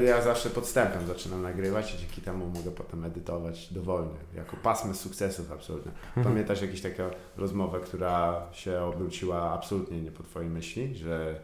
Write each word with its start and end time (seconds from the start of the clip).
Ja 0.00 0.22
zawsze 0.22 0.50
podstępem 0.50 1.06
zaczynam 1.06 1.42
nagrywać 1.42 1.94
i 1.94 1.98
dzięki 1.98 2.20
temu 2.20 2.46
mogę 2.46 2.70
potem 2.70 3.04
edytować 3.04 3.72
dowolnie, 3.72 4.18
jako 4.34 4.56
pasmy 4.56 4.94
sukcesów 4.94 5.52
absolutnie. 5.52 5.92
Mhm. 5.92 6.26
Pamiętasz 6.26 6.62
jakąś 6.62 6.80
taką 6.80 7.02
rozmowę, 7.36 7.80
która 7.80 8.42
się 8.52 8.80
obróciła 8.80 9.52
absolutnie 9.52 10.02
nie 10.02 10.10
po 10.10 10.22
twojej 10.22 10.50
myśli, 10.50 10.94
że 10.96 11.40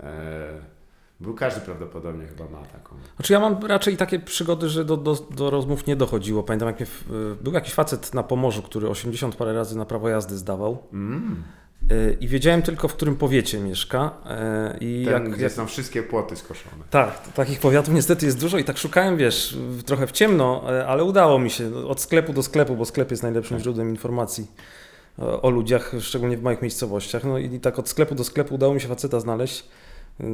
e, 0.00 0.82
był 1.20 1.34
każdy 1.34 1.60
prawdopodobnie 1.60 2.26
chyba 2.26 2.44
ma 2.44 2.66
taką. 2.66 2.96
Znaczy 3.16 3.32
ja 3.32 3.40
mam 3.40 3.66
raczej 3.66 3.96
takie 3.96 4.18
przygody, 4.18 4.68
że 4.68 4.84
do, 4.84 4.96
do, 4.96 5.14
do 5.14 5.50
rozmów 5.50 5.86
nie 5.86 5.96
dochodziło. 5.96 6.42
Pamiętam, 6.42 6.68
jak 6.68 6.80
mnie, 6.80 6.86
był 7.42 7.52
jakiś 7.52 7.74
facet 7.74 8.14
na 8.14 8.22
Pomorzu, 8.22 8.62
który 8.62 8.88
80 8.88 9.36
parę 9.36 9.52
razy 9.52 9.78
na 9.78 9.84
prawo 9.84 10.08
jazdy 10.08 10.36
zdawał 10.36 10.78
Mm, 10.92 11.42
i 12.20 12.28
wiedziałem 12.28 12.62
tylko, 12.62 12.88
w 12.88 12.94
którym 12.94 13.16
powiecie 13.16 13.60
mieszka. 13.60 14.10
y, 14.74 14.78
I 14.80 15.04
ten, 15.04 15.12
jak, 15.12 15.30
gdzie 15.30 15.50
są 15.50 15.66
wszystkie 15.66 16.02
płoty 16.02 16.36
skoszone. 16.36 16.84
tak, 16.90 17.32
takich 17.32 17.60
powiatów 17.60 17.94
niestety 17.94 18.26
jest 18.26 18.40
dużo 18.40 18.58
i 18.58 18.64
tak 18.64 18.78
szukałem, 18.78 19.16
wiesz, 19.16 19.56
trochę 19.86 20.06
w 20.06 20.12
ciemno, 20.12 20.64
y, 20.80 20.86
ale 20.86 21.04
udało 21.04 21.38
mi 21.38 21.50
się 21.50 21.70
no, 21.70 21.88
od 21.88 22.00
sklepu 22.00 22.32
do 22.32 22.42
sklepu, 22.42 22.76
bo 22.76 22.84
sklep 22.84 23.10
jest 23.10 23.22
najlepszym 23.22 23.56
Tak. 23.56 23.62
źródłem 23.62 23.90
informacji 23.90 24.46
o, 25.42 25.50
ludziach, 25.50 25.92
szczególnie 26.00 26.36
w 26.36 26.42
małych 26.42 26.62
miejscowościach. 26.62 27.24
No 27.24 27.38
i 27.38 27.60
tak 27.60 27.78
od 27.78 27.88
sklepu 27.88 28.14
do 28.14 28.24
sklepu 28.24 28.54
udało 28.54 28.74
mi 28.74 28.80
się 28.80 28.88
faceta 28.88 29.20
znaleźć. 29.20 29.64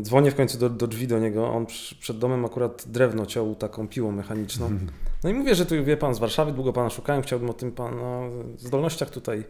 Dzwonię 0.02 0.30
w 0.30 0.34
końcu 0.34 0.58
do, 0.58 0.70
do 0.70 0.86
drzwi 0.86 1.06
do 1.06 1.18
niego. 1.18 1.48
On 1.48 1.66
przed 2.00 2.18
domem 2.18 2.44
akurat 2.44 2.84
drewno 2.86 3.26
ciął 3.26 3.54
taką 3.54 3.88
piłą 3.88 4.12
mechaniczną. 4.12 4.70
No 5.24 5.30
i 5.30 5.34
mówię, 5.34 5.54
że 5.54 5.66
tu 5.66 5.84
wie 5.84 5.96
pan 5.96 6.14
z 6.14 6.18
Warszawy, 6.18 6.52
długo 6.52 6.72
pana 6.72 6.90
szukałem, 6.90 7.22
chciałbym 7.22 7.50
o 7.50 7.52
tym 7.52 7.72
pana 7.72 8.20
zdolnościach 8.58 9.10
tutaj, 9.10 9.44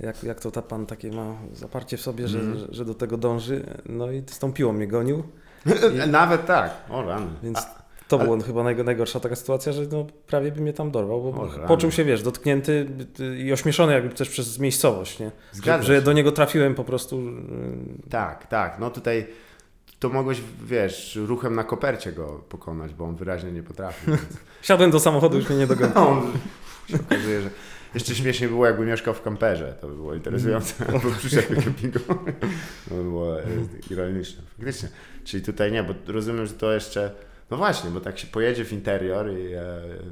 jak, 0.00 0.24
jak 0.24 0.40
to 0.40 0.50
ta 0.50 0.62
pan 0.62 0.86
takie 0.86 1.10
ma 1.12 1.34
zaparcie 1.52 1.96
w 1.96 2.00
sobie, 2.00 2.28
że, 2.28 2.38
Mhm. 2.38 2.58
że, 2.58 2.66
że 2.70 2.84
do 2.84 2.94
tego 2.94 3.16
dąży. 3.16 3.64
No 3.86 4.10
i 4.12 4.22
z 4.26 4.38
tą 4.38 4.52
piłą 4.52 4.72
mnie 4.72 4.86
gonił, 4.86 5.22
Nawet 6.06 6.46
tak, 6.46 6.70
o 6.90 7.02
rany. 7.02 7.26
więc 7.42 7.58
A, 7.58 7.80
to 8.08 8.16
ale- 8.16 8.24
była 8.24 8.40
chyba 8.40 8.62
najgo- 8.62 8.84
najgorsza 8.84 9.20
taka 9.20 9.36
sytuacja, 9.36 9.72
że 9.72 9.82
no, 9.92 10.06
prawie 10.26 10.52
by 10.52 10.60
mnie 10.60 10.72
tam 10.72 10.90
dorwał, 10.90 11.22
bo 11.22 11.42
O 11.42 11.68
poczuł 11.68 11.90
się, 11.90 12.04
wiesz, 12.04 12.22
dotknięty 12.22 12.86
i 13.38 13.52
ośmieszony 13.52 13.92
jakby 13.92 14.14
też 14.14 14.28
przez 14.28 14.58
miejscowość, 14.58 15.18
nie? 15.18 15.30
Zgadza 15.52 15.82
Że, 15.84 15.94
że 15.96 16.02
do 16.02 16.12
niego 16.12 16.32
trafiłem 16.32 16.74
po 16.74 16.84
prostu. 16.84 17.18
y, 17.18 18.10
Tak, 18.10 18.46
tak. 18.46 18.78
No 18.78 18.90
tutaj 18.90 19.26
to 19.98 20.08
mogłeś, 20.08 20.40
wiesz, 20.64 21.16
ruchem 21.26 21.54
na 21.54 21.64
kopercie 21.64 22.12
go 22.12 22.44
pokonać, 22.48 22.94
bo 22.94 23.04
on 23.04 23.16
wyraźnie 23.16 23.52
nie 23.52 23.62
potrafi. 23.62 24.06
Więc... 24.06 24.20
Siadłem 24.62 24.90
do 24.90 25.00
samochodu, 25.00 25.36
już 25.38 25.48
mnie 25.48 25.58
nie 25.58 25.66
dogonił. 25.66 25.94
No, 25.94 26.08
on 26.10 26.32
się 26.88 26.96
okazuje, 27.06 27.40
że 27.40 27.50
jeszcze 27.94 28.14
śmiesznie 28.14 28.48
było, 28.48 28.66
jakby 28.66 28.86
mieszkał 28.86 29.14
w 29.14 29.22
kamperze. 29.22 29.76
To 29.80 29.88
by 29.88 29.94
było 29.94 30.14
interesujące. 30.14 30.86
Albo 30.86 31.10
przyszedł 31.10 31.54
do 31.54 31.62
kempingu. 31.62 31.98
To 32.88 32.94
by 32.94 33.02
było 33.02 33.40
e, 33.40 33.44
ironiczne. 33.90 34.42
Faktycznie. 34.56 34.88
Czyli 35.24 35.42
tutaj 35.42 35.72
nie, 35.72 35.82
bo 35.82 35.94
rozumiem, 36.06 36.46
że 36.46 36.52
to 36.52 36.72
jeszcze... 36.72 37.10
No 37.50 37.56
właśnie, 37.56 37.90
bo 37.90 38.00
tak 38.00 38.18
się 38.18 38.26
pojedzie 38.26 38.64
w 38.64 38.72
interior 38.72 39.30
i 39.32 39.52
e, 39.52 39.62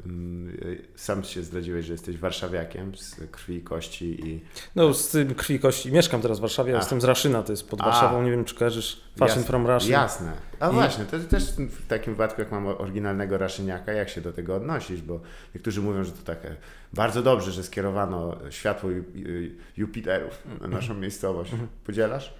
mm, 0.06 0.56
sam 0.96 1.24
się 1.24 1.42
zdradziłeś, 1.42 1.86
że 1.86 1.92
jesteś 1.92 2.16
warszawiakiem 2.18 2.96
z 2.96 3.16
krwi 3.30 3.56
i 3.56 3.62
kości 3.62 4.28
i 4.28 4.40
No 4.76 4.94
z 4.94 5.08
tym 5.08 5.34
krwi 5.34 5.54
i 5.54 5.60
kości. 5.60 5.92
Mieszkam 5.92 6.22
teraz 6.22 6.38
w 6.38 6.40
Warszawie, 6.40 6.74
A. 6.74 6.76
jestem 6.76 7.00
z 7.00 7.04
Raszyna, 7.04 7.42
to 7.42 7.52
jest 7.52 7.68
pod 7.70 7.80
A. 7.80 7.84
Warszawą, 7.84 8.22
nie 8.22 8.30
wiem 8.30 8.44
czy 8.44 8.54
kojarzysz 8.54 9.00
Fashion 9.18 9.28
Jasne, 9.28 9.42
from 9.44 9.66
Russian. 9.66 9.90
Jasne. 9.90 10.32
A 10.60 10.70
I- 10.70 10.72
właśnie, 10.74 11.04
to 11.04 11.18
też 11.18 11.44
w 11.56 11.86
takim 11.86 12.12
wypadku, 12.14 12.40
jak 12.40 12.50
mam 12.52 12.66
oryginalnego 12.66 13.38
raszyniaka, 13.38 13.92
jak 13.92 14.08
się 14.08 14.20
do 14.20 14.32
tego 14.32 14.54
odnosisz, 14.56 15.02
bo 15.02 15.20
niektórzy 15.54 15.80
mówią, 15.82 16.04
że 16.04 16.12
to 16.12 16.22
takie 16.24 16.56
bardzo 16.92 17.22
dobrze, 17.22 17.52
że 17.52 17.62
skierowano 17.62 18.36
światło 18.50 18.90
Ju- 18.90 19.04
Ju- 19.14 19.50
Jupiterów 19.76 20.38
na 20.60 20.68
naszą 20.68 20.94
miejscowość. 20.94 21.52
Podzielasz? 21.86 22.34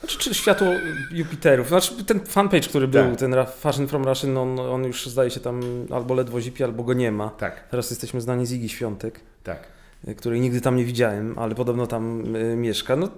Znaczy, 0.00 0.18
czy 0.18 0.34
światło 0.34 0.66
Jupiterów. 1.12 1.68
Znaczy, 1.68 2.04
ten 2.04 2.20
fanpage, 2.20 2.68
który 2.68 2.88
był, 2.88 3.10
Tak. 3.10 3.16
ten 3.18 3.34
Fashion 3.58 3.88
from 3.88 4.04
Russian, 4.04 4.36
on, 4.38 4.60
on 4.60 4.84
już 4.84 5.06
zdaje 5.06 5.30
się 5.30 5.40
tam 5.40 5.60
albo 5.90 6.14
ledwo 6.14 6.40
zipi, 6.40 6.64
albo 6.64 6.82
go 6.84 6.92
nie 6.92 7.12
ma. 7.12 7.28
Tak, 7.28 7.68
Teraz 7.68 7.90
jesteśmy 7.90 8.20
znani 8.20 8.46
z 8.46 8.52
Igi 8.52 8.68
Świątek, 8.68 9.20
tak. 9.44 9.66
y, 10.08 10.14
której 10.14 10.40
nigdy 10.40 10.60
tam 10.60 10.76
nie 10.76 10.84
widziałem, 10.84 11.38
ale 11.38 11.54
podobno 11.54 11.86
tam 11.86 12.36
y, 12.36 12.56
mieszka. 12.56 12.96
No, 12.96 13.06
y, 13.06 13.10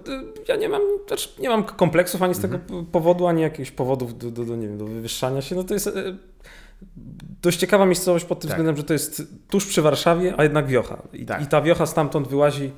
ja 0.47 0.55
nie 0.55 0.69
mam, 0.69 0.81
znaczy, 1.07 1.29
nie 1.39 1.49
mam 1.49 1.63
kompleksów 1.63 2.21
ani 2.21 2.35
z 2.35 2.39
tego 2.39 2.55
Mhm. 2.55 2.85
p- 2.85 2.91
powodu, 2.91 3.27
ani 3.27 3.41
jakichś 3.41 3.71
powodów 3.71 4.17
do, 4.17 4.31
do, 4.31 4.43
do, 4.45 4.55
nie 4.55 4.67
wiem, 4.67 4.77
do 4.77 4.85
wywyższania 4.85 5.41
się. 5.41 5.55
No 5.55 5.63
to 5.63 5.73
jest 5.73 5.87
y, 5.87 5.91
dość 7.41 7.59
ciekawa 7.59 7.85
miejscowość 7.85 8.25
pod 8.25 8.39
tym 8.39 8.47
Tak. 8.49 8.57
względem, 8.57 8.77
że 8.77 8.83
to 8.83 8.93
jest 8.93 9.23
tuż 9.49 9.65
przy 9.65 9.81
Warszawie, 9.81 10.33
a 10.37 10.43
jednak 10.43 10.67
wiocha. 10.67 11.01
I, 11.13 11.25
Tak. 11.25 11.41
i 11.43 11.45
ta 11.47 11.61
wiocha 11.61 11.85
stamtąd 11.85 12.27
wyłazi 12.27 12.71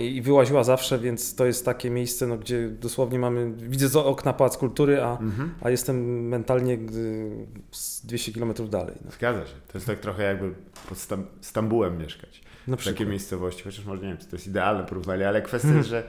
i 0.00 0.22
wyłaziła 0.22 0.64
zawsze, 0.64 0.98
więc 0.98 1.34
to 1.34 1.46
jest 1.46 1.64
takie 1.64 1.90
miejsce, 1.90 2.26
no, 2.26 2.36
gdzie 2.36 2.68
dosłownie 2.68 3.18
mamy, 3.18 3.52
widzę 3.56 3.88
z 3.88 3.96
okna 3.96 4.32
Pałac 4.32 4.56
Kultury, 4.56 5.02
a, 5.02 5.18
Mhm. 5.18 5.54
a 5.60 5.70
jestem 5.70 6.28
mentalnie 6.28 6.74
y, 6.74 7.46
z 7.70 8.06
200 8.06 8.32
km 8.32 8.54
dalej. 8.70 8.94
No, 9.04 9.10
Zgadza 9.10 9.46
się. 9.46 9.54
To 9.72 9.78
jest 9.78 9.86
tak 9.86 9.98
trochę 9.98 10.22
jakby 10.22 10.54
pod 10.88 10.98
Stam- 10.98 11.24
Stambułem 11.40 11.98
mieszkać. 11.98 12.40
na 12.66 12.76
W 12.76 12.78
takiej 12.78 12.92
przykład. 12.94 13.08
miejscowości, 13.08 13.62
chociaż 13.64 13.84
może 13.84 14.02
nie 14.02 14.08
wiem, 14.08 14.18
czy 14.18 14.26
to 14.26 14.36
jest 14.36 14.46
idealne 14.46 14.84
porównanie, 14.86 15.28
ale 15.28 15.42
kwestia 15.42 15.74
jest, 15.74 15.88
że 15.94 16.04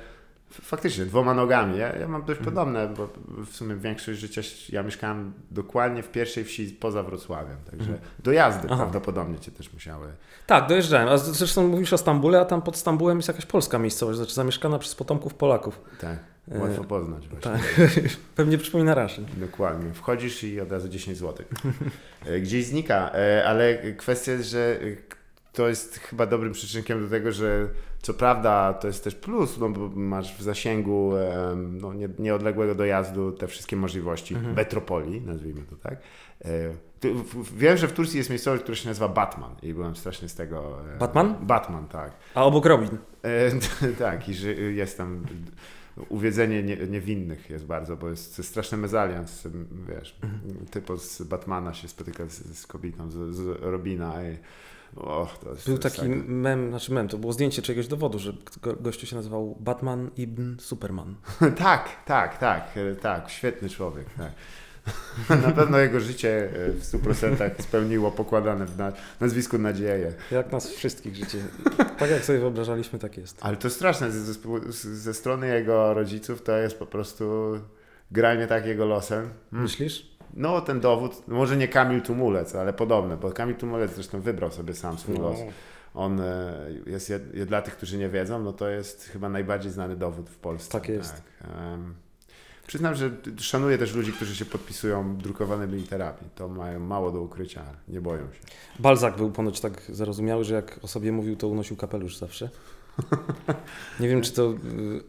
faktycznie 0.51 1.06
dwoma 1.06 1.34
nogami. 1.34 1.78
Ja, 1.78 1.95
ja 1.95 2.07
mam 2.07 2.23
dość 2.23 2.41
podobne, 2.41 2.88
bo 2.97 3.09
w 3.45 3.56
sumie 3.56 3.75
większość 3.75 4.19
życia 4.19 4.41
ja 4.69 4.84
mieszkałem 4.84 5.34
dokładnie 5.51 6.03
w 6.03 6.12
pierwszej 6.12 6.44
wsi 6.44 6.66
poza 6.79 7.03
Wrocławiem, 7.03 7.57
także 7.72 7.97
dojazdy 8.19 8.67
Aha. 8.72 8.75
prawdopodobnie 8.75 9.40
cię 9.40 9.51
też 9.51 9.73
musiały. 9.73 10.07
Tak, 10.47 10.67
dojeżdżałem. 10.67 11.07
A 11.09 11.17
zresztą 11.17 11.67
mówisz 11.67 11.94
o 11.94 11.97
Stambule, 11.97 12.40
a 12.40 12.45
tam 12.45 12.61
pod 12.61 12.78
Stambułem 12.78 13.17
jest 13.17 13.28
jakaś 13.28 13.45
polska 13.45 13.79
miejscowość, 13.79 14.17
znaczy 14.17 14.34
zamieszkana 14.34 14.79
przez 14.79 14.95
potomków 14.95 15.34
Polaków. 15.34 15.81
Tak, 16.01 16.17
E, 16.51 16.59
łatwo 16.59 16.84
poznać 16.84 17.28
właśnie. 17.28 17.51
Tak, 17.51 17.61
pewnie 18.35 18.57
przypomina 18.57 18.95
Raszyn. 18.95 19.25
Dokładnie. 19.38 19.94
Wchodzisz 19.94 20.44
i 20.44 20.61
od 20.61 20.72
razu 20.72 20.90
10 20.90 21.17
zł. 21.17 21.45
Gdzieś 22.41 22.66
znika, 22.66 23.11
e, 23.13 23.45
ale 23.45 23.78
kwestia 23.94 24.31
jest, 24.31 24.50
że 24.50 24.79
e, 24.81 25.21
to 25.53 25.67
jest 25.67 25.97
chyba 25.97 26.25
dobrym 26.25 26.53
przyczynkiem 26.53 27.03
do 27.03 27.09
tego, 27.09 27.31
że 27.31 27.67
co 28.01 28.13
prawda 28.13 28.73
to 28.73 28.88
jest 28.88 29.03
też 29.03 29.16
plus, 29.16 29.57
no 29.59 29.69
bo 29.69 29.89
masz 29.89 30.38
w 30.38 30.41
zasięgu 30.41 31.12
no, 31.56 31.94
nie, 31.94 32.09
nieodległego 32.19 32.75
dojazdu 32.75 33.31
te 33.31 33.47
wszystkie 33.47 33.75
możliwości 33.75 34.35
Mhm. 34.35 34.56
metropolii, 34.56 35.22
nazwijmy 35.22 35.61
to 35.61 35.75
tak. 35.75 35.97
E, 36.45 36.47
Wiem, 37.56 37.78
że 37.78 37.88
w 37.88 37.94
Turcji 37.94 38.17
jest 38.17 38.29
miejscowość, 38.29 38.63
która 38.63 38.75
się 38.75 38.88
nazywa 38.88 39.07
Batman 39.07 39.56
i 39.63 39.73
byłem 39.73 39.95
strasznie 39.95 40.29
z 40.29 40.35
tego... 40.35 40.78
e, 40.95 40.97
Batman? 40.97 41.35
Batman, 41.41 41.88
tak. 41.88 42.11
A 42.35 42.44
obok 42.45 42.66
Robin. 42.66 42.90
E, 43.23 43.51
tak, 44.00 44.29
i 44.29 44.34
że 44.34 44.53
jest 44.53 44.97
tam 44.97 45.25
uwiedzenie 46.09 46.63
nie, 46.63 46.78
niewinnych 46.78 47.50
jest 47.50 47.66
bardzo, 47.66 47.97
bo 47.97 48.09
jest 48.09 48.44
straszny 48.45 48.78
mezalians, 48.78 49.47
wiesz, 49.88 50.19
typo 50.72 50.97
z 50.97 51.22
Batmana 51.22 51.73
się 51.73 51.88
spotyka 51.88 52.25
z, 52.25 52.57
z 52.59 52.67
kobietą, 52.67 53.11
z, 53.11 53.35
z 53.35 53.61
Robina 53.61 54.13
i 54.23 54.38
och, 54.96 55.38
to 55.38 55.50
jest, 55.50 55.66
Był 55.66 55.78
to 55.78 55.88
jest 55.88 55.97
taki 55.97 56.09
tak- 56.09 56.28
mem, 56.28 56.69
znaczy 56.69 56.94
mem, 56.94 57.07
to 57.07 57.18
było 57.18 57.34
zdjęcie 57.34 57.62
czegoś 57.62 57.88
dowodu, 57.88 58.19
że 58.19 58.34
go, 58.62 58.75
gościu 58.75 59.06
się 59.06 59.16
nazywał 59.16 59.56
Batman 59.59 60.09
ibn 60.18 60.59
Superman. 60.59 61.16
tak, 61.57 61.90
tak, 62.06 62.38
tak, 62.38 62.78
e, 62.78 62.96
tak, 62.96 63.29
świetny 63.29 63.69
człowiek, 63.69 64.06
tak. 64.18 64.31
Na 65.46 65.52
pewno 65.52 65.78
jego 65.78 66.00
życie 66.00 66.50
e, 66.68 66.72
w 66.72 66.84
100% 66.84 67.50
spełniło 67.59 68.12
pokładane 68.12 68.66
w 68.66 68.78
na, 68.78 68.91
nazwisku 69.19 69.57
nadzieję. 69.57 70.13
Jak 70.31 70.52
nas 70.52 70.69
wszystkich 70.69 71.16
życie. 71.16 71.38
Tak 71.97 72.12
jak 72.12 72.25
sobie 72.25 72.40
wyobrażaliśmy, 72.40 73.00
tak 73.00 73.18
jest. 73.18 73.38
Ale 73.41 73.58
to 73.58 73.69
straszne, 73.69 74.12
ze, 74.12 74.34
ze, 74.96 75.13
strony 75.13 75.47
jego 75.47 75.94
rodziców 75.94 76.41
to 76.41 76.58
jest 76.58 76.79
po 76.79 76.85
prostu 76.85 77.53
granie 78.12 78.47
tak 78.47 78.66
jego 78.66 78.85
losem. 78.85 79.19
Mm. 79.19 79.63
Myślisz? 79.63 80.10
No, 80.34 80.62
ten 80.62 80.80
dowód, 80.80 81.28
może 81.28 81.58
nie 81.58 81.68
Kamil 81.68 82.02
Tumulec, 82.02 82.56
ale 82.56 82.74
podobne, 82.74 83.18
bo 83.18 83.31
Kamil 83.31 83.56
Tumulec 83.56 83.94
zresztą 83.96 84.22
wybrał 84.22 84.52
sobie 84.52 84.74
sam 84.74 84.97
swój 84.97 85.16
No. 85.16 85.22
los. 85.22 85.40
On 85.94 86.19
e, 86.22 86.53
jest, 86.86 87.09
jed, 87.09 87.46
dla 87.46 87.62
tych, 87.62 87.78
którzy 87.78 87.97
nie 87.97 88.09
wiedzą, 88.09 88.44
no 88.44 88.53
to 88.53 88.70
jest 88.70 89.03
chyba 89.06 89.30
najbardziej 89.30 89.72
znany 89.72 89.96
dowód 89.96 90.30
w 90.30 90.38
Polsce. 90.38 90.72
Tak 90.72 90.90
jest. 90.90 91.22
Em, 91.58 91.94
przyznam, 92.68 92.96
że 92.96 93.12
szanuję 93.38 93.78
też 93.78 93.96
ludzi, 93.96 94.14
którzy 94.14 94.36
się 94.36 94.46
podpisują 94.46 95.18
drukowanymi 95.18 95.74
literami. 95.74 96.18
To 96.36 96.47
mają 96.47 96.80
mało 96.80 97.11
do 97.11 97.22
ukrycia, 97.22 97.64
nie 97.88 98.02
boją 98.02 98.22
się. 98.34 98.40
Balzak 98.79 99.16
był 99.17 99.32
ponoć 99.32 99.59
tak 99.61 99.82
zarozumiały, 99.90 100.44
że 100.44 100.55
jak 100.55 100.79
o 100.82 100.88
sobie 100.88 101.11
mówił, 101.11 101.35
to 101.35 101.47
unosił 101.47 101.78
kapelusz 101.78 102.17
zawsze. 102.17 102.50
Nie 104.00 104.08
wiem, 104.08 104.22
czy 104.22 104.34
to 104.34 104.52
y, 104.52 104.56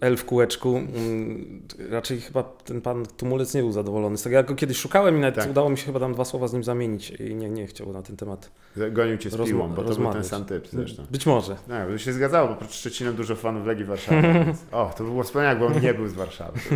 L 0.01 0.17
w 0.17 0.25
kółeczku. 0.25 0.77
mm, 0.77 1.63
Raczej 1.91 2.21
chyba 2.21 2.43
ten 2.43 2.81
pan 2.81 3.07
Tumulec 3.17 3.55
nie 3.55 3.61
był 3.63 3.73
zadowolony 3.73 4.17
z 4.19 4.23
tego. 4.23 4.37
Ja 4.37 4.43
go 4.43 4.55
kiedyś 4.55 4.77
szukałem 4.79 5.17
i 5.17 5.21
nawet 5.21 5.35
Tak. 5.35 5.51
udało 5.51 5.71
mi 5.71 5.79
się 5.79 5.87
chyba 5.87 6.01
tam 6.01 6.15
dwa 6.15 6.25
słowa 6.25 6.49
z 6.49 6.53
nim 6.53 6.65
zamienić 6.65 7.11
i 7.11 7.35
nie, 7.35 7.51
nie 7.51 7.67
chciał 7.67 7.93
na 7.93 8.03
ten 8.03 8.17
temat 8.17 8.51
Gonił 8.93 9.19
cię 9.19 9.31
z 9.31 9.35
rozma- 9.35 9.47
piłą, 9.47 9.69
bo 9.69 9.77
to 9.77 9.83
był 9.83 9.85
ten 9.85 9.89
rozmawiać. 10.05 10.27
sam 10.27 10.45
typ 10.45 10.69
zresztą. 10.69 11.07
Być 11.11 11.27
może. 11.27 11.57
Tak, 11.69 11.89
to 11.89 11.99
się 11.99 12.13
zgadzało, 12.13 12.49
bo 12.49 12.55
pod 12.55 12.75
Szczecinem 12.75 13.15
dużo 13.15 13.37
fanów 13.37 13.67
Legii 13.67 13.85
Warszawy. 13.85 14.23
Więc, 14.45 14.65
o, 14.73 14.93
to 14.97 15.05
by 15.05 15.11
było 15.11 15.23
wspaniałe, 15.23 15.49
jakby 15.51 15.67
on 15.77 15.83
nie 15.83 15.95
był 15.95 16.09
z 16.09 16.13
Warszawy. 16.13 16.61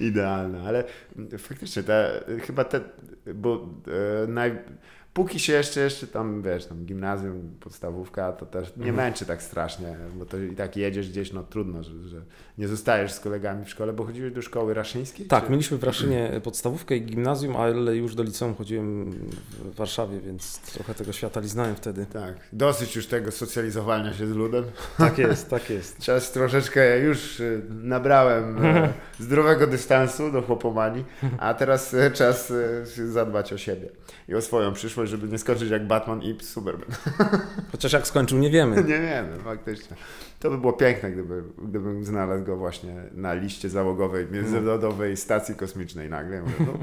Idealne, 0.00 0.62
ale 0.62 0.84
faktycznie 1.38 1.82
te, 1.82 2.24
chyba 2.46 2.64
te, 2.64 2.80
bo 3.34 3.68
e, 4.24 4.26
naj, 4.26 4.58
póki 5.14 5.40
się 5.40 5.52
jeszcze, 5.52 5.80
jeszcze 5.80 6.06
tam, 6.06 6.42
wiesz, 6.42 6.66
tam 6.66 6.84
gimnazjum, 6.84 7.54
podstawówka, 7.60 8.32
to 8.32 8.46
też 8.46 8.68
nie 8.76 8.88
Mhm. 8.88 8.96
męczy 8.96 9.26
tak 9.26 9.42
strasznie, 9.42 9.96
bo 10.14 10.26
to 10.26 10.38
i 10.38 10.56
tak 10.56 10.76
jedziesz 10.76 11.08
gdzieś, 11.10 11.32
no 11.32 11.42
trudno, 11.42 11.82
że, 11.82 12.08
że 12.08 12.20
nie 12.58 12.68
zostajesz 12.68 13.12
z 13.12 13.20
kolegami 13.20 13.64
w 13.64 13.70
szkole, 13.70 13.92
bo 13.92 14.04
chodziłeś 14.04 14.32
do 14.32 14.42
szkoły 14.42 14.74
raszyńskiej? 14.74 15.26
Tak, 15.26 15.44
czy- 15.44 15.50
mieliśmy 15.50 15.78
w 15.78 15.84
Raszynie 15.84 16.40
podstawówkę 16.44 16.96
i 16.96 17.02
gimnazjum, 17.02 17.56
ale 17.56 17.96
już 17.96 18.14
do 18.14 18.22
liceum 18.22 18.54
chodziłem 18.54 19.10
w 19.64 19.74
Warszawie, 19.74 20.20
więc 20.20 20.58
trochę 20.60 20.94
tego 20.94 21.12
świata 21.12 21.40
liznałem 21.40 21.76
wtedy. 21.76 22.06
Tak, 22.12 22.34
dosyć 22.52 22.96
już 22.96 23.06
tego 23.06 23.30
socjalizowania 23.30 24.12
się 24.12 24.26
z 24.26 24.30
ludem. 24.30 24.64
Tak 24.98 25.18
jest, 25.18 25.50
tak 25.50 25.70
jest. 25.70 25.98
Czas 26.06 26.32
troszeczkę 26.32 26.98
już 27.00 27.40
y, 27.40 27.62
nabrałem 27.70 28.64
e, 28.66 28.92
zdrowego 29.20 29.66
dystansu 29.66 30.32
do 30.32 30.42
chłopomanii, 30.42 31.04
a 31.38 31.54
teraz 31.54 31.94
e, 31.94 32.10
czas 32.10 32.50
e, 32.50 32.86
zadbać 33.12 33.52
o 33.52 33.58
siebie 33.58 33.88
i 34.28 34.34
o 34.34 34.40
swoją 34.42 34.72
przyszłość, 34.72 35.07
żeby 35.08 35.28
nie 35.28 35.38
skończyć 35.38 35.70
jak 35.70 35.86
Batman 35.86 36.22
i 36.22 36.36
Superman. 36.40 36.88
Chociaż 37.72 37.92
jak 37.92 38.06
skończył, 38.06 38.38
nie 38.38 38.50
wiemy. 38.50 38.76
Nie 38.76 38.82
wiemy, 39.00 39.38
faktycznie. 39.44 39.96
To 40.40 40.50
by 40.50 40.58
było 40.58 40.72
piękne, 40.72 41.10
gdyby, 41.10 41.42
gdybym 41.62 42.04
znalazł 42.04 42.44
go 42.44 42.56
właśnie 42.56 42.94
na 43.12 43.34
liście 43.34 43.68
załogowej 43.68 44.26
Międzynarodowej 44.30 45.16
Stacji 45.16 45.54
Kosmicznej 45.54 46.10
nagle. 46.10 46.42
Mówię, 46.42 46.54
no, 46.60 46.78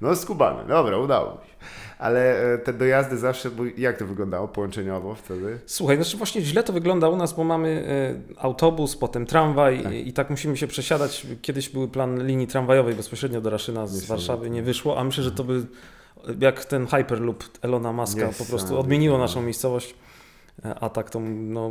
no 0.00 0.16
skubany, 0.16 0.68
dobra, 0.68 0.98
udało 0.98 1.30
mi 1.30 1.46
się. 1.48 1.54
Ale 1.98 2.52
e, 2.54 2.58
te 2.58 2.72
dojazdy 2.72 3.18
zawsze, 3.18 3.50
jak 3.76 3.98
to 3.98 4.06
wyglądało 4.06 4.48
połączeniowo 4.48 5.14
wtedy? 5.14 5.58
Słuchaj, 5.66 5.96
znaczy 5.96 6.16
właśnie 6.16 6.42
źle 6.42 6.62
to 6.62 6.72
wygląda 6.72 7.08
u 7.08 7.16
nas, 7.16 7.32
bo 7.32 7.44
mamy 7.44 7.84
e, 8.38 8.42
autobus, 8.42 8.96
potem 8.96 9.26
tramwaj 9.26 9.82
Tak. 9.82 9.92
i, 9.92 10.12
tak 10.12 10.30
musimy 10.30 10.56
się 10.56 10.66
przesiadać. 10.66 11.26
Kiedyś 11.42 11.68
był 11.68 11.88
plan 11.88 12.26
linii 12.26 12.46
tramwajowej 12.46 12.94
bezpośrednio 12.94 13.40
do 13.40 13.50
Raszyna 13.50 13.86
z. 13.86 14.06
Warszawy, 14.06 14.50
nie 14.50 14.62
wyszło, 14.62 14.98
a 14.98 15.04
myślę, 15.04 15.24
że 15.24 15.32
to 15.32 15.44
by 15.44 15.66
jak 16.40 16.64
ten 16.64 16.86
Hyperloop 16.86 17.44
Elona 17.62 17.92
Muska 17.92 18.28
po 18.38 18.44
prostu 18.44 18.78
odmieniło 18.78 19.18
naszą 19.18 19.42
miejscowość. 19.42 19.94
A 20.80 20.88
tak 20.88 21.10
to, 21.10 21.20
no, 21.30 21.70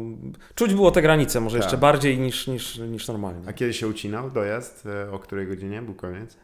czuć 0.56 0.74
było 0.74 0.92
te 0.92 1.01
granice, 1.01 1.40
może 1.42 1.57
Tak. 1.57 1.66
jeszcze 1.66 1.78
bardziej 1.78 2.18
niż, 2.19 2.48
niż, 2.48 2.78
niż 2.78 3.07
normalnie. 3.07 3.48
A 3.48 3.54
kiedy 3.54 3.74
się 3.74 3.88
ucinał 3.88 4.31
dojazd? 4.31 4.86
E, 4.86 5.12
O 5.12 5.19
której 5.19 5.48
godzinie 5.48 5.81
był 5.81 5.94
koniec? 5.96 6.38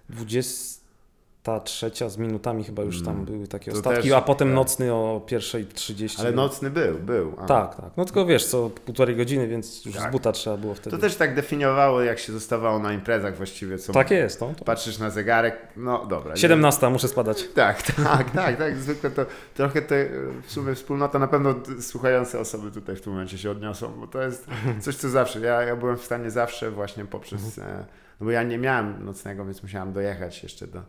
23 1.46 2.10
z 2.10 2.18
minutami 2.18 2.64
chyba 2.64 2.84
już 2.84 3.04
tam 3.04 3.14
Mm. 3.14 3.26
były 3.26 3.48
takie 3.48 3.72
To 3.72 3.78
ostatki, 3.78 4.04
też- 4.04 4.12
a 4.12 4.22
potem 4.22 4.48
tak. 4.48 4.56
nocny 4.56 4.94
o 4.94 5.22
1.30. 5.26 6.20
Ale 6.20 6.32
nocny 6.32 6.70
był, 6.70 7.00
był. 7.00 7.34
A. 7.38 7.46
Tak, 7.46 7.76
tak. 7.76 7.90
No 7.98 8.06
tylko 8.06 8.26
wiesz, 8.26 8.46
co 8.46 8.70
półtorej 8.70 9.16
godziny, 9.16 9.48
więc 9.48 9.86
już 9.86 9.96
Tak. 9.96 10.10
z 10.10 10.12
buta 10.12 10.32
trzeba 10.32 10.58
było 10.58 10.74
wtedy. 10.74 10.96
To 10.96 11.02
też 11.02 11.16
tak 11.16 11.36
definiowało, 11.36 12.02
jak 12.02 12.20
się 12.20 12.34
zostawało 12.34 12.80
na 12.80 12.94
imprezach 12.94 13.38
właściwie. 13.38 13.78
Co 13.78 13.94
Tak 13.94 14.12
jest, 14.12 14.42
no. 14.42 14.54
To... 14.58 14.66
Patrzysz 14.66 14.98
na 15.00 15.10
zegarek, 15.10 15.58
no 15.78 16.06
dobra. 16.06 16.32
nie- 16.34 16.38
17 16.38 16.90
muszę 16.90 17.08
spadać. 17.08 17.44
Tak, 17.56 17.82
tak, 18.04 18.32
tak, 18.32 18.58
tak. 18.58 18.78
Zwykle 18.78 19.12
to 19.12 19.26
trochę 19.56 19.82
to 19.82 19.96
e, 19.96 20.08
w 20.48 20.52
sumie 20.52 20.76
wspólnota, 20.76 21.20
na 21.20 21.28
pewno 21.28 21.56
słuchające 21.82 22.40
osoby 22.40 22.72
tutaj 22.72 22.96
w 22.96 23.02
tym 23.02 23.14
momencie 23.14 23.38
się 23.38 23.52
odniosą, 23.52 23.92
bo 24.00 24.08
to 24.08 24.22
jest 24.22 24.48
coś, 24.82 24.96
co 24.96 25.10
zawsze. 25.10 25.40
Ja, 25.40 25.62
ja 25.62 25.76
byłem 25.76 25.98
w 25.98 26.04
stanie 26.06 26.32
zawsze 26.32 26.72
właśnie 26.72 27.06
poprzez. 27.06 27.58
E, 27.58 27.86
no 28.20 28.26
bo 28.26 28.32
ja 28.32 28.44
nie 28.44 28.58
miałem 28.58 29.06
nocnego, 29.06 29.46
więc 29.46 29.64
musiałem 29.64 29.94
dojechać 29.94 30.44
jeszcze 30.44 30.68
do, 30.68 30.84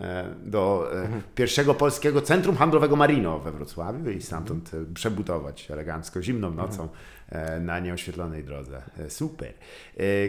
e, 0.00 0.34
do 0.44 0.90
e, 1.02 1.08
pierwszego 1.34 1.74
polskiego 1.74 2.22
centrum 2.22 2.56
handlowego 2.56 2.96
Marino 2.96 3.38
we 3.38 3.52
Wrocławiu 3.52 4.10
i 4.10 4.22
stamtąd 4.22 4.74
e, 4.74 4.94
przebudować 4.94 5.70
elegancko 5.70 6.22
zimną 6.22 6.50
nocą 6.50 6.88
e, 7.28 7.60
na 7.60 7.78
nieoświetlonej 7.78 8.44
drodze. 8.44 8.82
Super. 9.08 9.52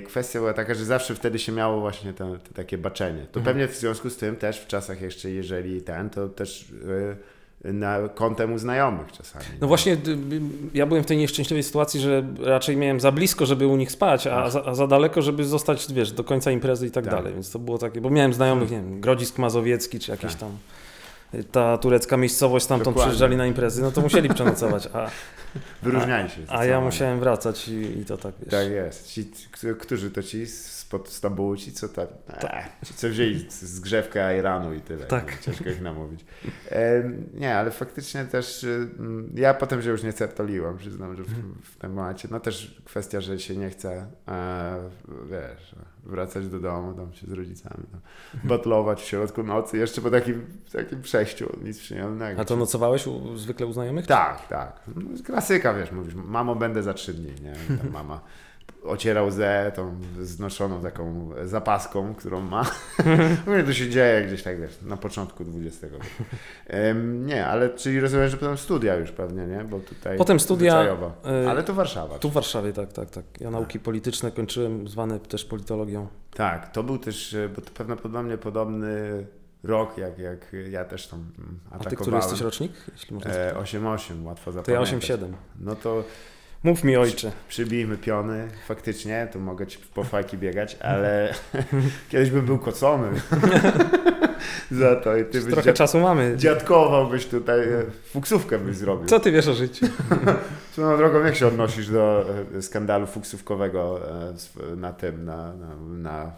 Kwestia 0.06 0.40
była 0.40 0.54
taka, 0.54 0.74
że 0.74 0.86
zawsze 0.86 1.16
wtedy 1.16 1.40
się 1.40 1.52
miało 1.52 1.80
właśnie 1.80 2.14
to, 2.14 2.38
to 2.38 2.54
takie 2.54 2.78
baczenie. 2.78 3.26
To 3.32 3.40
pewnie 3.40 3.68
w 3.68 3.76
związku 3.76 4.10
z 4.10 4.18
tym 4.18 4.36
też 4.36 4.60
w 4.60 4.68
czasach 4.68 5.02
jeszcze, 5.02 5.30
jeżeli 5.30 5.82
ten, 5.82 6.10
to 6.10 6.30
też 6.30 6.74
na 7.64 7.98
kątem 8.16 8.54
u 8.54 8.58
znajomych 8.58 9.12
czasami. 9.12 9.46
No 9.62 9.68
właśnie, 9.68 9.98
ja 10.74 10.86
byłem 10.86 11.04
w 11.04 11.08
tej 11.08 11.18
nieszczęśliwej 11.18 11.64
sytuacji, 11.64 12.00
że 12.00 12.24
raczej 12.44 12.78
miałem 12.78 13.00
za 13.00 13.12
blisko, 13.12 13.46
żeby 13.46 13.68
u 13.68 13.76
nich 13.76 13.92
spać, 13.92 14.28
a 14.28 14.44
Ach. 14.44 14.52
za, 14.52 14.66
a 14.66 14.76
za 14.76 14.88
daleko, 14.88 15.22
żeby 15.22 15.46
zostać, 15.46 15.94
wiesz, 15.94 16.12
do 16.12 16.24
końca 16.24 16.52
imprezy 16.52 16.88
i 16.88 16.92
tak, 16.92 17.06
Tak. 17.06 17.14
dalej. 17.14 17.34
Więc 17.34 17.52
to 17.52 17.60
było 17.60 17.78
takie, 17.78 18.02
bo 18.02 18.10
miałem 18.10 18.34
znajomych, 18.34 18.72
nie 18.72 18.78
wiem, 18.78 19.02
Grodzisk 19.02 19.38
Mazowiecki, 19.38 20.00
czy 20.00 20.12
jakieś 20.12 20.32
Tak. 20.32 20.40
tam 20.40 20.50
ta 21.52 21.78
turecka 21.78 22.18
miejscowość, 22.18 22.66
stamtąd 22.66 22.86
Dokładnie. 22.86 23.02
przyjeżdżali 23.10 23.38
na 23.38 23.46
imprezy, 23.48 23.82
no 23.82 23.92
to 23.92 24.02
musieli 24.02 24.30
przenocować, 24.30 24.90
a, 24.94 25.10
Wyróżniali 25.84 26.30
się. 26.30 26.36
a 26.36 26.40
ja 26.40 26.48
zdecydowanie. 26.58 26.86
musiałem 26.86 27.20
wracać 27.20 27.68
i, 27.68 28.00
i 28.00 28.06
to 28.06 28.18
tak, 28.18 28.34
wiesz. 28.40 28.50
Tak 28.52 28.72
jest. 28.72 29.08
Ci, 29.08 29.32
którzy 29.80 30.12
to 30.12 30.24
ci 30.24 30.48
spod 30.48 31.10
Stambułu, 31.10 31.58
ci 31.58 31.72
co 31.72 31.90
tak, 31.90 32.10
e, 32.30 32.86
ci 32.86 32.94
co 32.94 33.10
wzięli 33.10 33.40
z- 33.52 33.62
zgrzewkę 33.64 34.38
Iranu 34.40 34.74
i 34.74 34.82
tyle. 34.82 35.06
Tak. 35.06 35.40
Ciężko 35.42 35.70
ich 35.70 35.82
namówić. 35.82 36.26
Em, 36.70 37.30
nie, 37.34 37.56
ale 37.58 37.72
faktycznie 37.72 38.26
też 38.26 38.66
ja 39.36 39.54
potem 39.54 39.82
się 39.82 39.90
już 39.90 40.04
nie 40.04 40.14
certoliłem, 40.14 40.78
przyznam, 40.78 41.16
że 41.16 41.24
w, 41.24 41.30
w 41.64 41.78
tym 41.78 41.94
momencie, 41.94 42.28
no 42.32 42.40
też 42.40 42.82
kwestia, 42.86 43.22
że 43.22 43.40
się 43.40 43.58
nie 43.58 43.70
chce, 43.70 44.08
e, 44.28 44.90
wiesz, 45.26 45.76
wracać 46.04 46.48
do 46.48 46.60
domu, 46.60 46.94
tam 46.94 47.14
się 47.14 47.28
z 47.28 47.32
rodzicami, 47.32 47.84
tam, 47.92 48.02
batlować 48.44 49.02
w 49.02 49.06
środku 49.06 49.44
nocy, 49.44 49.78
jeszcze 49.78 50.02
po 50.02 50.10
takim, 50.10 50.46
takim 50.72 51.02
przejściu, 51.02 51.50
nic 51.64 51.80
przyjemnego. 51.80 52.42
A 52.42 52.46
to 52.46 52.56
nocowałeś 52.56 53.08
u, 53.08 53.38
zwykle 53.38 53.66
u 53.66 53.74
znajomych? 53.74 54.08
Tak, 54.08 54.48
tak. 54.48 54.82
No, 54.96 55.24
klasyka, 55.26 55.74
wiesz, 55.74 55.92
mówisz, 55.92 56.16
mamo, 56.16 56.56
będę 56.56 56.84
za 56.84 56.94
trzy 56.94 57.14
dni, 57.14 57.34
nie? 57.42 57.78
Tam 57.78 57.92
mama 57.92 58.22
ociera 58.84 59.24
łzę 59.24 59.72
tą 59.76 59.96
znoszoną 60.22 60.82
taką 60.82 61.30
zapaską, 61.44 62.16
którą 62.16 62.42
ma. 62.42 62.66
Mówię, 63.48 63.64
to 63.64 63.74
się 63.74 63.90
dzieje 63.90 64.26
gdzieś 64.28 64.44
tak, 64.44 64.62
wiesz, 64.62 64.78
na 64.82 64.98
początku 64.98 65.44
XX 65.44 65.82
wieku. 65.82 65.96
Em, 66.68 67.26
nie, 67.26 67.46
ale 67.48 67.70
czyli 67.70 68.00
rozumiem, 68.00 68.30
że 68.30 68.38
potem 68.38 68.58
studia 68.58 68.96
już 68.96 69.12
pewnie, 69.12 69.48
nie? 69.48 69.64
Bo 69.64 69.80
tutaj 69.80 70.18
Potem 70.18 70.40
studia, 70.40 70.72
zwyczajowo. 70.72 71.12
y, 71.46 71.50
Ale 71.50 71.64
to 71.64 71.74
Warszawa. 71.74 72.20
Tu 72.20 72.30
w 72.30 72.34
Warszawie, 72.34 72.74
tak, 72.74 72.94
tak, 72.94 73.10
tak. 73.10 73.26
Ja 73.40 73.52
nauki 73.52 73.80
polityczne 73.80 74.32
kończyłem, 74.32 74.88
zwane 74.88 75.20
też 75.20 75.46
politologią. 75.46 76.08
Tak, 76.34 76.72
to 76.72 76.84
był 76.84 76.98
też, 76.98 77.34
e, 77.34 77.50
bo 77.50 77.62
to 77.62 77.72
prawdopodobnie 77.72 78.38
podobny 78.38 79.26
rok, 79.64 79.98
jak, 79.98 80.20
jak 80.20 80.52
ja 80.70 80.86
też 80.86 81.08
tam 81.08 81.20
mm, 81.20 81.60
A 81.72 81.74
ty, 81.74 81.78
który 81.80 81.88
atakowałem. 81.96 82.22
jesteś 82.22 82.42
rocznik? 82.42 82.72
Jeśli 82.94 83.16
można 83.16 83.32
E, 83.32 83.50
spytać. 83.50 83.74
8-8, 83.74 84.24
łatwo 84.26 84.52
To 84.52 84.72
ja 84.72 84.86
zapamiętać. 84.86 85.10
8-7. 85.12 85.32
No 85.60 85.76
to 85.76 86.04
Mów 86.64 86.84
mi 86.84 86.98
ojcze. 86.98 87.32
przybijmy 87.50 87.98
piony, 87.98 88.48
faktycznie, 88.68 89.28
tu 89.34 89.40
mogę 89.40 89.68
ci 89.68 89.78
po 89.94 90.04
fajki 90.04 90.38
biegać, 90.38 90.78
ale 90.82 91.34
kiedyś 92.12 92.30
bym 92.30 92.46
był 92.46 92.58
kocony 92.60 93.08
za 94.72 94.96
to 94.96 95.18
i 95.18 95.26
ty 95.26 95.42
byś 95.42 95.54
Trochę 95.54 95.64
dziad... 95.64 95.76
czasu 95.76 96.00
mamy. 96.00 96.34
dziadkowałbyś 96.38 97.26
tutaj, 97.26 97.60
e, 97.60 97.84
fuksówkę 98.14 98.60
byś 98.60 98.76
zrobił. 98.78 99.06
Co 99.08 99.20
ty 99.20 99.32
wiesz 99.32 99.48
o 99.48 99.54
życiu? 99.54 99.86
Swoją 100.72 100.98
drogą, 100.98 101.24
jak 101.26 101.36
się 101.36 101.48
odnosisz 101.48 101.90
do 101.90 102.26
e, 102.58 102.62
skandalu 102.62 103.08
fuksówkowego 103.08 104.00
e, 104.72 104.76
na 104.76 104.94
tym, 104.94 105.26
na, 105.26 105.54
na, 105.54 105.76
na 105.88 106.32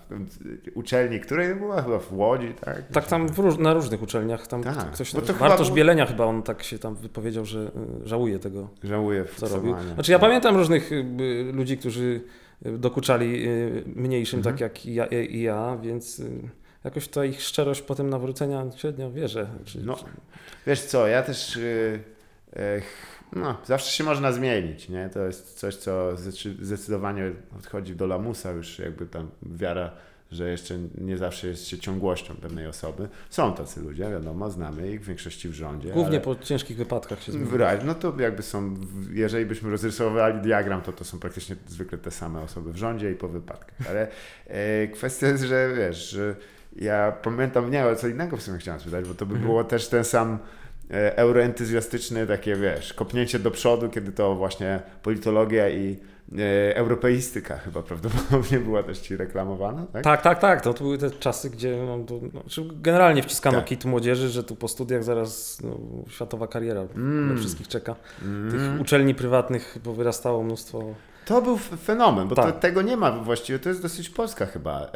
uczelni, 0.75 1.19
której 1.19 1.56
była 1.56 1.81
chyba 1.81 2.00
w 2.00 2.13
Łodzi, 2.13 2.53
tak? 2.65 2.88
Tak 2.88 3.07
tam 3.07 3.27
róż, 3.38 3.57
na 3.57 3.74
różnych 3.74 4.01
uczelniach, 4.03 4.47
tam 4.47 4.63
Tak, 4.63 4.92
ktoś, 4.92 5.13
Bartosz 5.40 5.68
było- 5.68 5.75
Bielenia 5.75 6.06
chyba 6.06 6.25
on 6.25 6.44
tak 6.44 6.63
się 6.63 6.80
tam 6.80 6.95
wypowiedział, 6.95 7.45
że 7.45 7.59
y, 8.04 8.07
żałuje 8.07 8.40
tego, 8.40 8.69
Żałuję 8.83 9.25
co 9.37 9.47
robił. 9.47 9.75
Znaczy 9.94 10.11
ja 10.11 10.19
pamiętam 10.19 10.57
różnych 10.57 10.90
ludzi, 11.54 11.78
którzy 11.78 12.21
dokuczali 12.61 13.47
mniejszym, 13.95 14.40
Mhm. 14.40 14.56
tak 14.56 14.61
jak 14.61 14.85
i 14.85 14.94
ja, 14.94 15.06
i 15.06 15.42
ja, 15.42 15.78
więc 15.81 16.21
jakoś 16.83 17.07
ta 17.07 17.25
ich 17.25 17.42
szczerość 17.42 17.81
potem 17.81 18.09
nawrócenia 18.09 18.66
średnio 18.75 19.11
wierzę. 19.11 19.47
Czy, 19.66 19.80
No. 19.83 19.95
czy, 19.95 20.04
Wiesz 20.68 20.81
co, 20.81 21.07
ja 21.07 21.21
też 21.23 21.59
no, 23.35 23.57
zawsze 23.66 23.92
się 23.92 24.04
można 24.04 24.31
zmienić, 24.31 24.90
nie? 24.90 25.09
To 25.09 25.25
jest 25.25 25.59
coś, 25.59 25.75
co 25.75 26.13
zdecy- 26.16 26.63
zdecydowanie 26.66 27.31
odchodzi 27.59 27.95
do 27.95 28.07
lamusa 28.07 28.52
już 28.52 28.80
jakby 28.80 29.06
tam 29.06 29.30
wiara, 29.42 29.92
że 30.31 30.49
jeszcze 30.49 30.78
nie 30.97 31.18
zawsze 31.18 31.47
jest 31.47 31.68
się 31.68 31.80
ciągłością 31.80 32.35
pewnej 32.35 32.68
osoby. 32.68 33.07
Są 33.30 33.54
tacy 33.54 33.81
ludzie, 33.81 34.09
wiadomo, 34.09 34.52
znamy 34.52 34.92
ich, 34.92 35.02
w 35.02 35.06
większości 35.07 35.49
w 35.49 35.54
rządzie. 35.54 35.90
Głównie 35.90 36.19
po 36.19 36.35
ciężkich 36.35 36.78
wypadkach 36.78 37.23
się 37.23 37.31
zmienia. 37.31 37.47
No 37.85 37.95
to 37.95 38.13
jakby 38.19 38.44
są, 38.44 38.75
jeżeli 39.11 39.45
byśmy 39.45 39.71
rozrysowali 39.71 40.42
diagram, 40.42 40.81
to 40.81 40.94
to 40.94 41.04
są 41.04 41.19
praktycznie 41.19 41.56
zwykle 41.68 41.97
te 41.97 42.11
same 42.11 42.42
osoby 42.42 42.73
w 42.73 42.78
rządzie 42.78 43.11
i 43.11 43.16
po 43.16 43.28
wypadkach. 43.28 43.78
Ale 43.90 44.07
e, 44.47 44.87
kwestia 44.87 45.28
jest, 45.28 45.44
że 45.44 45.73
wiesz, 45.78 46.09
że 46.09 46.35
ja 46.75 47.11
pamiętam, 47.11 47.71
nie, 47.71 47.83
ale 47.83 47.95
co 47.95 48.07
innego 48.07 48.37
w 48.37 48.42
sumie 48.42 48.57
chciałem 48.57 48.80
spytać, 48.80 49.07
bo 49.07 49.13
to 49.13 49.25
by 49.25 49.35
było 49.35 49.63
też 49.63 49.87
ten 49.87 50.04
sam 50.04 50.37
euroentuzjastyczny 50.90 52.28
takie, 52.28 52.56
wiesz, 52.56 52.94
kopnięcie 52.94 53.40
do 53.40 53.52
przodu, 53.52 53.90
kiedy 53.90 54.11
to 54.11 54.35
właśnie 54.35 54.80
politologia 55.04 55.69
i 55.69 55.97
e, 56.40 56.75
europeistyka 56.75 57.57
chyba 57.57 57.81
prawdopodobnie 57.81 58.59
była 58.59 58.83
też 58.83 58.99
ci 58.99 59.18
reklamowana, 59.18 59.85
tak? 59.94 60.04
Tak, 60.04 60.21
tak, 60.21 60.40
tak. 60.40 60.61
To, 60.61 60.73
to 60.73 60.83
były 60.83 60.97
te 60.97 61.11
czasy, 61.11 61.49
gdzie 61.49 61.78
no, 61.87 61.99
to, 62.07 62.19
no, 62.33 62.42
generalnie 62.81 63.23
wciskano 63.23 63.57
Tak. 63.57 63.66
kit 63.66 63.85
młodzieży, 63.85 64.30
że 64.30 64.44
tu 64.44 64.56
po 64.56 64.68
studiach 64.68 65.04
zaraz 65.04 65.61
no, 65.63 65.78
światowa 66.09 66.47
kariera 66.47 66.81
Mm. 66.95 67.33
na 67.33 67.40
wszystkich 67.40 67.68
czeka. 67.68 67.95
Mm. 68.21 68.52
Tych 68.52 68.81
uczelni 68.81 69.16
prywatnych 69.16 69.78
bo 69.83 69.94
wyrastało 69.94 70.44
mnóstwo. 70.44 70.95
To 71.25 71.42
był 71.42 71.57
fenomen, 71.57 72.27
bo 72.27 72.35
to, 72.35 72.42
Tak. 72.44 72.59
tego 72.59 72.81
nie 72.81 72.97
ma 72.97 73.11
właściwie, 73.11 73.59
to 73.59 73.69
jest 73.69 73.81
dosyć 73.81 74.09
polska 74.09 74.45
chyba, 74.45 74.81
e, 74.81 74.89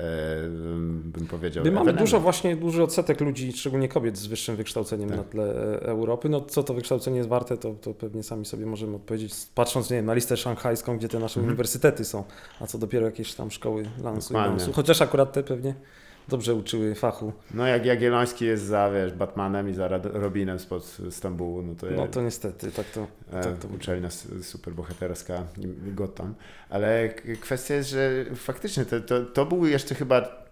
bym 1.03 1.27
powiedział. 1.31 1.63
My 1.65 1.71
mamy 1.71 1.93
dużo 1.93 2.19
właśnie, 2.19 2.55
duży 2.55 2.83
odsetek 2.83 3.21
ludzi, 3.21 3.53
szczególnie 3.53 3.87
kobiet 3.89 4.17
z 4.17 4.27
wyższym 4.27 4.55
wykształceniem 4.55 5.09
Tak. 5.09 5.17
na 5.17 5.23
tle 5.23 5.43
e, 5.43 5.81
Europy. 5.81 6.29
No 6.29 6.41
co 6.41 6.63
to 6.63 6.73
wykształcenie 6.73 7.17
jest 7.17 7.29
warte, 7.29 7.57
to, 7.57 7.73
to 7.73 7.93
pewnie 7.93 8.23
sami 8.23 8.45
sobie 8.45 8.65
możemy 8.65 8.95
odpowiedzieć, 8.95 9.33
patrząc 9.55 9.89
nie 9.89 9.95
wiem, 9.97 10.05
na 10.05 10.13
listę 10.13 10.37
szanghajską, 10.37 10.97
gdzie 10.97 11.07
te 11.09 11.19
nasze 11.19 11.39
Mhm. 11.39 11.47
uniwersytety 11.47 12.05
są, 12.05 12.23
a 12.61 12.67
co 12.67 12.77
dopiero 12.77 13.05
jakieś 13.05 13.33
tam 13.33 13.51
szkoły 13.51 13.83
lansu 14.03 14.33
i 14.33 14.33
Dokładnie. 14.33 14.57
lansu. 14.57 14.73
Chociaż 14.73 15.01
akurat 15.01 15.31
te 15.33 15.43
pewnie 15.43 15.75
dobrze 16.27 16.55
uczyły 16.55 16.95
fachu. 16.95 17.33
No 17.53 17.67
jak 17.67 17.85
Jagielloński 17.85 18.45
jest 18.45 18.63
za, 18.63 18.91
wiesz, 18.91 19.13
Batmanem 19.13 19.69
i 19.69 19.73
za 19.73 19.87
Robinem 20.03 20.59
spod 20.59 20.97
Stambułu, 21.09 21.61
no 21.61 21.75
to, 21.75 21.87
No 21.91 22.07
to 22.07 22.21
niestety, 22.21 22.71
tak 22.71 22.85
to, 22.85 23.07
e, 23.33 23.43
tak 23.43 23.57
to 23.57 23.67
uczelnia 23.67 24.09
superbohaterska 24.41 25.43
Gotham. 25.95 26.35
Ale 26.69 27.09
kwestia 27.41 27.75
jest, 27.75 27.89
że 27.89 28.25
faktycznie 28.35 28.85
to, 28.85 28.99
to, 28.99 29.25
to 29.25 29.45
był 29.45 29.65
jeszcze 29.65 29.95
chyba, 29.95 30.45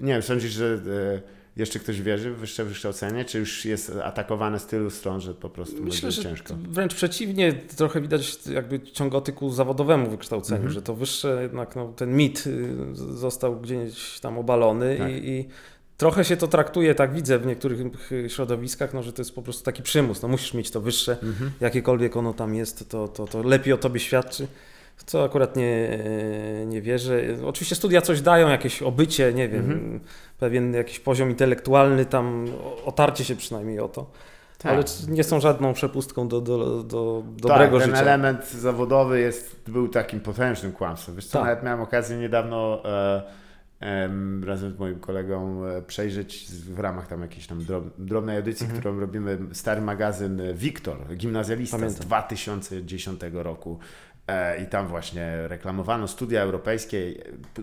nie 0.00 0.12
wiem, 0.12 0.22
sądzisz, 0.22 0.52
że 0.52 0.80
e, 1.26 1.39
jeszcze 1.60 1.78
ktoś 1.78 2.02
wierzy 2.02 2.30
w 2.30 2.36
wyższe 2.36 2.64
wykształcenie, 2.64 3.24
czy 3.24 3.38
już 3.38 3.64
jest 3.64 3.92
atakowane 4.04 4.58
z 4.58 4.66
tylu 4.66 4.90
stron, 4.90 5.20
że 5.20 5.34
po 5.34 5.50
prostu 5.50 5.82
Myślę, 5.82 6.06
będzie 6.08 6.22
że 6.22 6.28
ciężko? 6.28 6.54
wręcz 6.68 6.94
przeciwnie, 6.94 7.52
trochę 7.52 8.00
widać 8.00 8.38
jakby 8.52 8.80
ciągoty 8.80 9.32
ku 9.32 9.50
zawodowemu 9.50 10.10
wykształceniu, 10.10 10.56
Mhm. 10.56 10.72
że 10.74 10.82
to 10.82 10.94
wyższe 10.94 11.38
jednak 11.42 11.76
no, 11.76 11.92
ten 11.96 12.16
mit 12.16 12.44
y, 12.46 12.74
został 12.94 13.60
gdzieś 13.60 14.20
tam 14.20 14.38
obalony 14.38 14.96
Tak. 14.98 15.10
i, 15.10 15.28
i 15.28 15.48
trochę 15.96 16.24
się 16.24 16.36
to 16.36 16.48
traktuje, 16.48 16.94
tak 16.94 17.12
widzę 17.14 17.38
w 17.38 17.46
niektórych 17.46 17.78
środowiskach, 18.28 18.94
no, 18.94 19.02
że 19.02 19.12
to 19.12 19.22
jest 19.22 19.34
po 19.34 19.42
prostu 19.42 19.64
taki 19.64 19.82
przymus, 19.82 20.22
no 20.22 20.28
musisz 20.28 20.54
mieć 20.54 20.70
to 20.70 20.80
wyższe, 20.80 21.16
Mhm. 21.22 21.50
jakiekolwiek 21.60 22.16
ono 22.16 22.34
tam 22.34 22.54
jest, 22.54 22.88
to, 22.88 23.08
to, 23.08 23.26
to 23.26 23.42
lepiej 23.42 23.72
o 23.72 23.78
tobie 23.78 24.00
świadczy. 24.00 24.46
W 24.96 25.04
co 25.04 25.24
akurat 25.24 25.56
nie, 25.56 25.98
nie 26.66 26.82
wierzę. 26.82 27.20
Oczywiście 27.44 27.74
studia 27.74 28.00
coś 28.02 28.20
dają, 28.20 28.48
jakieś 28.48 28.82
obycie, 28.82 29.32
nie 29.34 29.48
wiem, 29.48 29.60
Mhm. 29.64 30.00
Pewien 30.40 30.74
jakiś 30.74 31.00
poziom 31.00 31.30
intelektualny, 31.30 32.04
tam 32.06 32.44
otarcie 32.84 33.24
się 33.24 33.36
przynajmniej 33.36 33.80
o 33.80 33.88
to. 33.88 34.10
Tak. 34.58 34.72
Ale 34.72 34.84
nie 35.08 35.24
są 35.24 35.40
żadną 35.40 35.72
przepustką 35.72 36.28
do, 36.28 36.40
do, 36.40 36.82
do 36.82 37.22
dobrego 37.36 37.78
tak, 37.78 37.86
ten 37.86 37.96
życia. 37.96 38.02
element 38.02 38.50
zawodowy 38.50 39.20
jest, 39.20 39.60
był 39.70 39.88
takim 39.88 40.20
potężnym 40.20 40.72
kłamstwem. 40.72 41.14
Wiesz 41.14 41.26
co, 41.26 41.38
Tak. 41.38 41.48
nawet 41.48 41.64
miałem 41.64 41.80
okazję 41.80 42.16
niedawno 42.18 42.82
e, 42.84 43.22
em, 43.80 44.44
razem 44.44 44.72
z 44.72 44.78
moim 44.78 44.98
kolegą 44.98 45.64
e, 45.64 45.82
przejrzeć 45.82 46.48
z- 46.48 46.68
w 46.68 46.78
ramach 46.78 47.06
tam 47.06 47.22
jakiejś 47.22 47.46
tam 47.46 47.64
drob, 47.64 47.84
drobnej 47.98 48.36
edycji, 48.38 48.64
Mhm. 48.64 48.80
którą 48.80 49.00
robimy, 49.00 49.38
stary 49.52 49.80
magazyn 49.80 50.40
e, 50.40 50.54
Wiktor, 50.54 50.96
gimnazjalista 51.16 51.76
z 51.76 51.80
Pamiętam. 51.80 52.06
2010 52.06 53.20
roku. 53.32 53.78
E, 54.30 54.62
I 54.62 54.66
tam 54.66 54.86
właśnie 54.86 55.48
reklamowano 55.48 56.08
studia 56.08 56.40
europejskie, 56.42 57.14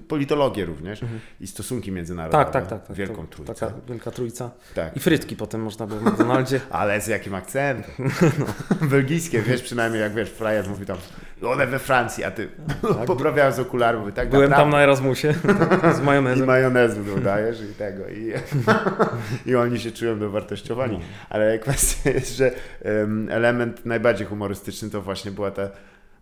politologię 0.07 0.65
również 0.65 1.01
i 1.41 1.47
stosunki 1.47 1.91
międzynarodowe. 1.91 2.43
Tak, 2.43 2.53
tak, 2.53 2.67
tak. 2.67 2.87
tak. 2.87 2.95
Wielką 2.95 3.27
To 3.27 3.35
trójcę. 3.35 3.53
Taka 3.53 3.73
wielka 3.87 4.11
trójca. 4.11 4.51
Tak. 4.75 4.97
I 4.97 4.99
frytki 4.99 5.35
potem 5.35 5.61
można 5.61 5.87
było 5.87 5.99
w 5.99 6.03
McDonaldzie. 6.03 6.61
Ale 6.69 7.01
z 7.01 7.07
jakim 7.07 7.35
akcentem? 7.35 8.09
Belgijskie, 8.91 9.41
wiesz, 9.41 9.61
przynajmniej 9.61 10.01
jak 10.01 10.13
wiesz, 10.13 10.29
frajer 10.29 10.69
mówi 10.69 10.85
tam, 10.85 10.97
one 11.43 11.67
we 11.67 11.79
Francji, 11.79 12.23
a 12.23 12.31
ty 12.31 12.49
poprawiałem 13.07 13.53
z 13.53 13.59
okularów, 13.59 14.13
tak 14.13 14.29
Byłem 14.29 14.49
tam 14.49 14.49
naprawdę. 14.49 14.77
na 14.77 14.83
Erasmusie 14.83 15.33
z 15.95 15.99
I 15.99 16.03
majonezem. 16.03 16.47
majonezu 16.47 17.03
dodajesz 17.03 17.61
i 17.61 17.73
tego. 17.73 18.07
I, 18.07 18.33
I 19.45 19.55
oni 19.55 19.79
się 19.79 19.91
czują 19.91 20.19
dowartościowani. 20.19 20.99
Ale 21.29 21.59
kwestia 21.59 22.09
jest, 22.09 22.37
że 22.37 22.51
em, 22.81 23.27
element 23.31 23.85
najbardziej 23.85 24.27
humorystyczny 24.27 24.89
to 24.89 25.01
właśnie 25.01 25.31
była 25.31 25.51
ta. 25.51 25.69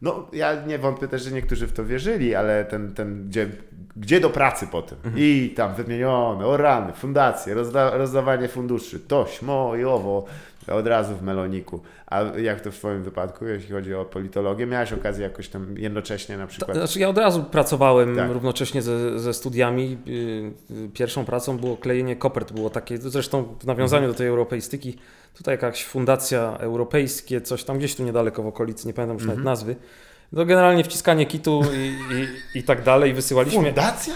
No, 0.05 0.27
ja 0.33 0.65
nie 0.65 0.79
wątpię 0.79 1.07
też, 1.07 1.23
że 1.23 1.31
niektórzy 1.31 1.67
w 1.67 1.73
to 1.73 1.85
wierzyli, 1.85 2.35
ale 2.35 2.65
ten, 2.65 2.93
ten 2.93 3.27
gdzie, 3.27 3.47
gdzie 3.95 4.19
do 4.19 4.29
pracy 4.29 4.67
potem. 4.71 4.97
I 5.15 5.53
tam 5.55 5.75
wymienione, 5.75 6.45
o 6.45 6.57
rany, 6.57 6.93
fundacje, 6.93 7.53
rozda, 7.53 7.97
rozdawanie 7.97 8.47
funduszy, 8.47 8.99
to, 8.99 9.25
śmo 9.29 9.75
i 9.75 9.85
owo, 9.85 10.25
od 10.73 10.87
razu 10.87 11.15
w 11.15 11.21
meloniku. 11.21 11.79
A 12.07 12.21
jak 12.21 12.61
to 12.61 12.71
w 12.71 12.75
Twoim 12.75 13.03
wypadku, 13.03 13.45
jeśli 13.45 13.71
chodzi 13.71 13.93
o 13.93 14.05
politologię, 14.05 14.65
miałeś 14.65 14.93
okazję 14.93 15.23
jakoś 15.23 15.47
tam 15.49 15.77
jednocześnie 15.77 16.37
na 16.37 16.47
przykład. 16.47 16.77
znaczy 16.77 16.99
ja 16.99 17.09
od 17.09 17.17
razu 17.17 17.43
pracowałem 17.43 18.15
Tak. 18.15 18.31
równocześnie 18.31 18.81
ze, 18.81 19.19
ze 19.19 19.33
studiami. 19.33 19.97
Y, 20.07 20.89
Pierwszą 20.93 21.25
pracą 21.25 21.57
było 21.57 21.77
klejenie 21.77 22.15
kopert, 22.15 22.51
było 22.53 22.69
takie, 22.69 22.97
zresztą 22.97 23.55
w 23.59 23.65
nawiązaniu 23.65 24.07
do 24.07 24.13
tej 24.13 24.27
europeistyki, 24.27 24.97
tutaj 25.37 25.53
jakaś 25.53 25.85
fundacja 25.85 26.57
europejskie, 26.59 27.41
coś 27.41 27.63
tam 27.63 27.77
gdzieś 27.77 27.95
tu 27.95 28.03
niedaleko 28.03 28.43
w 28.43 28.47
okolicy, 28.47 28.87
nie 28.87 28.93
pamiętam 28.93 29.13
już 29.15 29.23
Mhm. 29.23 29.37
nawet 29.39 29.45
nazwy. 29.45 29.75
No 30.31 30.45
generalnie 30.45 30.83
wciskanie 30.83 31.25
kitu 31.25 31.61
i, 31.77 31.95
i, 32.55 32.59
i 32.59 32.63
tak 32.63 32.83
dalej. 32.83 33.13
Wysyłaliśmy, 33.13 33.63
Fundacja? 33.65 34.13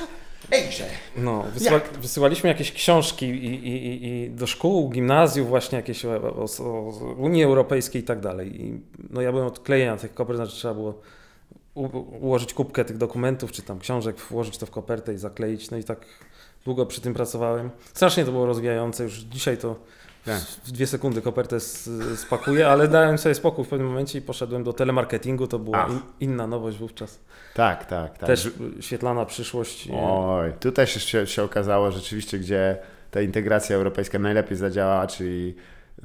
Ejże! 0.51 0.85
no, 1.17 1.43
wysyła, 1.53 1.79
wysyłaliśmy 2.01 2.49
jakieś 2.49 2.71
książki 2.71 3.25
i, 3.25 3.67
i, 3.67 4.07
i, 4.07 4.29
do 4.31 4.47
szkół, 4.47 4.89
gimnazjów, 4.89 5.49
właśnie 5.49 5.75
jakieś 5.75 6.05
o, 6.05 6.11
o, 6.11 6.45
o 6.59 6.91
Unii 7.17 7.43
Europejskiej 7.43 8.01
i 8.01 8.05
tak 8.05 8.19
dalej. 8.19 8.61
I, 8.61 8.79
no 9.09 9.21
ja 9.21 9.31
byłem 9.31 9.47
od 9.47 9.59
klejenia 9.59 9.97
tych 9.97 10.13
kopert, 10.13 10.37
znaczy 10.37 10.55
trzeba 10.55 10.73
było 10.73 11.01
u, 11.73 11.87
ułożyć 12.25 12.53
kubkę 12.53 12.85
tych 12.85 12.97
dokumentów, 12.97 13.51
czy 13.51 13.61
tam 13.61 13.79
książek, 13.79 14.19
włożyć 14.19 14.57
to 14.57 14.65
w 14.65 14.71
kopertę 14.71 15.13
i 15.13 15.17
zakleić. 15.17 15.71
No 15.71 15.77
i 15.77 15.83
tak 15.83 16.05
długo 16.65 16.85
przy 16.85 17.01
tym 17.01 17.13
pracowałem. 17.13 17.69
Strasznie 17.93 18.25
to 18.25 18.31
było 18.31 18.45
rozwijające. 18.45 19.03
Już 19.03 19.13
dzisiaj 19.13 19.57
to 19.57 19.75
Tak. 20.29 20.41
w 20.41 20.71
dwie 20.71 20.87
sekundy 20.87 21.21
kopertę 21.21 21.59
spakuję, 22.15 22.67
ale 22.67 22.87
dałem 22.87 23.17
sobie 23.17 23.35
spokój 23.35 23.65
w 23.65 23.67
pewnym 23.67 23.87
momencie 23.87 24.19
i 24.19 24.21
poszedłem 24.21 24.63
do 24.63 24.73
telemarketingu. 24.73 25.47
To 25.47 25.59
była 25.59 25.87
in, 25.87 25.99
inna 26.19 26.47
nowość 26.47 26.77
wówczas. 26.77 27.19
Tak, 27.53 27.85
tak, 27.85 28.17
tak. 28.17 28.27
Też 28.27 28.49
świetlana 28.79 29.25
przyszłość. 29.25 29.89
Oj, 29.93 30.53
tutaj 30.59 30.87
się, 30.87 30.99
się, 30.99 31.27
się 31.27 31.43
okazało 31.43 31.91
rzeczywiście, 31.91 32.39
gdzie 32.39 32.77
ta 33.11 33.21
integracja 33.21 33.75
europejska 33.75 34.19
najlepiej 34.19 34.57
zadziałała, 34.57 35.07
czyli 35.07 35.55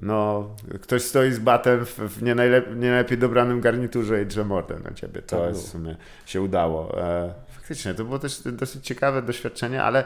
no, 0.02 0.50
ktoś 0.83 1.02
stoi 1.02 1.33
z 1.33 1.38
batem 1.38 1.87
w, 1.87 1.99
w 1.99 2.23
nie, 2.23 2.35
najlep- 2.35 2.76
nie 2.76 2.88
najlepiej 2.88 3.19
dobranym 3.19 3.61
garniturze 3.61 4.23
i 4.23 4.26
drze 4.26 4.45
mordę 4.45 4.78
na 4.85 4.93
ciebie. 4.95 5.23
To 5.23 5.38
Tak 5.38 5.49
jest 5.49 5.66
w 5.66 5.71
sumie 5.71 5.97
się 6.26 6.43
udało. 6.43 7.00
E, 7.02 7.35
faktycznie, 7.52 7.95
to 7.95 8.04
było 8.04 8.19
też 8.19 8.43
dosyć 8.47 8.87
ciekawe 8.87 9.23
doświadczenie, 9.23 9.83
ale 9.83 10.04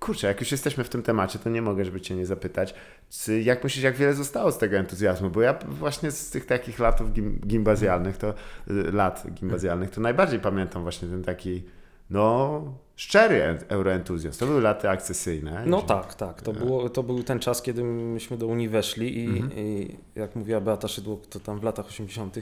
kurczę, 0.00 0.26
jak 0.26 0.40
już 0.40 0.52
jesteśmy 0.52 0.84
w 0.84 0.88
tym 0.88 1.02
temacie, 1.02 1.38
to 1.38 1.50
nie 1.50 1.62
mogę, 1.62 1.84
żeby 1.84 2.00
cię 2.00 2.14
nie 2.16 2.26
zapytać, 2.26 2.74
czy, 3.10 3.40
jak 3.42 3.64
myślisz, 3.64 3.84
jak 3.84 3.96
wiele 3.96 4.14
zostało 4.14 4.52
z 4.52 4.58
tego 4.58 4.76
entuzjazmu? 4.76 5.30
Bo 5.30 5.42
ja 5.42 5.58
właśnie 5.68 6.10
z 6.10 6.30
tych 6.30 6.46
takich 6.46 6.78
latów 6.78 7.12
gim, 7.12 7.40
gimbazjalnych, 7.46 8.16
to 8.16 8.28
y, 8.70 8.92
lat 8.92 9.26
gimbazjalnych, 9.30 9.90
to 9.90 10.00
najbardziej 10.00 10.40
pamiętam 10.40 10.82
właśnie 10.82 11.08
ten 11.08 11.22
taki 11.24 11.62
no, 12.10 12.62
szczery 12.96 13.42
en- 13.42 13.58
euroentuzjazm. 13.68 14.38
To 14.38 14.46
były 14.46 14.60
lata 14.60 14.90
akcesyjne. 14.90 15.62
No 15.66 15.78
gdzie- 15.78 15.88
tak, 15.88 16.14
tak. 16.14 16.42
To, 16.42 16.52
było, 16.52 16.88
to 16.90 17.02
był 17.02 17.22
ten 17.22 17.38
czas, 17.38 17.62
kiedy 17.62 17.84
myśmy 17.84 18.36
do 18.38 18.46
Unii 18.46 18.68
weszli 18.68 19.18
i, 19.24 19.26
Mhm. 19.26 19.52
i 19.56 19.96
jak 20.14 20.36
mówiła 20.36 20.60
Beata 20.60 20.88
Szydło, 20.88 21.20
to 21.30 21.40
tam 21.40 21.60
w 21.60 21.62
latach 21.62 21.86
80., 21.86 22.36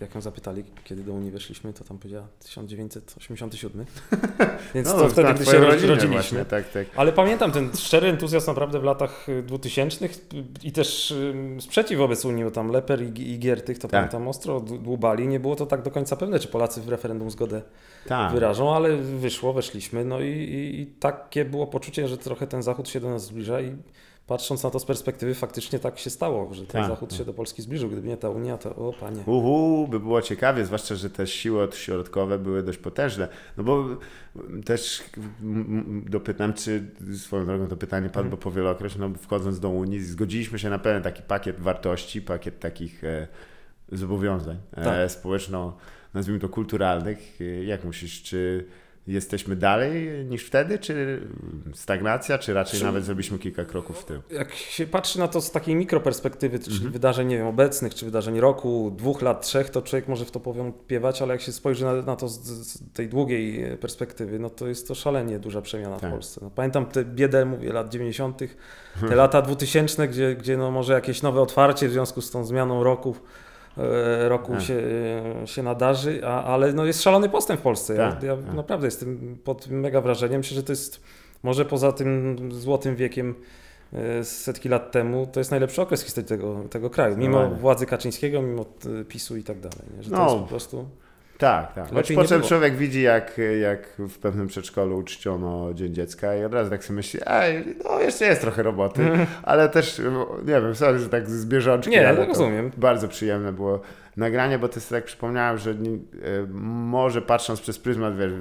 jak 0.00 0.14
ją 0.14 0.20
zapytali, 0.20 0.64
kiedy 0.84 1.02
do 1.02 1.12
Unii 1.12 1.30
weszliśmy, 1.30 1.72
to 1.72 1.84
tam 1.84 1.98
powiedziała 1.98 2.26
1987. 2.38 3.86
Więc 4.74 4.88
No, 4.88 4.94
to 4.94 5.08
wtedy, 5.08 5.28
na 5.28 5.34
gdy 5.34 5.44
się 5.44 5.58
rodziliśmy. 5.58 6.08
Właśnie, 6.08 6.44
tak, 6.44 6.70
tak. 6.70 6.86
Ale 6.96 7.12
pamiętam 7.12 7.52
ten 7.52 7.76
szczery 7.76 8.08
entuzjazm 8.08 8.46
naprawdę 8.50 8.80
w 8.80 8.84
latach 8.84 9.28
y, 9.28 9.42
2000 9.42 10.08
i 10.62 10.72
też 10.72 11.14
sprzeciw 11.60 11.98
wobec 11.98 12.24
Unii, 12.24 12.44
bo 12.44 12.50
tam 12.50 12.68
Leper 12.68 13.02
i, 13.02 13.30
i 13.32 13.38
Giertych, 13.38 13.78
to 13.78 13.88
Tak. 13.88 13.90
pamiętam 13.90 14.28
ostro 14.28 14.60
dłubali. 14.60 15.28
Nie 15.28 15.40
było 15.40 15.56
to 15.56 15.66
tak 15.66 15.82
do 15.82 15.90
końca 15.90 16.16
pewne, 16.16 16.38
czy 16.38 16.48
Polacy 16.48 16.80
w 16.80 16.88
referendum 16.88 17.30
zgodę 17.30 17.62
Tak. 18.06 18.32
wyrażą, 18.32 18.74
ale 18.76 18.96
wyszło, 18.96 19.52
weszliśmy. 19.52 20.04
No 20.04 20.20
i, 20.20 20.28
i, 20.30 20.80
i 20.80 20.86
takie 20.86 21.44
było 21.44 21.66
poczucie, 21.66 22.08
że 22.08 22.18
trochę 22.18 22.46
ten 22.46 22.62
Zachód 22.62 22.88
się 22.88 23.00
do 23.00 23.10
nas 23.10 23.24
zbliża 23.24 23.60
i 23.60 23.76
patrząc 24.26 24.62
na 24.62 24.70
to 24.70 24.78
z 24.78 24.84
perspektywy, 24.84 25.34
faktycznie 25.34 25.78
tak 25.78 25.98
się 25.98 26.10
stało, 26.10 26.54
że 26.54 26.66
ten 26.66 26.80
Tak. 26.82 26.90
Zachód 26.90 27.14
się 27.14 27.24
do 27.24 27.34
Polski 27.34 27.62
zbliżył. 27.62 27.90
Gdyby 27.90 28.08
nie 28.08 28.16
ta 28.16 28.30
Unia, 28.30 28.58
to 28.58 28.76
o 28.76 28.92
panie. 29.00 29.22
Uhu, 29.26 29.88
by 29.90 30.00
było 30.00 30.22
ciekawie, 30.22 30.64
zwłaszcza, 30.64 30.94
że 30.94 31.10
te 31.10 31.26
siły 31.26 31.62
odśrodkowe 31.62 32.38
były 32.38 32.62
dość 32.62 32.78
potężne. 32.78 33.28
No 33.56 33.64
bo 33.64 33.84
też 34.64 35.02
dopytam, 36.06 36.54
czy 36.54 36.84
swoją 37.16 37.46
drogą 37.46 37.66
to 37.68 37.76
pytanie 37.76 38.08
padło 38.10 38.36
powielokroć, 38.36 38.96
no 38.96 39.10
wchodząc 39.22 39.60
do 39.60 39.68
Unii, 39.68 40.00
zgodziliśmy 40.00 40.58
się 40.58 40.70
na 40.70 40.78
pewien 40.78 41.02
taki 41.02 41.22
pakiet 41.22 41.60
wartości, 41.60 42.22
pakiet 42.22 42.60
takich 42.60 43.04
e, 43.04 43.28
zobowiązań 43.92 44.56
e, 44.72 44.84
Tak. 44.84 45.10
społeczno, 45.10 45.76
nazwijmy 46.14 46.40
to 46.40 46.48
kulturalnych. 46.48 47.38
E, 47.40 47.44
Jak 47.44 47.84
myślisz, 47.84 48.22
czy 48.22 48.66
jesteśmy 49.06 49.56
dalej 49.56 50.24
niż 50.24 50.44
wtedy, 50.44 50.78
czy 50.78 51.20
stagnacja, 51.74 52.38
czy 52.38 52.54
raczej 52.54 52.78
Czy- 52.80 52.86
nawet 52.86 53.04
zrobiliśmy 53.04 53.38
kilka 53.38 53.64
kroków 53.64 54.00
w 54.00 54.04
tył? 54.04 54.20
Jak 54.30 54.54
się 54.54 54.86
patrzy 54.86 55.18
na 55.18 55.28
to 55.28 55.40
z 55.40 55.50
takiej 55.50 55.74
mikroperspektywy, 55.74 56.58
czyli 56.58 56.74
Mhm. 56.76 56.92
wydarzeń, 56.92 57.28
nie 57.28 57.36
wiem, 57.38 57.46
obecnych, 57.46 57.94
czy 57.94 58.04
wydarzeń 58.04 58.40
roku, 58.40 58.92
dwóch 58.96 59.22
lat, 59.22 59.42
trzech, 59.46 59.70
to 59.70 59.82
człowiek 59.82 60.08
może 60.08 60.24
w 60.24 60.30
to 60.30 60.40
powątpiewać, 60.40 61.22
ale 61.22 61.34
jak 61.34 61.40
się 61.40 61.52
spojrzy 61.52 61.84
na, 61.84 61.92
na 62.02 62.16
to 62.16 62.28
z, 62.28 62.40
z 62.44 62.92
tej 62.92 63.08
długiej 63.08 63.62
e, 63.64 63.76
perspektywy, 63.76 64.38
no 64.38 64.50
to 64.50 64.66
jest 64.68 64.88
to 64.88 64.94
szalenie 64.94 65.38
duża 65.38 65.62
przemiana 65.62 65.96
Tak. 66.00 66.10
w 66.10 66.12
Polsce. 66.12 66.40
No, 66.44 66.50
pamiętam 66.50 66.86
tę 66.86 67.04
biedę, 67.04 67.44
mówię, 67.44 67.72
lat 67.72 67.88
90., 67.88 68.40
te 69.08 69.14
lata 69.16 69.42
2000, 69.42 70.08
gdzie, 70.08 70.34
gdzie 70.36 70.56
no 70.56 70.70
może 70.70 70.92
jakieś 70.92 71.22
nowe 71.22 71.40
otwarcie 71.40 71.88
w 71.88 71.92
związku 71.92 72.20
z 72.20 72.30
tą 72.30 72.44
zmianą 72.44 72.82
roku, 72.84 73.16
e, 73.16 73.45
roku 74.28 74.52
Tak. 74.52 74.62
się, 74.62 74.82
e, 75.42 75.46
się 75.46 75.62
nadarzy, 75.62 76.20
a, 76.26 76.44
ale 76.44 76.72
no 76.72 76.84
jest 76.84 77.02
szalony 77.02 77.28
postęp 77.28 77.60
w 77.60 77.62
Polsce. 77.62 77.94
Ja, 77.94 78.12
Tak, 78.12 78.22
ja 78.22 78.36
tak. 78.36 78.54
naprawdę 78.54 78.86
jestem 78.86 79.38
pod 79.44 79.68
mega 79.68 80.00
wrażeniem. 80.00 80.38
Myślę, 80.38 80.54
że 80.54 80.62
to 80.62 80.72
jest 80.72 81.00
może 81.42 81.64
poza 81.64 81.92
tym 81.92 82.36
złotym 82.52 82.96
wiekiem 82.96 83.34
e, 83.92 84.24
setki 84.24 84.68
lat 84.68 84.90
temu, 84.92 85.26
to 85.32 85.40
jest 85.40 85.50
najlepszy 85.50 85.82
okres 85.82 86.02
historii 86.04 86.28
tego, 86.28 86.56
tego 86.70 86.90
kraju. 86.90 87.16
Mimo 87.16 87.48
władzy 87.50 87.86
Kaczyńskiego, 87.86 88.42
mimo 88.42 88.64
e, 89.00 89.04
PiSu 89.04 89.36
i 89.36 89.42
tak 89.42 89.60
dalej. 89.60 89.78
Nie? 89.96 90.02
Że 90.02 90.10
to 90.10 90.16
No. 90.16 90.24
jest 90.24 90.36
po 90.36 90.42
prostu... 90.48 90.86
Tak, 91.38 91.72
tak. 91.72 91.90
Choć 91.90 92.12
było. 92.12 92.42
człowiek 92.48 92.76
widzi, 92.76 93.02
jak, 93.02 93.40
jak 93.60 93.88
w 93.98 94.18
pewnym 94.18 94.46
przedszkolu 94.46 94.98
uczciono 94.98 95.74
Dzień 95.74 95.94
Dziecka 95.94 96.36
i 96.36 96.44
od 96.44 96.54
razu 96.54 96.70
tak 96.70 96.84
sobie 96.84 96.96
myśli, 96.96 97.20
ej, 97.26 97.76
no 97.84 98.00
jeszcze 98.00 98.24
jest 98.24 98.40
trochę 98.40 98.62
roboty, 98.62 99.10
ale 99.42 99.68
też, 99.68 100.02
nie 100.46 100.60
wiem, 100.60 100.74
sorry, 100.74 100.98
że 100.98 101.08
tak 101.08 101.30
z 101.30 101.46
bieżączki, 101.46 101.90
Nie, 101.90 102.08
ale 102.08 102.20
no 102.20 102.26
rozumiem. 102.26 102.70
bardzo 102.76 103.08
przyjemne 103.08 103.52
było 103.52 103.80
nagranie, 104.16 104.58
bo 104.58 104.68
to 104.68 104.80
sobie 104.80 105.00
tak 105.00 105.06
przypomniałem, 105.06 105.58
że 105.58 105.74
nie, 105.74 105.90
e, 105.90 105.98
może 106.52 107.22
patrząc 107.22 107.60
przez 107.60 107.78
pryzmat, 107.78 108.16
wiesz, 108.18 108.32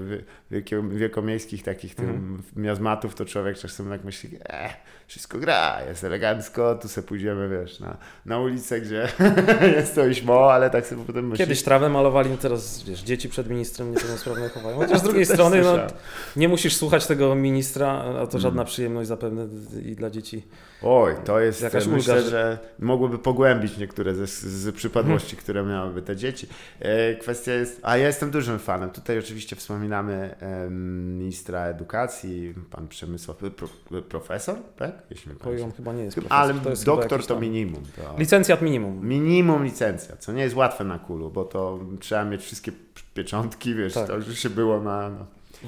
wi- 0.55 0.63
wielkie- 0.63 0.89
wielkomiejskich 0.89 1.63
takich 1.63 1.95
tym 1.95 2.09
Mhm. 2.09 2.43
miazmatów, 2.55 3.15
to 3.15 3.25
człowiek 3.25 3.57
czasem 3.57 3.89
tak 3.89 4.03
myśli, 4.03 4.29
e, 4.49 4.69
wszystko 5.07 5.37
gra, 5.39 5.77
jest 5.89 6.03
elegancko, 6.03 6.75
tu 6.75 6.87
sobie 6.87 7.07
pójdziemy, 7.07 7.49
wiesz, 7.49 7.79
na, 7.79 7.97
na 8.25 8.39
ulicę, 8.39 8.81
gdzie 8.81 9.07
jest 9.77 9.95
to 9.95 10.07
iśmo, 10.07 10.53
ale 10.53 10.69
tak 10.69 10.87
sobie 10.87 11.03
potem 11.07 11.27
myślisz, 11.27 11.47
Kiedyś 11.47 11.63
trawę 11.63 11.89
malowali, 11.89 12.29
no 12.29 12.37
teraz 12.37 12.83
wiesz, 12.83 13.01
dzieci 13.01 13.29
przed 13.29 13.49
ministrem 13.49 13.91
niepełnosprawne 13.91 14.49
chowają. 14.49 14.77
Chociaż 14.77 14.99
z 14.99 15.03
drugiej 15.09 15.25
strony 15.25 15.61
no, 15.61 15.77
nie 16.35 16.47
musisz 16.49 16.75
słuchać 16.75 17.07
tego 17.07 17.35
ministra, 17.35 17.91
a 18.21 18.27
to 18.27 18.39
żadna 18.39 18.61
Mm. 18.61 18.67
przyjemność 18.71 19.07
zapewne 19.07 19.47
i 19.85 19.95
dla 19.95 20.09
dzieci. 20.09 20.43
Oj, 20.81 21.13
to 21.25 21.39
jest, 21.39 21.61
Jakaś 21.61 21.87
myślę, 21.87 22.15
ulga, 22.15 22.29
że- 22.29 22.57
mogłoby 22.79 23.17
pogłębić 23.19 23.77
niektóre 23.77 24.13
z 24.15 24.45
Mhm. 24.45 24.73
przypadłości, 24.75 25.37
które 25.37 25.63
miałyby 25.63 26.01
te 26.01 26.15
dzieci. 26.15 26.47
E, 26.79 27.15
kwestia 27.15 27.53
jest, 27.53 27.79
a 27.83 27.97
ja 27.97 28.07
jestem 28.07 28.31
dużym 28.31 28.59
fanem. 28.59 28.89
Tutaj 28.89 29.19
oczywiście 29.19 29.55
wspominamy 29.55 30.35
em, 30.39 30.44
ministra 30.69 31.65
edukacji, 31.65 32.53
pan 32.71 32.87
Przemysław, 32.87 33.37
pro, 33.37 34.01
profesor, 34.01 34.55
tak? 34.75 35.03
Jeśli 35.09 35.31
Oj, 35.45 35.61
on 35.61 35.71
chyba 35.71 35.93
nie 35.93 36.03
jest 36.03 36.15
profesor, 36.15 36.37
Ale 36.37 36.53
to 36.53 36.69
jest 36.69 36.85
doktor 36.85 37.25
to 37.25 37.39
minimum. 37.39 37.83
To... 37.95 38.19
Licencjat 38.19 38.61
minimum. 38.61 39.07
Minimum 39.07 39.63
licencja, 39.63 40.17
co 40.17 40.33
nie 40.33 40.43
jest 40.43 40.55
łatwe 40.55 40.83
na 40.83 40.99
kulu, 40.99 41.31
bo 41.31 41.45
to 41.45 41.79
trzeba 41.99 42.25
mieć 42.25 42.41
wszystkie 42.41 42.71
pieczątki, 43.13 43.75
wiesz, 43.75 43.93
Tak. 43.93 44.07
to 44.07 44.15
już 44.15 44.39
się 44.39 44.49
było 44.49 44.81
na, 44.81 45.09
na, 45.09 45.25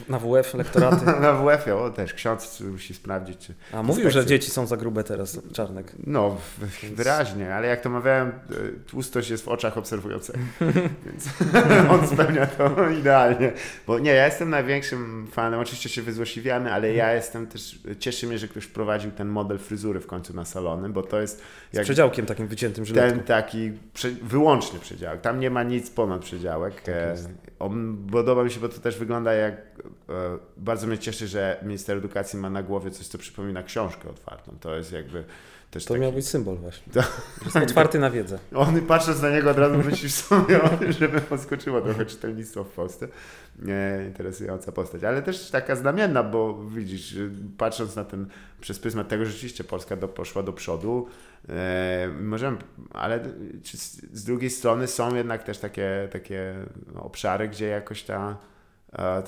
Na 0.09 0.19
WF, 0.19 0.53
lektoraty. 0.53 1.05
na 1.21 1.33
WF-ie, 1.33 1.75
o 1.75 1.89
też 1.89 2.13
ksiądz 2.13 2.59
musi 2.61 2.93
sprawdzić, 2.93 3.37
czy 3.37 3.53
A 3.73 3.83
mówił, 3.83 4.01
że 4.01 4.05
Inspekcje. 4.07 4.39
dzieci 4.39 4.51
są 4.51 4.67
za 4.67 4.77
grube 4.77 5.03
teraz, 5.03 5.39
Czarnek. 5.53 5.91
No, 6.07 6.37
wyraźnie, 6.95 7.55
ale 7.55 7.67
jak 7.67 7.81
to 7.81 7.89
mawiałem, 7.89 8.27
e, 8.27 8.33
tłustość 8.87 9.29
jest 9.29 9.45
w 9.45 9.47
oczach 9.47 9.77
obserwującego, 9.77 10.39
więc 11.05 11.29
on 11.91 12.07
spełnia 12.07 12.45
to 12.45 12.89
idealnie. 12.89 13.51
Bo 13.87 13.99
nie, 13.99 14.11
ja 14.11 14.25
jestem 14.25 14.49
największym 14.49 15.27
fanem, 15.31 15.59
oczywiście 15.59 15.89
się 15.89 16.01
wyzłośliwiamy, 16.01 16.73
ale 16.73 16.93
ja 16.93 17.13
jestem 17.13 17.47
też, 17.47 17.79
cieszy 17.99 18.27
mnie, 18.27 18.37
że 18.37 18.47
ktoś 18.47 18.63
wprowadził 18.63 19.11
ten 19.11 19.27
model 19.27 19.57
fryzury 19.57 19.99
w 19.99 20.07
końcu 20.07 20.33
na 20.35 20.45
salony, 20.45 20.89
bo 20.89 21.03
to 21.03 21.21
jest 21.21 21.37
Z 21.71 21.75
jak 21.75 21.83
przedziałkiem 21.83 22.25
takim 22.25 22.47
wyciętym 22.47 22.85
żyletką. 22.85 23.09
ten 23.17 23.23
taki 23.23 23.71
prze, 23.93 24.09
wyłączny 24.09 24.79
przedziałek. 24.79 25.21
Tam 25.21 25.39
nie 25.39 25.49
ma 25.49 25.63
nic 25.63 25.89
ponad 25.89 26.21
przedziałek. 26.21 26.81
Tak 26.81 26.95
E, 26.95 27.15
on 27.59 27.97
podoba 28.11 28.43
mi 28.43 28.51
się, 28.51 28.59
bo 28.59 28.69
to 28.69 28.79
też 28.79 28.97
wygląda 28.97 29.33
jak. 29.33 29.55
E, 30.09 30.37
bardzo 30.57 30.87
mnie 30.87 30.97
cieszy, 30.97 31.27
że 31.27 31.59
minister 31.63 31.97
edukacji 31.97 32.39
ma 32.39 32.49
na 32.49 32.63
głowie 32.63 32.91
coś, 32.91 33.07
co 33.07 33.17
przypomina 33.17 33.63
książkę 33.63 34.09
otwartą. 34.09 34.57
To 34.59 34.75
jest 34.75 34.91
jakby 34.91 35.23
też 35.71 35.85
To 35.85 35.93
taki, 35.93 36.01
miał 36.01 36.11
być 36.11 36.27
symbol 36.27 36.57
właśnie. 36.57 36.93
To- 36.93 37.59
otwarty 37.59 37.99
na 37.99 38.11
wiedzę. 38.11 38.39
On 38.55 38.81
patrząc 38.81 39.21
na 39.21 39.29
niego 39.29 39.51
od 39.51 39.57
razu 39.57 39.77
myślisz 39.77 40.13
sobie, 40.13 40.59
żeby 40.89 41.21
podskoczyło 41.21 41.81
trochę 41.81 42.05
czytelnictwo 42.05 42.63
w 42.63 42.69
Polsce. 42.69 43.07
Nie, 43.59 44.05
interesująca 44.07 44.71
postać, 44.71 45.03
ale 45.03 45.21
też 45.21 45.49
taka 45.51 45.75
znamienna, 45.75 46.23
bo 46.23 46.63
widzisz, 46.63 47.15
patrząc 47.57 47.95
na 47.95 48.03
ten, 48.03 48.27
przez 48.61 48.79
pryzmat 48.79 49.07
tego, 49.07 49.25
że 49.25 49.31
rzeczywiście 49.31 49.63
Polska 49.63 49.95
do, 49.95 50.07
poszła 50.07 50.43
do 50.43 50.53
przodu, 50.53 51.07
e, 51.49 52.09
możemy, 52.21 52.57
ale 52.93 53.19
z, 53.63 54.01
z 54.13 54.23
drugiej 54.23 54.49
strony 54.49 54.87
są 54.87 55.15
jednak 55.15 55.43
też 55.43 55.57
takie, 55.57 56.07
takie 56.11 56.55
obszary, 56.95 57.47
gdzie 57.47 57.67
jakoś 57.67 58.03
ta 58.03 58.37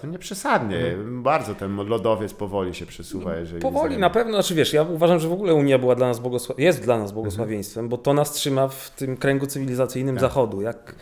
to 0.01 0.07
nie 0.07 0.19
przesadnie, 0.19 0.97
bardzo 1.05 1.55
ten 1.55 1.75
lodowiec 1.75 2.33
powoli 2.33 2.75
się 2.75 2.85
przesuwa, 2.85 3.35
jeżeli 3.35 3.61
Powoli 3.61 3.97
na 3.97 4.09
pewno, 4.09 4.33
znaczy 4.33 4.55
wiesz, 4.55 4.73
ja 4.73 4.83
uważam, 4.83 5.19
że 5.19 5.27
w 5.27 5.33
ogóle 5.33 5.53
Unia 5.53 5.79
była 5.79 5.95
dla 5.95 6.07
nas 6.07 6.19
błogosła- 6.19 6.53
jest 6.57 6.81
dla 6.83 6.97
nas 6.99 7.11
błogosławieństwem, 7.11 7.89
bo 7.89 7.97
to 7.97 8.13
nas 8.13 8.31
trzyma 8.31 8.67
w 8.67 8.89
tym 8.89 9.17
kręgu 9.17 9.47
cywilizacyjnym 9.47 10.15
Tak. 10.15 10.21
Zachodu. 10.21 10.61
Jak, 10.61 10.95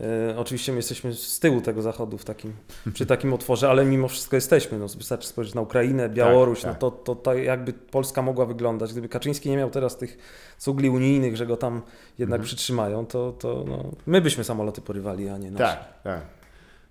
e, 0.00 0.34
oczywiście 0.38 0.72
my 0.72 0.76
jesteśmy 0.78 1.14
z 1.14 1.40
tyłu 1.40 1.60
tego 1.60 1.82
Zachodu 1.82 2.18
w 2.18 2.24
takim, 2.24 2.52
przy 2.92 3.06
takim 3.06 3.32
otworze, 3.34 3.70
ale 3.70 3.84
mimo 3.84 4.08
wszystko 4.08 4.36
jesteśmy. 4.36 4.78
No, 4.78 4.86
wystarczy 4.88 5.28
spojrzeć 5.28 5.54
na 5.54 5.60
Ukrainę, 5.60 6.08
Białoruś, 6.08 6.60
tak. 6.62 6.72
no 6.72 6.78
to, 6.78 6.90
to 6.90 7.14
tak 7.16 7.38
jakby 7.38 7.72
Polska 7.72 8.22
mogła 8.22 8.46
wyglądać. 8.46 8.92
Gdyby 8.92 9.08
Kaczyński 9.08 9.50
nie 9.50 9.56
miał 9.56 9.70
teraz 9.70 9.96
tych 9.96 10.18
cugli 10.58 10.90
unijnych, 10.90 11.36
że 11.36 11.46
go 11.46 11.56
tam 11.56 11.74
jednak 12.18 12.38
Mhm. 12.40 12.42
przytrzymają, 12.46 13.06
to, 13.06 13.32
to 13.32 13.64
no, 13.68 13.84
my 14.06 14.20
byśmy 14.20 14.44
samoloty 14.44 14.80
porywali, 14.80 15.28
a 15.28 15.38
nie 15.38 15.50
nasze. 15.50 15.64
Tak, 15.64 16.02
tak. 16.02 16.43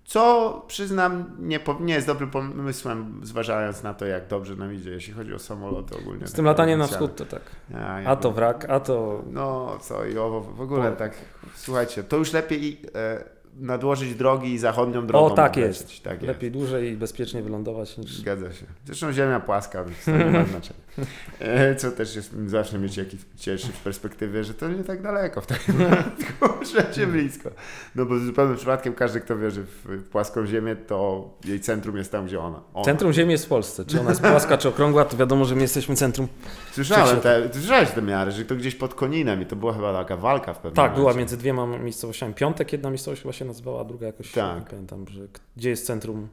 Co 0.06 0.64
przyznam, 0.68 1.26
nie, 1.40 1.60
nie 1.80 1.94
jest 1.94 2.08
dobrym 2.08 2.30
pomysłem, 2.30 3.22
zważając 3.24 3.84
na 3.84 3.94
to, 3.94 4.06
jak 4.06 4.28
dobrze 4.28 4.56
nam 4.56 4.74
idzie, 4.74 4.90
jeśli 4.90 5.14
chodzi 5.14 5.34
o 5.34 5.40
samoloty 5.40 5.98
ogólnie. 5.98 6.28
Z 6.28 6.34
tym 6.34 6.46
lataniem 6.46 6.80
na 6.80 6.88
wschód 6.88 7.16
to 7.16 7.26
tak. 7.26 7.42
Ja 7.72 8.02
A 8.06 8.16
to 8.16 8.32
wrak, 8.32 8.66
a 8.70 8.80
to 8.80 9.24
No 9.32 9.78
co 9.82 10.06
i 10.06 10.18
owo, 10.18 10.42
w 10.42 10.62
ogóle 10.62 10.92
tak, 10.92 11.14
słuchajcie, 11.56 12.04
to 12.04 12.18
już 12.18 12.34
lepiej 12.34 12.82
e, 12.96 13.24
nadłożyć 13.56 14.16
drogi 14.16 14.58
zachodnią 14.58 15.08
drogą. 15.08 15.26
O, 15.26 15.30
tak 15.30 15.58
jest. 15.58 16.04
Tak 16.04 16.14
jest. 16.14 16.28
lepiej 16.28 16.52
dłużej 16.52 16.92
i 16.92 16.98
bezpiecznie 16.98 17.42
wylądować 17.42 17.98
niż... 17.98 18.18
Zgadza 18.18 18.54
się. 18.54 18.66
Zresztą 18.86 19.12
ziemia 19.12 19.40
płaska, 19.40 19.84
więc 19.84 20.06
to 20.06 20.12
nie 20.12 20.26
ma 20.26 20.46
znaczenia. 20.54 20.83
Co 21.78 21.92
też 21.92 22.16
jest 22.16 22.34
zawsze 22.46 22.80
mieć 22.80 22.98
jakiś 22.98 23.22
cieszy 23.38 23.68
w 23.68 23.80
perspektywie, 23.80 24.44
że 24.44 24.54
to 24.54 24.70
nie 24.70 24.84
tak 24.84 25.02
daleko 25.02 25.42
w 25.42 25.48
takim 25.48 25.76
wszędzie 26.66 27.08
blisko. 27.14 27.50
No 27.96 28.06
bo 28.06 28.20
zupełnym 28.20 28.58
przypadkiem 28.58 28.94
każdy, 28.94 29.22
kto 29.22 29.38
wierzy 29.38 29.64
w 29.64 29.84
w 29.88 30.10
płaską 30.10 30.46
ziemię, 30.46 30.76
to 30.76 31.30
jej 31.46 31.60
centrum 31.60 31.98
jest 31.98 32.12
tam, 32.12 32.26
gdzie 32.26 32.40
ona. 32.40 32.62
ona. 32.74 32.86
Centrum 32.86 33.14
Ziemi 33.14 33.32
jest 33.32 33.46
w 33.46 33.48
Polsce. 33.48 33.86
Czy 33.86 34.00
ona 34.00 34.10
jest 34.10 34.22
płaska, 34.22 34.58
czy 34.58 34.70
okrągła, 34.70 35.06
to 35.06 35.18
wiadomo, 35.18 35.46
że 35.46 35.56
my 35.56 35.62
jesteśmy 35.62 35.96
centrum. 35.96 36.28
Słyszałem 36.72 37.22
te, 37.22 37.50
słyszałeś 37.54 37.92
te 37.92 38.02
miary, 38.02 38.32
że 38.32 38.46
to 38.46 38.56
gdzieś 38.56 38.76
pod 38.76 38.94
Koninem 38.94 39.42
i 39.42 39.46
to 39.46 39.56
była 39.56 39.74
chyba 39.74 39.94
taka 39.94 40.18
walka 40.18 40.54
w 40.54 40.58
pewnym 40.58 40.74
Tak, 40.76 40.92
była 40.92 41.02
momencie. 41.04 41.20
między 41.20 41.38
dwiema 41.38 41.66
miejscowościami. 41.68 42.34
Piątek 42.34 42.74
jedna 42.74 42.90
miejscowość 42.90 43.22
chyba 43.22 43.34
się 43.34 43.46
nazywała, 43.46 43.82
a 43.82 43.84
druga 43.84 44.08
jakoś 44.08 44.32
Tak. 44.32 44.60
nie 44.60 44.66
pamiętam, 44.70 45.06
że 45.08 45.22
gdzie 45.58 45.70
jest 45.70 45.86
centrum 45.86 46.28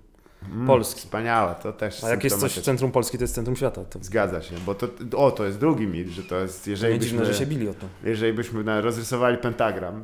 Mm, 0.52 0.66
Polski. 0.66 1.00
Wspaniałe, 1.00 1.54
to 1.62 1.72
też 1.72 2.04
A 2.04 2.08
jak 2.08 2.24
jest 2.24 2.40
coś 2.40 2.58
w 2.58 2.62
centrum 2.62 2.92
Polski, 2.92 3.18
to 3.18 3.24
jest 3.24 3.34
centrum 3.34 3.56
świata. 3.56 3.84
To, 3.84 3.98
Zgadza 4.02 4.42
się, 4.42 4.54
bo 4.66 4.74
to, 4.74 4.88
o, 5.16 5.30
to 5.30 5.44
jest 5.46 5.58
drugi 5.58 5.86
mit, 5.86 6.08
że 6.08 6.22
to 6.22 6.40
jest, 6.40 6.64
to 6.64 6.70
jeżeli 6.70 6.92
nie 6.92 6.98
byśmy, 6.98 7.18
dziwne, 7.18 7.32
że 7.32 7.38
się 7.38 7.46
bili 7.46 7.68
o 7.68 7.74
to. 7.74 7.86
jeżeli 8.04 8.32
byśmy 8.32 8.64
na- 8.64 8.80
rozrysowali 8.80 9.38
pentagram, 9.38 10.02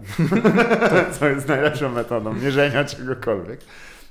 to 1.18 1.28
jest 1.28 1.48
najlepszą 1.48 1.88
metodą 1.88 2.34
mierzenia 2.34 2.84
czegokolwiek. 2.84 3.60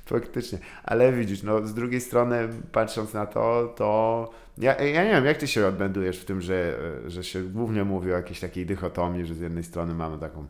Faktycznie. 0.06 0.58
Ale 0.84 1.12
widzisz, 1.12 1.42
no 1.42 1.66
z 1.66 1.74
drugiej 1.74 2.00
strony 2.00 2.48
patrząc 2.72 3.12
na 3.14 3.26
to, 3.26 3.74
to 3.76 4.30
ja, 4.58 4.82
ja 4.82 5.04
nie 5.04 5.10
wiem, 5.10 5.24
jak 5.24 5.36
ty 5.36 5.46
się 5.46 5.66
odnajdujesz 5.66 6.18
w 6.18 6.24
tym, 6.24 6.40
że, 6.40 6.78
że 7.06 7.24
się 7.24 7.42
głównie 7.42 7.84
mówi 7.84 8.12
o 8.12 8.16
jakiejś 8.16 8.40
takiej 8.40 8.66
dychotomii, 8.66 9.26
że 9.26 9.34
z 9.34 9.40
jednej 9.40 9.64
strony 9.64 9.94
mamy 9.94 10.18
taką 10.18 10.46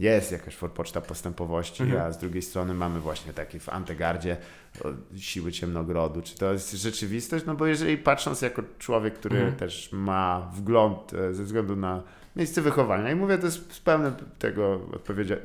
jest 0.00 0.32
jakaś 0.32 0.54
forpoczta 0.56 1.00
postępowości, 1.00 1.82
Mhm. 1.82 2.02
a 2.02 2.12
z 2.12 2.18
drugiej 2.18 2.42
strony 2.42 2.74
mamy 2.74 3.00
właśnie 3.00 3.32
takie 3.32 3.58
w 3.60 3.68
Antegardzie 3.68 4.36
siły 5.16 5.52
ciemnogrodu. 5.52 6.22
Czy 6.22 6.38
to 6.38 6.52
jest 6.52 6.72
rzeczywistość? 6.72 7.44
No 7.46 7.54
bo 7.54 7.66
jeżeli 7.66 7.98
patrząc 7.98 8.42
jako 8.42 8.62
człowiek, 8.78 9.14
który 9.14 9.36
Mhm. 9.36 9.56
też 9.56 9.88
ma 9.92 10.50
wgląd 10.54 11.14
e, 11.14 11.34
ze 11.34 11.44
względu 11.44 11.76
na 11.76 12.02
miejsce 12.36 12.62
wychowania 12.62 13.10
i 13.10 13.14
mówię 13.14 13.38
to 13.38 13.50
z, 13.50 13.72
z 13.72 13.80
pełnym 13.80 14.12
tego 14.38 14.80
odpowiedzi, 14.92 15.32
e, 15.32 15.38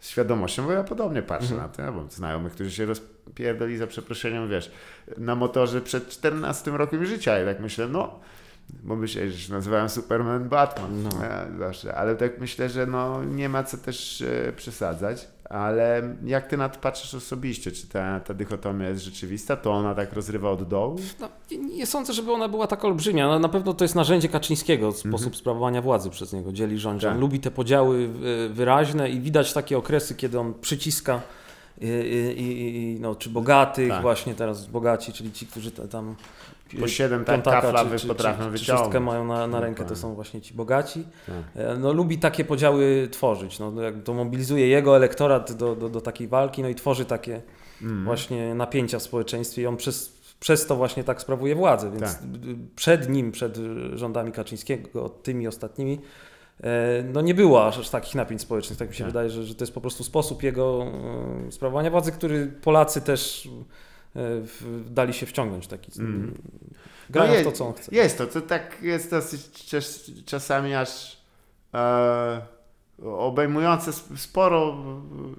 świadomością, 0.00 0.64
bo 0.66 0.72
ja 0.72 0.84
podobnie 0.84 1.22
patrzę 1.22 1.52
Mhm. 1.54 1.62
na 1.62 1.68
to. 1.76 1.82
Ja 1.82 1.92
mam 1.92 2.10
znajomych, 2.10 2.52
którzy 2.52 2.70
się 2.70 2.86
rozpierdoli 2.86 3.76
za 3.76 3.86
przeproszeniem, 3.86 4.48
wiesz, 4.50 4.70
na 5.18 5.34
motorze 5.34 5.80
przed 5.80 6.08
14 6.08 6.70
rokiem 6.70 7.06
życia 7.06 7.42
i 7.42 7.44
tak 7.44 7.60
myślę, 7.60 7.88
no 7.88 8.20
bo 8.82 8.96
myślę, 8.96 9.30
że 9.30 9.38
się 9.38 9.52
nazywają 9.52 9.88
Superman, 9.88 10.48
Batman 10.48 11.02
No. 11.02 11.24
e, 11.24 11.46
zawsze, 11.58 11.94
ale 11.94 12.16
tak 12.16 12.40
myślę, 12.40 12.68
że 12.68 12.86
no 12.86 13.24
nie 13.24 13.48
ma 13.48 13.64
co 13.64 13.76
też 13.78 14.22
e, 14.22 14.52
przesadzać, 14.52 15.28
Ale 15.50 16.14
jak 16.24 16.46
ty 16.46 16.56
na 16.56 16.68
to 16.68 16.80
patrzysz 16.80 17.14
osobiście? 17.14 17.72
Czy 17.72 17.86
ta, 17.88 18.20
ta 18.20 18.34
dychotomia 18.34 18.88
jest 18.88 19.02
rzeczywista? 19.04 19.56
To 19.56 19.70
ona 19.72 19.94
tak 19.94 20.12
rozrywa 20.12 20.50
od 20.50 20.68
dołu? 20.68 20.96
No, 21.20 21.28
nie, 21.58 21.86
sądzę, 21.86 22.12
żeby 22.12 22.32
ona 22.32 22.48
była 22.48 22.66
tak 22.66 22.84
olbrzymia. 22.84 23.26
No, 23.28 23.38
na 23.38 23.48
pewno 23.48 23.74
to 23.74 23.84
jest 23.84 23.94
narzędzie 23.94 24.28
Kaczyńskiego, 24.28 24.92
sposób 24.92 25.36
sprawowania 25.36 25.82
władzy 25.82 26.10
przez 26.10 26.32
niego. 26.32 26.52
Dzieli 26.52 26.78
rządzi. 26.78 27.06
Tak. 27.06 27.14
On 27.14 27.20
lubi 27.20 27.40
te 27.40 27.50
podziały 27.50 28.08
y, 28.46 28.48
wyraźne 28.48 29.10
i 29.10 29.20
widać 29.20 29.52
takie 29.52 29.78
okresy, 29.78 30.14
kiedy 30.14 30.40
on 30.40 30.54
przyciska 30.60 31.20
i, 31.80 31.86
i, 32.36 32.96
i, 32.96 33.00
no, 33.00 33.14
czy 33.14 33.30
bogatych, 33.30 33.88
Tak. 33.88 34.02
właśnie 34.02 34.34
teraz 34.34 34.66
bogaci, 34.66 35.12
czyli 35.12 35.32
ci, 35.32 35.46
którzy 35.46 35.70
ta- 35.70 35.88
tam 35.88 36.14
Po 36.80 36.88
siedem 36.88 37.24
tak 37.24 37.34
piątaka 37.36 37.60
kafla 37.60 37.84
czy- 37.90 37.98
czy- 37.98 38.08
potrafią 38.08 38.38
czy, 38.38 38.44
czy 38.44 38.50
wyciągnąć. 38.50 38.80
szóstkę 38.84 39.00
mają 39.00 39.24
na, 39.24 39.46
na 39.46 39.60
rękę, 39.60 39.84
to 39.84 39.96
są 39.96 40.14
właśnie 40.14 40.40
ci 40.40 40.54
bogaci. 40.54 41.04
Tak. 41.26 41.64
E, 41.64 41.76
No, 41.76 41.92
lubi 41.92 42.18
takie 42.18 42.44
podziały 42.44 43.08
tworzyć. 43.10 43.58
No, 43.58 43.82
jak 43.82 44.02
to 44.02 44.14
mobilizuje 44.14 44.68
jego 44.68 44.96
elektorat 44.96 45.52
do, 45.52 45.76
do, 45.76 45.88
do 45.88 46.00
takiej 46.00 46.28
walki, 46.28 46.62
no 46.62 46.68
i 46.68 46.74
tworzy 46.74 47.04
takie 47.04 47.42
Mm. 47.82 48.04
właśnie 48.04 48.54
napięcia 48.54 48.98
w 48.98 49.02
społeczeństwie 49.02 49.62
i 49.62 49.66
on 49.66 49.76
przez, 49.76 50.12
przez 50.40 50.66
to 50.66 50.76
właśnie 50.76 51.04
tak 51.04 51.20
sprawuje 51.20 51.54
władzę. 51.54 51.90
Więc 51.90 52.02
Tak. 52.14 52.22
przed 52.76 53.08
nim, 53.08 53.32
przed 53.32 53.58
rządami 53.94 54.32
Kaczyńskiego, 54.32 55.08
tymi 55.08 55.48
ostatnimi, 55.48 56.00
e, 56.60 57.02
no 57.12 57.20
nie 57.20 57.34
było 57.34 57.66
aż 57.66 57.88
takich 57.90 58.14
napięć 58.14 58.40
społecznych. 58.42 58.78
Tak 58.78 58.88
mi 58.88 58.94
się 58.94 59.04
Tak. 59.04 59.12
wydaje, 59.12 59.30
że, 59.30 59.42
że 59.44 59.54
to 59.54 59.62
jest 59.64 59.74
po 59.74 59.80
prostu 59.80 60.04
sposób 60.04 60.42
jego 60.42 60.86
e, 61.48 61.52
sprawowania 61.52 61.90
władzy, 61.90 62.12
który 62.12 62.46
Polacy 62.46 63.00
też 63.00 63.48
dali 64.90 65.12
się 65.14 65.26
wciągnąć 65.26 65.66
taki. 65.66 66.00
Mm. 66.00 66.34
Grają 67.10 67.34
No 67.34 67.40
w 67.40 67.44
to, 67.44 67.52
co 67.52 67.66
on 67.66 67.72
chce. 67.72 67.94
Jest 67.96 68.18
to, 68.18 68.26
to 68.26 68.40
tak 68.40 68.82
jest 68.82 69.10
dosyć 69.10 69.66
czas, 69.66 70.10
czasami 70.26 70.74
aż 70.74 71.16
e, 71.74 72.40
obejmujące 73.02 73.90
sp- 73.98 74.16
sporo 74.16 74.76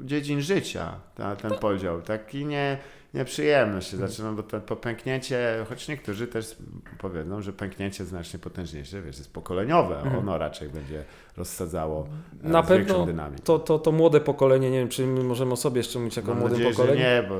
dziedzin 0.03 0.41
życia, 0.41 0.95
ta, 1.15 1.35
ten 1.35 1.51
podział. 1.51 2.01
Taki 2.01 2.45
nie, 2.45 2.77
nieprzyjemny 3.13 3.81
się 3.81 3.97
zaczyna, 3.97 4.31
bo 4.31 4.43
to, 4.43 4.59
to 4.61 4.75
pęknięcie, 4.75 5.65
choć 5.69 5.87
niektórzy 5.87 6.27
też 6.27 6.55
powiedzą, 6.99 7.41
że 7.41 7.53
pęknięcie 7.53 8.05
znacznie 8.05 8.39
potężniejsze, 8.39 9.01
wiesz, 9.01 9.17
jest 9.17 9.33
pokoleniowe, 9.33 9.95
Mhm. 9.97 10.17
ono 10.19 10.37
raczej 10.37 10.69
będzie 10.69 11.03
rozsadzało 11.37 12.07
e, 12.43 12.49
Na 12.49 12.63
z 12.63 12.69
większą 12.69 12.87
pewno 12.93 13.05
dynamiką. 13.05 13.43
To, 13.43 13.59
to, 13.59 13.79
to 13.79 13.91
młode 13.91 14.21
pokolenie, 14.21 14.71
nie 14.71 14.79
wiem, 14.79 14.89
czy 14.89 15.07
my 15.07 15.23
możemy 15.23 15.53
o 15.53 15.55
sobie 15.55 15.77
jeszcze 15.79 15.99
mówić 15.99 16.17
jako 16.17 16.29
Mam 16.29 16.39
młodym 16.39 16.57
nadzieję, 16.57 16.75
pokoleniu. 16.75 16.99
nie, 16.99 17.23
bo 17.29 17.35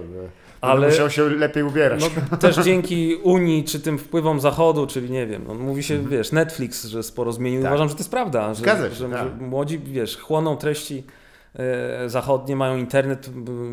ale 0.62 0.72
Ale- 0.74 0.88
musiał 0.88 1.10
się 1.10 1.30
lepiej 1.30 1.64
ubierać. 1.64 2.04
No, 2.32 2.38
też 2.38 2.56
dzięki 2.58 3.16
Unii, 3.16 3.64
czy 3.64 3.80
tym 3.80 3.98
wpływom 3.98 4.40
Zachodu, 4.40 4.88
czyli 4.88 5.12
nie 5.12 5.28
wiem, 5.28 5.44
no, 5.48 5.54
mówi 5.54 5.84
się, 5.84 5.94
Mhm. 5.94 6.12
wiesz, 6.12 6.32
Netflix, 6.32 6.86
że 6.86 7.04
sporo 7.04 7.32
zmienił. 7.32 7.62
Tak. 7.62 7.72
Uważam, 7.72 7.90
że 7.90 7.96
to 7.96 8.00
jest 8.00 8.12
prawda, 8.12 8.54
że, 8.54 8.62
Zgadza 8.62 8.90
się, 8.90 8.96
że, 8.96 9.10
tak. 9.10 9.42
młodzi, 9.42 9.80
wiesz, 9.80 10.18
chłoną 10.18 10.58
treści 10.58 11.04
e, 11.56 12.10
zachodnie, 12.10 12.56
mają 12.56 12.78
internet, 12.78 13.30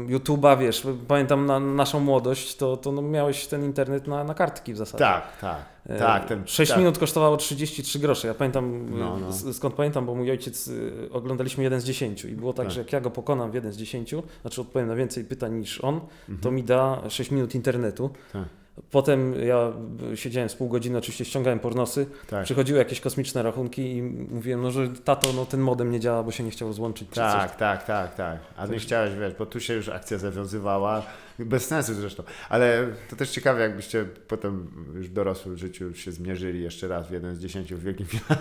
YouTube'a, 0.08 0.58
wiesz, 0.58 0.86
pamiętam 1.08 1.46
na 1.46 1.60
naszą 1.60 2.00
młodość, 2.00 2.56
to, 2.56 2.76
to 2.76 2.92
no, 2.92 3.02
miałeś 3.02 3.46
ten 3.46 3.64
internet 3.64 4.06
na, 4.06 4.24
na 4.24 4.34
kartki 4.34 4.72
w 4.72 4.76
zasadzie. 4.76 4.98
tak, 5.04 5.22
tak, 5.40 5.56
tak. 5.98 6.24
Ten, 6.28 6.42
6 6.46 6.70
tak. 6.70 6.78
minut 6.78 6.98
kosztowało 6.98 7.36
33 7.36 7.98
grosze. 7.98 8.28
Ja 8.28 8.34
pamiętam, 8.34 8.86
No, 8.98 9.18
no. 9.18 9.28
s- 9.28 9.56
skąd 9.56 9.74
pamiętam, 9.74 10.06
bo 10.06 10.14
mój 10.14 10.30
ojciec 10.30 10.68
y, 10.68 11.08
oglądaliśmy 11.12 11.64
jeden 11.64 11.80
z 11.80 11.84
10 11.84 12.24
i 12.24 12.28
było 12.32 12.52
tak, 12.52 12.66
Tak. 12.66 12.74
że 12.74 12.80
jak 12.80 12.92
ja 12.92 13.00
go 13.00 13.10
pokonam 13.10 13.50
w 13.50 13.54
jeden 13.54 13.72
z 13.72 13.76
10, 13.76 14.14
znaczy 14.42 14.60
odpowiem 14.60 14.88
na 14.88 14.94
więcej 14.94 15.24
pytań 15.24 15.54
niż 15.54 15.80
on, 15.84 15.94
Mhm. 15.94 16.38
to 16.42 16.50
mi 16.50 16.62
da 16.62 17.02
6 17.10 17.30
minut 17.30 17.54
internetu. 17.54 18.10
Tak. 18.32 18.42
Potem 18.90 19.34
ja 19.46 19.72
siedziałem 20.14 20.48
z 20.48 20.54
pół 20.54 20.68
godziny, 20.68 20.98
oczywiście 20.98 21.24
ściągałem 21.24 21.58
pornosy, 21.58 22.06
Tak. 22.30 22.44
przychodziły 22.44 22.78
jakieś 22.78 23.00
kosmiczne 23.00 23.42
rachunki 23.42 23.96
i 23.96 24.02
mówiłem, 24.02 24.62
no 24.62 24.70
że 24.70 24.88
tato, 24.88 25.32
no 25.32 25.46
ten 25.46 25.60
modem 25.60 25.90
nie 25.90 26.00
działa, 26.00 26.22
bo 26.22 26.30
się 26.30 26.44
nie 26.44 26.50
chciał 26.50 26.68
rozłączyć. 26.68 27.08
czy 27.08 27.14
coś. 27.14 27.32
Tak, 27.32 27.56
tak, 27.56 27.84
tak, 27.86 28.14
tak. 28.14 28.38
A 28.56 28.66
nie 28.66 28.78
chciałeś, 28.78 29.14
wiesz, 29.14 29.34
bo 29.38 29.46
tu 29.46 29.60
się 29.60 29.74
już 29.74 29.88
akcja 29.88 30.18
zawiązywała, 30.18 31.02
bez 31.38 31.66
sensu 31.66 31.94
zresztą. 31.94 32.22
Ale 32.48 32.86
to 33.10 33.16
też 33.16 33.30
ciekawe, 33.30 33.60
jakbyście 33.60 34.04
potem 34.28 34.70
już 34.94 35.08
w 35.08 35.12
dorosłym 35.12 35.56
życiu 35.56 35.94
się 35.94 36.12
zmierzyli 36.12 36.62
jeszcze 36.62 36.88
raz 36.88 37.08
w 37.08 37.10
jeden 37.10 37.34
z 37.36 37.38
dziesięciu 37.40 37.76
w 37.76 37.82
wielkim 37.82 38.06
finale. 38.06 38.40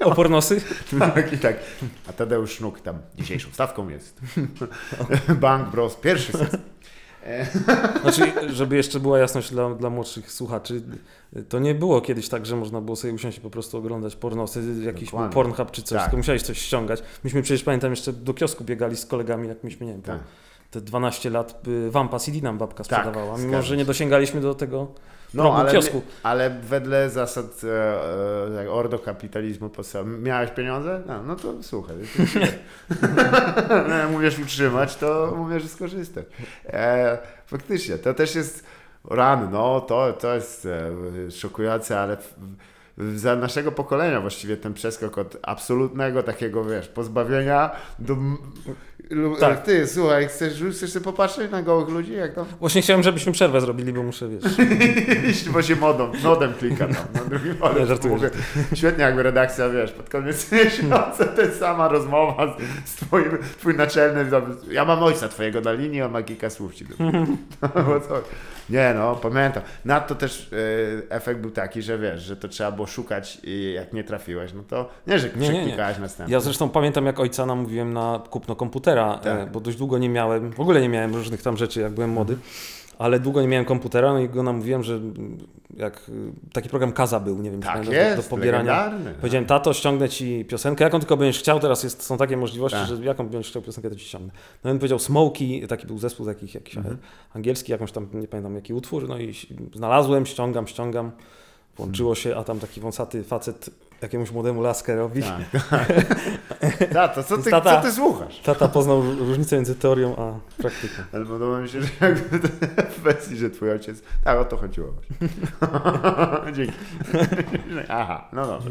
O 0.00 0.14
pornosy? 0.14 0.60
Tak, 0.98 1.32
i 1.32 1.38
tak. 1.38 1.56
A 2.08 2.12
Tadeusz 2.12 2.52
Sznuk 2.52 2.80
tam 2.80 2.98
dzisiejszą 3.18 3.48
stawką 3.52 3.88
jest. 3.88 4.20
Bank 5.40 5.68
Bros. 5.70 5.96
Pierwszy 5.96 6.32
sezon. 6.32 6.60
Znaczy, 8.02 8.32
żeby 8.48 8.76
jeszcze 8.76 9.00
była 9.00 9.18
jasność 9.18 9.50
dla, 9.50 9.74
dla 9.74 9.90
młodszych 9.90 10.32
słuchaczy, 10.32 10.82
to 11.48 11.58
nie 11.58 11.74
było 11.74 12.00
kiedyś 12.00 12.28
tak, 12.28 12.46
że 12.46 12.56
można 12.56 12.80
było 12.80 12.96
sobie 12.96 13.14
usiąść 13.14 13.38
i 13.38 13.40
po 13.40 13.50
prostu 13.50 13.78
oglądać 13.78 14.16
pornosy, 14.16 14.62
jakiś 14.84 15.04
Dokładnie. 15.10 15.34
Pornhub 15.34 15.70
czy 15.70 15.82
coś, 15.82 15.96
Tak. 15.98 16.04
tylko 16.04 16.16
musiałeś 16.16 16.42
coś 16.42 16.58
ściągać. 16.58 17.02
Myśmy 17.24 17.42
przecież, 17.42 17.62
pamiętam, 17.64 17.90
jeszcze 17.90 18.12
do 18.12 18.34
kiosku 18.34 18.64
biegali 18.64 18.96
z 18.96 19.06
kolegami, 19.06 19.48
jak 19.48 19.64
myśmy, 19.64 19.86
nie 19.86 19.92
wiem, 19.92 20.02
Tak. 20.02 20.18
te 20.70 20.80
12 20.80 21.30
lat, 21.30 21.62
Wampa 21.90 22.18
CD 22.18 22.40
nam 22.40 22.58
babka 22.58 22.84
Tak, 22.84 22.86
sprzedawała, 22.86 23.36
mimo 23.38 23.48
zgadza 23.48 23.62
że 23.62 23.76
nie 23.76 23.82
się. 23.82 23.86
dosięgaliśmy 23.86 24.40
do 24.40 24.54
tego 24.54 24.88
No, 25.34 25.56
ale, 25.56 25.72
kiosku. 25.72 26.02
ale 26.22 26.50
wedle 26.50 27.10
zasad 27.10 27.60
e, 27.64 28.62
e, 28.62 28.70
ordo 28.70 28.98
kapitalizmu 28.98 29.68
podstawowych, 29.68 30.20
miałeś 30.20 30.50
pieniądze? 30.50 31.02
No, 31.06 31.22
no 31.22 31.36
to 31.36 31.62
słuchaj. 31.62 31.96
no, 33.88 34.16
umiesz 34.16 34.38
utrzymać, 34.38 34.96
to 34.96 35.36
umiesz 35.40 35.66
skorzystać. 35.66 36.26
E, 36.66 37.18
faktycznie, 37.46 37.98
to 37.98 38.14
też 38.14 38.34
jest 38.34 38.64
ran, 39.04 39.50
no 39.52 39.80
to, 39.80 40.12
to 40.12 40.34
jest 40.34 40.66
e, 40.66 41.30
szokujące, 41.30 42.00
ale 42.00 42.16
w, 42.16 42.34
za 43.14 43.36
naszego 43.36 43.72
pokolenia 43.72 44.20
właściwie 44.20 44.56
ten 44.56 44.74
przeskok 44.74 45.18
od 45.18 45.36
absolutnego 45.42 46.22
takiego, 46.22 46.64
wiesz, 46.64 46.88
pozbawienia 46.88 47.70
do... 47.98 48.16
Tak. 49.40 49.62
Ty, 49.62 49.86
słuchaj, 49.86 50.28
chcesz, 50.28 50.62
chcesz 50.72 50.92
sobie 50.92 51.04
popatrzeć 51.04 51.50
na 51.50 51.62
gołych 51.62 51.88
ludzi, 51.88 52.12
jak 52.12 52.34
tam 52.34 52.46
Właśnie 52.60 52.82
chciałem, 52.82 53.02
żebyśmy 53.02 53.32
przerwę 53.32 53.60
zrobili, 53.60 53.92
bo 53.92 54.02
muszę, 54.02 54.28
wiesz, 54.28 55.48
bo 55.52 55.62
się 55.62 55.76
modą, 55.76 56.12
nodem 56.22 56.54
klika 56.54 56.86
tam 56.88 57.04
na 57.14 57.20
drugim 57.20 57.56
Świetnie 58.74 59.04
jakby 59.04 59.22
redakcja, 59.22 59.68
wiesz, 59.68 59.92
pod 59.92 60.10
koniec 60.10 60.46
miesiąca 60.52 61.24
to 61.24 61.42
jest 61.42 61.58
sama 61.58 61.88
rozmowa 61.88 62.56
z, 62.56 62.90
z 62.90 62.94
twoim, 62.94 63.38
twój 63.58 63.74
naczelny, 63.74 64.30
ja 64.70 64.84
mam 64.84 65.02
ojca 65.02 65.28
twojego 65.28 65.60
na 65.60 65.72
linii, 65.72 66.02
on 66.02 66.12
ma 66.12 66.22
kilka 66.22 66.50
słów 66.50 66.74
ci 66.74 66.84
do 66.84 66.94
no, 67.74 68.00
co? 68.00 68.22
Nie 68.70 68.94
no, 68.94 69.16
pamiętam. 69.16 69.62
Nadto 69.84 70.14
też 70.14 70.52
y, 70.52 71.02
efekt 71.08 71.40
był 71.40 71.50
taki, 71.50 71.82
że 71.82 71.98
wiesz, 71.98 72.22
że 72.22 72.36
to 72.36 72.48
trzeba 72.48 72.72
było 72.72 72.86
szukać 72.86 73.38
i 73.44 73.72
jak 73.76 73.92
nie 73.92 74.04
trafiłeś, 74.04 74.52
no 74.52 74.62
to 74.62 74.88
nie, 75.06 75.18
że 75.18 75.28
Nie, 75.36 75.48
nie, 75.48 75.66
nie. 75.66 75.76
następny. 75.76 76.32
Ja 76.32 76.40
zresztą 76.40 76.68
pamiętam, 76.68 77.06
jak 77.06 77.20
ojca 77.20 77.46
namówiłem 77.46 77.92
na 77.92 78.22
kupno 78.30 78.56
komputera, 78.56 79.18
Tak. 79.22 79.38
e, 79.40 79.46
bo 79.46 79.60
dość 79.60 79.76
długo 79.76 79.98
nie 79.98 80.08
miałem, 80.08 80.52
w 80.52 80.60
ogóle 80.60 80.80
nie 80.80 80.88
miałem 80.88 81.14
różnych 81.14 81.42
tam 81.42 81.56
rzeczy, 81.56 81.80
jak 81.80 81.92
byłem 81.92 82.10
młody, 82.10 82.36
ale 83.00 83.20
długo 83.20 83.42
nie 83.42 83.48
miałem 83.48 83.64
komputera, 83.64 84.12
no 84.12 84.18
i 84.18 84.28
go 84.28 84.42
namówiłem, 84.42 84.82
że 84.82 85.00
jak 85.76 86.10
taki 86.52 86.68
program 86.68 86.92
Kaza 86.92 87.20
był, 87.20 87.38
nie 87.42 87.50
wiem, 87.50 87.60
czy 87.60 87.66
tak 87.66 87.74
pamiętasz, 87.74 87.94
jest, 87.96 88.16
do, 88.16 88.22
do 88.22 88.28
pobierania. 88.28 88.92
Powiedziałem, 89.20 89.46
tato, 89.46 89.72
ściągnę 89.72 90.08
ci 90.08 90.44
piosenkę, 90.44 90.84
jaką 90.84 90.98
tylko 90.98 91.16
będziesz 91.16 91.38
chciał, 91.38 91.60
teraz 91.60 91.82
jest, 91.82 92.02
są 92.02 92.16
takie 92.16 92.36
możliwości, 92.36 92.78
Tak. 92.78 92.88
że 92.88 93.04
jaką 93.04 93.28
będziesz 93.28 93.50
chciał 93.50 93.62
piosenkę, 93.62 93.90
to 93.90 93.96
ci 93.96 94.04
ściągnę. 94.04 94.32
No 94.64 94.70
i 94.70 94.72
on 94.72 94.78
powiedział 94.78 94.98
Smokey, 94.98 95.66
taki 95.68 95.86
był 95.86 95.98
zespół 95.98 96.26
takich 96.26 96.54
jakiś 96.54 96.76
Mhm. 96.76 96.96
angielski, 97.34 97.72
jakąś 97.72 97.92
tam, 97.92 98.08
nie 98.14 98.28
pamiętam 98.28 98.54
jaki 98.54 98.74
utwór, 98.74 99.08
no 99.08 99.18
i 99.18 99.34
znalazłem, 99.74 100.26
ściągam, 100.26 100.66
ściągam, 100.66 101.10
włączyło 101.80 102.14
się, 102.14 102.36
a 102.36 102.44
tam 102.44 102.58
taki 102.60 102.80
wąsaty 102.80 103.24
facet 103.24 103.70
jakiemuś 104.02 104.30
młodemu 104.30 104.62
laskę 104.62 104.96
robi. 104.96 105.22
Tak. 105.22 105.86
Tato, 106.92 107.22
co 107.22 107.38
ty, 107.38 107.50
Tata. 107.50 107.76
co 107.76 107.82
ty 107.88 107.92
słuchasz? 107.92 108.40
Tata 108.40 108.68
poznał 108.68 109.02
różnicę 109.02 109.56
między 109.56 109.74
teorią 109.74 110.16
a 110.16 110.60
praktyką. 110.62 110.94
Ale 111.12 111.26
podoba 111.26 111.60
mi 111.60 111.68
się, 111.68 111.82
że 111.82 111.88
jakby 112.00 112.38
w 112.90 113.00
wersji, 113.00 113.36
że 113.36 113.50
twój 113.50 113.70
ojciec... 113.70 114.02
Tak, 114.24 114.38
o 114.38 114.44
to 114.44 114.56
chodziło 114.56 114.92
właśnie. 114.92 115.28
Dzięki. 116.56 116.72
Aha, 117.88 118.28
no 118.32 118.46
dobra. 118.46 118.70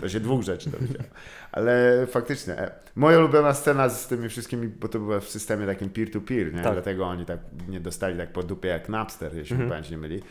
To 0.00 0.08
się 0.08 0.20
dwóch 0.20 0.42
rzeczy 0.42 0.70
dowiedziałem. 0.70 1.06
Ale 1.52 2.06
faktycznie, 2.06 2.58
e, 2.58 2.70
moja 2.96 3.18
ulubiona 3.18 3.54
scena 3.54 3.88
z 3.88 4.06
tymi 4.06 4.28
wszystkimi, 4.28 4.68
bo 4.68 4.88
to 4.88 4.98
była 4.98 5.20
w 5.20 5.28
systemie 5.28 5.66
takim 5.66 5.90
peer-to-peer, 5.90 6.54
nie? 6.54 6.62
Tak. 6.62 6.72
Dlatego 6.72 7.06
oni 7.06 7.24
tak 7.26 7.38
nie 7.68 7.80
dostali 7.80 8.18
tak 8.18 8.32
po 8.32 8.42
dupie 8.42 8.68
jak 8.68 8.88
Napster, 8.88 9.34
jeśli 9.36 9.52
Mhm. 9.54 9.68
mi 9.68 9.70
pamięć 9.70 9.90
nie 9.90 9.98
myli. 9.98 10.22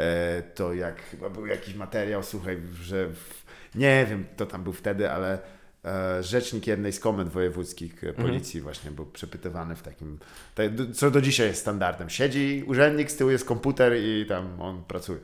E, 0.00 0.42
to 0.54 0.74
jak 0.74 1.02
chyba 1.02 1.30
był 1.30 1.46
jakiś 1.46 1.74
materiał, 1.74 2.22
słuchaj, 2.22 2.58
że 2.82 3.06
w, 3.08 3.44
nie 3.74 4.06
wiem, 4.10 4.24
kto 4.34 4.46
tam 4.46 4.62
był 4.64 4.72
wtedy, 4.72 5.10
ale 5.10 5.38
e, 5.84 6.22
rzecznik 6.22 6.66
jednej 6.66 6.92
z 6.92 7.00
komend 7.00 7.30
wojewódzkich 7.30 8.04
e, 8.04 8.12
policji 8.12 8.60
właśnie 8.60 8.90
był 8.90 9.06
przepytywany 9.06 9.76
w 9.76 9.82
takim, 9.82 10.18
d- 10.56 10.92
co 10.94 11.10
do 11.10 11.20
dzisiaj 11.20 11.46
jest 11.46 11.60
standardem. 11.60 12.10
Siedzi 12.10 12.64
urzędnik, 12.66 13.10
z 13.10 13.16
tyłu 13.16 13.30
jest 13.30 13.44
komputer 13.44 13.92
i 13.96 14.26
tam 14.28 14.60
on 14.62 14.84
pracuje. 14.84 15.18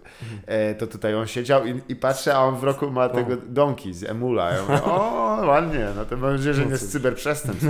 E, 0.47 0.75
to 0.75 0.87
tutaj 0.87 1.15
on 1.15 1.27
siedział 1.27 1.67
i, 1.67 1.81
i 1.89 1.97
patrzę, 1.97 2.35
a 2.35 2.39
on 2.41 2.57
w 2.57 2.65
roku 2.65 2.91
ma 2.91 3.09
tego 3.09 3.37
donki 3.37 3.95
z 3.95 4.05
Emula. 4.05 4.51
Ja 4.51 4.63
mówię, 4.63 4.83
o, 4.83 5.43
ładnie, 5.47 5.89
no 5.97 6.05
to 6.05 6.17
mam 6.17 6.33
nadzieję, 6.33 6.55
że 6.55 6.67
nie 6.67 6.77
z 6.77 6.89
cyberprzestępstw. 6.89 7.67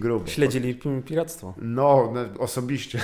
Grubo. 0.00 0.26
Śledzili 0.26 0.74
pi- 0.74 1.02
piractwo. 1.04 1.54
No, 1.62 2.12
no 2.14 2.20
osobiście. 2.42 3.00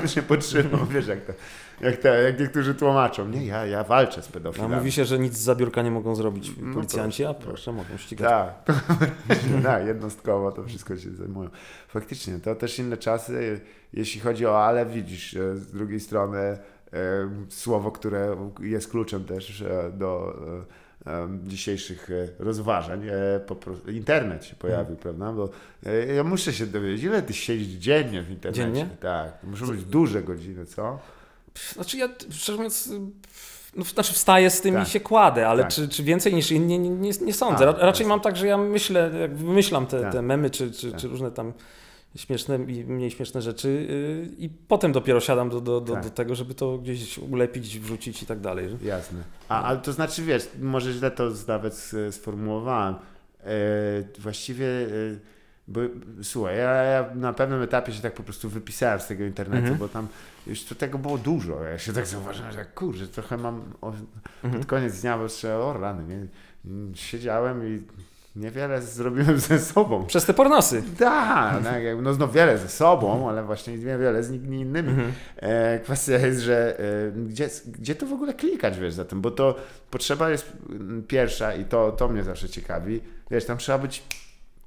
No. 0.00 0.06
się 0.14 0.22
podtrzymał, 0.22 0.86
wiesz, 0.86 1.06
jak, 1.06 1.20
to, 1.26 1.32
jak, 1.80 1.96
te, 1.96 2.22
jak 2.22 2.40
niektórzy 2.40 2.74
tłumaczą. 2.74 3.28
Nie, 3.28 3.46
ja, 3.46 3.66
ja 3.66 3.84
walczę 3.84 4.22
z 4.22 4.28
A 4.28 4.32
pedofilami. 4.32 4.74
mówi 4.74 4.92
się, 4.92 5.04
że 5.04 5.18
nic 5.18 5.34
z 5.34 5.40
zabiórka 5.40 5.82
nie 5.82 5.90
mogą 5.90 6.14
zrobić 6.14 6.52
No 6.62 6.74
policjanci, 6.74 7.24
a 7.24 7.34
proszę, 7.34 7.46
proszę, 7.48 7.72
mogą. 7.72 7.96
ścigać. 7.96 8.28
Tak, 8.30 8.74
tak, 9.62 9.86
jednostkowo 9.86 10.52
to 10.52 10.64
wszystko 10.64 10.96
się 10.96 11.10
zajmują. 11.10 11.50
Faktycznie, 11.88 12.38
to 12.38 12.54
też 12.54 12.78
inne 12.78 12.96
czasy, 12.96 13.60
jeśli 13.92 14.20
chodzi 14.20 14.46
o 14.46 14.64
ale, 14.64 14.86
widzisz, 14.86 15.32
z 15.54 15.72
drugiej 15.72 16.00
strony 16.00 16.58
słowo, 17.48 17.90
które 17.92 18.36
jest 18.60 18.90
kluczem 18.90 19.24
też 19.24 19.62
e, 19.62 19.90
do 19.94 20.36
e, 20.60 20.64
dzisiejszych 21.44 22.10
e, 22.10 22.28
rozważań, 22.44 23.08
e, 23.08 23.40
po 23.40 23.56
prostu, 23.56 23.90
internet 23.90 24.44
się 24.44 24.56
pojawił, 24.56 24.96
prawda? 24.96 25.32
Bo 25.32 25.48
e, 25.86 26.14
ja 26.14 26.24
muszę 26.24 26.52
się 26.52 26.66
dowiedzieć, 26.66 27.04
ile 27.04 27.22
ty 27.22 27.32
siedzisz 27.32 27.66
dziennie 27.66 28.22
w 28.22 28.30
internecie? 28.30 28.62
Dziennie? 28.62 28.88
Tak, 29.00 29.32
muszą 29.42 29.66
być 29.66 29.84
duże 29.84 30.22
godziny, 30.22 30.66
co? 30.66 30.98
Znaczy 31.74 31.96
ja, 31.98 32.08
szczerze 32.30 32.56
mówiąc, 32.56 32.92
no, 33.76 33.84
znaczy 33.84 34.12
wstaję 34.12 34.50
z 34.50 34.60
tym 34.60 34.74
Tak. 34.74 34.88
i 34.88 34.90
się 34.90 35.00
kładę, 35.00 35.48
ale 35.48 35.62
Tak. 35.62 35.72
czy, 35.72 35.88
czy 35.88 36.02
więcej 36.02 36.34
niż 36.34 36.50
inni, 36.52 36.78
nie, 36.78 36.90
nie, 36.90 37.10
nie 37.20 37.34
sądzę. 37.34 37.68
A, 37.68 37.72
Ra, 37.72 37.72
raczej 37.72 37.86
jasne. 37.86 38.06
mam 38.06 38.20
tak, 38.20 38.36
że 38.36 38.46
ja 38.46 38.58
myślę, 38.58 39.10
jak 39.20 39.36
wymyślam 39.36 39.86
te, 39.86 40.00
Tak. 40.00 40.12
te 40.12 40.22
memy, 40.22 40.50
czy, 40.50 40.72
czy, 40.72 40.90
Tak. 40.90 41.00
czy 41.00 41.08
różne 41.08 41.30
tam 41.30 41.52
śmieszne 42.16 42.56
i 42.56 42.84
mniej 42.84 43.10
śmieszne 43.10 43.42
rzeczy 43.42 43.68
yy, 43.68 44.44
i 44.46 44.48
potem 44.48 44.92
dopiero 44.92 45.20
siadam 45.20 45.50
do, 45.50 45.60
do, 45.60 45.80
do, 45.80 45.92
Tak. 45.94 46.04
do 46.04 46.10
tego, 46.10 46.34
żeby 46.34 46.54
to 46.54 46.78
gdzieś 46.78 47.18
ulepić, 47.18 47.78
wrzucić 47.78 48.22
i 48.22 48.26
tak 48.26 48.40
dalej. 48.40 48.68
Jasne. 48.82 49.18
A, 49.48 49.62
ale 49.62 49.78
to 49.78 49.92
znaczy, 49.92 50.22
wiesz, 50.22 50.48
może 50.60 50.92
źle 50.92 51.10
to 51.10 51.30
nawet 51.48 51.90
sformułowałem. 52.10 52.94
E, 53.44 53.48
właściwie, 54.18 54.66
e, 54.66 54.88
bo 55.68 55.80
słuchaj, 56.22 56.56
ja, 56.56 56.70
ja 56.74 57.14
na 57.14 57.32
pewnym 57.32 57.62
etapie 57.62 57.92
się 57.92 58.02
tak 58.02 58.14
po 58.14 58.22
prostu 58.22 58.48
wypisałem 58.48 59.00
z 59.00 59.06
tego 59.06 59.24
internetu, 59.24 59.62
Mhm. 59.62 59.78
bo 59.78 59.88
tam 59.88 60.08
już 60.46 60.64
to 60.64 60.74
tego 60.74 60.98
było 60.98 61.18
dużo. 61.18 61.62
Ja 61.64 61.78
się 61.78 61.92
tak 61.92 62.06
zauważyłem, 62.06 62.52
że 62.52 62.64
kurczę, 62.64 63.06
trochę 63.08 63.36
mam 63.36 63.62
o, 63.80 63.92
Mhm. 64.44 64.62
pod 64.62 64.66
koniec 64.66 65.00
dnia, 65.00 65.16
bo 65.16 65.22
jeszcze, 65.22 65.56
o 65.56 65.72
rany, 65.72 66.04
nie, 66.04 66.26
siedziałem 66.96 67.66
i 67.76 67.82
niewiele 68.36 68.82
zrobiłem 68.82 69.38
ze 69.38 69.58
sobą. 69.58 70.06
Przez 70.06 70.24
te 70.24 70.34
pornosy. 70.34 70.82
Tak, 70.98 71.64
tak, 71.64 71.82
no, 72.02 72.14
no 72.14 72.28
wiele 72.28 72.58
ze 72.58 72.68
sobą, 72.68 73.28
ale 73.28 73.44
właśnie 73.44 73.76
niewiele 73.76 74.22
z 74.22 74.30
nikt 74.30 74.46
innymi. 74.46 74.88
Mhm. 74.88 75.12
E, 75.36 75.78
kwestia 75.78 76.12
jest, 76.12 76.40
że 76.40 76.78
e, 76.78 77.12
gdzie, 77.12 77.48
gdzie 77.66 77.94
to 77.94 78.06
w 78.06 78.12
ogóle 78.12 78.34
klikać, 78.34 78.78
wiesz, 78.78 78.94
za 78.94 79.04
tym, 79.04 79.20
bo 79.20 79.30
to 79.30 79.54
potrzeba 79.90 80.30
jest 80.30 80.52
pierwsza 81.08 81.54
i 81.54 81.64
to, 81.64 81.92
to 81.92 82.08
mnie 82.08 82.22
zawsze 82.22 82.48
ciekawi, 82.48 83.00
wiesz, 83.30 83.44
tam 83.44 83.58
trzeba 83.58 83.78
być 83.78 84.02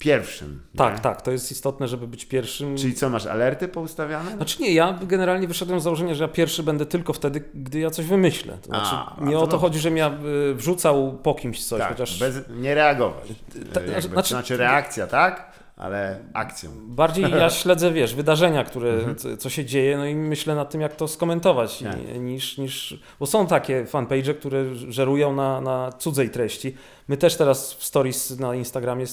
pierwszym. 0.03 0.61
Tak, 0.77 0.93
nie? 0.95 0.99
tak, 0.99 1.21
to 1.21 1.31
jest 1.31 1.51
istotne, 1.51 1.87
żeby 1.87 2.07
być 2.07 2.25
pierwszym. 2.25 2.77
Czyli 2.77 2.93
co, 2.93 3.09
masz 3.09 3.25
alerty 3.25 3.67
poustawiane? 3.67 4.31
Znaczy 4.35 4.61
nie, 4.61 4.73
ja 4.73 4.99
generalnie 5.03 5.47
wyszedłem 5.47 5.79
z 5.79 5.83
założenia, 5.83 6.15
że 6.15 6.23
ja 6.23 6.27
pierwszy 6.27 6.63
będę 6.63 6.85
tylko 6.85 7.13
wtedy, 7.13 7.43
gdy 7.53 7.79
ja 7.79 7.89
coś 7.89 8.05
wymyślę. 8.05 8.57
To 8.61 8.65
znaczy, 8.67 8.89
A, 8.91 9.15
a 9.21 9.25
nie 9.25 9.31
to 9.31 9.37
o 9.37 9.41
to 9.41 9.47
dobrze. 9.47 9.57
chodzi, 9.61 9.79
żebym 9.79 9.97
ja 9.97 10.11
y, 10.51 10.53
wrzucał 10.55 11.19
po 11.23 11.33
kimś 11.33 11.65
coś, 11.65 11.79
tak, 11.79 11.89
chociaż 11.89 12.19
bez, 12.19 12.35
nie 12.49 12.75
reagować. 12.75 13.27
Ta- 13.73 14.01
znaczy- 14.01 14.29
znaczy 14.29 14.57
reakcja, 14.57 15.07
tak? 15.07 15.52
Ale 15.77 16.19
akcją. 16.33 16.69
bardziej 16.87 17.31
ja 17.31 17.49
śledzę, 17.61 17.91
wiesz, 17.91 18.15
wydarzenia, 18.15 18.63
które, 18.63 18.93
Mhm. 18.93 19.37
co, 19.37 19.49
się 19.49 19.65
dzieje, 19.65 19.97
no 19.97 20.05
i 20.05 20.15
myślę 20.15 20.55
nad 20.55 20.69
tym, 20.71 20.81
jak 20.81 20.95
to 20.95 21.07
skomentować, 21.07 21.79
Tak. 21.83 21.97
niż, 22.19 22.57
niż, 22.57 22.99
bo 23.19 23.25
są 23.25 23.47
takie 23.47 23.85
fanpage, 23.85 24.33
które 24.33 24.75
żerują 24.75 25.33
na, 25.35 25.61
na 25.61 25.91
cudzej 25.91 26.29
treści. 26.29 26.75
My 27.07 27.17
też 27.17 27.35
teraz 27.37 27.73
w 27.73 27.83
stories 27.83 28.39
na 28.39 28.55
Instagramie 28.55 29.05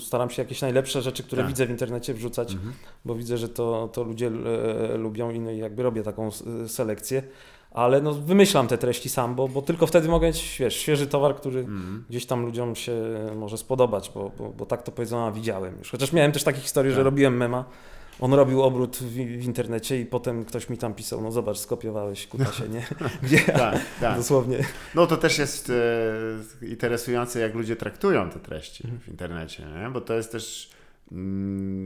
staram 0.00 0.30
się 0.30 0.42
jakieś 0.42 0.60
najlepsze 0.62 1.02
rzeczy, 1.02 1.22
które 1.22 1.42
Tak. 1.42 1.48
widzę 1.48 1.66
w 1.66 1.70
internecie 1.70 2.14
wrzucać, 2.14 2.52
Mhm. 2.52 2.72
bo 3.04 3.14
widzę, 3.14 3.38
że 3.38 3.48
to, 3.48 3.88
to 3.92 4.02
ludzie 4.02 4.30
e, 4.92 4.96
lubią 4.96 5.30
i 5.30 5.40
no 5.40 5.50
i 5.50 5.58
jakby 5.58 5.82
robię 5.82 6.02
taką 6.02 6.30
selekcję. 6.66 7.22
Ale 7.78 8.00
no, 8.00 8.12
wymyślam 8.14 8.68
te 8.68 8.78
treści 8.78 9.08
sam, 9.08 9.34
bo, 9.34 9.48
bo 9.48 9.62
tylko 9.62 9.86
wtedy 9.86 10.08
mogę 10.08 10.26
mieć 10.26 10.56
wiesz, 10.60 10.76
świeży 10.76 11.06
towar, 11.06 11.36
który 11.36 11.60
Mhm. 11.60 12.04
gdzieś 12.10 12.26
tam 12.26 12.42
ludziom 12.46 12.74
się 12.76 12.92
może 13.36 13.58
spodobać, 13.58 14.10
bo, 14.14 14.30
bo, 14.38 14.48
bo 14.50 14.66
tak 14.66 14.82
to 14.82 14.92
powiedzą, 14.92 15.26
a 15.26 15.30
widziałem 15.32 15.78
już. 15.78 15.90
Chociaż 15.90 16.12
miałem 16.12 16.32
też 16.32 16.44
takie 16.44 16.60
historie, 16.60 16.90
że 16.92 16.96
Tak. 16.96 17.04
robiłem 17.04 17.36
mema, 17.36 17.64
on 18.20 18.34
robił 18.34 18.62
obrót 18.62 18.96
w, 18.96 19.12
w 19.14 19.44
internecie 19.44 20.00
i 20.00 20.06
potem 20.06 20.44
ktoś 20.44 20.68
mi 20.68 20.78
tam 20.78 20.94
pisał, 20.94 21.20
no 21.20 21.32
zobacz, 21.32 21.58
skopiowałeś 21.58 22.26
kutasie, 22.26 22.68
nie? 22.68 22.86
Gdzie 23.22 23.38
Tak, 23.38 23.78
tak. 24.00 24.16
dosłownie... 24.16 24.58
No 24.94 25.06
to 25.06 25.16
też 25.16 25.38
jest 25.38 25.70
e, 26.62 26.66
interesujące, 26.66 27.40
jak 27.40 27.54
ludzie 27.54 27.76
traktują 27.76 28.30
te 28.30 28.40
treści 28.40 28.88
w 29.04 29.08
internecie, 29.08 29.62
nie? 29.82 29.90
bo 29.90 30.00
to 30.00 30.14
jest 30.14 30.32
też 30.32 30.70
mm, 30.74 30.77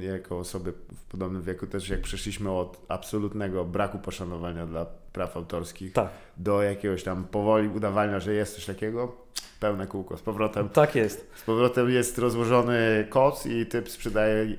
jako 0.01 0.39
osoby 0.39 0.73
w 0.73 1.05
podobnym 1.11 1.43
wieku 1.43 1.67
też 1.67 1.89
jak 1.89 2.01
przeszliśmy 2.01 2.51
od 2.51 2.81
absolutnego 2.89 3.65
braku 3.65 3.99
poszanowania 3.99 4.67
dla 4.67 4.87
praw 5.13 5.37
autorskich 5.37 5.93
Tak, 5.93 6.09
do 6.37 6.63
jakiegoś 6.63 7.03
tam 7.03 7.25
powoli 7.25 7.69
udawania, 7.69 8.21
że 8.21 8.35
jest 8.35 8.55
coś 8.55 8.67
takiego, 8.67 9.17
pełne 9.61 9.87
kółko. 9.87 10.17
Z 10.17 10.23
powrotem, 10.23 10.69
tak 10.69 10.95
jest. 10.95 11.31
z 11.35 11.43
powrotem 11.43 11.91
jest 11.91 12.19
rozłożony 12.19 13.07
koc 13.11 13.47
i 13.47 13.67
typ 13.67 13.89
sprzedaje 13.89 14.43
y, 14.43 14.57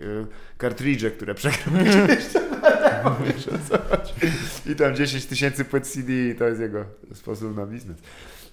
kartridże, 0.57 1.11
które 1.11 1.35
przegrał. 1.35 1.75
I 4.71 4.75
tam 4.75 4.95
10 4.95 5.25
tysięcy 5.25 5.65
płyt 5.65 5.87
CD 5.87 6.13
i 6.13 6.35
to 6.35 6.47
jest 6.47 6.61
jego 6.61 6.85
sposób 7.13 7.55
na 7.57 7.65
biznes. 7.65 7.97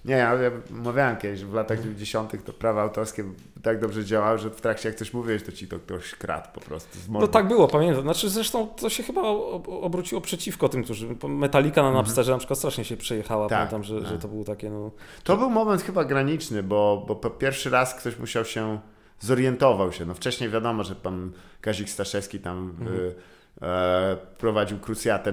Nie, 0.05 0.15
ja, 0.15 0.35
ja 0.35 0.51
mówiłem 0.71 1.17
kiedyś, 1.17 1.41
że 1.41 1.47
w 1.47 1.55
latach 1.55 1.81
90. 1.81 2.45
to 2.45 2.53
prawa 2.53 2.83
autorskie 2.83 3.25
tak 3.63 3.81
dobrze 3.81 4.05
działały, 4.05 4.39
że 4.39 4.51
w 4.51 4.61
trakcie 4.61 4.89
jak 4.89 4.99
coś 4.99 5.13
mówiłeś, 5.13 5.43
to 5.43 5.53
ci 5.53 5.69
to 5.69 5.79
ktoś 5.79 6.15
kradł 6.15 6.49
po 6.55 6.61
prostu. 6.61 6.99
No 7.09 7.29
tak 7.29 7.49
było, 7.49 7.69
pamiętam. 7.69 8.03
Znaczy 8.03 8.31
zresztą 8.31 8.67
to 8.67 8.89
się 8.89 9.03
chyba 9.03 9.23
ob- 9.23 9.69
obróciło 9.69 10.21
przeciwko 10.21 10.69
tym, 10.69 10.85
którzy... 10.85 11.17
Metallica 11.29 11.83
na 11.83 11.93
Napsterze 11.93 12.33
na 12.33 12.39
przykład 12.39 12.59
strasznie 12.59 12.85
się 12.85 12.97
przejechała. 12.97 13.45
Mhm. 13.45 13.61
Tak, 13.61 13.71
Pamiętam, 13.71 13.95
że, 13.95 14.01
tak. 14.03 14.11
że 14.11 14.19
to 14.19 14.29
było 14.29 14.45
takie, 14.45 14.71
no... 14.71 14.91
To 15.25 15.37
był 15.37 15.51
moment 15.51 15.83
chyba 15.83 16.05
graniczny, 16.05 16.63
bo, 16.63 17.05
bo 17.09 17.17
po 17.17 17.31
pierwszy 17.31 17.71
raz 17.71 17.95
ktoś 17.95 18.19
musiał 18.19 18.45
się, 18.45 18.81
zorientował 19.21 19.93
się. 19.93 20.07
No 20.07 20.15
wcześniej 20.15 20.51
wiadomo, 20.51 20.85
że 20.85 20.95
pan 20.95 21.33
Kazik 21.61 21.91
Staszewski 21.91 22.41
tam 22.41 22.77
y, 22.89 23.15
e, 23.62 24.16
prowadził 24.38 24.79
krucjatę. 24.79 25.33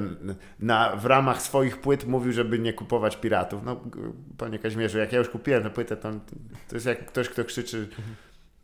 Na, 0.60 0.96
w 0.96 1.06
ramach 1.06 1.42
swoich 1.42 1.82
płyt 1.82 2.06
mówił, 2.06 2.34
żeby 2.34 2.60
nie 2.60 2.74
kupować 2.74 3.18
piratów. 3.18 3.64
No 3.64 3.82
panie 4.38 4.60
Kazimierzu, 4.60 4.98
jak 4.98 5.12
ja 5.14 5.20
już 5.20 5.30
kupiłem 5.30 5.64
tę 5.64 5.70
płytę, 5.70 5.98
to, 5.98 6.12
to 6.68 6.76
jest 6.76 6.86
jak 6.86 7.06
ktoś, 7.06 7.30
kto 7.30 7.44
krzyczy 7.44 7.88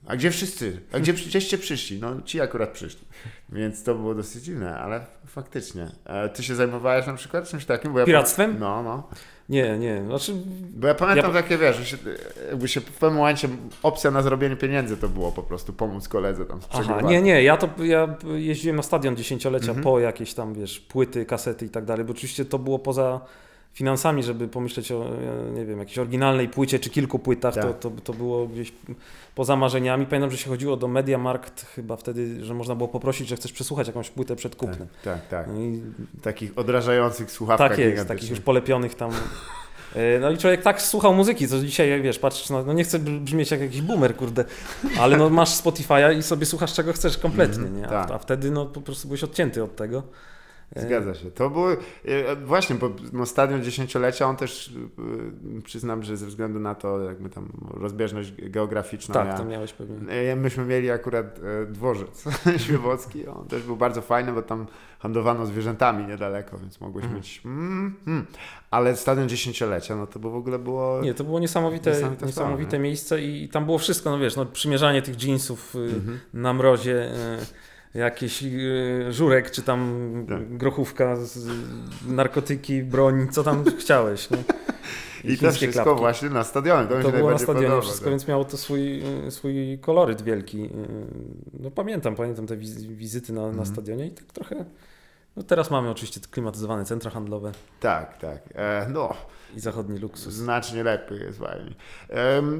a 0.08 0.15
gdzie 0.15 0.32
wszyscy? 0.32 0.80
A 0.91 0.99
gdzie, 0.99 1.13
gdzieście 1.13 1.58
przyszli? 1.58 1.99
No 1.99 2.21
ci 2.21 2.41
akurat 2.41 2.69
przyszli. 2.69 3.08
Więc 3.49 3.84
to 3.84 3.95
było 3.95 4.15
dosyć 4.15 4.43
dziwne, 4.43 4.78
ale 4.78 5.06
faktycznie. 5.26 5.88
E, 6.06 6.30
ty 6.30 6.43
się 6.43 6.56
zajmowałeś 6.56 7.08
na 7.08 7.13
przykład 7.13 7.49
czymś 7.49 7.65
takim? 7.65 7.93
Bo 7.93 7.99
ja 7.99 8.06
Piractwem? 8.06 8.60
No, 8.60 8.84
no. 8.84 9.10
Nie, 9.49 9.77
nie, 9.77 10.03
znaczy... 10.08 10.34
Bo 10.75 10.88
ja 10.88 10.95
pamiętam 10.95 11.36
Ja- 11.36 11.41
takie, 11.41 11.58
wiesz, 11.58 11.75
że 11.77 11.86
się, 11.86 11.97
jakby 12.49 12.67
się 12.67 12.82
w 12.82 12.86
pewnym 12.86 13.17
momencie 13.17 13.47
opcja 13.84 14.12
na 14.12 14.21
zrobienie 14.21 14.56
pieniędzy 14.56 14.97
to 14.97 15.10
było 15.10 15.32
po 15.32 15.43
prostu 15.43 15.73
pomóc 15.73 16.08
koledze 16.08 16.45
tam 16.45 16.62
z 16.62 16.65
Aha, 16.71 17.01
nie, 17.01 17.21
nie, 17.21 17.43
ja 17.43 17.58
to 17.58 17.69
ja 17.84 18.15
jeździłem 18.36 18.75
na 18.75 18.84
stadion 18.84 19.15
dziesięciolecia 19.15 19.67
Mhm. 19.67 19.84
po 19.84 19.99
jakieś 19.99 20.34
tam, 20.34 20.53
wiesz, 20.53 20.79
płyty, 20.79 21.25
kasety 21.25 21.65
i 21.65 21.69
tak 21.69 21.86
dalej, 21.86 22.06
bo 22.06 22.12
oczywiście 22.12 22.45
to 22.45 22.60
było 22.60 22.79
poza 22.79 23.21
finansami, 23.73 24.23
żeby 24.23 24.47
pomyśleć 24.47 24.91
o, 24.91 25.05
e, 25.05 25.51
nie 25.51 25.65
wiem, 25.65 25.79
jakiejś 25.79 25.97
oryginalnej 25.97 26.49
płycie 26.49 26.79
czy 26.79 26.89
kilku 26.89 27.19
płytach, 27.19 27.53
to, 27.53 27.62
Tak. 27.62 27.79
to, 27.79 27.91
to 28.03 28.13
było 28.13 28.47
gdzieś 28.47 28.73
poza 29.36 29.55
marzeniami. 29.55 30.05
Pamiętam, 30.05 30.31
że 30.31 30.38
się 30.38 30.49
chodziło 30.49 30.77
do 30.77 30.88
Mediamarkt 30.88 31.65
chyba 31.65 31.95
wtedy, 31.97 32.45
że 32.45 32.53
można 32.53 32.75
było 32.75 32.88
poprosić, 32.89 33.27
że 33.27 33.36
chcesz 33.36 33.51
przesłuchać 33.53 33.88
jakąś 33.88 34.09
płytę 34.09 34.36
przed 34.36 34.55
kupnem. 34.55 34.88
Tak, 35.03 35.27
tak. 35.27 35.47
No 35.47 35.59
i 35.62 35.81
Takich 36.21 36.57
odrażających 36.57 37.31
słuchawkach 37.31 37.69
tak 37.69 37.79
jest, 37.79 38.07
takich 38.07 38.29
już 38.29 38.39
polepionych 38.39 38.95
tam. 38.95 39.12
E, 39.95 40.19
No 40.19 40.31
i 40.31 40.38
człowiek 40.38 40.62
tak 40.62 40.81
słuchał 40.81 41.13
muzyki, 41.13 41.47
co 41.47 41.59
dzisiaj, 41.59 41.89
jak 41.89 42.01
wiesz, 42.01 42.19
patrzysz, 42.19 42.49
no, 42.49 42.63
no 42.63 42.73
nie 42.73 42.83
chcę 42.83 42.99
brzmieć 42.99 43.51
jak 43.51 43.62
jakiś 43.62 43.81
boomer, 43.81 44.15
kurde, 44.15 44.45
ale 44.99 45.17
no 45.17 45.29
masz 45.29 45.49
Spotify'a 45.49 46.17
i 46.17 46.23
sobie 46.23 46.45
słuchasz 46.45 46.73
czego 46.73 46.93
chcesz 46.93 47.17
kompletnie, 47.17 47.63
Mhm, 47.63 47.77
nie? 47.77 47.88
A, 47.88 47.89
tak. 47.89 48.12
a 48.12 48.17
wtedy 48.17 48.51
no 48.51 48.65
po 48.65 48.81
prostu 48.81 49.07
byłeś 49.07 49.23
odcięty 49.23 49.63
od 49.63 49.75
tego. 49.75 50.03
Zgadza 50.75 51.13
się. 51.13 51.31
To 51.31 51.49
było, 51.49 51.71
e, 51.71 52.36
właśnie, 52.36 52.75
bo 52.75 52.89
no, 53.13 53.25
stadion 53.25 53.63
dziesięciolecia, 53.63 54.25
on 54.25 54.36
też 54.36 54.73
e, 55.57 55.62
przyznam, 55.62 56.03
że 56.03 56.17
ze 56.17 56.25
względu 56.27 56.59
na 56.59 56.75
to, 56.75 56.99
jakby 57.01 57.29
tam 57.29 57.49
rozbieżność 57.73 58.33
geograficzną, 58.49 59.13
Tak, 59.13 59.27
ja, 59.27 59.38
to 59.38 59.45
miałeś 59.45 59.73
pewnie. 59.73 60.12
E, 60.13 60.36
Myśmy 60.36 60.65
mieli 60.65 60.91
akurat 60.91 61.39
dworzec 61.67 62.23
świewocki, 62.63 63.27
on 63.27 63.47
też 63.47 63.63
był 63.63 63.75
bardzo 63.77 64.01
fajny, 64.01 64.33
bo 64.33 64.41
tam 64.41 64.67
handlowano 64.99 65.45
zwierzętami 65.45 66.05
niedaleko, 66.07 66.57
więc 66.57 66.81
mogłeś 66.81 67.03
Mhm. 67.03 67.15
mieć... 67.21 67.41
Mm, 67.45 67.95
mm. 68.07 68.25
Ale 68.71 68.95
stadion 68.95 69.29
dziesięciolecia, 69.29 69.95
no 69.95 70.07
to 70.07 70.19
w 70.19 70.36
ogóle 70.36 70.59
było... 70.59 71.01
Nie, 71.01 71.13
to 71.13 71.23
było 71.23 71.39
niesamowite, 71.39 71.89
Niesamowite 71.91 72.25
niesamowite 72.25 72.79
miejsce 72.79 73.21
i 73.21 73.49
tam 73.49 73.65
było 73.65 73.77
wszystko, 73.77 74.09
no 74.09 74.19
wiesz, 74.19 74.36
no 74.36 74.45
przymierzanie 74.45 75.01
tych 75.01 75.23
jeansów 75.23 75.75
y, 75.75 75.79
Mhm. 75.79 76.19
na 76.33 76.53
mrozie, 76.53 77.12
y, 77.12 77.72
jakiś 77.93 78.43
y, 78.43 79.06
żurek, 79.10 79.51
czy 79.51 79.62
tam 79.62 80.03
Tak. 80.29 80.58
grochówka, 80.58 81.15
z, 81.15 81.47
narkotyki, 82.08 82.84
broń, 82.84 83.27
co 83.32 83.43
tam 83.43 83.63
chciałeś, 83.79 84.29
nie? 84.32 84.38
I 84.38 84.41
to 85.38 85.39
chińskie 85.41 85.51
wszystko 85.51 85.84
klapki. 85.84 85.99
właśnie 85.99 86.29
na 86.29 86.43
stadionie, 86.43 86.88
to, 86.88 87.01
To 87.01 87.12
było 87.12 87.32
na 87.32 87.38
stadionie 87.38 87.65
podoba, 87.67 87.82
wszystko, 87.82 88.03
tak. 88.03 88.12
więc 88.13 88.27
miało 88.27 88.45
to 88.45 88.58
swój, 88.58 89.03
y, 89.27 89.32
swój 89.32 89.79
koloryt 89.82 90.21
wielki. 90.21 90.63
Y, 90.65 90.69
No 91.60 91.71
pamiętam, 91.71 92.15
pamiętam 92.15 92.47
te 92.47 92.58
wiz- 92.58 92.82
wizyty 92.88 93.34
na, 93.34 93.41
na 93.41 93.47
Mhm. 93.47 93.65
stadionie 93.65 94.08
i 94.08 94.12
tak 94.12 94.25
trochę 94.25 94.65
No 95.36 95.43
teraz 95.43 95.71
mamy 95.71 95.89
oczywiście 95.89 96.21
klimatyzowane 96.32 96.86
centra 96.86 97.12
handlowe 97.12 97.51
Tak, 97.79 98.17
tak. 98.17 98.39
E, 98.56 98.88
no, 98.89 99.13
i 99.56 99.60
zachodni 99.60 100.00
luksus. 100.00 100.34
znacznie 100.34 100.84
lepiej 100.84 101.20
jest 101.20 101.39
fajnie. 101.39 101.76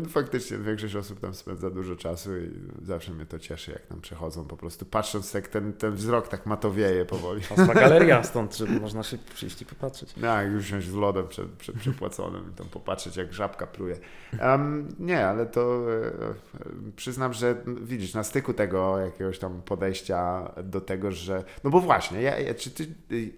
Faktycznie 0.10 0.58
większość 0.58 0.96
osób 0.96 1.20
tam 1.20 1.34
spędza 1.34 1.70
dużo 1.70 1.96
czasu 1.96 2.38
i 2.38 2.52
zawsze 2.82 3.12
mnie 3.12 3.26
to 3.26 3.40
cieszy, 3.40 3.72
jak 3.72 3.86
tam 3.86 4.02
przechodzą 4.02 4.46
po 4.46 4.58
prostu, 4.58 4.86
patrząc 4.86 5.34
jak 5.34 5.48
ten, 5.48 5.74
ten 5.74 5.96
wzrok 5.96 6.28
tak 6.28 6.46
matowieje 6.46 7.06
powoli. 7.06 7.42
Ta 7.68 7.74
galeria 7.74 8.24
stąd, 8.34 8.58
żeby 8.58 8.80
można 8.80 9.04
się 9.04 9.18
przyjść 9.34 9.62
i 9.62 9.66
popatrzeć. 9.66 10.14
Tak, 10.14 10.52
już 10.52 10.64
wziąć 10.64 10.84
z 10.84 10.94
lodem 10.94 11.28
przed, 11.28 11.52
przed 11.52 11.76
przepłaconym 11.76 12.50
i 12.52 12.56
tam 12.56 12.68
popatrzeć, 12.68 13.18
jak 13.18 13.34
żabka 13.34 13.68
pruje. 13.68 13.98
Em, 14.40 14.96
nie, 15.00 15.28
ale 15.28 15.46
to 15.46 15.86
e, 15.94 16.92
przyznam, 16.96 17.34
że 17.34 17.56
widzisz, 17.82 18.14
na 18.14 18.24
styku 18.24 18.54
tego 18.54 19.00
jakiegoś 19.00 19.40
tam 19.40 19.62
podejścia 19.62 20.52
do 20.64 20.82
tego, 20.82 21.12
że. 21.12 21.44
No 21.64 21.70
bo 21.70 21.80
właśnie, 21.80 22.22
ja, 22.22 22.40
ja, 22.40 22.54
czy 22.54 22.72
ty 22.72 22.84
y, 23.12 23.34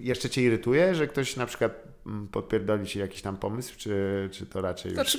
jeszcze 0.00 0.30
cię 0.30 0.42
irytuje, 0.42 0.94
że 0.94 1.06
ktoś 1.06 1.36
na 1.36 1.46
przykład 1.46 1.89
podpierdoli 2.32 2.86
ci 2.86 2.98
jakiś 2.98 3.22
tam 3.22 3.36
pomysł, 3.36 3.74
czy, 3.76 4.28
czy 4.32 4.46
to 4.46 4.60
raczej. 4.60 4.90
Już... 4.92 4.94
Znaczy, 4.94 5.18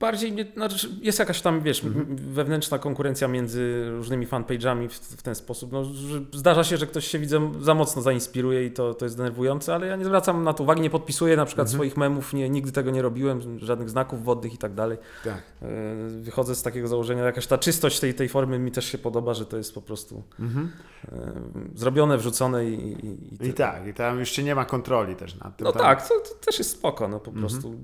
bardziej 0.00 0.32
nie, 0.32 0.46
znaczy 0.54 0.88
jest 1.02 1.18
jakaś 1.18 1.40
tam, 1.40 1.60
wiesz, 1.62 1.84
Mhm. 1.84 2.16
wewnętrzna 2.16 2.78
konkurencja 2.78 3.28
między 3.28 3.84
różnymi 3.90 4.26
fanpage'ami 4.26 4.88
w, 4.88 4.92
w 4.94 5.22
ten 5.22 5.34
sposób. 5.34 5.72
No, 5.72 5.84
zdarza 6.32 6.64
się, 6.64 6.76
że 6.76 6.86
ktoś 6.86 7.06
się 7.06 7.18
widzę 7.18 7.52
za 7.60 7.74
mocno 7.74 8.02
zainspiruje 8.02 8.66
i 8.66 8.70
to, 8.70 8.94
to 8.94 9.04
jest 9.04 9.16
denerwujące, 9.16 9.74
ale 9.74 9.86
ja 9.86 9.96
nie 9.96 10.04
zwracam 10.04 10.44
na 10.44 10.52
to 10.52 10.62
uwagi, 10.62 10.80
nie 10.80 10.90
podpisuję 10.90 11.36
na 11.36 11.44
przykład 11.44 11.64
Mhm. 11.66 11.78
swoich 11.78 11.96
memów, 11.96 12.32
nie, 12.34 12.48
nigdy 12.50 12.72
tego 12.72 12.90
nie 12.90 13.02
robiłem, 13.02 13.58
żadnych 13.58 13.90
znaków 13.90 14.24
wodnych 14.24 14.54
i 14.54 14.58
tak 14.58 14.74
dalej. 14.74 14.98
Tak. 15.24 15.42
E, 15.62 15.94
Wychodzę 16.20 16.54
z 16.54 16.62
takiego 16.62 16.88
założenia, 16.88 17.24
jakaś 17.24 17.46
ta 17.46 17.58
czystość 17.58 18.00
tej, 18.00 18.14
tej 18.14 18.28
formy 18.28 18.58
mi 18.58 18.72
też 18.72 18.84
się 18.84 18.98
podoba, 18.98 19.34
że 19.34 19.46
to 19.46 19.56
jest 19.56 19.74
po 19.74 19.82
prostu 19.82 20.22
Mhm. 20.40 20.70
e, 21.12 21.32
zrobione, 21.74 22.18
wrzucone 22.18 22.64
i, 22.70 22.74
i, 22.74 23.44
i 23.44 23.48
I 23.48 23.52
tak, 23.54 23.86
i 23.86 23.94
tam 23.94 24.18
jeszcze 24.20 24.42
nie 24.42 24.54
ma 24.54 24.64
kontroli 24.64 25.16
też 25.16 25.36
nad 25.36 25.56
tym. 25.56 25.64
No 25.64 25.72
tam... 25.78 25.82
tak, 25.96 26.08
to, 26.08 26.14
to 26.20 26.34
też 26.46 26.58
jest 26.58 26.70
spoko, 26.70 27.08
no 27.08 27.20
po 27.20 27.30
Mhm. 27.30 27.46
prostu. 27.48 27.74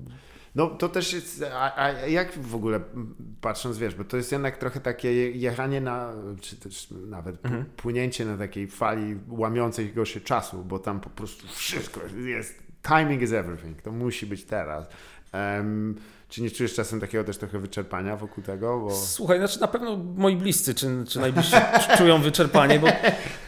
No 0.55 0.67
to 0.67 0.89
też 0.89 1.13
jest, 1.13 1.43
a, 1.53 1.75
a 1.83 1.91
jak 1.91 2.37
w 2.39 2.55
ogóle 2.55 2.79
patrząc, 3.41 3.77
wiesz, 3.77 3.95
bo 3.95 4.03
to 4.03 4.17
jest 4.17 4.31
jednak 4.31 4.57
trochę 4.57 4.79
takie 4.79 5.13
je- 5.13 5.31
jechanie 5.31 5.81
na, 5.81 6.13
czy 6.41 6.55
też 6.57 6.87
nawet 6.91 7.45
Mhm. 7.45 7.65
płynięcie 7.65 8.25
na 8.25 8.37
takiej 8.37 8.67
fali 8.67 9.19
łamiącego 9.29 10.05
się 10.05 10.21
czasu, 10.21 10.63
bo 10.63 10.79
tam 10.79 10.99
po 10.99 11.09
prostu 11.09 11.47
wszystko 11.47 11.99
jest, 12.25 12.63
timing 12.87 13.21
is 13.21 13.31
everything, 13.31 13.81
to 13.81 13.91
musi 13.91 14.25
być 14.25 14.43
teraz. 14.45 14.87
Em, 15.31 15.95
czy 16.31 16.41
nie 16.41 16.51
czujesz 16.51 16.73
czasem 16.73 16.99
takiego 16.99 17.23
też 17.23 17.37
trochę 17.37 17.59
wyczerpania 17.59 18.17
wokół 18.17 18.43
tego? 18.43 18.79
Bo... 18.79 18.95
Słuchaj, 18.95 19.37
znaczy 19.37 19.61
na 19.61 19.67
pewno 19.67 19.97
moi 19.97 20.35
bliscy 20.35 20.75
czy, 20.75 20.87
czy 21.07 21.19
najbliżsi 21.19 21.55
czują 21.97 22.21
wyczerpanie, 22.21 22.79
bo, 22.79 22.87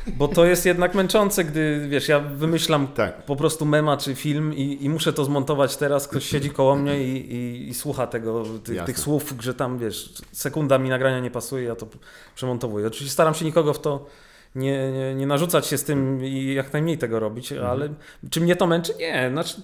bo 0.08 0.28
to 0.28 0.46
jest 0.46 0.65
jednak 0.65 0.96
męczące, 0.96 1.43
gdy 1.43 1.88
wiesz, 1.89 2.08
ja 2.08 2.19
wymyślam 2.19 2.88
Tak. 2.88 3.26
po 3.26 3.36
prostu 3.36 3.65
mema 3.65 3.98
czy 3.98 4.15
film 4.15 4.54
i, 4.54 4.86
i 4.86 4.89
muszę 4.89 5.13
to 5.13 5.26
zmontować 5.26 5.78
teraz, 5.78 6.08
ktoś 6.08 6.26
siedzi 6.26 6.50
koło 6.50 6.76
mnie 6.76 7.04
i, 7.04 7.36
i, 7.36 7.69
i 7.69 7.74
słucha 7.74 8.08
tego, 8.08 8.43
Jasne. 8.67 8.86
tych 8.86 9.00
słów, 9.00 9.34
że 9.39 9.54
tam 9.54 9.78
wiesz, 9.80 10.13
sekunda 10.32 10.78
mi 10.78 10.89
nagrania 10.89 11.19
nie 11.19 11.32
pasuje, 11.32 11.63
ja 11.63 11.76
to 11.76 11.88
przemontowuję. 12.36 12.88
Oczywiście 12.88 13.13
staram 13.13 13.34
się 13.34 13.46
nikogo 13.46 13.74
w 13.74 13.82
to 13.82 14.06
nie, 14.55 14.91
nie, 14.91 15.15
nie 15.15 15.27
narzucać 15.27 15.67
się 15.67 15.77
z 15.77 15.83
tym 15.83 16.25
i 16.25 16.53
jak 16.53 16.73
najmniej 16.73 16.97
tego 16.97 17.19
robić, 17.19 17.51
Mhm. 17.51 17.71
ale 17.71 17.89
czy 18.29 18.41
mnie 18.41 18.55
to 18.55 18.67
męczy? 18.67 18.93
Nie, 18.99 19.29
znaczy 19.31 19.61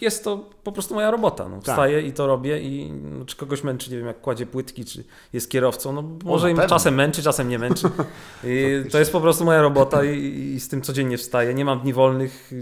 jest 0.00 0.24
to 0.24 0.50
po 0.64 0.72
prostu 0.72 0.94
moja 0.94 1.10
robota. 1.10 1.48
No. 1.48 1.56
Tak. 1.56 1.62
Wstaję 1.64 2.02
i 2.02 2.12
to 2.12 2.26
robię 2.26 2.60
i 2.62 2.92
no, 2.92 3.24
czy 3.24 3.36
kogoś 3.36 3.64
męczy, 3.64 3.90
nie 3.90 3.96
wiem, 3.96 4.06
jak 4.06 4.20
kładzie 4.20 4.46
płytki, 4.46 4.84
czy 4.84 5.04
jest 5.32 5.50
kierowcą, 5.50 5.92
no 5.92 6.02
może 6.24 6.52
na 6.54 6.62
im 6.62 6.68
czasem 6.68 6.94
męczy, 6.94 7.22
czasem 7.22 7.48
nie 7.48 7.58
męczy. 7.58 7.88
To 8.92 8.98
jest 8.98 9.12
po 9.12 9.20
prostu 9.20 9.44
moja 9.44 9.62
robota 9.62 10.04
i, 10.04 10.18
i 10.54 10.60
z 10.60 10.68
tym 10.68 10.82
codziennie 10.82 11.18
wstaję. 11.18 11.54
Nie 11.54 11.64
mam 11.64 11.80
dni 11.80 11.92
wolnych. 11.92 12.52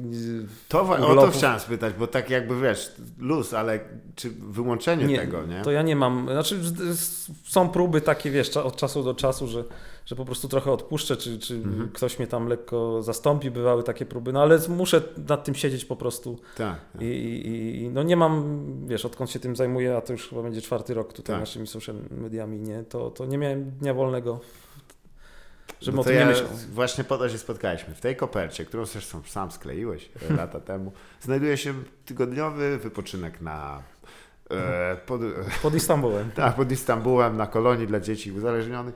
To, 0.68 0.82
o 0.82 1.14
to 1.14 1.30
chciałem 1.30 1.60
spytać, 1.60 1.94
bo 1.98 2.06
tak 2.06 2.30
jakby 2.30 2.60
wiesz, 2.60 2.92
luz, 3.18 3.54
ale 3.54 3.80
czy 4.14 4.30
wyłączenie 4.30 5.04
Nie, 5.04 5.18
tego, 5.18 5.42
nie? 5.46 5.62
To 5.62 5.70
ja 5.70 5.82
nie 5.82 5.96
mam. 5.96 6.26
Znaczy, 6.32 6.60
są 7.44 7.68
próby 7.68 8.00
takie, 8.00 8.30
wiesz, 8.30 8.56
od 8.56 8.76
czasu 8.76 9.02
do 9.02 9.14
czasu, 9.14 9.46
że, 9.48 9.64
że 10.07 10.16
po 10.16 10.25
prostu 10.25 10.49
trochę 10.49 10.73
odpuszczę, 10.73 11.16
czy, 11.16 11.38
czy 11.38 11.55
Mhm. 11.55 11.88
ktoś 11.92 12.19
mnie 12.19 12.29
tam 12.29 12.49
lekko 12.49 13.03
zastąpi. 13.03 13.51
Bywały 13.51 13.83
takie 13.83 14.07
próby, 14.07 14.33
no 14.33 14.42
ale 14.42 14.59
muszę 14.69 15.03
nad 15.29 15.45
tym 15.45 15.55
siedzieć 15.55 15.85
po 15.85 15.97
prostu. 15.97 16.38
Tak, 16.57 16.77
tak. 16.92 17.03
I, 17.03 17.05
i, 17.05 17.83
i 17.83 17.88
no 17.88 18.03
nie 18.03 18.16
mam, 18.16 18.62
wiesz, 18.87 19.05
odkąd 19.05 19.31
się 19.31 19.38
tym 19.40 19.57
zajmuję, 19.57 19.97
a 19.97 20.01
to 20.01 20.12
już 20.12 20.29
chyba 20.29 20.42
będzie 20.42 20.61
czwarty 20.62 20.95
rok 20.95 21.12
tutaj 21.12 21.35
Tak. 21.35 21.40
naszymi 21.40 21.66
social 21.66 21.97
mediami, 22.11 22.61
nie? 22.61 22.83
To, 22.85 23.11
to 23.11 23.27
nie 23.27 23.38
miałem 23.38 23.71
dnia 23.71 23.95
wolnego, 23.95 24.40
żebym 25.81 25.97
No 25.97 26.01
o 26.01 26.05
to 26.05 26.11
tym 26.11 26.19
ja 26.19 26.27
myślał. 26.27 26.49
Właśnie 26.73 27.05
po 27.05 27.19
to 27.19 27.29
się 27.29 27.38
spotkaliśmy. 27.38 27.95
W 27.95 28.01
tej 28.01 28.16
kopercie, 28.16 28.64
którą 28.64 28.85
zresztą 28.87 29.23
sam 29.27 29.51
skleiłeś 29.51 30.11
e, 30.31 30.35
lata 30.35 30.61
temu, 30.71 30.92
znajduje 31.21 31.57
się 31.57 31.75
tygodniowy 32.05 32.79
wypoczynek 32.79 33.40
na 33.40 33.83
pod, 35.06 35.22
e, 35.22 35.26
Pod 35.62 35.74
Istanbulem. 35.74 36.30
tak, 36.37 36.54
pod 36.54 36.72
Istanbulem 36.72 37.37
na 37.37 37.46
kolonii 37.46 37.87
dla 37.87 38.00
dzieci 38.00 38.32
uzależnionych. 38.32 38.94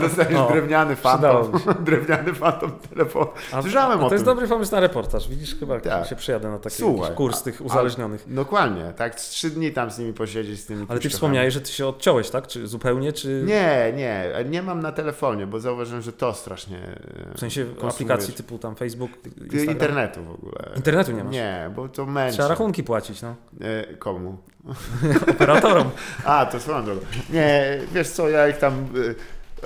Dostaniesz 0.00 0.32
No, 0.32 0.48
drewniany 0.52 0.96
fantom, 0.96 1.52
drewniany 1.86 2.34
fantom 2.34 2.72
telefonu. 2.90 3.26
A, 3.52 3.62
Słyszałem 3.62 4.00
a 4.00 4.04
o 4.04 4.08
to 4.08 4.14
jest 4.14 4.24
dobry 4.24 4.48
pomysł 4.48 4.72
na 4.72 4.80
reportaż. 4.80 5.28
Widzisz, 5.28 5.56
chyba 5.56 5.80
Tak. 5.80 6.06
się 6.06 6.16
przyjadę 6.16 6.50
na 6.50 6.58
taki 6.58 6.76
Słuchaj, 6.76 7.14
kurs 7.14 7.42
tych 7.42 7.60
a- 7.60 7.64
uzależnionych. 7.64 8.24
Dokładnie, 8.34 8.92
tak, 8.96 9.14
trzy 9.14 9.50
dni 9.50 9.72
tam 9.72 9.90
z 9.90 9.98
nimi 9.98 10.12
posiedzieć, 10.12 10.60
z 10.60 10.66
tymi 10.66 10.86
Ale 10.88 11.00
ty 11.00 11.08
wspomniałeś, 11.08 11.54
że 11.54 11.60
ty 11.60 11.72
się 11.72 11.86
odciąłeś, 11.86 12.30
tak? 12.30 12.46
Czy 12.46 12.66
zupełnie, 12.66 13.12
czy 13.12 13.42
Nie, 13.46 13.92
nie, 13.96 14.30
nie 14.50 14.62
mam 14.62 14.80
na 14.80 14.92
telefonie, 14.92 15.46
bo 15.46 15.60
zauważyłem, 15.60 16.02
że 16.02 16.12
to 16.12 16.34
strasznie 16.34 16.78
e, 16.78 17.34
w 17.34 17.40
sensie 17.40 17.64
konsumujesz. 17.64 17.94
aplikacji 17.94 18.34
typu 18.34 18.58
tam 18.58 18.76
Facebook, 18.76 19.10
Instagram? 19.40 19.68
internetu 19.68 20.24
w 20.24 20.30
ogóle. 20.30 20.70
Internetu 20.76 21.12
nie 21.12 21.24
masz? 21.24 21.32
Nie, 21.32 21.70
bo 21.76 21.88
to 21.88 22.06
męczy. 22.06 22.32
Trzeba 22.34 22.48
rachunki 22.48 22.84
płacić, 22.84 23.22
no. 23.22 23.34
E, 23.60 23.94
komu? 24.14 24.38
Operatorom. 25.30 25.90
A, 26.24 26.46
to 26.46 26.60
swoją 26.60 26.84
drogą. 26.84 27.00
Nie, 27.30 27.78
wiesz 27.92 28.08
co, 28.08 28.28
ja 28.28 28.48
ich 28.48 28.58
tam... 28.58 28.88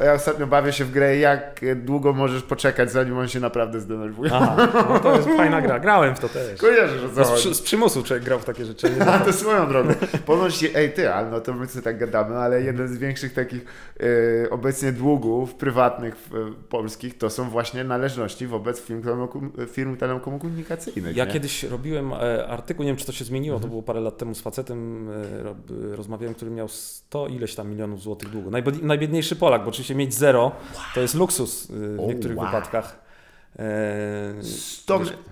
Ja 0.05 0.13
ostatnio 0.13 0.47
bawię 0.47 0.73
się 0.73 0.85
w 0.85 0.91
grę, 0.91 1.17
jak 1.17 1.61
długo 1.77 2.13
możesz 2.13 2.43
poczekać, 2.43 2.93
zanim 2.93 3.19
on 3.19 3.29
się 3.29 3.41
naprawdę 3.41 3.81
zdenerwuje. 3.81 4.31
Aha, 4.35 4.69
no 4.89 4.99
to 5.01 5.17
jest 5.17 5.29
fajna 5.29 5.63
gra. 5.63 5.79
Grałem 5.81 6.17
w 6.17 6.21
to 6.21 6.29
też. 6.29 6.61
Kojarzysz, 6.61 7.03
o 7.05 7.09
co 7.09 7.21
No 7.21 7.25
z, 7.25 7.33
przy, 7.41 7.55
z 7.55 7.63
przymusu 7.63 8.03
człowiek 8.03 8.25
grał 8.25 8.39
w 8.39 8.45
takie 8.45 8.65
rzeczy. 8.65 8.91
Nie 8.91 9.07
A 9.07 9.19
to 9.19 9.33
swoją 9.33 9.69
drogą. 9.69 9.91
Ponoć, 10.27 10.65
ej 10.75 10.93
ty, 10.93 11.13
ale 11.15 11.31
no 11.31 11.41
to 11.41 11.53
my 11.55 11.67
sobie 11.67 11.83
tak 11.83 11.99
gadamy, 11.99 12.37
ale 12.37 12.63
jeden 12.63 12.89
z 12.89 12.99
większych 12.99 13.33
takich 13.35 13.65
e, 14.45 14.51
obecnie 14.51 14.93
długów 14.93 15.55
prywatnych 15.55 16.29
polskich 16.69 17.19
to 17.19 17.31
są 17.31 17.51
właśnie 17.51 17.85
należności 17.85 18.47
wobec 18.47 18.81
firm, 18.81 19.03
firm 19.67 19.97
telekomunikacyjnych. 19.97 21.17
Ja 21.17 21.25
nie? 21.25 21.33
kiedyś 21.33 21.63
robiłem 21.63 22.13
e, 22.13 22.47
artykuł, 22.49 22.85
nie 22.85 22.91
wiem 22.91 22.97
czy 22.97 23.07
to 23.07 23.13
się 23.13 23.25
zmieniło, 23.25 23.57
Mhm. 23.57 23.63
to 23.63 23.69
było 23.71 23.83
parę 23.83 24.01
lat 24.01 24.19
temu 24.19 24.35
z 24.35 24.41
facetem, 24.41 25.09
e, 25.11 25.43
ro- 25.43 25.55
rozmawiałem, 25.97 26.35
który 26.35 26.51
miał 26.51 26.69
100 26.69 27.29
ileś 27.29 27.55
tam 27.55 27.71
milionów 27.71 28.03
złotych 28.03 28.29
długu. 28.31 28.51
Najbied- 28.51 28.83
najbiedniejszy 28.83 29.37
Polak, 29.37 29.63
bo 29.63 29.69
oczywiście 29.69 29.88
mieć 29.95 30.15
zero 30.15 30.53
to 30.95 31.01
jest 31.01 31.15
luksus 31.15 31.71
e, 31.71 31.73
w 31.75 32.09
niektórych 32.09 32.37
wow. 32.37 32.47
wypadkach. 32.47 33.09
Wiesz, 34.37 34.85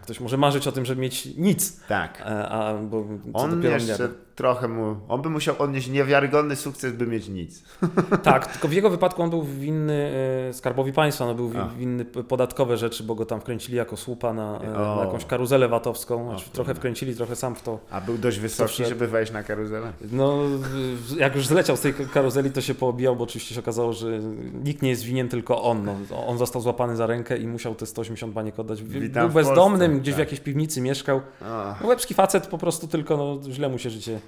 ktoś 0.03 0.21
może 0.21 0.37
marzyć 0.37 0.67
o 0.67 0.73
tym, 0.73 0.85
żeby 0.85 1.01
mieć 1.01 1.27
nic, 1.37 1.81
Tak. 1.89 2.23
a, 2.25 2.49
a 2.49 2.75
bo 2.75 3.05
On 3.33 3.63
jeszcze. 3.63 4.09
Trochę 4.37 4.69
mu... 4.69 4.97
On 5.09 5.23
by 5.23 5.31
musiał 5.31 5.55
odnieść 5.59 5.89
niewiarygodny 5.89 6.57
sukces, 6.57 6.93
by 6.93 7.07
mieć 7.07 7.29
nic. 7.29 7.63
Tak, 8.23 8.47
tylko 8.53 8.69
w 8.69 8.73
jego 8.73 8.91
wypadku 8.91 9.23
on 9.23 9.31
był 9.31 9.43
winny 9.43 10.13
e, 10.49 10.53
skarbowi 10.53 10.93
państwa, 10.93 11.27
no 11.27 11.35
był 11.35 11.53
A. 11.61 11.69
winny 11.69 12.05
podatkowe 12.05 12.77
rzeczy, 12.77 13.03
bo 13.05 13.15
go 13.15 13.27
tam 13.27 13.41
wkręcili 13.41 13.77
jako 13.77 13.97
słupa 13.97 14.33
na, 14.33 14.61
e, 14.61 14.71
na 14.71 15.05
jakąś 15.05 15.25
karuzelę 15.25 15.69
VAT-owską. 15.69 16.29
Znaczy, 16.29 16.51
trochę 16.51 16.75
wkręcili, 16.75 17.15
trochę 17.17 17.37
sam 17.37 17.55
w 17.55 17.63
to. 17.63 17.79
A 17.91 18.01
był 18.01 18.19
dość 18.19 18.39
wysoki, 18.39 18.73
wszedł. 18.73 18.89
żeby 18.89 19.07
wejść 19.09 19.33
na 19.33 19.43
karuzelę. 19.43 19.93
No, 20.13 20.37
w- 20.49 21.17
jak 21.17 21.35
już 21.37 21.47
zleciał 21.47 21.77
z 21.77 21.81
tej 21.81 21.95
karuzeli, 21.95 22.51
to 22.51 22.61
się 22.61 22.75
poobijał, 22.75 23.17
bo 23.17 23.25
oczywiście 23.25 23.55
się 23.55 23.61
okazało, 23.61 23.93
że 23.93 24.19
nikt 24.65 24.83
nie 24.83 24.91
jest 24.91 25.03
winien, 25.03 25.29
tylko 25.29 25.63
on. 25.63 25.85
No, 26.11 26.27
on 26.27 26.39
został 26.39 26.63
złapany 26.63 26.97
za 26.97 27.07
rękę 27.07 27.37
i 27.39 27.47
musiał 27.47 27.75
te 27.75 27.87
180 27.87 28.33
baniek 28.33 28.59
oddać. 28.59 28.83
W- 28.83 28.89
Witam 28.89 29.23
Był 29.23 29.31
w 29.31 29.35
bezdomnym, 29.35 29.91
Polsce, 29.91 30.01
gdzieś 30.01 30.15
w 30.15 30.17
tak. 30.17 30.27
jakiejś 30.27 30.41
piwnicy 30.41 30.81
mieszkał. 30.81 31.17
O, 31.17 31.75
No, 31.81 31.87
łebski 31.89 32.15
facet 32.15 32.47
po 32.47 32.59
prostu 32.59 32.89
tylko 32.89 33.17
no, 33.17 33.53
źle 33.53 33.69
mu 33.69 33.79
się 33.79 33.91
życie 33.91 34.21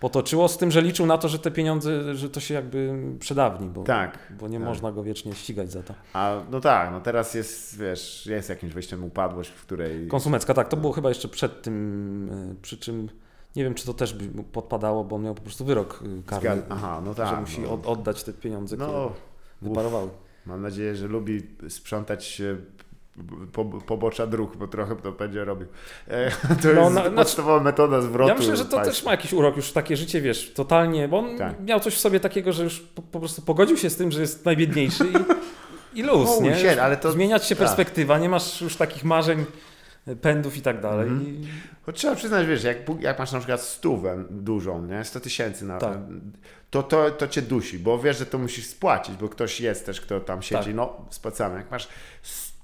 potoczyło, 0.00 0.48
z 0.48 0.58
tym, 0.58 0.70
że 0.70 0.82
liczył 0.82 1.06
na 1.06 1.18
to, 1.18 1.28
że 1.28 1.38
te 1.38 1.50
pieniądze, 1.50 2.14
że 2.14 2.30
to 2.30 2.40
się 2.40 2.54
jakby 2.54 2.94
przedawni, 3.20 3.68
bo, 3.68 3.82
tak. 3.82 4.18
bo 4.40 4.48
nie 4.48 4.58
tak. 4.58 4.68
można 4.68 4.92
go 4.92 5.02
wiecznie 5.02 5.34
ścigać 5.34 5.72
za 5.72 5.82
to. 5.82 5.94
A 6.12 6.36
no 6.50 6.60
tak, 6.60 6.90
no 6.92 7.00
teraz 7.00 7.34
jest, 7.34 7.78
wiesz, 7.78 8.26
jest 8.26 8.48
jakimś 8.48 8.72
wyjściem 8.72 9.04
upadłość, 9.04 9.50
w 9.50 9.62
której... 9.62 10.08
Konsumencka, 10.08 10.54
tak, 10.54 10.68
to 10.68 10.76
było 10.76 10.92
chyba 10.92 11.08
jeszcze 11.08 11.28
przed 11.28 11.62
tym, 11.62 12.30
e, 12.52 12.62
przy 12.62 12.78
czym 12.78 13.08
nie 13.56 13.64
wiem, 13.64 13.74
czy 13.74 13.86
to 13.86 13.94
też 13.94 14.14
by 14.14 14.42
podpadało, 14.42 15.04
bo 15.04 15.16
on 15.16 15.22
miał 15.22 15.34
po 15.34 15.42
prostu 15.42 15.64
wyrok 15.64 16.02
e, 16.18 16.22
karny, 16.22 16.48
Zgad- 16.50 16.66
Aha, 16.68 17.02
no 17.04 17.14
tak. 17.14 17.28
że 17.28 17.40
musi 17.40 17.60
no. 17.60 17.72
od, 17.72 17.86
oddać 17.86 18.24
te 18.24 18.32
pieniądze, 18.32 18.76
które 18.76 18.92
No, 18.92 19.12
wyparowały. 19.62 20.08
mam 20.46 20.62
nadzieję, 20.62 20.96
że 20.96 21.06
lubi 21.06 21.42
sprzątać 21.68 22.42
po, 23.52 23.64
pobocza 23.64 24.26
dróg, 24.26 24.56
bo 24.56 24.68
trochę 24.68 24.96
to 24.96 25.12
będzie 25.12 25.44
robił. 25.44 25.66
E, 26.08 26.30
to 26.62 26.68
No, 26.74 26.80
jest 26.82 26.94
na- 26.94 27.04
na- 27.10 27.10
podstawowa 27.10 27.60
metoda 27.62 28.00
zwrotu. 28.00 28.28
Ja 28.28 28.34
myślę, 28.38 28.56
że 28.56 28.64
to 28.64 28.70
państwa. 28.76 28.94
też 28.94 29.04
ma 29.04 29.10
jakiś 29.10 29.32
urok, 29.32 29.56
już 29.56 29.72
takie 29.72 29.96
życie, 29.96 30.20
wiesz, 30.20 30.52
totalnie, 30.54 31.08
bo 31.08 31.18
on 31.18 31.38
Tak. 31.38 31.60
miał 31.64 31.80
coś 31.80 31.94
w 31.94 31.98
sobie 32.00 32.20
takiego, 32.20 32.52
że 32.52 32.64
już 32.64 32.80
po, 32.80 33.02
po 33.02 33.18
prostu 33.20 33.42
pogodził 33.42 33.76
się 33.76 33.90
z 33.90 33.96
tym, 33.96 34.12
że 34.12 34.20
jest 34.20 34.44
najbiedniejszy 34.44 35.04
i, 35.94 35.98
i 35.98 36.02
luz, 36.02 36.28
Holy 36.28 36.42
nie? 36.48 36.56
shit, 36.56 36.78
ale 36.78 36.96
to- 36.96 37.12
Zmieniać 37.12 37.44
się 37.46 37.56
tak. 37.56 37.66
perspektywa, 37.66 38.18
nie 38.18 38.28
masz 38.28 38.60
już 38.60 38.76
takich 38.76 39.04
marzeń, 39.04 39.44
pędów 40.20 40.56
i 40.56 40.60
tak 40.62 40.80
dalej. 40.80 41.08
Mhm. 41.08 41.26
I- 41.34 41.46
Choć 41.86 41.96
trzeba 41.96 42.14
przyznać, 42.14 42.46
wiesz, 42.46 42.64
jak, 42.64 42.76
jak 43.00 43.18
masz 43.18 43.32
na 43.32 43.38
przykład 43.38 43.60
stówę 43.60 44.24
dużą, 44.30 44.86
nie? 44.86 45.04
100 45.04 45.20
tysięcy 45.20 45.64
na 45.64 45.78
Tak. 45.78 45.98
to, 46.70 46.82
to, 46.82 47.10
to 47.10 47.28
cię 47.28 47.42
dusi, 47.42 47.78
bo 47.78 47.98
wiesz, 47.98 48.18
że 48.18 48.26
to 48.26 48.38
musisz 48.38 48.66
spłacić, 48.66 49.16
bo 49.16 49.28
ktoś 49.28 49.60
jest 49.60 49.86
też, 49.86 50.00
kto 50.00 50.20
tam 50.20 50.42
siedzi, 50.42 50.64
Tak. 50.64 50.74
no 50.74 51.06
spłacamy. 51.10 51.56
Jak 51.56 51.70
masz 51.70 51.88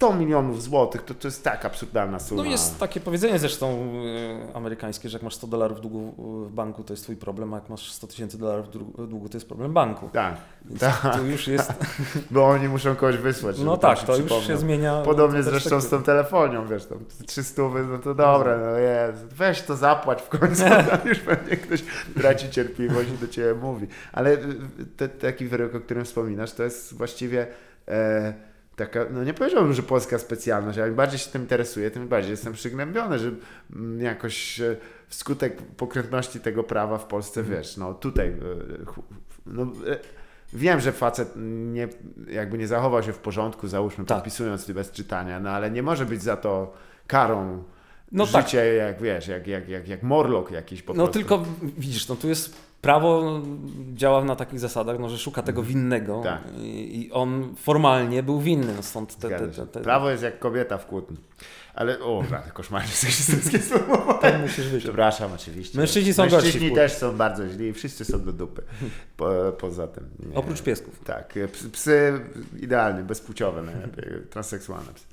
100 0.02 0.14
milionów 0.14 0.62
złotych, 0.62 1.02
to 1.02 1.14
to 1.14 1.28
jest 1.28 1.44
tak 1.44 1.64
absurdalna 1.64 2.18
suma. 2.18 2.42
No 2.42 2.50
jest 2.50 2.78
takie 2.78 3.00
powiedzenie 3.00 3.38
zresztą 3.38 3.68
e, 4.50 4.56
amerykańskie, 4.56 5.08
że 5.08 5.16
jak 5.16 5.22
masz 5.22 5.34
100 5.34 5.46
dolarów 5.46 5.80
długu 5.80 6.14
w 6.48 6.52
banku, 6.52 6.84
to 6.84 6.92
jest 6.92 7.02
twój 7.02 7.16
problem, 7.16 7.54
a 7.54 7.56
jak 7.56 7.68
masz 7.68 7.92
100 7.92 8.06
tysięcy 8.06 8.38
dolarów 8.38 8.68
dłu- 8.68 9.06
długu, 9.08 9.28
to 9.28 9.36
jest 9.36 9.48
problem 9.48 9.72
banku. 9.72 10.08
Tak, 10.12 10.36
Więc 10.64 10.80
tak. 10.80 11.16
to 11.16 11.22
już 11.22 11.48
jest, 11.48 11.72
bo 12.30 12.48
oni 12.48 12.68
muszą 12.68 12.96
kogoś 12.96 13.16
wysłać. 13.16 13.58
no 13.58 13.76
tak, 13.76 13.98
się 13.98 14.06
to 14.06 14.16
już 14.16 14.46
się 14.46 14.56
zmienia. 14.56 15.02
Podobnie 15.04 15.42
zresztą 15.42 15.68
z 15.68 15.72
perspektywy. 15.72 16.02
tą 16.02 16.06
telefonią, 16.06 16.66
wiesz, 16.66 16.86
tam 16.86 16.98
300, 17.26 17.62
no 17.62 17.98
to 17.98 18.14
dobra, 18.14 18.58
no 18.58 18.78
jest, 18.78 19.24
weź 19.24 19.62
to 19.62 19.76
zapłać 19.76 20.22
w 20.22 20.28
końcu, 20.28 20.64
już 21.08 21.18
pewnie 21.18 21.56
ktoś 21.56 21.84
traci 22.14 22.50
cierpliwość 22.50 23.08
i 23.10 23.18
do 23.18 23.28
Ciebie 23.28 23.54
mówi. 23.54 23.86
Ale 24.12 24.32
y, 24.32 24.38
te, 24.96 25.08
taki 25.08 25.46
wyrok, 25.46 25.74
o 25.74 25.80
którym 25.80 26.04
wspominasz, 26.04 26.52
to 26.52 26.62
jest 26.62 26.94
właściwie 26.94 27.46
e, 27.88 28.51
taka, 28.76 29.06
no 29.10 29.24
nie 29.24 29.34
powiedziałbym, 29.34 29.72
że 29.72 29.82
polska 29.82 30.18
specjalność, 30.18 30.78
ale 30.78 30.88
im 30.88 30.94
bardziej 30.94 31.18
się 31.18 31.30
tym 31.30 31.42
interesuję, 31.42 31.90
tym 31.90 32.08
bardziej 32.08 32.30
jestem 32.30 32.52
przygnębiony, 32.52 33.18
że 33.18 33.30
mm, 33.76 34.00
jakoś 34.00 34.60
e, 34.60 34.76
wskutek 35.08 35.62
pokrętności 35.62 36.40
tego 36.40 36.64
prawa 36.64 36.98
w 36.98 37.04
Polsce, 37.04 37.40
Mhm. 37.40 37.58
wiesz, 37.58 37.76
no 37.76 37.94
tutaj, 37.94 38.28
e, 38.28 38.34
no, 39.46 39.62
e, 39.62 39.98
Wiem, 40.54 40.80
że 40.80 40.92
facet 40.92 41.32
nie, 41.72 41.88
jakby 42.28 42.58
nie 42.58 42.66
zachował 42.66 43.02
się 43.02 43.12
w 43.12 43.18
porządku, 43.18 43.68
załóżmy, 43.68 44.04
Tak. 44.04 44.16
podpisując 44.18 44.70
bez 44.70 44.90
czytania, 44.90 45.40
no 45.40 45.50
ale 45.50 45.70
nie 45.70 45.82
może 45.82 46.06
być 46.06 46.22
za 46.22 46.36
to 46.36 46.72
karą 47.06 47.64
No 48.12 48.26
tak, 48.26 48.44
życie, 48.44 48.74
jak 48.74 49.02
wiesz, 49.02 49.28
jak, 49.28 49.46
jak, 49.46 49.68
jak, 49.68 49.88
jak 49.88 50.02
morlok 50.02 50.50
jakiś 50.50 50.82
po 50.82 50.94
no 50.94 51.04
prostu. 51.04 51.12
tylko 51.12 51.44
widzisz, 51.62 52.08
no 52.08 52.16
tu 52.16 52.28
jest 52.28 52.56
prawo 52.82 53.40
działa 53.94 54.24
na 54.24 54.36
takich 54.36 54.60
zasadach, 54.60 54.98
no, 54.98 55.08
że 55.08 55.18
szuka 55.18 55.42
tego 55.42 55.62
winnego 55.62 56.20
Tak. 56.24 56.40
i, 56.58 57.00
i 57.00 57.12
on 57.12 57.54
formalnie 57.56 58.22
był 58.22 58.40
winny, 58.40 58.74
no 58.76 58.82
stąd 58.82 59.16
te, 59.16 59.28
te, 59.28 59.48
te, 59.48 59.66
te, 59.66 59.80
Prawo 59.80 60.10
jest 60.10 60.22
jak 60.22 60.38
kobieta 60.38 60.78
w 60.78 60.86
kłótni. 60.86 61.16
Ale, 61.74 62.00
o, 62.00 62.24
rady, 62.30 62.50
koszmarnie 62.50 62.88
seksistowskie 62.88 63.58
słowo. 63.58 64.14
te 64.14 64.38
musisz 64.38 64.64
wyciąć. 64.64 64.84
Przepraszam, 64.84 65.32
oczywiście. 65.32 65.78
Mężczyźni 65.78 66.14
są 66.14 66.22
Mężczyźni 66.22 66.74
też 66.74 66.92
są 66.92 67.16
bardzo 67.16 67.48
źli, 67.48 67.72
wszyscy 67.72 68.04
są 68.04 68.24
do 68.24 68.32
dupy. 68.32 68.62
Po, 69.16 69.52
poza 69.58 69.86
tym. 69.86 70.08
Nie. 70.30 70.34
Oprócz 70.36 70.62
piesków. 70.62 71.00
Tak, 71.04 71.34
psy, 71.52 71.70
psy 71.70 72.20
idealnie, 72.60 73.02
bezpłciowe 73.02 73.62
transseksualne 74.30 74.92
psy. 74.94 75.06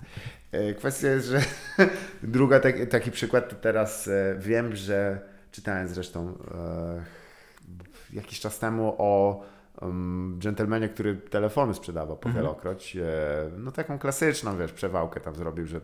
E, 0.51 0.73
Kwestia 0.73 1.07
jest, 1.07 1.27
że 1.27 1.41
druga 2.23 2.59
tak, 2.59 2.89
taki 2.89 3.11
przykład 3.11 3.49
to 3.49 3.55
teraz 3.55 4.07
e, 4.07 4.35
wiem, 4.39 4.75
że 4.75 5.19
czytałem 5.51 5.87
zresztą 5.87 6.37
e, 6.55 7.18
jakiś 8.13 8.39
czas 8.39 8.59
temu 8.59 8.95
o 8.97 9.41
um, 9.81 10.35
dżentelmenie, 10.39 10.89
który 10.89 11.15
telefony 11.15 11.73
sprzedawał 11.73 12.17
po 12.17 12.29
Mhm. 12.29 12.43
wielokroć. 12.45 12.95
E, 12.95 13.01
no 13.57 13.71
taką 13.71 13.99
klasyczną, 13.99 14.57
wiesz, 14.57 14.71
przewałkę 14.73 15.19
tam 15.19 15.35
zrobił, 15.35 15.65
że 15.65 15.77
e, 15.77 15.81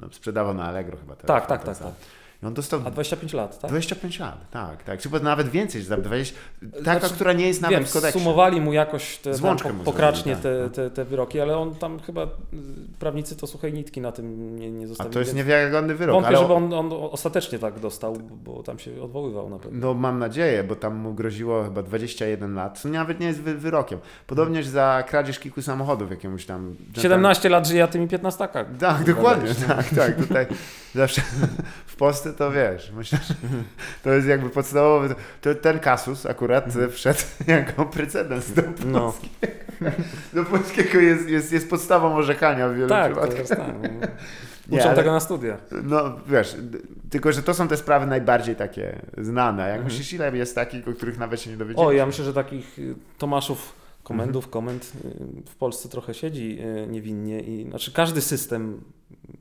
no, 0.00 0.08
sprzedawał 0.12 0.54
na 0.54 0.64
Allegro 0.64 0.96
chyba. 0.96 1.16
Tak, 1.16 1.26
telefon, 1.26 1.48
tak, 1.48 1.64
tak, 1.64 1.76
sam. 1.76 1.86
tak. 1.86 1.96
I 2.42 2.46
on 2.46 2.54
dostał 2.54 2.80
A 2.84 2.90
25 2.90 3.32
lat, 3.32 3.60
tak? 3.60 3.70
25 3.70 4.18
lat, 4.18 4.50
tak, 4.50 4.82
tak. 4.82 5.00
Czy 5.00 5.08
nawet 5.22 5.48
więcej, 5.48 5.82
za 5.82 5.96
20, 5.96 6.36
taka, 6.84 6.98
Znaczy, 6.98 7.14
która 7.14 7.32
nie 7.32 7.46
jest 7.46 7.60
nawet 7.60 7.78
Wiem, 7.78 7.86
w 7.86 7.92
kodeksie. 7.92 8.18
sumowali 8.18 8.60
mu 8.60 8.72
jakoś 8.72 9.18
te, 9.18 9.38
tam, 9.38 9.56
po, 9.56 9.72
mu 9.72 9.84
pokracznie 9.84 10.32
tak, 10.32 10.42
te, 10.42 10.70
te, 10.70 10.90
te 10.90 11.04
wyroki, 11.04 11.40
ale 11.40 11.58
on 11.58 11.74
tam 11.74 12.00
chyba, 12.00 12.22
y, 12.22 12.26
prawnicy 12.98 13.36
to 13.36 13.46
suchej 13.46 13.72
nitki 13.72 14.00
na 14.00 14.12
tym 14.12 14.56
nie, 14.58 14.70
nie 14.70 14.84
A 14.84 14.88
zostawili. 14.88 15.14
to 15.14 15.20
jest 15.20 15.34
niewiarygodny 15.34 15.94
wyrok. 15.94 16.14
Wątpię, 16.14 16.28
ale 16.28 16.38
żeby 16.38 16.54
on, 16.54 16.72
on 16.72 16.92
ostatecznie 16.92 17.58
tak 17.58 17.78
dostał, 17.78 18.16
bo 18.44 18.62
tam 18.62 18.78
się 18.78 19.02
odwoływał 19.02 19.50
na 19.50 19.58
pewno. 19.58 19.86
No 19.86 19.94
mam 19.94 20.18
nadzieję, 20.18 20.64
bo 20.64 20.76
tam 20.76 20.96
mu 20.96 21.14
groziło 21.14 21.64
chyba 21.64 21.82
21 21.82 22.54
lat, 22.54 22.78
co 22.80 22.88
nawet 22.88 23.20
nie 23.20 23.26
jest 23.26 23.42
wy, 23.42 23.54
wyrokiem. 23.54 23.98
Podobnież 24.26 24.66
za 24.66 25.04
kradzież 25.08 25.38
kilku 25.38 25.62
samochodów 25.62 26.10
jakiemuś 26.10 26.46
tam... 26.46 26.76
17 26.96 27.48
lat 27.48 27.68
żyje, 27.68 27.84
a 27.84 27.86
tymi 27.86 28.08
15 28.08 28.48
Tak, 28.78 29.04
dokładnie, 29.04 29.54
tak, 29.68 29.88
tak. 29.88 30.16
Tutaj 30.16 30.46
zawsze 30.94 31.22
w 31.86 31.96
Polsce 31.96 32.29
to 32.32 32.50
wiesz, 32.52 32.92
myślę, 32.96 33.18
że 33.28 33.34
to 34.04 34.10
jest 34.10 34.28
jakby 34.28 34.50
podstawowy, 34.50 35.14
to 35.40 35.54
ten 35.54 35.78
kasus 35.78 36.26
akurat 36.26 36.64
wszedł 36.90 37.18
jako 37.46 37.86
precedens 37.86 38.52
do 38.52 38.62
No. 38.86 39.00
polskiego. 39.00 39.60
Do 40.34 40.44
polskiego 40.44 40.98
jest, 41.00 41.28
jest, 41.28 41.52
jest 41.52 41.70
podstawą 41.70 42.16
orzekania 42.16 42.68
w 42.68 42.74
wielu 42.74 42.88
Tak, 42.88 43.14
to 43.14 43.20
przypadkach. 43.20 43.38
jest 43.38 43.50
tak. 43.50 43.74
no. 43.82 43.88
Nie, 44.68 44.78
Uczą 44.78 44.86
ale- 44.88 44.96
tego 44.96 45.12
na 45.12 45.20
studia. 45.20 45.56
No 45.82 46.16
wiesz, 46.26 46.56
tylko 47.10 47.32
że 47.32 47.42
to 47.42 47.54
są 47.54 47.68
te 47.68 47.76
sprawy 47.76 48.06
najbardziej 48.06 48.56
takie 48.56 48.98
znane. 49.18 49.68
Jak 49.68 49.84
myślisz, 49.84 50.12
ile 50.12 50.36
jest 50.36 50.54
takich, 50.54 50.88
o 50.88 50.92
których 50.92 51.18
nawet 51.18 51.40
się 51.40 51.50
nie 51.50 51.56
dowiedzieliśmy? 51.56 51.82
Mhm. 51.82 51.96
O, 51.96 51.98
ja 51.98 52.06
myślę, 52.06 52.24
że 52.24 52.32
takich 52.34 52.78
y, 52.78 52.94
Tomaszów, 53.18 53.74
komendów, 54.02 54.48
komend 54.50 54.92
y, 55.44 55.50
w 55.50 55.56
Polsce 55.56 55.88
trochę 55.88 56.14
siedzi 56.14 56.58
y, 56.60 56.86
niewinnie 56.86 57.40
i 57.40 57.68
znaczy 57.70 57.92
każdy 57.92 58.20
system 58.20 58.80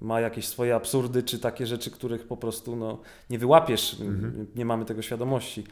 ma 0.02 0.20
jakieś 0.22 0.48
swoje 0.48 0.76
absurdy, 0.76 1.24
czy 1.24 1.40
takie 1.40 1.66
rzeczy, 1.68 1.92
których 1.92 2.28
po 2.28 2.38
prostu 2.38 2.76
no, 2.76 2.98
nie 3.30 3.40
wyłapiesz, 3.40 3.98
Mhm. 4.02 4.48
nie 4.56 4.66
mamy 4.66 4.86
tego 4.86 5.02
świadomości. 5.02 5.64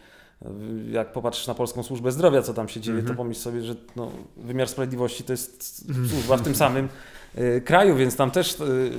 Jak 0.92 1.12
popatrzysz 1.12 1.48
na 1.48 1.54
Polską 1.54 1.84
Służbę 1.84 2.12
Zdrowia, 2.12 2.42
co 2.42 2.54
tam 2.54 2.68
się 2.70 2.80
dzieje, 2.82 2.98
Mhm. 3.00 3.16
to 3.16 3.24
pomyśl 3.24 3.40
sobie, 3.42 3.62
że 3.62 3.76
no, 3.96 4.12
wymiar 4.38 4.68
sprawiedliwości 4.68 5.24
to 5.24 5.34
jest 5.34 5.86
służba 6.10 6.38
w 6.38 6.42
tym 6.42 6.56
samym 6.56 6.90
y, 7.38 7.62
kraju, 7.66 7.96
więc 7.96 8.16
tam 8.16 8.32
też 8.32 8.60
y, 8.60 8.92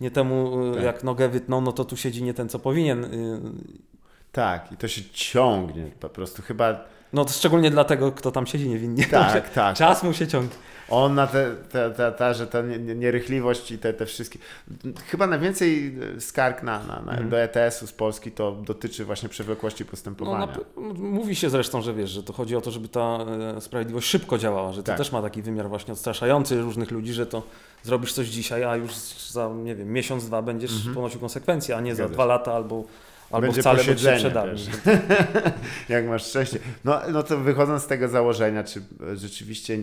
nie 0.00 0.10
temu, 0.10 0.64
y, 0.70 0.74
Tak. 0.74 0.84
jak 0.84 1.04
nogę 1.04 1.28
wytną, 1.28 1.60
no 1.60 1.72
to 1.72 1.84
tu 1.84 1.96
siedzi 1.96 2.22
nie 2.22 2.34
ten, 2.34 2.48
co 2.48 2.58
powinien. 2.58 3.04
y, 3.04 3.40
Tak, 4.32 4.72
i 4.72 4.76
to 4.76 4.88
się 4.88 5.02
ciągnie 5.12 5.90
po 6.00 6.08
prostu. 6.08 6.42
Chyba 6.42 6.84
No 7.12 7.24
to 7.24 7.30
szczególnie 7.32 7.70
dla 7.70 7.84
tego, 7.84 8.12
kto 8.12 8.30
tam 8.32 8.46
siedzi 8.46 8.68
niewinnie. 8.68 9.04
tak, 9.04 9.50
tak. 9.54 9.76
Czas 9.76 10.02
mu 10.02 10.12
się 10.12 10.26
ciągnie. 10.26 10.56
On 10.88 11.14
na 11.14 11.26
te, 11.26 11.54
te, 11.70 11.90
te, 11.90 12.12
te, 12.12 12.34
że 12.34 12.46
ta 12.46 12.62
nie- 12.62 12.78
nie- 12.78 12.94
nierychliwość 12.94 13.70
i 13.70 13.78
te, 13.78 13.92
te 13.94 14.06
wszystkie. 14.06 14.38
Chyba 15.06 15.26
najwięcej 15.26 15.96
e, 16.16 16.20
skarg 16.20 16.62
na, 16.62 16.78
na, 16.78 17.00
na, 17.02 17.12
Mhm. 17.12 17.28
do 17.28 17.40
ETS-u 17.40 17.86
z 17.86 17.92
Polski 17.92 18.30
to 18.32 18.52
dotyczy 18.52 19.04
właśnie 19.04 19.28
przewlekłości 19.28 19.84
No, 19.84 19.90
postępowania. 19.90 20.46
na, 20.46 20.52
no, 20.76 20.94
mówi 20.94 21.36
się 21.36 21.50
zresztą, 21.50 21.82
że 21.82 21.94
wiesz, 21.94 22.10
że 22.10 22.22
to 22.22 22.32
chodzi 22.32 22.56
o 22.56 22.60
to, 22.60 22.70
żeby 22.70 22.88
ta 22.88 23.18
e, 23.56 23.60
sprawiedliwość 23.60 24.08
szybko 24.08 24.38
działała, 24.38 24.72
że 24.72 24.82
to 24.82 24.86
Tak. 24.86 24.98
też 24.98 25.12
ma 25.12 25.22
taki 25.22 25.42
wymiar 25.42 25.68
właśnie 25.68 25.92
odstraszający 25.92 26.60
różnych 26.60 26.90
ludzi, 26.90 27.12
że 27.12 27.26
to 27.26 27.42
zrobisz 27.82 28.12
coś 28.12 28.26
dzisiaj, 28.28 28.64
a 28.64 28.76
już 28.76 28.92
za, 29.30 29.48
nie 29.64 29.74
wiem, 29.76 29.92
miesiąc, 29.92 30.26
dwa 30.26 30.42
będziesz 30.42 30.72
ponosił 30.94 31.20
konsekwencje, 31.20 31.76
a 31.76 31.80
nie 31.80 31.94
za 31.94 32.02
Mhm. 32.02 32.08
Zgadza 32.08 32.14
dwa 32.14 32.22
się. 32.24 32.28
lata 32.28 32.54
albo, 32.54 32.84
albo 33.30 33.46
Będzie 33.46 33.60
wcale, 33.60 33.78
posiedzenie. 33.78 34.30
Jak 35.88 36.06
masz 36.06 36.26
szczęście. 36.26 36.58
No, 36.84 37.00
no 37.12 37.22
to 37.22 37.38
wychodząc 37.38 37.82
z 37.82 37.86
tego 37.86 38.08
założenia, 38.08 38.64
czy 38.64 38.82
e, 39.12 39.16
rzeczywiście, 39.16 39.78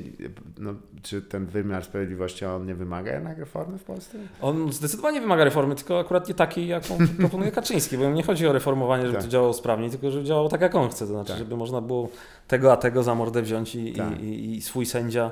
no, 0.58 0.74
czy 1.02 1.22
ten 1.22 1.46
wymiar 1.46 1.84
sprawiedliwości 1.86 2.46
on 2.46 2.66
nie 2.66 2.76
wymaga 2.76 3.14
jednak 3.14 3.38
reformy 3.38 3.78
w 3.78 3.84
Polsce? 3.84 4.18
On 4.42 4.74
zdecydowanie 4.74 5.22
wymaga 5.22 5.44
reformy, 5.44 5.76
tylko 5.76 6.00
akurat 6.00 6.28
nie 6.28 6.34
takiej, 6.34 6.68
jaką 6.68 6.98
proponuje 7.20 7.52
Kaczyński, 7.52 7.98
bo 7.98 8.10
nie 8.10 8.24
chodzi 8.24 8.48
o 8.48 8.54
reformowanie, 8.54 9.04
żeby 9.04 9.14
Tak. 9.14 9.24
to 9.24 9.30
działało 9.30 9.54
sprawniej, 9.54 9.90
tylko 9.90 10.12
żeby 10.12 10.26
działało 10.26 10.50
tak, 10.50 10.62
jak 10.62 10.76
on 10.76 10.90
chce, 10.90 11.00
to 11.00 11.14
znaczy, 11.14 11.30
Tak. 11.30 11.38
żeby 11.38 11.58
można 11.58 11.82
było 11.82 12.10
tego 12.48 12.72
a 12.74 12.78
tego 12.78 13.04
za 13.04 13.16
mordę 13.16 13.42
wziąć 13.42 13.76
i, 13.76 13.94
Tak. 13.94 14.20
i, 14.20 14.26
i, 14.26 14.56
i 14.58 14.62
swój 14.62 14.86
sędzia 14.86 15.32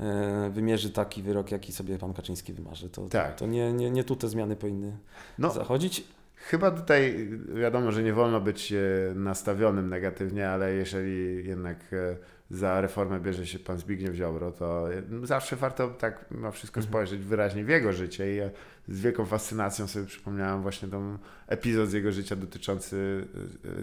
e, 0.00 0.50
wymierzy 0.50 0.90
taki 0.90 1.22
wyrok, 1.22 1.50
jaki 1.50 1.72
sobie 1.72 1.98
pan 1.98 2.14
Kaczyński 2.14 2.52
wymarzy. 2.52 2.90
To, 2.90 3.02
Tak. 3.08 3.34
to 3.34 3.46
nie, 3.46 3.72
nie, 3.72 3.90
nie 3.90 4.04
tu 4.04 4.16
te 4.16 4.28
zmiany 4.28 4.56
powinny 4.56 4.96
No, 5.38 5.50
zachodzić. 5.50 6.04
Chyba 6.50 6.70
tutaj 6.70 7.28
wiadomo, 7.54 7.92
że 7.92 8.02
nie 8.02 8.12
wolno 8.12 8.40
być 8.40 8.72
e, 8.72 8.78
nastawionym 9.14 9.88
negatywnie, 9.88 10.50
ale 10.50 10.72
jeżeli 10.72 11.46
jednak 11.48 11.78
e, 11.92 12.16
za 12.50 12.80
reformę 12.80 13.20
bierze 13.20 13.46
się 13.46 13.58
pan 13.58 13.78
Zbigniew 13.78 14.14
Ziobro, 14.14 14.52
to 14.52 14.92
e, 14.94 15.02
zawsze 15.22 15.56
warto 15.56 15.88
tak 15.88 16.24
mimo 16.30 16.52
wszystko 16.52 16.80
Mhm. 16.80 16.90
spojrzeć 16.92 17.20
wyraźnie 17.20 17.64
w 17.64 17.68
jego 17.68 17.92
życie 17.92 18.32
i 18.34 18.36
ja 18.36 18.44
z 18.88 19.00
wielką 19.00 19.24
fascynacją 19.26 19.86
sobie 19.86 20.06
przypomniałem 20.06 20.62
właśnie 20.62 20.88
ten 20.88 21.18
epizod 21.46 21.88
z 21.88 21.92
jego 21.92 22.12
życia 22.12 22.36
dotyczący 22.36 23.26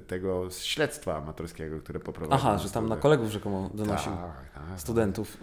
tego 0.08 0.48
śledztwa 0.52 1.18
amatorskiego, 1.18 1.80
które 1.80 2.00
poprowadził. 2.00 2.48
Aha, 2.48 2.58
że 2.58 2.70
tam 2.70 2.90
na 2.90 2.98
kolegów 2.98 3.30
rzekomo 3.32 3.70
donosił 3.74 4.12
Tak, 4.12 4.52
tak. 4.70 4.80
studentów. 4.80 5.38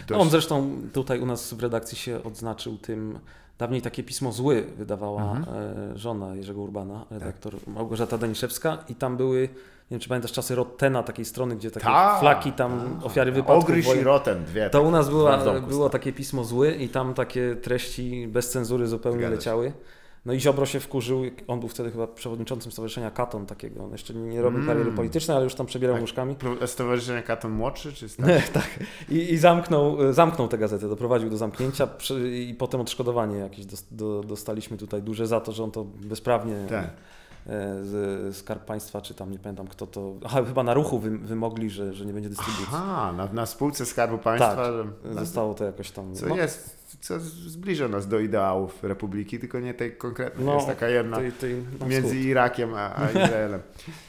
Y, 0.00 0.04
Dość- 0.06 0.20
On 0.20 0.30
zresztą 0.30 0.80
tutaj 0.92 1.20
u 1.20 1.26
nas 1.26 1.54
w 1.54 1.60
redakcji 1.62 1.98
się 1.98 2.22
odznaczył 2.22 2.78
tym, 2.78 3.18
dawniej 3.60 3.82
takie 3.82 4.02
pismo 4.02 4.32
Zły 4.32 4.62
wydawała 4.76 5.22
Mhm. 5.32 5.56
e, 5.94 5.98
żona 5.98 6.34
Jerzego 6.34 6.60
Urbana, 6.60 7.04
redaktor 7.10 7.54
Małgorzata 7.66 8.18
Daniszewska 8.18 8.78
i 8.88 8.94
tam 8.94 9.16
były, 9.16 9.40
nie 9.40 9.48
wiem 9.90 10.00
czy 10.00 10.08
pamiętasz 10.08 10.32
czasy 10.32 10.54
Rottena, 10.54 11.02
takiej 11.02 11.24
strony, 11.24 11.56
gdzie 11.56 11.70
takie 11.70 11.86
Tak, 11.86 12.20
flaki 12.20 12.52
tam 12.52 12.80
tak. 12.98 13.06
ofiary 13.06 13.32
wypadków 13.32 13.64
Ogryś 13.64 13.86
i 13.86 14.00
Rotem, 14.04 14.44
dwie. 14.44 14.70
To 14.70 14.82
u 14.82 14.90
nas 14.90 15.08
była, 15.08 15.36
domku 15.36 15.68
było 15.68 15.90
takie 15.90 16.12
pismo 16.12 16.44
Zły 16.44 16.72
i 16.74 16.88
tam 16.88 17.14
takie 17.14 17.56
treści 17.56 18.26
bez 18.28 18.50
cenzury 18.50 18.86
zupełnie 18.86 19.28
leciały. 19.28 19.72
No 20.24 20.32
i 20.32 20.40
Ziobro 20.40 20.66
się 20.66 20.80
wkurzył, 20.80 21.22
on 21.46 21.60
był 21.60 21.68
wtedy 21.68 21.90
chyba 21.90 22.06
przewodniczącym 22.06 22.72
Stowarzyszenia 22.72 23.10
Katon 23.10 23.46
takiego, 23.46 23.84
on 23.84 23.92
jeszcze 23.92 24.14
nie 24.14 24.42
robił 24.42 24.58
Mm. 24.60 24.68
kariery 24.68 24.92
politycznej, 24.96 25.36
ale 25.36 25.44
już 25.44 25.54
tam 25.54 25.66
przebierał 25.66 25.94
Tak. 25.96 26.00
łóżkami. 26.00 26.36
Stowarzyszenie 26.66 27.22
Katon 27.22 27.52
Młodszy 27.52 27.92
czy 27.92 28.08
starszy? 28.08 28.52
tak. 28.52 28.68
I, 29.08 29.32
i 29.32 29.38
zamknął, 29.38 30.12
zamknął 30.12 30.48
tę 30.48 30.58
gazetę, 30.58 30.88
doprowadził 30.88 31.30
do 31.30 31.36
zamknięcia 31.36 31.86
przy, 31.86 32.30
i 32.30 32.54
potem 32.54 32.80
odszkodowanie 32.80 33.36
jakieś 33.38 33.66
dos, 33.66 33.86
do, 33.90 34.22
dostaliśmy 34.24 34.76
tutaj 34.76 35.02
duże 35.02 35.26
za 35.26 35.40
to, 35.40 35.52
że 35.52 35.64
on 35.64 35.70
to 35.70 35.84
bezprawnie 35.84 36.54
Tak. 36.68 36.84
e, 36.84 36.90
z 37.84 38.36
Skarb 38.36 38.64
Państwa, 38.64 39.00
czy 39.00 39.14
tam 39.14 39.30
nie 39.30 39.38
pamiętam 39.38 39.66
kto 39.66 39.86
to, 39.86 40.14
aha, 40.24 40.44
chyba 40.44 40.62
na 40.62 40.74
ruchu 40.74 40.98
wy, 40.98 41.18
wymogli, 41.18 41.70
że, 41.70 41.92
że 41.92 42.06
nie 42.06 42.12
będzie 42.12 42.28
dystrybucji. 42.28 42.66
Aha, 42.68 43.12
na, 43.16 43.26
na 43.32 43.46
spółce 43.46 43.86
Skarbu 43.86 44.18
Państwa. 44.18 44.56
Tak. 44.56 45.14
Zostało 45.18 45.54
to 45.54 45.64
jakoś 45.64 45.90
tam. 45.90 46.14
Co 46.14 46.26
no, 46.26 46.36
jest, 46.36 46.79
co 47.00 47.20
zbliża 47.20 47.88
nas 47.88 48.08
do 48.08 48.20
ideałów 48.20 48.84
Republiki, 48.84 49.38
tylko 49.38 49.60
nie 49.60 49.74
tej 49.74 49.96
konkretnej. 49.96 50.46
No, 50.46 50.54
jest 50.54 50.66
taka 50.66 50.88
jedna 50.88 51.16
tej, 51.16 51.32
tej, 51.32 51.54
na 51.80 51.86
między 51.86 52.08
wschód. 52.08 52.24
Irakiem 52.24 52.74
a, 52.74 52.96
a 52.96 53.10
Izraelem, 53.10 53.60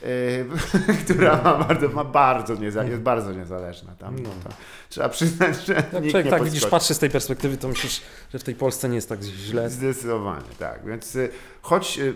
e, 0.03 0.93
która 1.05 1.41
ma 1.43 1.57
bardzo, 1.57 1.89
ma 1.89 2.03
bardzo 2.03 2.55
nieza, 2.55 2.83
jest 2.83 3.01
bardzo 3.01 3.33
niezależna. 3.33 3.95
Tam, 3.95 4.15
No. 4.23 4.29
to, 4.43 4.49
trzeba 4.89 5.09
przyznać, 5.09 5.65
że 5.65 5.73
Jak 5.73 5.93
nikt 5.93 6.09
człowiek 6.09 6.25
nie 6.25 6.31
tak 6.31 6.43
widzisz, 6.43 6.65
patrzy 6.65 6.93
z 6.93 6.99
tej 6.99 7.09
perspektywy, 7.09 7.57
to 7.57 7.67
myślisz, 7.67 8.01
że 8.33 8.39
w 8.39 8.43
tej 8.43 8.55
Polsce 8.55 8.89
nie 8.89 8.95
jest 8.95 9.09
tak 9.09 9.21
źle. 9.23 9.69
Zdecydowanie, 9.69 10.45
tak. 10.59 10.85
Więc 10.85 11.15
y, 11.15 11.29
choć 11.61 11.99
y, 11.99 12.13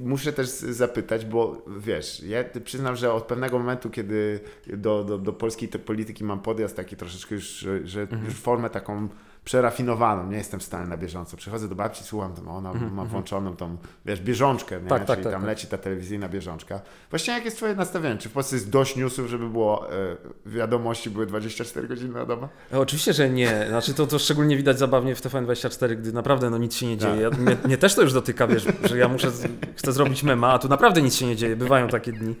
muszę 0.00 0.32
też 0.32 0.48
zapytać, 0.48 1.24
bo 1.24 1.62
wiesz, 1.78 2.22
ja 2.22 2.44
przyznam, 2.64 2.96
że 2.96 3.12
od 3.12 3.24
pewnego 3.24 3.58
momentu, 3.58 3.90
kiedy 3.90 4.40
do, 4.66 5.04
do, 5.04 5.18
do 5.18 5.32
polskiej 5.32 5.68
polityki 5.68 6.24
mam 6.24 6.40
podjazd 6.40 6.76
taki 6.76 6.96
troszeczkę 6.96 7.34
już, 7.34 7.44
że, 7.44 7.86
że 7.86 8.00
Mhm. 8.00 8.24
już 8.24 8.34
formę 8.34 8.70
taką 8.70 9.08
przerafinowaną, 9.44 10.30
nie 10.30 10.36
jestem 10.36 10.60
w 10.60 10.62
stanie 10.62 10.86
na 10.86 10.96
bieżąco. 10.96 11.36
Przychodzę 11.36 11.68
do 11.68 11.74
babci, 11.74 12.04
słucham, 12.04 12.34
tam, 12.34 12.48
ona 12.48 12.72
ma 12.74 13.04
włączoną 13.04 13.56
tą, 13.56 13.76
wiesz, 14.06 14.20
bieżączkę, 14.20 14.74
nie? 14.74 14.82
Mhm, 14.82 14.98
Tak, 15.00 15.08
tak, 15.08 15.16
czyli 15.16 15.24
tak, 15.24 15.32
tam 15.32 15.42
tak. 15.42 15.48
leci 15.48 15.66
ta 15.66 15.78
telewizyjna 15.78 16.28
bieżączka. 16.28 16.80
Właśnie 17.10 17.32
jakie 17.34 17.44
jest 17.44 17.56
twoje 17.56 17.74
nastawienie? 17.74 18.16
Czy 18.18 18.28
w 18.28 18.32
Polsce 18.32 18.56
jest 18.56 18.70
dość 18.70 18.96
newsów, 18.96 19.26
żeby 19.28 19.48
było, 19.48 19.92
e, 19.92 20.16
wiadomości 20.46 21.10
były 21.10 21.26
24 21.26 21.88
godziny 21.88 22.14
na 22.14 22.24
dobę? 22.26 22.48
E, 22.72 22.78
Oczywiście, 22.80 23.12
że 23.12 23.30
nie. 23.30 23.64
Znaczy 23.68 23.94
to, 23.94 24.06
to 24.06 24.18
szczególnie 24.18 24.56
widać 24.56 24.78
zabawnie 24.78 25.14
w 25.14 25.22
TVN24, 25.22 25.96
gdy 25.96 26.12
naprawdę 26.12 26.50
no, 26.50 26.58
nic 26.58 26.74
się 26.74 26.86
nie 26.86 26.96
dzieje. 26.96 27.20
Ja, 27.20 27.30
mnie, 27.30 27.56
mnie 27.64 27.78
też 27.78 27.94
to 27.94 28.02
już 28.02 28.12
dotyka, 28.12 28.46
wiesz, 28.46 28.66
że 28.84 28.98
ja 28.98 29.08
muszę, 29.08 29.30
chcę 29.76 29.92
zrobić 29.92 30.22
mema, 30.22 30.52
a 30.52 30.58
tu 30.58 30.68
naprawdę 30.68 31.02
nic 31.02 31.14
się 31.14 31.26
nie 31.26 31.36
dzieje. 31.36 31.56
Bywają 31.56 31.88
takie 31.88 32.12
dni. 32.12 32.34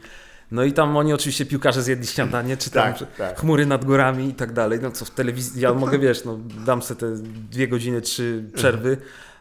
No 0.50 0.64
i 0.64 0.72
tam 0.72 0.96
oni 0.96 1.12
oczywiście 1.12 1.46
piłkarze 1.46 1.82
zjedli 1.82 2.06
śniadanie, 2.06 2.56
czy 2.56 2.70
tam 2.70 2.94
Tak, 2.94 3.16
tak. 3.16 3.40
chmury 3.40 3.66
nad 3.66 3.84
górami 3.84 4.28
i 4.28 4.34
tak 4.34 4.52
dalej. 4.52 4.78
No 4.82 4.90
co 4.90 5.04
w 5.04 5.10
telewizji, 5.10 5.60
ja 5.60 5.74
mogę, 5.74 5.98
wiesz, 5.98 6.24
no 6.24 6.38
dam 6.66 6.82
sobie 6.82 7.00
te 7.00 7.14
dwie 7.50 7.68
godziny, 7.68 8.00
trzy 8.00 8.44
przerwy, 8.54 8.96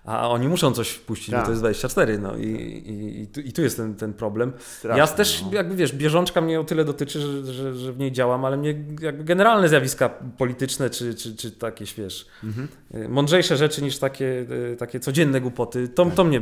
a 0.06 0.30
oni 0.30 0.48
muszą 0.48 0.72
coś 0.74 0.90
wpuścić, 0.90 1.32
Tak. 1.32 1.40
bo 1.40 1.46
to 1.46 1.52
jest 1.52 1.62
24, 1.62 2.20
no 2.20 2.38
i, 2.38 2.44
i, 2.46 3.22
i, 3.22 3.28
tu, 3.28 3.42
i 3.42 3.52
tu 3.54 3.62
jest 3.62 3.78
ten, 3.78 3.96
ten 3.96 4.14
problem. 4.14 4.54
Straszne, 4.60 4.98
ja 5.00 5.08
też, 5.08 5.42
no. 5.42 5.54
jakby 5.54 5.76
wiesz, 5.76 5.94
bieżączka 5.94 6.42
mnie 6.42 6.60
o 6.60 6.64
tyle 6.64 6.86
dotyczy, 6.86 7.20
że, 7.22 7.54
że, 7.54 7.74
że 7.76 7.94
w 7.94 7.98
niej 8.00 8.12
działam, 8.12 8.46
ale 8.46 8.58
mnie 8.58 8.76
jakby 9.02 9.24
generalne 9.24 9.70
zjawiska 9.70 10.10
polityczne, 10.38 10.90
czy, 10.90 11.16
czy, 11.16 11.36
czy 11.36 11.52
takie, 11.52 11.86
wiesz, 11.98 12.28
Mhm. 12.44 12.68
y, 12.96 13.10
mądrzejsze 13.10 13.58
rzeczy 13.58 13.82
niż 13.84 13.98
takie, 13.98 14.26
y, 14.26 14.76
takie 14.80 15.00
codzienne 15.00 15.42
głupoty, 15.42 15.88
to, 15.88 16.06
Tak. 16.06 16.14
to 16.16 16.24
mnie 16.24 16.42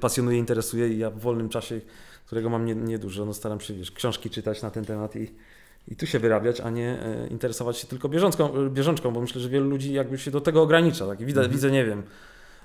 pasjonuje, 0.00 0.38
interesuje 0.38 0.88
i 0.88 0.98
ja 0.98 1.10
w 1.10 1.18
wolnym 1.18 1.48
czasie, 1.48 1.80
którego 2.26 2.50
mam 2.50 2.64
nie- 2.66 2.74
niedużo, 2.74 3.24
no 3.24 3.34
staram 3.34 3.60
się, 3.60 3.74
wiesz, 3.74 3.90
książki 3.90 4.30
czytać 4.30 4.62
na 4.62 4.70
ten 4.70 4.84
temat 4.84 5.16
i, 5.16 5.30
i 5.88 5.96
tu 5.96 6.06
się 6.06 6.18
wyrabiać, 6.18 6.60
a 6.60 6.70
nie 6.70 6.88
e, 7.02 7.26
interesować 7.30 7.78
się 7.78 7.86
tylko 7.86 8.08
bieżączką, 8.08 8.70
bieżączką, 8.70 9.10
bo 9.10 9.20
myślę, 9.20 9.40
że 9.40 9.48
wielu 9.48 9.68
ludzi 9.70 9.92
jakby 9.92 10.18
się 10.18 10.30
do 10.30 10.40
tego 10.40 10.62
ogranicza. 10.62 11.06
Tak? 11.06 11.18
Widzę, 11.18 11.40
Mhm. 11.40 11.52
widzę, 11.52 11.70
nie 11.70 11.84
wiem, 11.84 12.02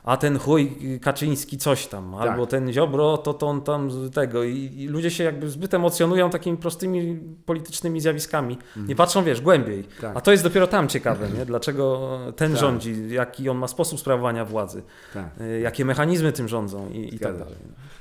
a 0.04 0.18
ten 0.18 0.40
chuj 0.40 0.78
Kaczyński 1.02 1.58
coś 1.58 1.88
tam, 1.88 2.16
Tak. 2.20 2.30
albo 2.30 2.46
ten 2.48 2.74
Ziobro, 2.74 3.18
to, 3.18 3.34
to 3.34 3.48
on 3.48 3.62
tam 3.62 3.90
tego. 4.14 4.44
I, 4.44 4.56
I 4.78 4.88
ludzie 4.88 5.12
się 5.12 5.24
jakby 5.24 5.50
zbyt 5.50 5.74
emocjonują 5.74 6.30
takimi 6.30 6.58
prostymi 6.58 7.20
politycznymi 7.46 8.02
zjawiskami. 8.02 8.58
Nie 8.88 8.96
patrzą, 8.96 9.24
wiesz, 9.24 9.42
głębiej. 9.42 9.80
Mhm. 9.80 10.02
Tak. 10.02 10.18
A 10.18 10.22
to 10.22 10.32
jest 10.32 10.44
dopiero 10.44 10.68
tam 10.68 10.88
ciekawe, 10.88 11.30
nie? 11.38 11.46
Dlaczego 11.46 12.10
ten 12.36 12.52
Tak. 12.52 12.62
rządzi, 12.62 12.96
jaki 13.10 13.50
on 13.50 13.58
ma 13.58 13.68
sposób 13.68 14.00
sprawowania 14.00 14.46
władzy, 14.46 14.84
Tak. 15.14 15.30
y, 15.42 15.60
jakie 15.60 15.86
mechanizmy 15.86 16.32
tym 16.32 16.48
rządzą 16.48 16.90
i, 16.90 17.16
i 17.16 17.20
tak 17.20 17.38
dalej. 17.38 17.56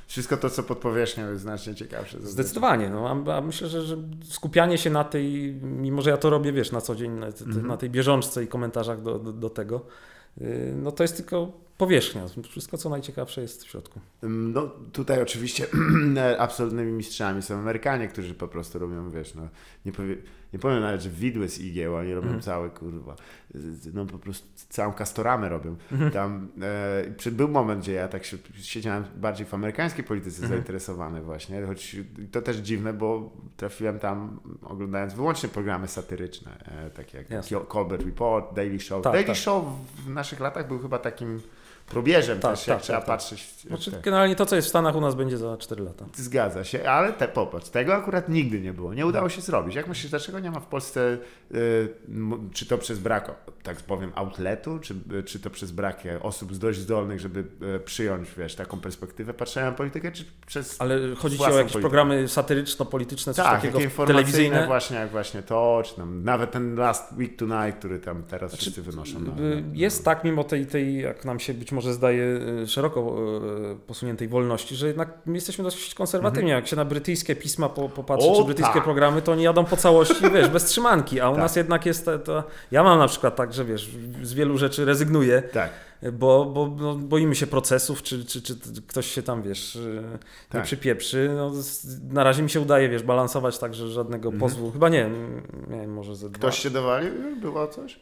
Wszystko 0.07 0.37
to, 0.37 0.49
co 0.49 0.63
pod 0.63 0.77
powierzchnią 0.77 1.29
jest 1.29 1.41
znacznie 1.41 1.75
ciekawsze. 1.75 2.17
Zdecydowanie. 2.21 2.89
No, 2.89 3.23
a, 3.27 3.37
a 3.37 3.41
myślę, 3.41 3.67
że, 3.67 3.81
że 3.81 3.97
skupianie 4.23 4.77
się 4.77 4.89
na 4.89 5.03
tej, 5.03 5.53
mimo 5.61 6.01
że 6.01 6.09
ja 6.09 6.17
to 6.17 6.29
robię, 6.29 6.51
wiesz, 6.53 6.71
na 6.71 6.81
co 6.81 6.95
dzień, 6.95 7.11
na, 7.11 7.25
Mhm. 7.27 7.67
na 7.67 7.77
tej 7.77 7.89
bieżączce 7.89 8.43
i 8.43 8.47
komentarzach 8.47 9.01
do, 9.01 9.19
do, 9.19 9.33
do 9.33 9.49
tego, 9.49 9.81
yy, 10.37 10.73
no 10.83 10.91
to 10.91 11.03
jest 11.03 11.17
tylko 11.17 11.51
powierzchnia. 11.79 12.25
Wszystko, 12.49 12.77
co 12.77 12.89
najciekawsze 12.89 13.41
jest 13.41 13.63
w 13.63 13.69
środku. 13.69 13.99
No 14.23 14.69
tutaj 14.91 15.21
oczywiście 15.21 15.67
absolutnymi 16.39 16.91
mistrzami 16.91 17.41
są 17.41 17.59
Amerykanie, 17.59 18.07
którzy 18.07 18.33
po 18.33 18.47
prostu 18.47 18.79
robią, 18.79 19.09
wiesz, 19.09 19.35
no 19.35 19.47
nie, 19.85 19.91
powie, 19.91 20.15
nie 20.53 20.59
powiem 20.59 20.81
nawet, 20.81 21.01
że 21.01 21.09
widły 21.09 21.49
z 21.49 21.59
igieł, 21.59 21.95
oni 21.95 22.13
robią 22.13 22.25
Mhm. 22.27 22.41
całe, 22.41 22.69
kurwa, 22.69 23.15
no 23.93 24.05
po 24.05 24.19
prostu 24.19 24.47
całą 24.69 24.93
kastoramę 24.93 25.49
robią. 25.49 25.75
Mhm. 25.91 26.11
Tam 26.11 26.47
e, 27.27 27.31
był 27.31 27.47
moment, 27.47 27.81
gdzie 27.81 27.93
ja 27.93 28.07
tak 28.07 28.25
się, 28.25 28.37
siedziałem 28.61 29.03
bardziej 29.15 29.45
w 29.47 29.53
amerykańskiej 29.53 30.03
polityce 30.03 30.35
Mhm. 30.41 30.49
zainteresowany 30.53 31.21
właśnie, 31.21 31.65
choć 31.65 31.95
to 32.31 32.41
też 32.41 32.57
dziwne, 32.57 32.93
bo 32.93 33.31
trafiłem 33.57 33.99
tam 33.99 34.39
oglądając 34.61 35.13
wyłącznie 35.13 35.49
programy 35.49 35.87
satyryczne, 35.87 36.57
e, 36.65 36.89
takie 36.89 37.17
jak. 37.17 37.67
Colbert 37.67 38.05
Report, 38.05 38.55
Daily 38.55 38.79
Show. 38.79 39.03
Tak, 39.03 39.13
Daily 39.13 39.27
tak. 39.27 39.35
Show 39.35 39.65
w 40.05 40.09
naszych 40.09 40.39
latach 40.39 40.67
był 40.67 40.79
chyba 40.79 40.99
takim 40.99 41.41
probierzem 41.89 42.39
Tak, 42.39 42.51
też, 42.51 42.67
jak 42.67 42.77
tak, 42.77 42.83
trzeba 42.83 42.99
tak, 42.99 43.07
tak. 43.07 43.15
patrzeć. 43.17 43.55
Znaczy, 43.67 43.91
te- 43.91 44.01
generalnie 44.01 44.35
to, 44.35 44.45
co 44.45 44.55
jest 44.55 44.65
w 44.67 44.69
Stanach, 44.69 44.95
u 44.95 45.01
nas 45.01 45.15
będzie 45.15 45.37
za 45.37 45.57
4 45.57 45.83
lata. 45.83 46.05
Zgadza 46.15 46.63
się, 46.63 46.89
ale 46.89 47.13
te, 47.13 47.27
popatrz, 47.27 47.69
tego 47.69 47.95
akurat 47.95 48.29
nigdy 48.29 48.59
nie 48.61 48.73
było. 48.73 48.93
Nie 48.93 49.05
udało 49.05 49.29
się 49.29 49.41
zrobić. 49.41 49.75
Jak 49.75 49.87
myślisz, 49.87 50.09
dlaczego 50.09 50.39
nie 50.39 50.51
ma 50.51 50.59
w 50.59 50.65
Polsce, 50.65 51.17
y, 51.55 51.89
czy 52.53 52.65
to 52.65 52.77
przez 52.77 52.99
brak, 52.99 53.31
tak 53.63 53.77
powiem, 53.77 54.11
outletu, 54.15 54.79
czy, 54.79 54.95
czy 55.25 55.39
to 55.39 55.49
przez 55.49 55.71
brak 55.71 56.03
osób 56.21 56.57
dość 56.57 56.79
zdolnych, 56.79 57.19
żeby 57.19 57.43
e, 57.75 57.79
przyjąć, 57.79 58.29
wiesz, 58.37 58.55
taką 58.55 58.79
perspektywę 58.79 59.33
patrzenia 59.33 59.69
na 59.69 59.75
politykę, 59.75 60.11
czy 60.11 60.25
przez... 60.47 60.81
Ale 60.81 61.15
chodzi 61.15 61.37
ci 61.37 61.43
o 61.43 61.47
jakieś 61.47 61.57
politykę. 61.57 61.79
programy 61.79 62.27
satyryczno-polityczne, 62.27 63.33
coś 63.33 63.45
tak, 63.45 63.55
takiego 63.55 63.73
takie 63.73 63.83
informacyjne 63.85 64.23
telewizyjne? 64.23 64.67
właśnie, 64.67 64.97
jak 64.97 65.11
właśnie 65.11 65.43
to, 65.43 65.81
czy 65.85 65.95
tam 65.95 66.23
nawet 66.23 66.51
ten 66.51 66.75
Last 66.75 67.13
Week 67.17 67.35
Tonight, 67.35 67.79
który 67.79 67.99
tam 67.99 68.23
teraz 68.23 68.51
Znaczy, 68.51 68.61
wszyscy 68.61 68.81
wynoszą. 68.81 69.19
Na, 69.19 69.41
Y, 69.43 69.63
Jest 69.73 70.05
tak, 70.05 70.23
mimo 70.23 70.43
tej, 70.43 70.65
tej, 70.65 71.01
jak 71.01 71.25
nam 71.25 71.39
się 71.39 71.53
być 71.53 71.71
może 71.71 71.93
zdaje, 71.93 72.23
y, 72.63 72.67
szeroko 72.67 73.15
y, 73.71 73.75
posuniętej 73.87 74.27
wolności, 74.27 74.75
że 74.75 74.87
jednak 74.87 75.09
my 75.25 75.35
jesteśmy 75.35 75.63
dosyć 75.63 75.93
konserwatywni. 75.95 76.49
Jak 76.49 76.67
się 76.67 76.75
na 76.75 76.85
brytyjskie 76.85 77.35
pisma 77.35 77.69
po, 77.69 77.89
popatrzy, 77.89 78.27
Mhm. 78.27 78.35
O, 78.35 78.41
czy 78.41 78.45
brytyjskie 78.45 78.73
tak. 78.73 78.83
programy, 78.83 79.21
to 79.21 79.31
oni 79.31 79.43
jadą 79.43 79.65
po 79.65 79.77
całości, 79.77 80.15
wiesz, 80.33 80.49
bez 80.49 80.65
trzymanki, 80.65 81.19
a 81.21 81.29
u 81.29 81.33
Tak. 81.33 81.41
nas 81.41 81.55
jednak 81.55 81.85
jest 81.85 82.05
ta, 82.05 82.17
ta... 82.19 82.43
Ja 82.71 82.83
mam 82.83 82.99
na 82.99 83.07
przykład 83.07 83.35
tak, 83.35 83.48
że 83.53 83.65
wiesz, 83.65 83.89
z 84.23 84.33
wielu 84.33 84.57
rzeczy 84.57 84.85
rezygnuję, 84.85 85.41
Tak, 85.41 85.69
bo, 86.13 86.45
bo 86.45 86.67
no, 86.79 86.95
boimy 86.95 87.35
się 87.35 87.47
procesów, 87.47 88.03
czy, 88.03 88.25
czy, 88.25 88.41
czy 88.41 88.55
ktoś 88.87 89.05
się 89.11 89.23
tam, 89.23 89.41
wiesz, 89.41 89.75
y, 89.75 90.01
nie 90.03 90.17
Tak. 90.49 90.63
przypieprzy. 90.63 91.31
No, 91.35 91.51
na 92.09 92.23
razie 92.23 92.43
mi 92.43 92.49
się 92.49 92.61
udaje, 92.61 92.89
wiesz, 92.89 93.03
balansować 93.03 93.57
tak, 93.59 93.73
że 93.73 93.87
żadnego 93.87 94.29
Mhm. 94.29 94.39
pozwu, 94.39 94.71
chyba 94.71 94.89
nie, 94.89 95.09
miałem 95.69 95.93
może 95.93 96.15
ze 96.15 96.29
dwa. 96.29 96.37
ktoś 96.37 96.59
się 96.59 96.69
dowalił? 96.69 97.11
Było 97.41 97.67
coś? 97.67 97.99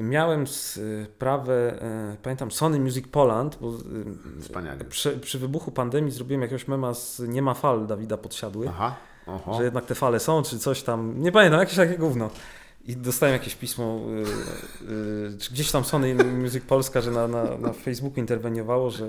Miałem 0.00 0.46
sprawę, 0.46 1.82
e, 1.82 2.16
pamiętam 2.22 2.50
Sony 2.50 2.80
Music 2.80 3.08
Poland, 3.08 3.58
bo 3.60 3.72
Wspaniale. 4.40 4.84
przy, 4.84 5.10
przy 5.10 5.38
wybuchu 5.38 5.70
pandemii 5.70 6.10
zrobiłem 6.12 6.42
jakiegoś 6.42 6.68
mema 6.68 6.94
z 6.94 7.20
Nie 7.20 7.42
ma 7.42 7.54
fal 7.54 7.86
Dawida 7.86 8.16
Podsiadły, 8.16 8.68
Aha, 8.68 8.96
oho. 9.26 9.54
że 9.54 9.64
jednak 9.64 9.84
te 9.86 9.94
fale 9.94 10.20
są, 10.20 10.42
czy 10.42 10.58
coś 10.58 10.82
tam, 10.82 11.22
nie 11.22 11.32
pamiętam, 11.32 11.60
jakieś 11.60 11.76
takie 11.76 11.98
gówno. 11.98 12.30
I 12.86 12.96
dostałem 12.96 13.32
jakieś 13.32 13.54
pismo, 13.54 14.00
y, 14.84 14.84
y, 15.34 15.38
czy 15.38 15.50
gdzieś 15.52 15.70
tam 15.70 15.84
Sony 15.84 16.14
Music 16.14 16.64
Polska, 16.64 17.00
że 17.00 17.10
na, 17.10 17.28
na, 17.28 17.44
na 17.58 17.72
Facebooku 17.72 18.20
interweniowało, 18.20 18.90
że, 18.90 19.08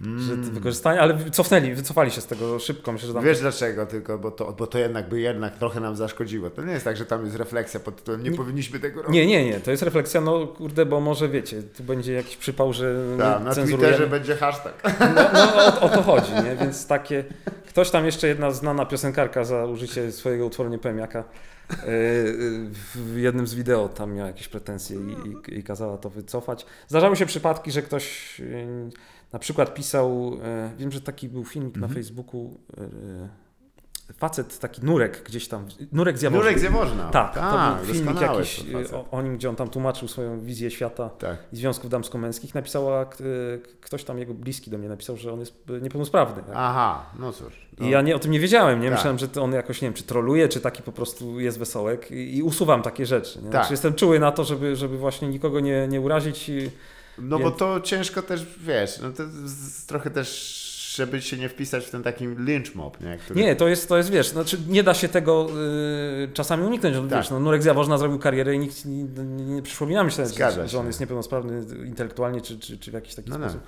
że 0.00 0.32
Mm. 0.32 0.50
wykorzystanie, 0.54 1.00
ale 1.00 1.30
cofnęli, 1.30 1.74
wycofali 1.74 2.10
się 2.10 2.20
z 2.20 2.26
tego 2.26 2.58
szybko, 2.58 2.92
myślę, 2.92 3.08
że 3.08 3.14
tam 3.14 3.24
Wiesz 3.24 3.40
dlaczego 3.40 3.86
tylko, 3.86 4.18
bo 4.18 4.30
to, 4.30 4.52
bo 4.52 4.66
to 4.66 4.78
jednak 4.78 5.08
by 5.08 5.20
jednak 5.20 5.58
trochę 5.58 5.80
nam 5.80 5.96
zaszkodziło. 5.96 6.50
To 6.50 6.62
nie 6.62 6.72
jest 6.72 6.84
tak, 6.84 6.96
że 6.96 7.06
tam 7.06 7.24
jest 7.24 7.36
refleksja 7.36 7.80
pod 7.80 7.96
tytułem 7.96 8.22
nie, 8.22 8.30
Nie- 8.30 8.36
powinniśmy 8.36 8.80
tego 8.80 9.02
robić. 9.02 9.14
Nie, 9.14 9.26
nie, 9.26 9.44
nie, 9.44 9.60
to 9.60 9.70
jest 9.70 9.82
refleksja, 9.82 10.20
no 10.20 10.46
kurde, 10.46 10.86
bo 10.86 11.00
może 11.00 11.28
wiecie, 11.28 11.62
tu 11.62 11.82
będzie 11.82 12.12
jakiś 12.12 12.36
przypał, 12.36 12.72
że 12.72 12.94
nie 13.10 13.16
na 13.16 13.54
cenzurujemy. 13.54 13.82
Twitterze 13.82 14.06
będzie 14.10 14.36
hashtag. 14.36 14.74
No, 15.00 15.24
no 15.34 15.54
o, 15.64 15.80
o 15.80 15.88
to 15.88 16.02
chodzi, 16.02 16.32
nie? 16.44 16.56
Więc 16.60 16.86
takie. 16.86 17.24
Ktoś 17.68 17.90
tam 17.90 18.06
jeszcze 18.06 18.28
jedna 18.28 18.50
znana 18.50 18.86
piosenkarka 18.86 19.44
za 19.44 19.64
użycie 19.66 20.12
swojego 20.12 20.46
utworu 20.46 20.70
nie 20.70 20.78
powiem 20.78 20.98
jaka. 20.98 21.24
Yy, 21.70 21.76
yy, 21.86 22.70
W 22.94 23.16
jednym 23.18 23.46
z 23.46 23.54
wideo 23.54 23.88
tam 23.88 24.14
miała 24.14 24.28
jakieś 24.28 24.48
pretensje 24.48 24.96
i, 24.96 25.50
i, 25.52 25.58
i 25.58 25.62
kazała 25.62 25.98
to 25.98 26.10
wycofać. 26.10 26.66
Zdarzały 26.88 27.16
się 27.16 27.26
przypadki, 27.26 27.70
że 27.72 27.82
ktoś 27.82 28.38
yy, 28.38 28.90
na 29.32 29.38
przykład 29.38 29.74
pisał, 29.74 30.38
wiem, 30.78 30.92
że 30.92 31.00
taki 31.00 31.28
był 31.28 31.44
filmik 31.44 31.76
na 31.76 31.86
Mhm. 31.86 31.94
Facebooku, 31.94 32.58
facet, 34.12 34.58
taki 34.58 34.84
Nurek 34.84 35.22
gdzieś 35.24 35.48
tam, 35.48 35.66
Nurek 35.92 36.18
z 36.18 36.22
Jaworzna. 36.22 36.44
Nurek 36.44 36.58
z 36.58 36.62
Jaworzna. 36.62 37.10
Tak, 37.10 37.34
to 37.34 37.40
był 37.84 37.94
filmik 37.94 38.04
doskonały 38.12 38.38
jakiś 38.38 38.64
o, 38.92 39.10
o 39.10 39.22
nim, 39.22 39.36
gdzie 39.36 39.48
on 39.50 39.56
tam 39.56 39.68
tłumaczył 39.70 40.08
swoją 40.08 40.40
wizję 40.40 40.70
świata 40.70 41.08
Tak. 41.08 41.36
i 41.52 41.56
związków 41.56 41.90
damsko-męskich. 41.90 42.54
Napisała, 42.54 43.04
k- 43.04 43.16
ktoś 43.80 44.04
tam 44.04 44.18
jego 44.18 44.34
bliski 44.34 44.70
do 44.70 44.78
mnie 44.78 44.88
napisał, 44.88 45.16
że 45.16 45.32
on 45.32 45.40
jest 45.40 45.54
niepełnosprawny. 45.82 46.42
tak? 46.42 46.52
Aha, 46.56 47.06
no 47.18 47.32
cóż. 47.32 47.66
No, 47.78 47.86
I 47.86 47.90
ja 47.90 48.02
nie, 48.02 48.16
o 48.16 48.18
tym 48.18 48.30
nie 48.30 48.40
wiedziałem, 48.40 48.80
nie? 48.80 48.88
Tak. 48.88 48.98
Myślałem, 48.98 49.18
że 49.18 49.42
on 49.42 49.52
jakoś, 49.52 49.82
nie 49.82 49.86
wiem, 49.88 49.94
czy 49.94 50.02
troluje, 50.04 50.48
czy 50.48 50.60
taki 50.60 50.82
po 50.82 50.92
prostu 50.92 51.40
jest 51.40 51.58
wesołek 51.58 52.10
i, 52.10 52.36
i 52.36 52.42
usuwam 52.42 52.82
takie 52.82 53.06
rzeczy. 53.06 53.38
Nie? 53.38 53.44
Tak. 53.44 53.50
Znaczy, 53.52 53.72
jestem 53.72 53.94
czuły 53.94 54.18
na 54.20 54.32
to, 54.32 54.44
żeby, 54.44 54.76
żeby 54.76 54.98
właśnie 54.98 55.28
nikogo 55.28 55.60
nie, 55.60 55.88
nie 55.88 56.00
urazić. 56.00 56.48
i- 56.48 56.70
No 57.18 57.38
bo 57.38 57.44
Więc- 57.44 57.56
to 57.58 57.80
ciężko 57.80 58.22
też, 58.22 58.46
wiesz, 58.58 58.98
no 59.02 59.10
to 59.10 59.22
z, 59.44 59.86
trochę 59.86 60.10
też, 60.10 60.63
żeby 60.94 61.22
się 61.22 61.36
nie 61.36 61.48
wpisać 61.48 61.86
w 61.86 61.90
ten 61.90 62.02
taki 62.02 62.26
lynch 62.26 62.74
mob, 62.74 63.00
nie? 63.00 63.18
Który... 63.18 63.40
Nie, 63.40 63.56
to 63.56 63.68
jest, 63.68 63.88
to 63.88 63.96
jest, 63.96 64.10
wiesz, 64.10 64.28
znaczy 64.28 64.58
nie 64.68 64.82
da 64.82 64.94
się 64.94 65.08
tego 65.08 65.46
y, 66.24 66.28
czasami 66.34 66.64
uniknąć. 66.66 66.96
Tak. 66.96 67.18
Wiesz, 67.20 67.30
no, 67.30 67.40
Nurek 67.40 67.62
z 67.62 67.64
Jaworzna 67.66 67.98
zrobił 67.98 68.18
karierę 68.18 68.54
i 68.54 68.58
nikt 68.58 68.84
nie, 68.84 69.04
nie, 69.04 69.44
nie 69.44 69.62
przyszło 69.62 69.86
mi 69.86 69.94
Zgadza 70.24 70.50
że, 70.62 70.68
że 70.68 70.78
on 70.78 70.84
się. 70.84 70.86
jest 70.88 71.00
niepełnosprawny 71.00 71.64
intelektualnie, 71.86 72.40
czy, 72.40 72.58
czy, 72.58 72.78
czy 72.78 72.90
w 72.90 72.94
jakiś 72.94 73.14
taki 73.14 73.30
No 73.30 73.38
tak. 73.38 73.50
sposób. 73.50 73.66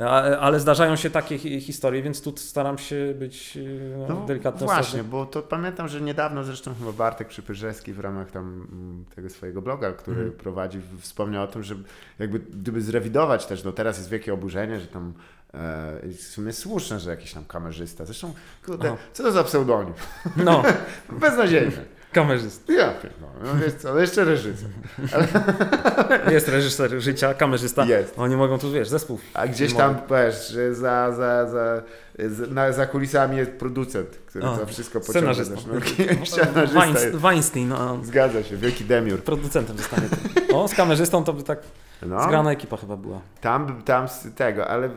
A, 0.00 0.22
ale 0.22 0.60
zdarzają 0.60 0.96
się 0.96 1.10
takie 1.10 1.38
hi- 1.38 1.60
historie, 1.60 2.02
więc 2.02 2.22
tu 2.22 2.36
staram 2.36 2.78
się 2.78 3.14
być 3.18 3.56
y, 3.56 3.94
no, 4.08 4.14
No 4.20 4.26
delikatny. 4.26 4.66
właśnie, 4.66 4.80
ostrożny. 4.80 5.04
bo 5.04 5.26
to 5.26 5.42
pamiętam, 5.42 5.88
że 5.88 6.00
niedawno 6.00 6.44
zresztą 6.44 6.74
chyba 6.78 6.92
Bartek 6.92 7.28
Przypyrzewski 7.28 7.92
w 7.92 8.00
ramach 8.00 8.30
tam 8.30 8.66
mm, 8.72 9.04
tego 9.14 9.30
swojego 9.30 9.62
bloga, 9.62 9.92
który 9.92 10.16
Mhm. 10.20 10.38
prowadzi, 10.38 10.80
wspomniał 11.00 11.44
o 11.44 11.46
tym, 11.46 11.62
że 11.62 11.74
jakby 12.18 12.38
gdyby 12.38 12.82
zrewidować 12.82 13.46
też, 13.46 13.64
no 13.64 13.72
teraz 13.72 13.98
jest 13.98 14.10
wielkie 14.10 14.34
oburzenie, 14.34 14.80
że 14.80 14.86
tam 14.86 15.12
w 16.18 16.22
sumie 16.30 16.52
słuszne, 16.52 17.00
że 17.00 17.10
jakiś 17.10 17.32
tam 17.32 17.44
kamerzysta, 17.44 18.04
zresztą 18.04 18.34
kurde, 18.66 18.88
Aha. 18.88 18.96
co 19.12 19.22
to 19.22 19.32
za 19.32 19.44
pseudonim? 19.44 19.94
No, 20.36 20.62
Beznadziejny. 21.20 21.72
kamerzysta. 22.12 22.72
Ja 22.72 22.90
pierdolę, 22.90 23.32
no 23.44 23.64
wiesz 23.64 23.74
co, 23.74 23.94
no 23.94 24.00
jeszcze 24.00 24.24
reżyser. 24.24 24.68
Jest 26.30 26.48
reżyser 26.48 27.00
życia, 27.00 27.34
kamerzysta. 27.34 27.84
Jest. 27.84 28.14
Oni 28.18 28.36
mogą 28.36 28.58
tu, 28.58 28.72
wiesz, 28.72 28.88
zespół. 28.88 29.18
A 29.34 29.48
gdzieś 29.48 29.74
tam, 29.74 29.96
wiesz, 30.10 30.48
że 30.48 30.74
za, 30.74 31.12
za, 31.12 31.46
za, 31.48 31.82
na, 32.50 32.72
za 32.72 32.86
kulisami 32.86 33.36
jest 33.36 33.50
producent, 33.50 34.08
który 34.26 34.44
O, 34.46 34.56
to 34.56 34.66
wszystko 34.66 35.00
pociąga 35.00 35.34
za 35.34 35.56
sznurki. 35.56 35.94
Scenarzysta 36.24 36.86
jest. 36.86 37.00
Weinst- 37.00 37.16
Weinstein, 37.16 37.68
no, 37.68 37.98
Zgadza 38.04 38.42
się, 38.42 38.56
wielki 38.56 38.84
demiur. 38.84 39.22
producentem 39.22 39.78
zostanie. 39.78 40.08
O, 40.54 40.68
z 40.68 40.74
kamerzystą 40.74 41.24
to 41.24 41.32
by 41.32 41.42
tak 41.42 41.58
No. 42.06 42.22
zgrana 42.24 42.52
ekipa 42.52 42.76
chyba 42.76 42.96
była. 42.96 43.20
Tam, 43.40 43.82
tam 43.82 44.08
z 44.08 44.34
tego, 44.34 44.68
ale 44.68 44.90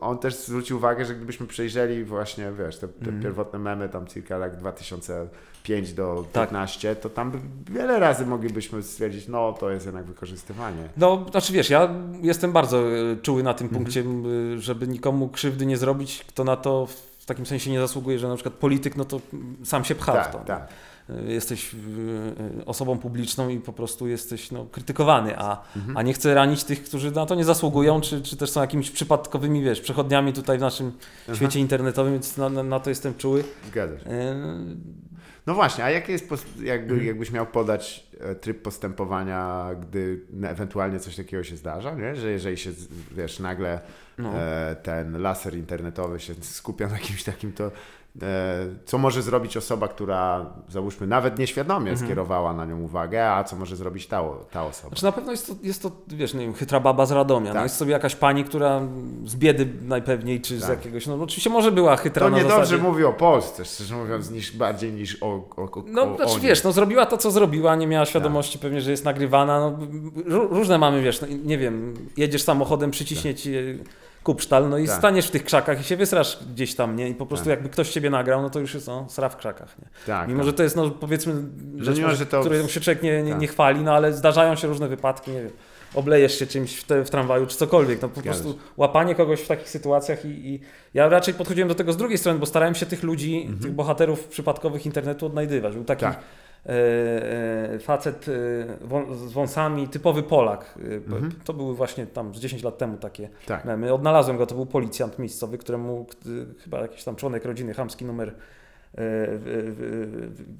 on 0.00 0.18
też 0.18 0.34
zwrócił 0.36 0.76
uwagę, 0.76 1.04
że 1.04 1.14
gdybyśmy 1.14 1.46
przejrzeli 1.46 2.04
właśnie, 2.04 2.52
wiesz, 2.58 2.78
te, 2.78 2.88
te 2.88 2.94
Mhm. 2.98 3.22
pierwotne 3.22 3.58
memy 3.58 3.88
tam 3.88 4.06
circa 4.06 4.38
lat 4.38 4.56
2005 4.56 5.92
do 5.92 6.24
Tak. 6.32 6.48
15, 6.48 6.96
to 6.96 7.10
tam 7.10 7.32
wiele 7.70 7.98
razy 7.98 8.26
moglibyśmy 8.26 8.82
stwierdzić, 8.82 9.28
no 9.28 9.52
to 9.52 9.70
jest 9.70 9.86
jednak 9.86 10.04
wykorzystywanie. 10.04 10.88
No, 10.96 11.26
znaczy 11.30 11.52
wiesz, 11.52 11.70
ja 11.70 11.88
jestem 12.22 12.52
bardzo 12.52 12.78
e, 12.78 13.16
czuły 13.22 13.42
na 13.42 13.50
Mhm. 13.50 13.68
tym 13.70 13.78
punkcie, 13.78 14.00
m, 14.00 14.24
żeby 14.60 14.88
nikomu 14.88 15.28
krzywdy 15.28 15.66
nie 15.66 15.76
zrobić, 15.76 16.24
kto 16.28 16.44
na 16.44 16.56
to 16.56 16.86
w 17.18 17.26
takim 17.26 17.46
sensie 17.46 17.70
nie 17.70 17.80
zasługuje, 17.80 18.18
że 18.18 18.28
na 18.28 18.34
przykład 18.34 18.54
polityk, 18.54 18.96
no 18.96 19.04
to 19.04 19.20
sam 19.64 19.84
się 19.84 19.94
pcha 19.94 20.12
w 20.12 20.16
Tak, 20.16 20.32
to. 20.32 20.38
tak. 20.38 20.68
Jesteś 21.26 21.74
e, 21.74 22.64
osobą 22.66 22.98
publiczną 22.98 23.48
i 23.48 23.58
po 23.60 23.72
prostu 23.72 24.08
jesteś 24.08 24.50
no, 24.50 24.64
krytykowany, 24.64 25.38
a, 25.38 25.62
Mhm. 25.76 25.96
a 25.96 26.02
nie 26.02 26.12
chcę 26.12 26.34
ranić 26.34 26.64
tych, 26.64 26.84
którzy 26.84 27.10
na 27.10 27.26
to 27.26 27.34
nie 27.34 27.44
zasługują, 27.44 28.00
czy, 28.00 28.22
czy 28.22 28.36
też 28.36 28.50
są 28.50 28.60
jakimiś 28.60 28.90
przypadkowymi, 28.90 29.62
wiesz, 29.62 29.80
przechodniami 29.80 30.32
tutaj 30.32 30.58
w 30.58 30.60
naszym 30.60 30.92
Aha. 31.26 31.34
świecie 31.36 31.60
internetowym, 31.60 32.12
więc 32.12 32.36
na, 32.36 32.48
na, 32.48 32.80
to 32.80 32.90
jestem 32.90 33.14
czuły. 33.14 33.44
Zgadza 33.68 33.98
się. 33.98 34.10
E, 34.10 34.34
No 35.46 35.54
właśnie, 35.54 35.84
a 35.84 35.90
jaki 35.90 36.12
jest, 36.12 36.28
jakby, 36.62 36.90
Mhm. 36.92 37.06
jakbyś 37.06 37.30
miał 37.30 37.46
podać 37.46 38.06
e, 38.20 38.34
tryb 38.34 38.62
postępowania, 38.62 39.70
gdy 39.80 40.20
ewentualnie 40.42 41.00
coś 41.00 41.16
takiego 41.16 41.44
się 41.44 41.56
zdarza, 41.56 41.94
nie? 41.94 42.16
że 42.16 42.30
jeżeli 42.30 42.56
się, 42.56 42.70
wiesz, 43.16 43.38
nagle 43.40 43.80
No. 44.18 44.32
ten 44.82 45.20
laser 45.22 45.56
internetowy 45.56 46.20
się 46.20 46.34
skupia 46.40 46.88
na 46.88 46.98
kimś 46.98 47.24
takim, 47.24 47.52
to 47.52 47.70
co 48.84 48.98
może 48.98 49.22
zrobić 49.22 49.56
osoba, 49.56 49.88
która 49.88 50.46
załóżmy 50.68 51.06
nawet 51.06 51.38
nieświadomie 51.38 51.90
Mhm. 51.90 52.06
skierowała 52.06 52.52
na 52.52 52.64
nią 52.64 52.80
uwagę, 52.80 53.30
a 53.30 53.44
co 53.44 53.56
może 53.56 53.76
zrobić 53.76 54.06
ta, 54.06 54.22
ta 54.50 54.64
osoba? 54.66 54.88
Znaczy 54.88 55.04
na 55.04 55.12
pewno 55.12 55.30
jest 55.30 55.46
to, 55.46 55.52
jest 55.62 55.82
to 55.82 55.90
wiesz, 56.08 56.34
nie 56.34 56.40
wiem, 56.40 56.54
chytra 56.54 56.80
baba 56.80 57.06
z 57.06 57.12
Radomia. 57.12 57.48
No 57.48 57.54
Tak. 57.54 57.62
jest 57.62 57.76
sobie 57.76 57.92
jakaś 57.92 58.16
pani, 58.16 58.44
która 58.44 58.80
z 59.24 59.36
biedy 59.36 59.68
najpewniej, 59.82 60.40
czy 60.40 60.58
z 60.58 60.60
Tak. 60.60 60.70
jakiegoś, 60.70 61.06
no 61.06 61.14
oczywiście 61.14 61.50
może 61.50 61.72
była 61.72 61.96
chytra 61.96 62.26
To 62.26 62.30
na 62.30 62.36
niedobrze 62.36 62.56
zasadzie... 62.58 62.82
mówi 62.82 63.04
o 63.04 63.12
Polsce, 63.12 63.64
szczerze 63.64 63.94
mówiąc, 63.96 64.30
niż 64.30 64.56
bardziej 64.56 64.92
niż 64.92 65.22
o, 65.22 65.26
o, 65.56 65.62
o 65.62 65.84
No, 65.86 66.02
o, 66.12 66.16
znaczy 66.16 66.40
wiesz, 66.40 66.64
no 66.64 66.72
zrobiła 66.72 67.06
to, 67.06 67.16
co 67.16 67.30
zrobiła, 67.30 67.76
nie 67.76 67.86
Tak. 67.86 67.90
miała 67.90 68.06
świadomości 68.06 68.58
pewnie, 68.58 68.80
że 68.80 68.90
jest 68.90 69.04
nagrywana. 69.04 69.60
No, 69.60 69.78
ró- 70.38 70.48
różne 70.50 70.78
mamy, 70.78 71.02
wiesz, 71.02 71.20
no, 71.20 71.26
nie 71.44 71.58
wiem, 71.58 71.94
jedziesz 72.16 72.42
samochodem, 72.42 72.90
przyciśnie 72.90 73.34
ci 73.34 73.54
kupsztal, 74.26 74.68
no 74.68 74.78
i 74.78 74.86
Tak. 74.86 74.96
staniesz 74.98 75.26
w 75.26 75.30
tych 75.30 75.44
krzakach 75.44 75.80
i 75.80 75.84
się 75.84 75.96
wysrasz 75.96 76.38
gdzieś 76.54 76.74
tam, 76.74 76.96
nie? 76.96 77.08
I 77.08 77.14
po 77.14 77.26
prostu 77.26 77.44
Tak. 77.44 77.50
jakby 77.50 77.68
ktoś 77.68 77.90
ciebie 77.90 78.10
nagrał, 78.10 78.42
no 78.42 78.50
to 78.50 78.60
już 78.60 78.74
jest, 78.74 78.86
no, 78.86 79.06
sra 79.08 79.28
w 79.28 79.36
krzakach, 79.36 79.78
nie? 79.78 79.88
tak, 80.06 80.28
Mimo, 80.28 80.40
tak. 80.40 80.46
że 80.46 80.52
to 80.52 80.62
jest, 80.62 80.76
no 80.76 80.90
powiedzmy, 80.90 81.34
rzecz, 81.78 81.96
mimo, 81.96 82.08
może, 82.08 82.18
że 82.18 82.26
to- 82.26 82.40
którą 82.40 82.68
się 82.68 82.80
człowiek 82.80 83.02
nie, 83.02 83.22
nie, 83.22 83.30
Tak. 83.32 83.40
nie 83.40 83.46
chwali, 83.46 83.80
no 83.80 83.92
ale 83.94 84.12
zdarzają 84.12 84.54
się 84.56 84.68
różne 84.68 84.88
wypadki, 84.88 85.30
nie 85.30 85.42
wiem, 85.42 85.50
oblejesz 85.94 86.38
się 86.38 86.46
czymś 86.46 86.76
w, 86.76 86.84
te, 86.84 87.04
w 87.04 87.10
tramwaju 87.10 87.46
czy 87.46 87.56
cokolwiek, 87.56 88.02
no 88.02 88.08
po 88.08 88.20
Zgadza 88.20 88.42
prostu 88.42 88.58
łapanie 88.76 89.14
kogoś 89.14 89.40
w 89.40 89.48
takich 89.48 89.68
sytuacjach 89.68 90.24
i, 90.24 90.28
i 90.28 90.60
ja 90.94 91.08
raczej 91.08 91.34
podchodziłem 91.34 91.68
do 91.68 91.74
tego 91.74 91.92
z 91.92 91.96
drugiej 91.96 92.18
strony, 92.18 92.38
bo 92.38 92.46
starałem 92.46 92.74
się 92.74 92.86
tych 92.86 93.02
ludzi, 93.02 93.36
Mhm. 93.42 93.58
tych 93.58 93.72
bohaterów 93.72 94.24
przypadkowych 94.28 94.86
internetu 94.86 95.26
odnajdywać. 95.26 95.74
Był 95.74 95.84
taki 95.84 96.00
Tak. 96.00 96.18
E, 96.66 97.74
e, 97.74 97.78
facet 97.78 98.26
e, 98.28 99.16
z 99.16 99.32
wąsami, 99.32 99.88
typowy 99.88 100.22
Polak. 100.22 100.78
Mhm. 101.06 101.32
To 101.44 101.52
były 101.52 101.74
właśnie 101.74 102.06
tam 102.06 102.34
z 102.34 102.38
10 102.40 102.62
lat 102.62 102.78
temu 102.78 102.96
takie 102.96 103.28
Tak. 103.46 103.64
memy. 103.64 103.92
Odnalazłem 103.92 104.36
go, 104.36 104.46
to 104.46 104.54
był 104.54 104.66
policjant 104.66 105.18
miejscowy, 105.18 105.58
któremu 105.58 106.06
chyba 106.64 106.80
jakiś 106.80 107.04
tam 107.04 107.16
członek 107.16 107.44
rodziny, 107.44 107.74
chamski 107.74 108.04
numer 108.04 108.34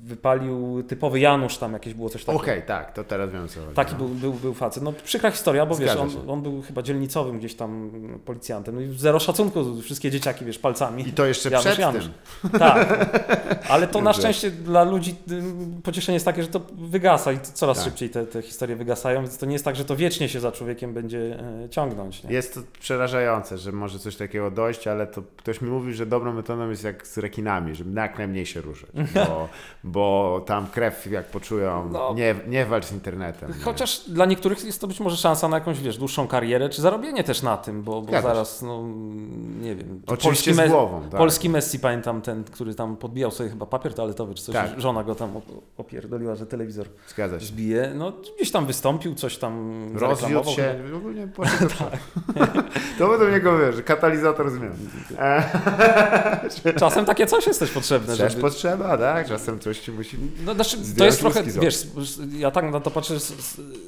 wypalił 0.05 0.83
typowy 0.83 1.21
Janusz, 1.21 1.59
tam 1.59 1.73
jakieś 1.73 1.95
było 1.95 2.09
coś 2.09 2.25
takiego. 2.25 2.43
Okej, 2.43 2.63
tak, 2.63 2.93
to 2.93 3.05
teraz 3.05 3.31
wiem 3.31 3.49
co. 3.49 3.61
Taki 3.75 3.93
no. 3.93 3.99
był, 3.99 4.09
był, 4.09 4.33
był 4.33 4.55
facet. 4.55 4.83
No 4.83 4.93
przykra 4.93 5.31
historia, 5.31 5.67
bo 5.67 5.75
wiesz, 5.77 5.91
Zgadza 5.91 6.03
on, 6.03 6.11
się. 6.11 6.29
on 6.29 6.43
był 6.43 6.63
chyba 6.63 6.83
dzielnicowym 6.83 7.39
gdzieś 7.39 7.55
tam 7.55 7.91
policjantem. 8.25 8.75
No 8.75 8.81
i 8.81 8.95
zero 8.99 9.19
szacunku, 9.19 9.81
wszystkie 9.83 10.11
dzieciaki, 10.11 10.45
wiesz, 10.45 10.59
palcami. 10.59 11.09
I 11.09 11.13
to 11.13 11.27
jeszcze 11.27 11.51
Janusz, 11.51 11.67
przed 11.67 11.79
Janusz. 11.79 12.05
tym. 12.05 12.51
Tak. 12.59 12.89
Ale 13.69 13.87
to 13.87 13.99
na 14.01 14.05
Dobrze. 14.05 14.21
szczęście 14.21 14.51
dla 14.51 14.85
ludzi 14.85 15.15
pocieszenie 15.83 16.17
jest 16.17 16.27
takie, 16.27 16.43
że 16.43 16.49
to 16.49 16.61
wygasa 16.75 17.33
i 17.33 17.41
coraz 17.41 17.77
Tak. 17.77 17.85
szybciej 17.85 18.11
te, 18.11 18.27
te 18.27 18.43
historie 18.43 18.77
wygasają, 18.77 19.21
więc 19.23 19.39
to 19.39 19.47
nie 19.47 19.53
jest 19.53 19.65
tak, 19.65 19.77
że 19.77 19.85
to 19.85 19.97
wiecznie 19.97 20.29
się 20.29 20.41
za 20.41 20.53
człowiekiem 20.53 20.95
będzie 20.95 21.41
e, 21.65 21.69
ciągnąć. 21.69 22.25
Nie? 22.25 22.33
Jest 22.33 22.55
to 22.55 22.61
przerażające, 22.81 23.59
że 23.59 23.73
może 23.73 23.99
coś 23.99 24.17
takiego 24.17 24.51
dojść, 24.51 24.89
ale 24.89 25.07
to 25.07 25.23
ktoś 25.37 25.61
mi 25.61 25.71
mówił, 25.71 25.93
że 25.95 26.07
dobrą 26.07 26.33
metodą 26.33 26.71
jest 26.71 26.85
jak 26.85 27.07
z 27.07 27.19
rekinami, 27.19 27.75
żeby 27.75 27.91
jak 28.17 28.19
najmniej 28.19 28.47
się 28.47 28.61
ruszać, 28.61 28.91
bo, 29.15 29.49
bo 29.85 30.41
tam 30.47 30.67
krew 30.67 31.07
jak 31.11 31.27
poczują, 31.27 31.89
No. 31.93 32.15
nie, 32.15 32.35
nie 32.49 32.67
walcz 32.67 32.85
z 32.85 32.93
internetem. 32.93 33.51
nie. 33.59 33.65
Chociaż 33.65 34.01
dla 34.09 34.25
niektórych 34.27 34.65
jest 34.65 34.81
to 34.81 34.87
być 34.87 35.01
może 35.01 35.17
szansa 35.17 35.49
na 35.49 35.57
jakąś, 35.57 35.81
wiesz, 35.81 35.99
dłuższą 35.99 36.29
karierę, 36.29 36.69
czy 36.69 36.83
zarobienie 36.83 37.25
też 37.25 37.43
na 37.43 37.57
tym, 37.57 37.83
bo, 37.83 38.03
bo 38.03 38.23
zaraz, 38.23 38.63
no 38.63 38.83
nie 39.61 39.75
wiem. 39.77 40.03
Oczywiście 40.07 40.55
z 40.55 40.57
me- 40.57 40.69
głową, 40.69 41.01
tak. 41.03 41.11
Polski 41.19 41.51
Messi, 41.51 41.79
pamiętam 41.79 42.23
ten, 42.23 42.45
który 42.45 42.75
tam 42.75 42.97
podbijał 42.97 43.31
sobie 43.31 43.51
chyba 43.51 43.67
papier 43.67 43.95
toaletowy, 43.95 44.35
czy 44.35 44.43
coś, 44.45 44.55
Tak. 44.55 44.81
żona 44.81 45.05
go 45.05 45.15
tam 45.15 45.35
op- 45.35 45.61
opierdoliła, 45.77 46.35
że 46.35 46.47
telewizor 46.47 46.87
Zgadza 47.09 47.41
się. 47.41 47.47
zbije. 47.47 47.93
No 47.95 48.13
gdzieś 48.37 48.51
tam 48.51 48.67
wystąpił, 48.67 49.15
coś 49.15 49.39
tam 49.39 49.83
Rozwiódł 49.95 50.51
się, 50.51 50.75
chyba. 50.85 50.97
ogólnie 50.97 51.29
przodu. 51.29 51.75
To 52.99 53.29
niego 53.31 53.59
wiesz, 53.59 53.83
katalizator 53.85 54.51
zmian. 54.51 54.73
Czasem 56.79 57.05
takie 57.05 57.27
coś 57.27 57.47
jest 57.47 57.61
też 57.61 57.71
potrzebne, 57.71 58.06
Też 58.07 58.19
żeby... 58.33 58.43
potrzeba, 58.43 58.99
tak? 58.99 59.29
Czasem 59.29 59.59
coś 59.61 59.79
ci 59.81 59.93
musi... 59.93 60.17
No, 60.45 60.55
znaczy, 60.55 60.77
to 60.99 61.05
jest 61.05 61.21
trochę, 61.21 61.43
wiesz, 61.43 61.87
ja 62.39 62.51
tak 62.51 62.73
na 62.73 62.81
to 62.81 62.91
patrzę, 62.91 63.15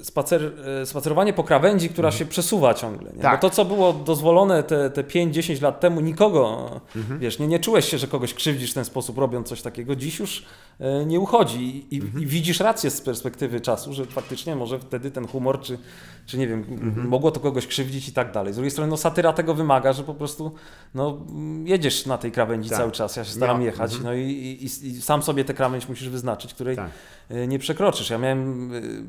spacer, 0.03 0.53
e, 0.83 0.87
spacerowanie 0.87 1.33
po 1.33 1.45
krawędzi, 1.45 1.89
która 1.89 2.11
się 2.13 2.27
przesuwa 2.27 2.75
ciągle. 2.75 3.03
Nie? 3.11 3.17
Mhm. 3.17 3.23
Tak. 3.23 3.41
Bo 3.43 3.49
to, 3.49 3.55
co 3.55 3.65
było 3.65 3.93
dozwolone 3.93 4.63
te, 4.63 4.91
te 4.91 5.03
5-10 5.05 5.63
lat 5.63 5.81
temu, 5.81 6.01
nikogo, 6.01 6.71
Mhm. 6.97 7.21
wiesz, 7.21 7.39
nie, 7.39 7.47
nie 7.47 7.59
czułeś 7.59 7.85
się, 7.89 7.99
że 7.99 8.07
kogoś 8.07 8.35
krzywdzisz 8.35 8.71
w 8.71 8.75
ten 8.75 8.85
sposób, 8.85 9.19
robiąc 9.19 9.49
coś 9.49 9.63
takiego. 9.63 9.97
Dziś 9.97 10.19
już 10.19 10.45
e, 10.81 11.07
nie 11.07 11.21
uchodzi 11.21 11.87
i, 11.91 12.01
Mhm. 12.01 12.23
i 12.23 12.27
widzisz 12.27 12.61
rację 12.61 12.91
z 12.91 13.01
perspektywy 13.01 13.61
czasu, 13.61 13.93
że 13.93 14.07
faktycznie 14.07 14.57
może 14.57 14.79
wtedy 14.79 15.11
ten 15.11 15.27
humor, 15.29 15.61
czy, 15.61 15.79
czy 16.27 16.39
nie 16.39 16.47
wiem, 16.49 16.65
Mhm. 16.71 17.09
mogło 17.09 17.31
to 17.31 17.41
kogoś 17.41 17.67
krzywdzić 17.67 18.09
i 18.09 18.13
tak 18.13 18.33
dalej. 18.33 18.53
Z 18.53 18.57
drugiej 18.57 18.71
strony, 18.71 18.91
no, 18.91 18.97
satyra 18.97 19.33
tego 19.33 19.55
wymaga, 19.55 19.93
że 19.93 20.03
po 20.05 20.15
prostu 20.15 20.53
no, 20.95 21.19
jedziesz 21.65 22.07
na 22.07 22.19
tej 22.19 22.33
krawędzi 22.33 22.69
Tak. 22.69 22.79
cały 22.79 22.93
czas. 22.93 23.17
Ja 23.17 23.25
się 23.25 23.31
staram 23.33 23.59
No, 23.59 23.65
jechać, 23.65 23.93
mhm. 23.95 24.08
No 24.09 24.15
i, 24.15 24.21
i, 24.23 24.65
i 24.87 25.03
sam 25.03 25.23
sobie 25.23 25.45
tę 25.45 25.55
krawędź 25.55 25.89
musisz 25.89 26.09
wyznaczyć, 26.09 26.55
której 26.55 26.77
Tak. 26.77 26.91
y, 27.31 27.47
nie 27.47 27.59
przekroczysz. 27.59 28.11
Ja 28.11 28.19
miałem, 28.19 28.73
y, 28.75 29.03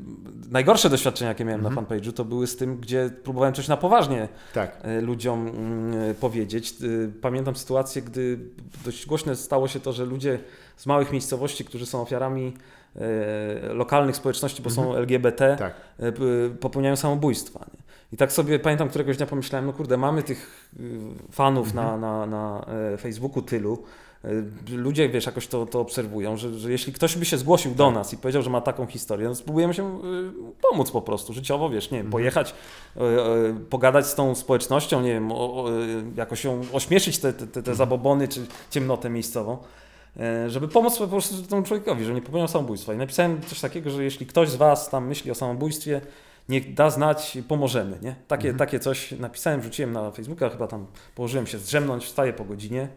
najgorsze 0.50 0.90
doświadczenia, 0.90 1.28
jakie 1.28 1.44
miałem 1.44 1.66
Mhm. 1.66 1.74
na 1.74 1.80
fanpage'u, 1.82 2.12
to 2.12 2.24
były 2.24 2.46
z 2.46 2.56
tym, 2.56 2.76
gdzie 2.76 3.10
próbowałem 3.24 3.54
coś 3.54 3.68
na 3.68 3.76
poważnie 3.76 4.28
Tak. 4.54 4.82
y, 4.98 5.00
ludziom 5.00 5.46
y, 5.94 6.14
powiedzieć. 6.14 6.74
Pamiętam 7.20 7.56
sytuację, 7.56 8.02
gdy 8.02 8.38
dość 8.84 9.06
głośne 9.06 9.36
stało 9.36 9.68
się 9.68 9.80
to, 9.80 9.92
że 9.92 10.04
ludzie 10.04 10.38
z 10.76 10.86
małych 10.86 11.12
miejscowości, 11.12 11.64
którzy 11.64 11.86
są 11.86 12.02
ofiarami 12.02 12.52
lokalnych 13.74 14.16
społeczności, 14.16 14.62
bo 14.62 14.70
są 14.70 14.94
LGBT, 14.96 15.56
Tak. 15.58 15.74
popełniają 16.60 16.96
samobójstwa. 16.96 17.66
Nie? 17.74 17.80
I 18.12 18.16
tak 18.16 18.32
sobie 18.32 18.58
pamiętam 18.58 18.88
któregoś 18.88 19.16
dnia 19.16 19.26
pomyślałem, 19.26 19.66
no 19.66 19.72
kurde, 19.72 19.96
mamy 19.96 20.22
tych 20.22 20.70
y, 20.80 21.00
fanów 21.32 21.74
na, 21.74 21.96
na, 21.96 22.26
na 22.26 22.66
e, 22.94 22.96
Facebooku 22.96 23.42
tylu. 23.42 23.82
Y, 24.24 24.76
Ludzie, 24.76 25.08
wiesz, 25.08 25.26
jakoś 25.26 25.46
to, 25.46 25.66
to 25.66 25.80
obserwują, 25.80 26.36
że, 26.36 26.58
że 26.58 26.70
jeśli 26.70 26.92
ktoś 26.92 27.16
by 27.16 27.24
się 27.24 27.38
zgłosił 27.38 27.74
do 27.74 27.90
nas 27.90 28.12
i 28.12 28.16
powiedział, 28.16 28.42
że 28.42 28.50
ma 28.50 28.60
taką 28.60 28.86
historię, 28.86 29.28
no 29.28 29.34
spróbujemy 29.34 29.74
się 29.74 29.98
y, 29.98 30.30
pomóc 30.70 30.90
po 30.90 31.02
prostu, 31.02 31.32
życiowo, 31.32 31.70
wiesz, 31.70 31.90
nie 31.90 31.98
wiem, 31.98 32.10
pojechać, 32.10 32.54
y, 32.96 33.00
pogadać 33.70 34.06
z 34.06 34.14
tą 34.14 34.34
społecznością, 34.34 35.00
nie 35.00 35.12
wiem, 35.12 35.30
jakoś 36.16 36.44
ją 36.44 36.60
ośmieszyć 36.72 37.18
te, 37.18 37.32
te, 37.32 37.46
te, 37.46 37.62
te 37.62 37.74
zabobony 37.74 38.28
czy 38.28 38.46
ciemnotę 38.70 39.10
miejscową. 39.10 39.58
Żeby 40.48 40.68
pomóc 40.68 40.98
po 40.98 41.08
prostu 41.08 41.42
temu 41.42 41.62
człowiekowi, 41.62 42.04
że 42.04 42.14
nie 42.14 42.22
popełniał 42.22 42.48
samobójstwa. 42.48 42.94
I 42.94 42.96
napisałem 42.96 43.40
coś 43.42 43.60
takiego, 43.60 43.90
że 43.90 44.04
jeśli 44.04 44.26
ktoś 44.26 44.48
z 44.48 44.56
Was 44.56 44.90
tam 44.90 45.06
myśli 45.06 45.30
o 45.30 45.34
samobójstwie, 45.34 46.00
niech 46.48 46.74
da 46.74 46.90
znać, 46.90 47.38
pomożemy. 47.48 47.98
Nie? 48.02 48.14
Takie, 48.28 48.54
takie 48.54 48.80
coś 48.80 49.12
napisałem, 49.12 49.60
wrzuciłem 49.60 49.92
na 49.92 50.10
Facebooka, 50.10 50.48
chyba 50.48 50.66
tam 50.66 50.86
położyłem 51.14 51.46
się 51.46 51.58
zdrzemnąć, 51.58 52.04
wstaję 52.04 52.32
po 52.32 52.44
godzinie. 52.44 52.88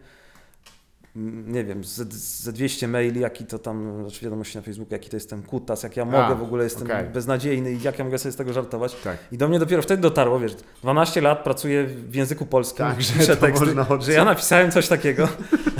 Nie 1.46 1.64
wiem, 1.64 1.84
ze, 1.84 2.04
ze 2.10 2.52
200 2.52 2.88
maili, 2.88 3.20
jaki 3.20 3.44
to 3.46 3.58
tam, 3.58 4.00
znaczy 4.02 4.24
wiadomości 4.24 4.56
na 4.58 4.62
Facebooku, 4.62 4.92
jaki 4.94 5.10
to 5.10 5.16
jestem 5.16 5.42
kutas, 5.42 5.82
jak 5.82 5.96
ja 5.96 6.04
mogę, 6.04 6.34
w 6.34 6.42
ogóle 6.42 6.64
jestem 6.64 6.86
okej. 6.86 7.04
beznadziejny 7.04 7.72
i 7.72 7.82
jak 7.82 7.98
ja 7.98 8.04
mogę 8.04 8.18
sobie 8.18 8.32
z 8.32 8.36
tego 8.36 8.52
żartować. 8.52 8.94
Tak. 9.04 9.16
I 9.32 9.38
do 9.38 9.48
mnie 9.48 9.58
dopiero 9.58 9.82
wtedy 9.82 10.02
dotarło, 10.02 10.40
wiesz, 10.40 10.52
12 10.82 11.20
lat 11.20 11.44
pracuję 11.44 11.86
w 11.86 12.14
języku 12.14 12.46
polskim, 12.46 12.86
Tak, 12.86 13.02
że 13.02 13.36
teksty, 13.36 13.66
że 14.00 14.12
ja 14.12 14.24
napisałem 14.24 14.70
coś 14.70 14.88
takiego, 14.88 15.28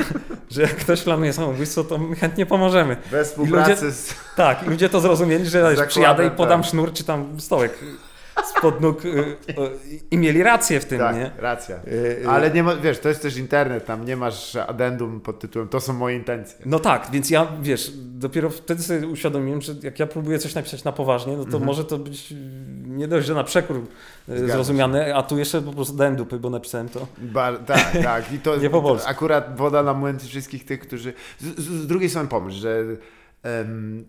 że 0.50 0.62
jak 0.62 0.76
ktoś 0.76 1.02
planuje 1.02 1.32
samobójstwo, 1.32 1.84
to 1.84 1.98
my 1.98 2.16
chętnie 2.16 2.46
pomożemy. 2.46 2.96
Bez 3.10 3.36
I 3.36 3.40
ludzie- 3.40 3.52
współpracy 3.52 3.92
z... 3.92 4.14
Tak, 4.36 4.66
ludzie 4.66 4.88
to 4.88 5.00
zrozumieli, 5.00 5.46
że 5.46 5.86
przyjadę 5.88 6.26
i 6.26 6.30
podam 6.30 6.60
tak. 6.62 6.70
sznur 6.70 6.92
czy 6.92 7.04
tam 7.04 7.40
stołek 7.40 7.78
spod 8.44 8.80
nóg 8.80 9.04
y, 9.04 9.08
y, 9.08 9.36
i 10.10 10.18
mieli 10.18 10.42
rację 10.42 10.80
w 10.80 10.84
tym, 10.84 10.98
Tak, 10.98 11.16
nie? 11.16 11.30
racja. 11.38 11.76
Y, 11.76 11.90
y, 12.24 12.28
Ale 12.28 12.50
nie 12.50 12.62
ma, 12.62 12.76
wiesz, 12.76 12.98
to 12.98 13.08
jest 13.08 13.22
też 13.22 13.36
internet, 13.36 13.86
tam 13.86 14.04
nie 14.04 14.16
masz 14.16 14.56
addendum 14.56 15.20
pod 15.20 15.38
tytułem 15.38 15.68
to 15.68 15.80
są 15.80 15.92
moje 15.92 16.16
intencje. 16.16 16.58
No 16.66 16.78
tak, 16.78 17.08
więc 17.12 17.30
ja, 17.30 17.46
wiesz, 17.62 17.92
dopiero 17.96 18.50
wtedy 18.50 18.82
sobie 18.82 19.06
uświadomiłem, 19.08 19.62
że 19.62 19.74
jak 19.82 19.98
ja 19.98 20.06
próbuję 20.06 20.38
coś 20.38 20.54
napisać 20.54 20.84
na 20.84 20.92
poważnie, 20.92 21.36
no 21.36 21.44
to 21.44 21.58
może 21.58 21.84
to 21.84 21.98
być 21.98 22.34
nie 22.86 23.08
dość, 23.08 23.26
że 23.26 23.34
na 23.34 23.44
przekór 23.44 23.80
Mhm. 24.28 24.38
Zgadza 24.38 24.54
zrozumiane, 24.54 25.14
a 25.14 25.22
tu 25.22 25.38
jeszcze 25.38 25.62
po 25.62 25.72
prostu 25.72 25.96
dałem 25.96 26.16
dupy, 26.16 26.38
bo 26.38 26.50
napisałem 26.50 26.88
to. 26.88 27.06
Ba, 27.18 27.52
tak, 27.58 27.92
tak. 28.02 28.32
I 28.32 28.38
to 28.38 28.56
Nie 28.62 28.70
po 28.70 28.82
polsku. 28.82 29.10
akurat 29.10 29.56
woda 29.56 29.82
na 29.82 29.94
młyn 29.94 30.18
wszystkich 30.18 30.64
tych, 30.64 30.80
którzy. 30.80 31.12
Z, 31.38 31.44
z, 31.60 31.64
z 31.64 31.86
drugiej 31.86 32.10
strony 32.10 32.28
pomyśl, 32.28 32.58
że 32.58 32.82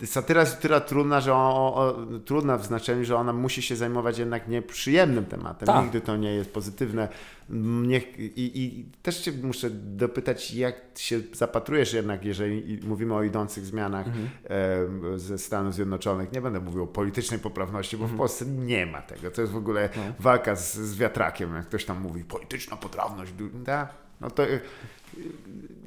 satyra 0.05 0.41
jest 0.41 0.59
tyle 0.61 0.81
trudna, 0.81 1.21
że 1.21 1.33
o, 1.33 1.75
o, 1.75 1.95
trudna 2.25 2.57
w 2.57 2.65
znaczeniu, 2.65 3.05
że 3.05 3.15
ona 3.15 3.33
musi 3.33 3.61
się 3.61 3.75
zajmować 3.75 4.17
jednak 4.17 4.47
nieprzyjemnym 4.47 5.25
tematem. 5.25 5.65
Tak. 5.67 5.83
Nigdy 5.83 6.01
to 6.01 6.17
nie 6.17 6.33
jest 6.33 6.53
pozytywne. 6.53 7.07
Niech, 7.49 8.19
i, 8.19 8.61
I 8.63 8.85
też 9.01 9.17
cię 9.21 9.31
muszę 9.43 9.69
dopytać, 9.69 10.53
jak 10.53 10.75
się 10.97 11.19
zapatrujesz 11.33 11.93
jednak, 11.93 12.25
jeżeli 12.25 12.79
mówimy 12.87 13.13
o 13.15 13.23
idących 13.23 13.65
zmianach 13.65 14.05
Mhm. 14.07 15.19
ze 15.19 15.37
Stanów 15.37 15.73
Zjednoczonych. 15.73 16.31
Nie 16.31 16.41
będę 16.41 16.59
mówił 16.59 16.83
o 16.83 16.87
politycznej 16.87 17.39
poprawności, 17.39 17.97
bo 17.97 18.03
Mhm. 18.03 18.17
w 18.17 18.19
Polsce 18.19 18.45
nie 18.45 18.85
ma 18.85 19.01
tego. 19.01 19.31
To 19.31 19.41
jest 19.41 19.53
w 19.53 19.57
ogóle 19.57 19.89
No. 19.97 20.01
walka 20.19 20.55
z, 20.55 20.75
z 20.77 20.95
wiatrakiem, 20.97 21.55
jak 21.55 21.65
ktoś 21.65 21.85
tam 21.85 22.01
mówi, 22.01 22.23
polityczna 22.23 22.77
poprawność. 22.77 23.33
Da, 23.63 23.87
no 24.21 24.29
to 24.31 24.43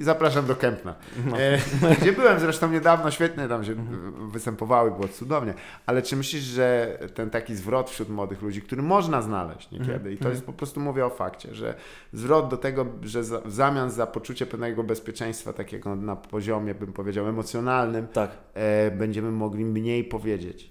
zapraszam 0.01 0.47
do 0.47 0.57
Kępna. 0.57 0.95
No. 1.26 1.39
E, 1.41 1.59
gdzie 2.01 2.12
byłem 2.12 2.41
zresztą 2.41 2.70
niedawno, 2.72 3.11
świetnie 3.11 3.49
tam 3.49 3.64
się 3.64 3.72
Mhm. 3.72 4.31
występowały, 4.31 4.91
było 4.91 5.09
cudownie. 5.09 5.55
Ale 5.87 6.03
czy 6.03 6.16
myślisz, 6.16 6.43
że 6.43 6.99
ten 7.14 7.31
taki 7.31 7.55
zwrot 7.57 7.91
wśród 7.91 8.09
młodych 8.09 8.43
ludzi, 8.43 8.62
który 8.62 8.83
można 8.83 9.22
znaleźć 9.22 9.70
niekiedy, 9.70 9.93
Mhm. 9.93 10.12
i 10.14 10.16
to 10.16 10.29
jest 10.29 10.45
po 10.45 10.53
prostu 10.53 10.81
mówię 10.81 11.07
o 11.07 11.11
fakcie, 11.11 11.55
że 11.55 11.74
zwrot 12.12 12.49
do 12.49 12.57
tego, 12.57 12.87
że 13.03 13.24
za, 13.24 13.41
w 13.41 13.53
zamian 13.53 13.91
za 13.91 14.07
poczucie 14.07 14.47
pewnego 14.47 14.85
bezpieczeństwa, 14.85 15.53
takiego 15.53 15.97
na 15.97 16.16
poziomie, 16.16 16.74
bym 16.74 16.93
powiedział, 16.93 17.29
emocjonalnym, 17.29 18.07
Tak. 18.07 18.31
e, 18.55 18.91
będziemy 18.91 19.31
mogli 19.31 19.64
mniej 19.64 20.05
powiedzieć. 20.05 20.68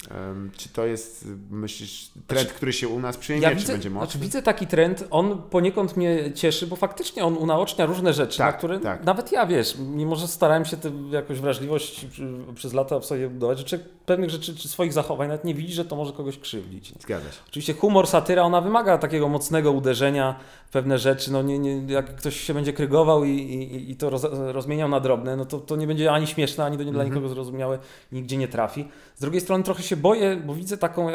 Czy 0.58 0.70
to 0.70 0.86
jest, 0.86 1.28
myślisz, 1.52 2.12
trend, 2.28 2.54
który 2.54 2.74
się 2.74 2.88
u 2.88 3.00
nas 3.00 3.18
przyjmie, 3.18 3.42
Ja 3.44 3.50
czy 3.50 3.56
widzę, 3.56 3.74
będzie 3.74 3.90
mocny? 3.90 4.06
znaczy 4.08 4.20
widzę 4.20 4.42
taki 4.42 4.68
trend, 4.68 5.08
on 5.10 5.42
poniekąd 5.50 5.98
mnie 5.98 6.34
cieszy, 6.34 6.68
bo 6.68 6.76
faktycznie 6.76 7.26
on 7.26 7.38
unaocznia 7.38 7.86
różne 7.86 8.14
rzeczy, 8.14 8.38
Tak, 8.38 8.47
na 8.52 8.58
które 8.58 8.80
tak. 8.80 9.04
nawet 9.04 9.32
ja, 9.32 9.46
wiesz, 9.46 9.76
mimo 9.80 10.16
że 10.16 10.28
starałem 10.28 10.66
się 10.66 10.78
tę 10.78 10.92
jakoś 11.12 11.40
wrażliwość 11.40 12.06
przy- 12.06 12.38
przez 12.56 12.74
lata 12.74 13.00
w 13.00 13.06
sobie 13.06 13.30
budować, 13.30 13.70
że 13.70 13.80
pewnych 14.06 14.30
rzeczy 14.30 14.56
czy 14.56 14.68
swoich 14.68 14.94
zachowań 14.94 15.28
nawet 15.28 15.44
nie 15.46 15.54
widzi, 15.54 15.74
że 15.74 15.86
to 15.86 15.96
może 15.96 16.14
kogoś 16.14 16.38
krzywdzić. 16.40 16.94
Zgadza 17.00 17.32
się. 17.32 17.38
Oczywiście 17.50 17.74
humor, 17.74 18.08
satyra, 18.08 18.42
ona 18.44 18.62
wymaga 18.62 18.98
takiego 18.98 19.30
mocnego 19.30 19.72
uderzenia 19.72 20.36
w 20.68 20.72
pewne 20.72 20.98
rzeczy. 20.98 21.32
No 21.32 21.42
nie, 21.42 21.60
nie, 21.60 21.94
jak 21.94 22.16
ktoś 22.16 22.40
się 22.40 22.54
będzie 22.54 22.74
krygował 22.74 23.24
i, 23.24 23.30
i, 23.32 23.92
i 23.92 23.96
to 23.96 24.10
roz, 24.10 24.26
rozmieniał 24.32 24.90
na 24.90 25.00
drobne, 25.00 25.36
no 25.36 25.46
to, 25.46 25.60
to 25.60 25.76
nie 25.76 25.88
będzie 25.88 26.12
ani 26.12 26.28
śmieszne, 26.28 26.66
ani 26.66 26.78
do, 26.78 26.84
dla 26.84 26.92
Mhm. 26.94 27.10
nikogo 27.10 27.30
zrozumiałe, 27.30 27.80
nigdzie 28.12 28.38
nie 28.38 28.48
trafi. 28.48 28.88
Z 29.16 29.22
drugiej 29.22 29.42
strony 29.42 29.64
trochę 29.64 29.84
się 29.84 29.98
boję, 29.98 30.42
bo 30.46 30.54
widzę 30.56 30.78
taką 30.78 31.10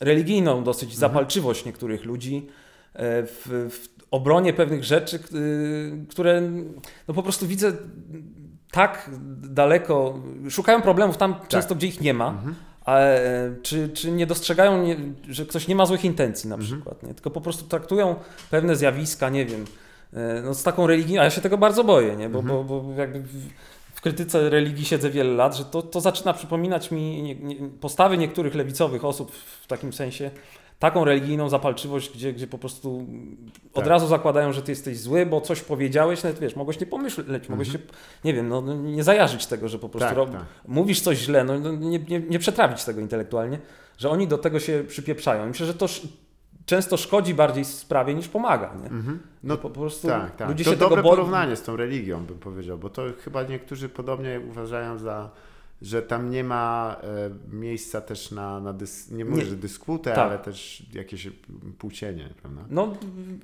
religijną 0.00 0.64
dosyć 0.64 0.82
Mhm. 0.94 1.00
zapalczywość 1.00 1.64
niektórych 1.64 2.04
ludzi 2.04 2.46
e, 2.94 3.22
w, 3.22 3.68
w 3.70 3.95
obronie 4.10 4.52
pewnych 4.52 4.84
rzeczy, 4.84 5.16
y, 5.34 6.06
które 6.10 6.42
no 7.08 7.14
po 7.14 7.22
prostu 7.22 7.46
widzę 7.46 7.72
tak 8.70 9.10
daleko, 9.42 10.18
szukają 10.50 10.82
problemów 10.82 11.16
tam 11.16 11.34
często, 11.48 11.74
gdzie 11.74 11.86
ich 11.86 12.00
nie 12.00 12.14
ma. 12.14 12.28
Mhm. 12.28 12.54
Ale 12.84 13.20
czy, 13.62 13.88
czy 13.88 14.10
nie 14.10 14.26
dostrzegają, 14.26 14.82
nie, 14.82 14.96
że 15.28 15.46
ktoś 15.46 15.68
nie 15.68 15.74
ma 15.76 15.86
złych 15.86 16.04
intencji 16.04 16.48
na 16.48 16.54
Mhm. 16.54 16.72
przykład, 16.74 17.02
nie? 17.02 17.14
tylko 17.14 17.30
po 17.30 17.40
prostu 17.40 17.64
traktują 17.64 18.14
pewne 18.50 18.76
zjawiska, 18.76 19.28
nie 19.28 19.46
wiem, 19.46 19.64
e, 20.12 20.42
no 20.44 20.54
z 20.54 20.62
taką 20.62 20.86
religią, 20.86 21.20
a 21.20 21.24
ja 21.24 21.30
się 21.30 21.40
tego 21.40 21.58
bardzo 21.58 21.84
boję, 21.84 22.16
nie? 22.16 22.28
Bo, 22.28 22.38
Mhm. 22.38 22.66
bo, 22.66 22.82
bo 22.82 22.92
jakby 23.00 23.20
w, 23.20 23.48
w 23.94 24.00
krytyce 24.00 24.50
religii 24.50 24.84
siedzę 24.84 25.10
wiele 25.10 25.30
lat, 25.34 25.56
że 25.56 25.64
to, 25.64 25.82
to 25.82 26.00
zaczyna 26.00 26.32
przypominać 26.32 26.90
mi 26.90 27.22
nie, 27.22 27.34
nie, 27.34 27.56
postawy 27.80 28.18
niektórych 28.18 28.54
lewicowych 28.54 29.04
osób 29.04 29.32
w 29.62 29.66
takim 29.66 29.92
sensie, 29.92 30.30
taką 30.78 31.04
religijną 31.04 31.48
zapalczywość, 31.48 32.10
gdzie, 32.14 32.32
gdzie 32.32 32.46
po 32.46 32.58
prostu 32.58 33.06
od 33.74 33.74
Tak. 33.74 33.86
razu 33.86 34.06
zakładają, 34.06 34.52
że 34.52 34.62
ty 34.62 34.72
jesteś 34.72 34.98
zły, 35.00 35.26
bo 35.26 35.40
coś 35.40 35.60
powiedziałeś, 35.60 36.22
nawet 36.22 36.38
wiesz, 36.38 36.56
mogłeś 36.56 36.80
nie 36.80 36.86
pomyśleć, 36.86 37.48
mogłeś 37.48 37.72
się, 37.72 37.78
nie 38.24 38.34
wiem, 38.34 38.48
no, 38.48 38.60
no, 38.60 38.74
nie 38.74 39.04
zajarzyć 39.04 39.46
tego, 39.46 39.68
że 39.68 39.78
po 39.78 39.88
prostu 39.88 40.08
Mhm. 40.08 40.26
Tak, 40.28 40.34
rob- 40.34 40.46
tak. 40.46 40.68
mówisz 40.68 41.00
coś 41.00 41.18
źle, 41.18 41.44
no, 41.44 41.58
no 41.60 41.72
nie, 41.72 41.98
nie, 41.98 42.20
nie 42.20 42.38
przetrawić 42.38 42.84
tego 42.84 43.00
intelektualnie, 43.00 43.58
że 43.98 44.10
oni 44.10 44.28
do 44.28 44.38
tego 44.38 44.60
się 44.60 44.84
przypieprzają. 44.88 45.46
Myślę, 45.46 45.66
że 45.66 45.74
to 45.74 45.86
często 46.66 46.96
szkodzi 46.96 47.34
bardziej 47.34 47.64
sprawie 47.64 48.14
niż 48.14 48.28
pomaga, 48.28 48.74
nie? 48.82 48.88
Mhm. 48.90 49.18
No 49.42 49.56
po 49.56 49.70
prostu 49.70 50.08
tak, 50.08 50.36
tak. 50.36 50.48
ludzie 50.48 50.64
to 50.64 50.70
się 50.70 50.76
dobre 50.76 50.96
tego 50.96 51.02
boją. 51.08 51.16
porównanie 51.16 51.56
z 51.56 51.62
tą 51.62 51.76
religią, 51.76 52.24
bym 52.26 52.38
powiedział, 52.38 52.78
bo 52.78 52.90
to 52.90 53.02
chyba 53.24 53.42
niektórzy 53.42 53.88
podobnie 53.88 54.40
uważają 54.50 54.98
za 54.98 55.30
że 55.82 56.02
tam 56.02 56.30
nie 56.30 56.44
ma 56.44 56.96
e, 57.02 57.56
miejsca 57.56 58.00
też 58.00 58.30
na, 58.30 58.60
na 58.60 58.72
dys, 58.72 59.10
nie 59.10 59.24
mówię, 59.24 59.42
Nie. 59.42 59.48
że 59.48 59.56
dyskutę, 59.56 60.10
Tak. 60.10 60.18
ale 60.18 60.38
też 60.38 60.82
jakieś 60.92 61.28
płcienie, 61.78 62.28
prawda? 62.42 62.62
No 62.70 62.94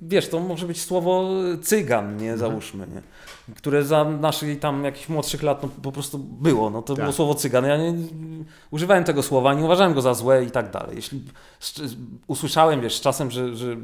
wiesz, 0.01 0.29
to 0.29 0.39
może 0.39 0.67
być 0.67 0.81
słowo 0.81 1.29
cygan, 1.61 2.03
Mhm. 2.05 2.21
nie, 2.23 2.37
załóżmy, 2.37 2.87
nie? 2.87 3.01
Które 3.55 3.83
za 3.83 4.03
naszych 4.05 4.59
tam 4.59 4.83
jakichś 4.83 5.09
młodszych 5.09 5.43
lat 5.43 5.63
no, 5.63 5.69
po 5.83 5.91
prostu 5.91 6.19
było, 6.19 6.69
no 6.69 6.81
to 6.81 6.93
Tak. 6.95 7.03
było 7.03 7.13
słowo 7.13 7.35
cygan. 7.35 7.65
Ja 7.65 7.77
nie, 7.77 7.93
używałem 8.71 9.03
tego 9.03 9.23
słowa, 9.23 9.53
nie 9.53 9.63
uważałem 9.65 9.93
go 9.93 10.01
za 10.01 10.13
złe 10.13 10.43
i 10.45 10.51
tak 10.51 10.71
dalej. 10.71 10.95
Jeśli 10.95 11.23
usłyszałem, 12.27 12.81
wiesz, 12.81 12.95
z 12.97 13.01
czasem, 13.01 13.31
że, 13.31 13.55
że 13.55 13.77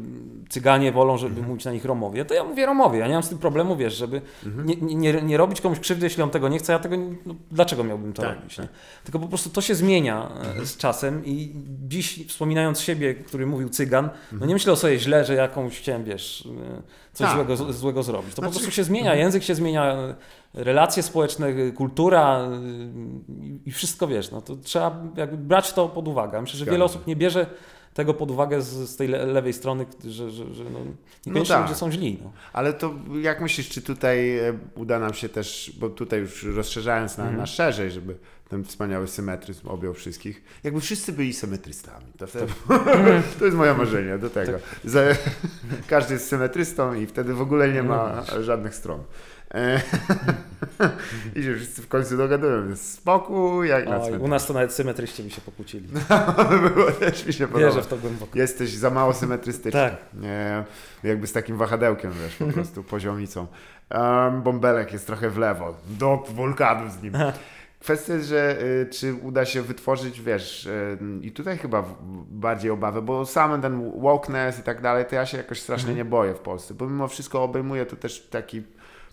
cyganie 0.50 0.92
wolą, 0.92 1.18
żeby 1.18 1.30
Mhm. 1.32 1.48
mówić 1.50 1.66
na 1.66 1.72
nich 1.72 1.86
Romowie, 1.86 2.26
to 2.26 2.34
ja 2.34 2.44
mówię 2.44 2.66
Romowie, 2.66 3.00
ja 3.00 3.08
nie 3.08 3.14
mam 3.14 3.24
z 3.24 3.30
tym 3.30 3.38
problemu, 3.38 3.76
wiesz, 3.76 3.96
żeby 3.98 4.22
Mhm. 4.46 4.68
nie, 4.68 4.76
nie, 4.96 5.22
nie, 5.22 5.38
robić 5.38 5.62
komuś 5.62 5.80
krzywdy, 5.80 6.06
jeśli 6.06 6.24
on 6.24 6.30
tego 6.30 6.50
nie 6.50 6.60
chce, 6.60 6.74
ja 6.74 6.80
tego, 6.80 6.96
no, 7.26 7.36
dlaczego 7.52 7.84
miałbym 7.84 8.14
to 8.14 8.22
Tak, 8.22 8.36
robić, 8.36 8.39
tak. 8.42 8.58
nie? 8.58 8.68
Tylko 9.04 9.20
po 9.20 9.28
prostu 9.28 9.50
to 9.50 9.62
się 9.62 9.76
zmienia 9.76 10.32
e, 10.62 10.66
z 10.66 10.78
czasem 10.78 11.26
i 11.26 11.56
dziś 11.88 12.28
wspominając 12.28 12.80
siebie, 12.82 13.16
który 13.16 13.46
mówił 13.46 13.70
cygan, 13.70 14.10
no 14.32 14.46
nie 14.46 14.54
myślę 14.54 14.74
o 14.74 14.76
sobie 14.76 15.00
źle, 15.00 15.26
że 15.26 15.34
jakąś 15.34 15.80
chciałem, 15.80 16.04
wiesz, 16.04 16.48
e, 16.78 16.82
coś 17.14 17.28
Tak. 17.28 17.36
złego, 17.36 17.74
złego 17.74 18.04
zrobić. 18.04 18.30
To 18.36 18.36
po 18.36 18.42
Znaczy- 18.48 18.56
prostu 18.60 18.72
się 18.76 18.84
zmienia, 18.84 19.16
język 19.16 19.44
się 19.44 19.56
zmienia, 19.56 19.94
e, 19.94 20.16
relacje 20.54 21.04
społeczne, 21.04 21.54
kultura 21.76 22.50
i- 23.66 23.72
wszystko, 23.72 24.08
wiesz, 24.08 24.32
no 24.32 24.42
to 24.42 24.56
trzeba 24.56 25.04
jakby 25.16 25.38
brać 25.38 25.74
to 25.74 25.90
pod 25.90 26.08
uwagę. 26.08 26.42
Myślę, 26.42 26.60
że 26.60 26.66
wiele 26.66 26.86
osób 26.86 27.08
nie 27.08 27.16
bierze 27.16 27.46
tego 27.94 28.14
pod 28.14 28.32
uwagę 28.32 28.62
z, 28.62 28.90
z 28.90 28.96
tej 28.96 29.08
le, 29.08 29.26
lewej 29.26 29.54
strony, 29.54 29.86
że, 30.08 30.32
że, 30.32 30.54
że 30.54 30.64
no, 30.64 30.80
niekoniecznie 31.26 31.56
tak. 31.56 31.64
ludzie 31.64 31.76
są 31.76 31.92
źli. 31.92 32.18
No. 32.24 32.32
Ale 32.54 32.74
to 32.74 32.94
jak 33.22 33.42
myślisz, 33.42 33.70
czy 33.70 33.82
tutaj 33.82 34.38
e, 34.38 34.60
uda 34.76 35.00
nam 35.00 35.14
się 35.14 35.30
też, 35.30 35.72
bo 35.80 35.90
tutaj 35.90 36.20
już 36.20 36.44
rozszerzając 36.44 37.18
na, 37.18 37.32
na 37.32 37.46
szerzej, 37.46 37.92
żeby 37.92 38.16
ten 38.50 38.64
wspaniały 38.64 39.08
symetryzm 39.08 39.68
objął 39.68 39.94
wszystkich, 39.94 40.44
jakby 40.64 40.82
wszyscy 40.82 41.14
byli 41.14 41.34
symetrystami, 41.34 42.06
to 42.18 42.28
wtedy, 42.28 42.54
to 43.40 43.46
jest 43.46 43.58
moje 43.58 43.74
marzenie 43.74 44.18
do 44.18 44.30
tego. 44.30 44.60
Za, 44.84 45.02
każdy 45.88 46.14
jest 46.14 46.28
symetrystą 46.28 46.94
i 46.94 47.06
wtedy 47.06 47.34
w 47.34 47.42
ogóle 47.42 47.74
nie 47.74 47.84
ma 47.84 48.24
żadnych 48.42 48.76
stron. 48.76 49.04
E, 49.54 49.82
I 51.36 51.44
się 51.44 51.56
wszyscy 51.56 51.82
w 51.82 51.88
końcu 51.88 52.18
dogadują, 52.18 52.76
spokój, 52.76 53.70
jak 53.70 53.86
na 53.90 53.98
u 53.98 54.28
nas 54.28 54.48
to 54.48 54.54
nawet 54.54 54.74
symetryści 54.74 55.24
by 55.24 55.30
się 55.30 55.42
pokłócili. 55.42 55.88
było 56.76 56.92
też 56.92 57.26
mi 57.26 57.34
się 57.34 57.48
podoba. 57.48 57.66
Wierzę 57.66 57.82
w 57.82 57.88
to 57.88 57.98
głęboko. 57.98 58.40
Jesteś 58.40 58.70
za 58.70 58.90
mało 58.90 59.14
symetrystyczny. 59.14 59.72
Tak. 59.72 59.96
Nie, 60.14 60.64
jakby 61.04 61.28
z 61.28 61.34
takim 61.34 61.58
wahadełkiem, 61.58 62.12
wiesz, 62.24 62.36
po 62.36 62.46
prostu 62.46 62.84
poziomicą. 62.84 63.48
Um, 63.92 64.42
bąbelek 64.42 64.94
jest 64.94 65.08
trochę 65.08 65.30
w 65.30 65.38
lewo. 65.38 65.76
Do 65.90 66.18
wulkanu 66.18 66.92
z 66.92 67.04
nim. 67.04 67.14
Kwestia 67.80 68.14
jest, 68.14 68.28
że 68.28 68.64
y, 68.64 68.90
czy 68.92 69.14
uda 69.14 69.46
się 69.46 69.62
wytworzyć, 69.62 70.22
wiesz, 70.22 70.66
y, 70.66 70.98
i 71.22 71.32
tutaj 71.32 71.58
chyba 71.58 71.96
bardziej 72.30 72.72
obawę, 72.72 73.02
bo 73.02 73.26
sam 73.26 73.62
ten 73.62 73.92
wokeness 74.02 74.60
i 74.60 74.64
tak 74.64 74.82
dalej, 74.82 75.06
to 75.06 75.16
ja 75.16 75.26
się 75.26 75.38
jakoś 75.38 75.62
strasznie 75.62 75.94
nie 75.94 76.06
boję 76.06 76.34
w 76.34 76.40
Polsce, 76.40 76.74
bo 76.74 76.88
mimo 76.88 77.08
wszystko 77.08 77.44
obejmuje 77.44 77.86
to 77.86 77.96
też 77.96 78.28
taki 78.28 78.64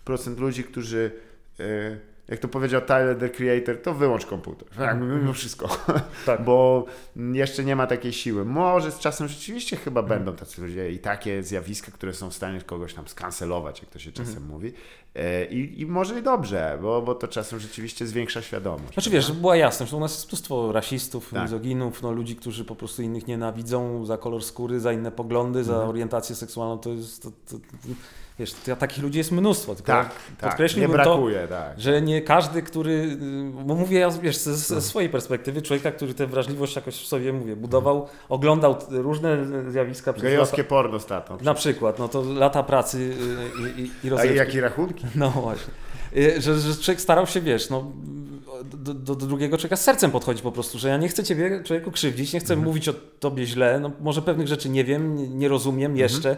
procent 0.05 0.39
ludzi, 0.39 0.63
którzy, 0.63 1.11
y, 1.59 1.99
jak 2.27 2.39
to 2.39 2.47
powiedział 2.47 2.81
Tyler, 2.81 3.17
the 3.17 3.29
creator, 3.29 3.81
to 3.81 3.93
wyłącz 3.93 4.25
komputer. 4.25 4.67
Tak, 4.77 4.97
mimo 5.01 5.33
wszystko. 5.33 5.69
Tak. 6.25 6.43
Bo 6.43 6.85
jeszcze 7.33 7.63
nie 7.63 7.75
ma 7.75 7.87
takiej 7.87 8.13
siły. 8.13 8.45
Może 8.45 8.91
z 8.91 8.99
czasem 8.99 9.27
rzeczywiście 9.27 9.77
chyba 9.77 10.03
będą 10.03 10.35
tacy 10.35 10.61
ludzie 10.61 10.91
i 10.91 10.99
takie 10.99 11.43
zjawiska, 11.43 11.91
które 11.91 12.13
są 12.13 12.29
w 12.29 12.33
stanie 12.33 12.61
kogoś 12.61 12.93
tam 12.93 13.07
skancelować, 13.07 13.81
jak 13.81 13.89
to 13.89 13.99
się 13.99 14.11
czasem 14.11 14.47
mówi. 14.47 14.73
E, 15.15 15.45
I, 15.45 15.81
I 15.81 15.85
może 15.85 16.19
i 16.19 16.23
dobrze, 16.23 16.79
bo, 16.81 17.01
bo 17.01 17.15
to 17.15 17.27
czasem 17.27 17.59
rzeczywiście 17.59 18.07
zwiększa 18.07 18.41
świadomość. 18.41 18.93
Znaczy 18.93 19.09
wiesz, 19.09 19.31
była 19.31 19.55
jasność, 19.55 19.93
u 19.93 19.99
nas 19.99 20.11
jest 20.15 20.27
mnóstwo 20.31 20.71
rasistów, 20.71 21.29
Tak. 21.33 21.41
mizoginów, 21.43 22.01
no, 22.01 22.11
ludzi, 22.11 22.35
którzy 22.35 22.65
po 22.65 22.75
prostu 22.75 23.01
innych 23.01 23.27
nienawidzą 23.27 24.05
za 24.05 24.17
kolor 24.17 24.43
skóry, 24.43 24.79
za 24.79 24.93
inne 24.93 25.11
poglądy, 25.11 25.63
za 25.63 25.73
Mhm. 25.73 25.89
orientację 25.89 26.35
seksualną, 26.35 26.77
to 26.77 26.89
jest, 26.89 27.23
to, 27.23 27.29
to, 27.31 27.57
to, 27.57 27.59
wiesz, 28.39 28.53
to, 28.53 28.75
takich 28.75 29.03
ludzi 29.03 29.17
jest 29.17 29.31
mnóstwo, 29.31 29.75
tylko 29.75 29.91
Tak, 29.91 30.09
tak. 30.09 30.15
Nie 30.43 30.47
podkreśliłbym 30.49 30.91
to, 30.97 31.03
brakuje, 31.03 31.47
tak. 31.47 31.79
że 31.79 32.01
nie 32.01 32.21
każdy, 32.21 32.61
który, 32.61 33.17
bo 33.65 33.75
mówię 33.75 33.99
ja, 33.99 34.09
wiesz, 34.09 34.37
ze, 34.37 34.55
ze 34.55 34.81
swojej 34.81 35.09
perspektywy, 35.09 35.61
człowieka, 35.61 35.91
który 35.91 36.13
tę 36.13 36.27
wrażliwość 36.27 36.75
jakoś 36.75 36.95
w 36.95 37.07
sobie, 37.07 37.33
mówię, 37.33 37.55
budował, 37.55 38.07
oglądał 38.29 38.75
różne 38.89 39.37
zjawiska 39.71 40.13
Gejowskie 40.13 40.57
lata, 40.57 40.69
porno 40.69 40.99
statą. 40.99 41.37
na 41.41 41.53
przykład, 41.53 41.99
no 41.99 42.07
to 42.07 42.21
lata 42.33 42.63
pracy 42.63 42.97
y, 42.97 43.79
i, 43.79 43.81
i, 43.81 43.91
i 44.03 44.07
A 44.07 44.09
rozrywki. 44.11 44.37
jakie 44.37 44.61
rachunki? 44.61 45.05
No 45.15 45.29
właśnie. 45.29 45.73
Y, 46.17 46.41
Że, 46.41 46.59
że 46.59 46.75
człowiek 46.75 47.01
starał 47.01 47.27
się, 47.27 47.41
wiesz, 47.41 47.69
no, 47.69 47.91
do, 48.73 48.93
do, 48.93 49.15
do 49.15 49.25
drugiego 49.25 49.57
człowieka 49.57 49.75
z 49.75 49.81
sercem 49.83 50.11
podchodzić 50.11 50.41
po 50.43 50.51
prostu, 50.51 50.79
że 50.79 50.89
ja 50.89 50.97
nie 50.97 51.07
chcę 51.09 51.23
ciebie, 51.23 51.63
człowieku, 51.63 51.91
krzywdzić, 51.91 52.33
nie 52.33 52.39
chcę 52.39 52.53
Mhm. 52.53 52.67
mówić 52.67 52.89
o 52.89 52.93
tobie 53.19 53.45
źle, 53.45 53.79
no, 53.79 53.91
może 54.01 54.21
pewnych 54.21 54.47
rzeczy 54.47 54.69
nie 54.69 54.83
wiem, 54.83 55.15
nie, 55.15 55.27
nie 55.27 55.47
rozumiem 55.47 55.91
Mhm. 55.91 55.97
jeszcze, 55.97 56.37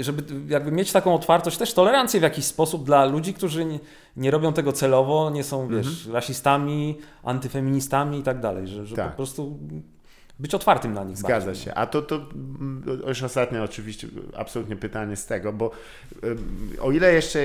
żeby 0.00 0.22
jakby 0.48 0.72
mieć 0.72 0.92
taką 0.92 1.14
otwartość, 1.14 1.56
też 1.58 1.74
tolerancję 1.74 2.20
w 2.20 2.22
jakiś 2.22 2.44
sposób 2.44 2.84
dla 2.84 3.04
ludzi, 3.04 3.34
którzy 3.34 3.64
nie, 3.64 3.78
nie 4.16 4.30
robią 4.30 4.52
tego 4.52 4.72
celowo, 4.72 5.30
nie 5.30 5.44
są, 5.44 5.68
wiesz, 5.68 5.86
Mhm. 5.98 6.14
rasistami, 6.14 6.98
antyfeministami 7.24 8.18
i 8.18 8.22
tak 8.22 8.40
dalej, 8.40 8.66
że, 8.66 8.86
że 8.86 8.96
Tak. 8.96 9.10
po 9.10 9.16
prostu 9.16 9.58
być 10.38 10.54
otwartym 10.54 10.92
na 10.92 11.04
nich. 11.04 11.18
Zgadza 11.18 11.46
bardziej. 11.46 11.64
się. 11.64 11.74
A 11.74 11.86
to, 11.86 12.02
to 12.02 12.16
mm, 12.16 12.82
już 13.06 13.22
ostatnie 13.22 13.62
oczywiście 13.62 14.08
absolutnie 14.36 14.76
pytanie 14.76 15.16
z 15.16 15.26
tego, 15.26 15.52
bo 15.52 15.70
ym, 16.24 16.70
o 16.80 16.92
ile 16.92 17.12
jeszcze 17.14 17.40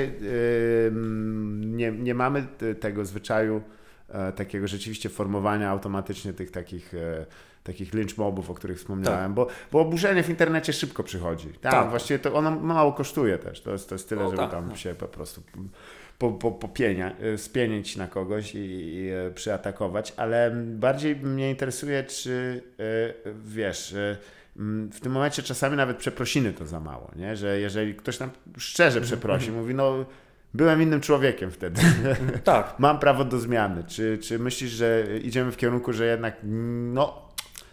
ym, 0.88 1.78
nie, 1.78 1.92
nie 1.92 2.14
mamy 2.14 2.48
tego 2.80 3.06
zwyczaju 3.06 3.62
e, 4.10 4.32
takiego 4.32 4.68
rzeczywiście 4.68 5.10
formowania 5.10 5.70
automatycznie 5.70 6.34
tych 6.34 6.52
takich, 6.52 6.94
e, 6.94 7.26
takich 7.66 7.94
lynch 7.94 8.18
mobów, 8.18 8.50
o 8.50 8.54
których 8.54 8.78
wspomniałem, 8.78 9.34
bo, 9.34 9.48
bo 9.72 9.80
oburzenie 9.80 10.24
w 10.24 10.30
internecie 10.30 10.74
szybko 10.74 11.04
przychodzi. 11.04 11.48
Tam 11.62 11.72
Tak. 11.72 11.90
właściwie 11.90 12.20
to 12.20 12.34
ono 12.34 12.52
mało 12.52 12.94
kosztuje 12.94 13.38
też. 13.38 13.62
To 13.62 13.72
jest, 13.72 13.90
to 13.90 13.96
jest 13.96 14.10
tyle, 14.10 14.24
No 14.24 14.30
żeby 14.30 14.42
tak, 14.42 14.52
tam 14.52 14.68
no. 14.70 14.76
się 14.76 14.96
po 14.96 15.08
prostu 15.08 15.42
po, 16.18 16.32
po, 16.32 16.52
popienia, 16.52 17.16
e, 17.34 17.38
spienieć 17.38 17.96
na 17.96 18.08
kogoś 18.08 18.56
i, 18.56 18.58
i 18.94 19.10
e, 19.10 19.32
przyatakować, 19.32 20.14
ale 20.18 20.52
bardziej 20.56 21.16
mnie 21.16 21.50
interesuje, 21.50 22.04
czy 22.04 22.64
e, 23.26 23.32
wiesz, 23.46 23.94
e, 23.94 24.18
m, 24.58 24.90
w 24.94 25.00
tym 25.00 25.12
momencie 25.12 25.44
czasami 25.44 25.78
nawet 25.78 25.98
przeprosiny 25.98 26.54
to 26.54 26.66
za 26.66 26.80
mało, 26.80 27.12
nie? 27.16 27.36
że 27.36 27.60
jeżeli 27.60 27.96
ktoś 27.96 28.20
nam 28.20 28.30
szczerze 28.58 29.02
przeprosi, 29.02 29.52
mówi, 29.52 29.76
no 29.76 30.06
byłem 30.54 30.82
innym 30.82 31.02
człowiekiem 31.02 31.52
wtedy, 31.52 31.82
Tak. 32.44 32.76
mam 32.80 33.00
prawo 33.00 33.26
do 33.26 33.40
zmiany, 33.40 33.84
czy, 33.88 34.18
czy 34.18 34.40
myślisz, 34.40 34.72
że 34.72 35.04
idziemy 35.24 35.52
w 35.52 35.58
kierunku, 35.58 35.94
że 35.94 36.06
jednak 36.06 36.38
no 36.94 37.25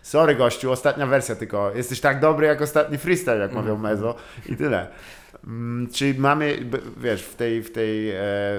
sorry 0.03 0.35
gościu, 0.35 0.73
ostatnia 0.73 1.07
wersja 1.07 1.35
tylko, 1.37 1.71
jesteś 1.75 2.01
tak 2.01 2.21
dobry 2.21 2.47
jak 2.47 2.63
ostatni 2.63 2.99
freestyle, 2.99 3.39
jak 3.39 3.53
mówią 3.53 3.79
Mezo 3.79 4.15
i 4.47 4.57
tyle. 4.57 4.89
Mm, 5.47 5.88
Czy 5.93 6.14
mamy, 6.18 6.70
wiesz, 6.97 7.22
w 7.22 7.34
tej, 7.34 7.62
w, 7.62 7.72
tej, 7.72 8.11
e, 8.11 8.14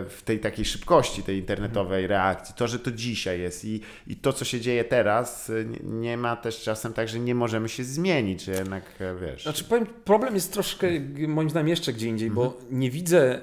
w 0.09 0.21
tej 0.25 0.39
takiej 0.39 0.65
szybkości 0.65 1.23
tej 1.23 1.37
internetowej 1.37 2.07
reakcji, 2.07 2.55
to, 2.57 2.67
że 2.67 2.79
to 2.79 2.91
dzisiaj 2.91 3.41
jest 3.41 3.65
i, 3.65 3.81
i 4.07 4.15
to, 4.15 4.33
co 4.33 4.45
się 4.45 4.61
dzieje 4.61 4.83
teraz, 4.83 5.49
e, 5.49 5.53
nie, 5.83 6.17
ma 6.17 6.35
też 6.35 6.61
czasem 6.61 6.93
tak, 6.93 7.07
że 7.09 7.19
nie 7.19 7.35
możemy 7.35 7.69
się 7.69 7.83
zmienić, 7.83 8.43
że 8.43 8.51
jednak, 8.51 8.83
e, 8.99 9.15
wiesz... 9.15 9.43
Znaczy 9.43 9.63
powiem, 9.63 9.85
problem 10.05 10.33
jest 10.35 10.53
troszkę 10.53 10.87
moim 11.27 11.49
zdaniem 11.49 11.67
jeszcze 11.67 11.93
gdzie 11.93 12.07
indziej, 12.07 12.31
bo 12.31 12.57
nie 12.71 12.91
widzę, 12.91 13.41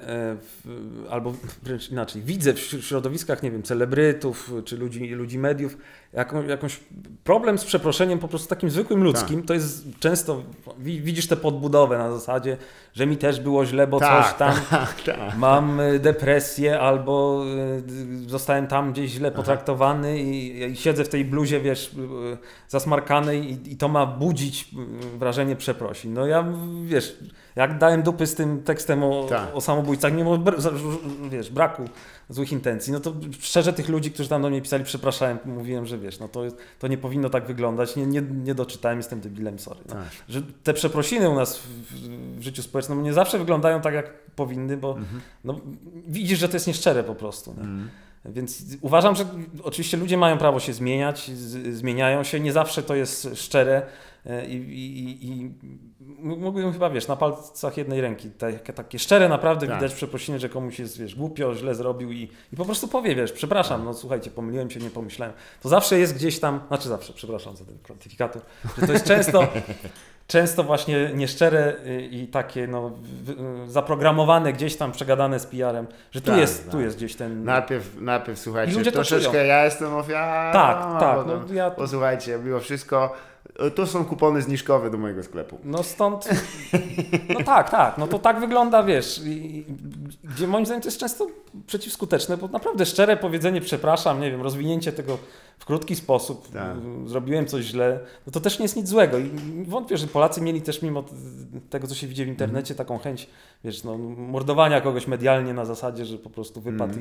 albo 1.09 1.33
wręcz 1.63 1.89
inaczej, 1.91 2.21
widzę 2.21 2.53
w 2.53 2.57
śr- 2.57 2.81
środowiskach, 2.81 3.43
nie 3.43 3.51
wiem, 3.51 3.63
celebrytów 3.63 4.51
czy 4.65 4.77
ludzi, 4.77 5.07
ludzi 5.09 5.37
mediów, 5.39 5.77
jaką, 6.13 6.47
jakąś 6.47 6.79
problem 7.23 7.57
z 7.57 7.65
przeproszeniem 7.65 8.19
po 8.19 8.27
prostu 8.27 8.49
takim 8.49 8.69
zwykłym 8.69 9.03
ludzkim. 9.03 9.43
To 9.43 9.53
jest 9.53 9.85
często, 9.99 10.43
wi- 10.79 11.01
widzisz 11.01 11.27
tę 11.27 11.37
podbudowę 11.37 11.97
na 11.97 12.11
zasadzie, 12.11 12.57
że 12.93 13.05
mi 13.07 13.17
też 13.17 13.30
było 13.39 13.65
źle, 13.65 13.87
bo 13.87 13.99
coś 13.99 14.33
tam. 14.33 14.53
tak, 14.69 15.01
tak. 15.01 15.37
Mam 15.37 15.79
y, 15.79 15.99
depresję 15.99 16.79
albo 16.79 17.43
y, 18.25 18.29
zostałem 18.29 18.67
tam 18.67 18.91
gdzieś 18.91 19.11
źle 19.11 19.31
potraktowany 19.31 20.19
i, 20.21 20.63
i 20.63 20.75
siedzę 20.75 21.03
w 21.03 21.09
tej 21.09 21.25
bluzie, 21.25 21.59
wiesz, 21.59 21.93
y, 21.93 22.37
zasmarkanej 22.67 23.51
i, 23.51 23.73
i 23.73 23.77
to 23.77 23.87
ma 23.87 24.05
budzić 24.05 24.69
wrażenie 25.17 25.55
przeprosin. 25.55 26.13
No 26.13 26.25
ja, 26.25 26.45
wiesz, 26.83 27.17
jak 27.55 27.77
dałem 27.77 28.01
dupy 28.03 28.27
z 28.27 28.35
tym 28.35 28.63
tekstem 28.63 29.03
o, 29.03 29.25
Tak. 29.29 29.55
o 29.55 29.61
samobójcach, 29.61 30.13
mimo 30.13 30.39
wiesz, 31.29 31.49
braku 31.49 31.85
złych 32.29 32.51
intencji, 32.51 32.93
no 32.93 32.99
to 32.99 33.13
szczerze 33.39 33.73
tych 33.73 33.89
ludzi, 33.89 34.11
którzy 34.11 34.29
tam 34.29 34.41
do 34.41 34.49
mnie 34.49 34.61
pisali, 34.61 34.83
przepraszałem, 34.83 35.37
mówiłem, 35.45 35.85
że 35.85 35.97
wiesz, 35.97 36.19
no 36.19 36.27
to, 36.27 36.41
to 36.79 36.87
nie 36.87 36.97
powinno 36.97 37.29
tak 37.29 37.45
wyglądać, 37.47 37.95
nie, 37.95 38.05
nie, 38.05 38.21
nie 38.21 38.55
doczytałem, 38.55 38.97
jestem 38.97 39.19
debilem, 39.21 39.59
sorry. 39.59 39.79
No. 39.89 39.95
Tak. 39.95 40.03
Że 40.29 40.41
te 40.63 40.73
przeprosiny 40.73 41.29
u 41.29 41.35
nas 41.35 41.57
w, 41.59 41.67
w 42.39 42.41
życiu 42.41 42.63
społecznym 42.63 43.03
nie 43.03 43.13
zawsze 43.13 43.39
wyglądają 43.39 43.81
tak, 43.81 43.93
jak 43.93 44.13
powinny, 44.35 44.77
bo 44.77 44.91
Mhm. 44.97 45.21
no, 45.43 45.59
widzisz, 46.07 46.39
że 46.39 46.49
to 46.49 46.55
jest 46.55 46.67
nieszczere 46.67 47.03
po 47.03 47.15
prostu. 47.15 47.53
Nie? 47.57 47.65
Więc 48.25 48.63
uważam, 48.81 49.15
że 49.15 49.25
oczywiście 49.63 49.97
ludzie 49.97 50.17
mają 50.17 50.37
prawo 50.37 50.59
się 50.59 50.73
zmieniać, 50.73 51.31
z, 51.31 51.75
zmieniają 51.77 52.23
się, 52.23 52.39
nie 52.39 52.53
zawsze 52.53 52.83
to 52.83 52.95
jest 52.95 53.27
szczere 53.35 53.81
e, 54.25 54.45
i, 54.45 54.55
i, 54.55 55.27
i 55.29 55.51
mógłbym 56.19 56.73
chyba, 56.73 56.89
wiesz, 56.89 57.07
na 57.07 57.15
palcach 57.15 57.77
jednej 57.77 58.01
ręki, 58.01 58.29
takie, 58.29 58.73
takie 58.73 58.99
szczere 58.99 59.29
naprawdę 59.29 59.67
Tak. 59.67 59.75
widać 59.75 59.93
przeprosiny, 59.93 60.39
że 60.39 60.49
komuś 60.49 60.79
jest, 60.79 60.99
wiesz, 60.99 61.15
głupio, 61.15 61.55
źle 61.55 61.75
zrobił 61.75 62.11
i, 62.11 62.29
i 62.53 62.55
po 62.57 62.65
prostu 62.65 62.87
powie, 62.87 63.15
wiesz, 63.15 63.31
przepraszam, 63.31 63.85
no 63.85 63.93
słuchajcie, 63.93 64.31
pomyliłem 64.31 64.69
się, 64.69 64.79
nie 64.79 64.89
pomyślałem. 64.89 65.35
To 65.63 65.69
zawsze 65.69 65.99
jest 65.99 66.15
gdzieś 66.15 66.39
tam, 66.39 66.59
znaczy 66.67 66.89
zawsze, 66.89 67.13
przepraszam 67.13 67.55
za 67.55 67.65
ten 67.65 67.77
kwantyfikator, 67.83 68.41
że 68.81 68.87
to 68.87 68.93
jest 68.93 69.05
często, 69.05 69.47
często 70.27 70.63
właśnie 70.63 71.11
nieszczere 71.15 71.73
y, 71.85 72.01
i 72.01 72.27
takie 72.27 72.67
no, 72.67 72.91
zaprogramowane 73.67 74.53
gdzieś 74.53 74.75
tam, 74.75 74.91
przegadane 74.91 75.39
z 75.39 75.45
PR-em, 75.45 75.87
że 76.11 76.21
tu 76.21 76.31
Tak, 76.31 76.39
jest, 76.39 76.63
tak. 76.63 76.71
tu 76.71 76.81
jest 76.81 76.97
gdzieś 76.97 77.15
ten... 77.15 77.43
Najpierw, 77.43 78.01
najpierw 78.01 78.39
I 78.39 78.41
słuchajcie, 78.41 78.73
ludzie 78.73 78.91
to 78.91 78.95
troszeczkę 78.95 79.31
czują. 79.31 79.43
ja 79.43 79.65
jestem 79.65 79.93
ofiarą. 79.95 80.53
Tak, 80.53 80.99
tak, 80.99 81.25
bo, 81.25 81.35
no 81.47 81.53
ja- 81.53 81.71
Posłuchajcie, 81.71 82.39
mimo 82.43 82.59
wszystko, 82.59 83.13
tu 83.69 83.87
są 83.87 84.05
kupony 84.05 84.41
zniżkowe 84.41 84.89
do 84.89 84.97
mojego 84.97 85.23
sklepu. 85.23 85.57
No 85.63 85.83
stąd. 85.83 86.29
No 87.29 87.43
tak, 87.45 87.69
tak. 87.69 87.97
No 87.97 88.07
to 88.07 88.19
tak 88.19 88.39
wygląda, 88.39 88.83
wiesz. 88.83 89.21
I, 89.25 89.65
gdzie 90.23 90.47
moim 90.47 90.65
zdaniem 90.65 90.81
to 90.81 90.87
jest 90.87 90.97
często 90.97 91.27
przeciwskuteczne, 91.67 92.37
bo 92.37 92.47
naprawdę 92.47 92.85
szczere 92.85 93.17
powiedzenie 93.17 93.61
przepraszam, 93.61 94.21
nie 94.21 94.31
wiem, 94.31 94.41
rozwinięcie 94.41 94.91
tego 94.91 95.17
w 95.59 95.65
krótki 95.65 95.95
sposób, 95.95 96.51
Tak. 96.51 96.77
zrobiłem 97.05 97.45
coś 97.45 97.65
źle, 97.65 97.99
no 98.27 98.31
to 98.31 98.39
też 98.39 98.59
nie 98.59 98.63
jest 98.65 98.75
nic 98.75 98.87
złego. 98.87 99.17
I 99.19 99.29
wątpię, 99.67 99.97
że 99.97 100.07
Polacy 100.07 100.41
mieli 100.41 100.61
też 100.61 100.81
mimo 100.81 101.03
tego, 101.69 101.87
co 101.87 101.95
się 101.95 102.07
widzi 102.07 102.25
w 102.25 102.27
internecie, 102.27 102.75
taką 102.75 102.97
chęć, 102.97 103.29
wiesz, 103.63 103.83
no, 103.83 103.97
mordowania 103.97 104.81
kogoś 104.81 105.07
medialnie 105.07 105.53
na 105.53 105.65
zasadzie, 105.65 106.05
że 106.05 106.17
po 106.17 106.29
prostu 106.29 106.61
wypadł 106.61 106.93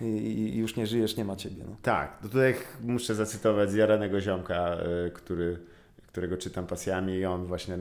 i, 0.00 0.04
i, 0.04 0.54
i 0.54 0.58
już 0.58 0.76
nie 0.76 0.86
żyjesz, 0.86 1.16
nie 1.16 1.24
ma 1.24 1.36
ciebie. 1.36 1.64
No. 1.68 1.76
Tak, 1.82 2.18
to 2.22 2.28
tutaj 2.28 2.54
muszę 2.82 3.14
zacytować 3.14 3.70
zjaranego 3.70 4.20
ziomka, 4.20 4.54
e, 4.54 5.10
który, 5.10 5.58
którego 6.14 6.36
czytam 6.36 6.66
pasjami 6.66 7.12
i 7.12 7.24
on 7.24 7.46
właśnie 7.46 7.78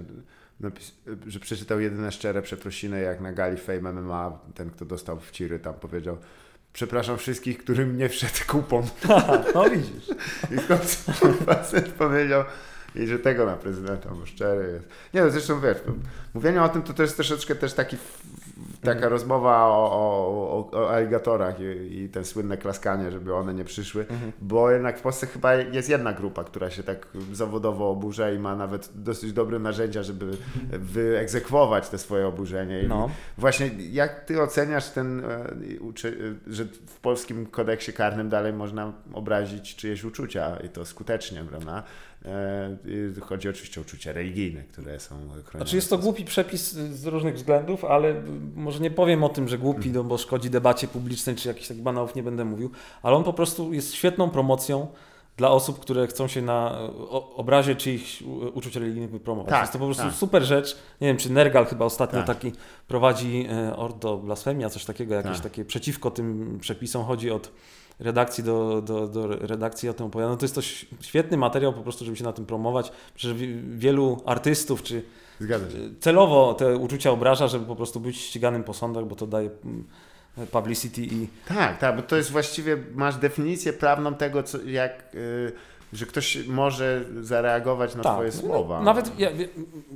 że 1.27 1.39
przeczytał 1.39 1.79
jedyne 1.79 2.11
szczere 2.11 2.41
przeprosiny, 2.41 3.01
jak 3.01 3.21
na 3.21 3.33
gali 3.33 3.57
Fame 3.57 3.93
MMA, 3.93 4.39
ten 4.55 4.69
kto 4.69 4.85
dostał 4.85 5.19
w 5.19 5.31
ciry 5.31 5.59
tam 5.59 5.73
powiedział 5.73 6.17
przepraszam 6.73 7.17
wszystkich, 7.17 7.57
którym 7.57 7.97
nie 7.97 8.09
wszedł 8.09 8.33
kupon. 8.47 8.83
no 9.55 9.69
widzisz. 9.69 10.09
I 10.51 10.55
w 10.55 10.67
końcu 10.67 11.11
facet 11.45 11.89
powiedział, 11.89 12.43
i 12.95 13.07
że 13.07 13.19
tego 13.19 13.45
na 13.45 13.55
prezydenta, 13.55 14.09
bo 14.09 14.25
szczery 14.25 14.73
jest. 14.73 14.87
Nie 15.13 15.21
no, 15.21 15.29
zresztą 15.29 15.61
wiesz, 15.61 15.77
mówienie 16.33 16.63
o 16.63 16.69
tym 16.69 16.81
to 16.81 16.93
też 16.93 17.13
troszeczkę 17.13 17.55
też 17.55 17.73
taki, 17.73 17.97
taka 18.81 18.93
mhm. 18.93 19.11
rozmowa 19.11 19.67
o, 19.67 19.91
o, 19.91 20.71
o, 20.71 20.91
aligatorach 20.91 21.59
i, 21.59 22.03
i 22.03 22.09
te 22.09 22.25
słynne 22.25 22.57
klaskanie, 22.57 23.11
żeby 23.11 23.35
one 23.35 23.53
nie 23.53 23.63
przyszły, 23.63 24.01
mhm. 24.01 24.31
bo 24.41 24.71
jednak 24.71 24.99
w 24.99 25.01
Polsce 25.01 25.27
chyba 25.27 25.53
jest 25.53 25.89
jedna 25.89 26.13
grupa, 26.13 26.43
która 26.43 26.69
się 26.69 26.83
tak 26.83 27.07
zawodowo 27.33 27.89
oburza 27.89 28.31
i 28.31 28.39
ma 28.39 28.55
nawet 28.55 28.89
dosyć 28.95 29.33
dobre 29.33 29.59
narzędzia, 29.59 30.03
żeby 30.03 30.37
wyegzekwować 30.71 31.89
te 31.89 31.97
swoje 31.97 32.27
oburzenie. 32.27 32.85
No. 32.87 33.09
Właśnie 33.37 33.69
jak 33.91 34.25
ty 34.25 34.41
oceniasz 34.41 34.89
ten, 34.89 35.19
e, 35.19 35.55
że 36.47 36.65
w 36.65 36.99
polskim 36.99 37.45
kodeksie 37.45 37.93
karnym 37.93 38.29
dalej 38.29 38.53
można 38.53 38.93
obrazić 39.13 39.75
czyjeś 39.75 40.03
uczucia 40.03 40.57
i 40.57 40.69
to 40.69 40.85
skutecznie, 40.85 41.43
prawda? 41.49 41.83
E, 42.25 43.21
chodzi 43.21 43.49
oczywiście 43.49 43.81
o 43.81 43.83
uczucia 43.83 44.13
religijne, 44.13 44.63
które 44.63 44.99
są 44.99 45.15
chronione. 45.29 45.43
Znaczy 45.55 45.75
jest 45.75 45.89
to 45.89 45.97
głupi 45.97 46.25
przepis 46.25 46.71
z 46.73 47.05
różnych 47.05 47.35
względów, 47.35 47.85
ale 47.85 48.23
może 48.55 48.79
nie 48.79 48.91
powiem 48.91 49.23
o 49.23 49.29
tym, 49.29 49.47
że 49.47 49.57
głupi, 49.57 49.91
no, 49.91 50.03
bo 50.03 50.17
szkodzi 50.17 50.49
debacie 50.49 50.87
publicznej, 50.87 51.35
czy 51.35 51.47
jakichś 51.47 51.67
takich 51.67 51.83
banałów 51.83 52.15
nie 52.15 52.23
będę 52.23 52.45
mówił, 52.45 52.71
ale 53.01 53.15
on 53.15 53.23
po 53.23 53.33
prostu 53.33 53.73
jest 53.73 53.93
świetną 53.93 54.29
promocją 54.29 54.87
dla 55.37 55.51
osób, 55.51 55.79
które 55.79 56.07
chcą 56.07 56.27
się 56.27 56.41
na 56.41 56.79
obrazie 57.35 57.75
czyichś 57.75 58.21
uczuć 58.53 58.75
religijnych 58.75 59.11
wypromować. 59.11 59.49
Tak, 59.49 59.61
jest 59.61 59.73
to 59.73 59.79
po 59.79 59.85
prostu 59.85 60.03
tak. 60.03 60.13
super 60.13 60.43
rzecz. 60.43 60.77
Nie 61.01 61.07
wiem, 61.07 61.17
czy 61.17 61.31
Nergal 61.31 61.65
chyba 61.65 61.85
ostatnio 61.85 62.23
tak. 62.23 62.27
taki 62.27 62.51
prowadzi 62.87 63.47
e, 63.51 63.75
ordo 63.75 64.17
blasfemia, 64.17 64.69
coś 64.69 64.85
takiego, 64.85 65.15
jakieś 65.15 65.31
tak. 65.31 65.41
takie 65.41 65.65
przeciwko 65.65 66.11
tym 66.11 66.57
przepisom. 66.61 67.03
Chodzi 67.05 67.31
od 67.31 67.51
redakcji 67.99 68.43
do, 68.43 68.81
do, 68.81 69.07
do 69.07 69.27
redakcji 69.27 69.89
o 69.89 69.93
tym 69.93 70.05
opowiada. 70.05 70.31
No 70.31 70.37
to 70.37 70.45
jest 70.45 70.55
to 70.55 70.61
świetny 71.01 71.37
materiał 71.37 71.73
po 71.73 71.81
prostu, 71.81 72.05
żeby 72.05 72.17
się 72.17 72.23
na 72.23 72.33
tym 72.33 72.45
promować. 72.45 72.91
Przecież 73.15 73.37
wielu 73.77 74.21
artystów, 74.25 74.83
czy 74.83 75.03
celowo 75.99 76.53
te 76.53 76.77
uczucia 76.77 77.11
obraża, 77.11 77.47
żeby 77.47 77.65
po 77.65 77.75
prostu 77.75 77.99
być 77.99 78.17
ściganym 78.17 78.63
po 78.63 78.73
sądach, 78.73 79.05
bo 79.05 79.15
to 79.15 79.27
daje 79.27 79.49
mm, 79.65 79.85
publicity 80.51 81.01
i... 81.01 81.27
Tak, 81.47 81.77
tak, 81.77 81.95
bo 81.95 82.01
to 82.01 82.15
jest 82.15 82.31
właściwie, 82.31 82.77
masz 82.93 83.15
definicję 83.15 83.73
prawną 83.73 84.13
tego, 84.13 84.43
co, 84.43 84.63
jak... 84.63 85.13
Yy 85.13 85.72
że 85.93 86.05
ktoś 86.05 86.47
może 86.47 87.05
zareagować 87.21 87.95
na 87.95 88.03
tak. 88.03 88.13
Twoje 88.13 88.31
słowa. 88.31 88.83
Nawet, 88.83 89.19
ja, 89.19 89.29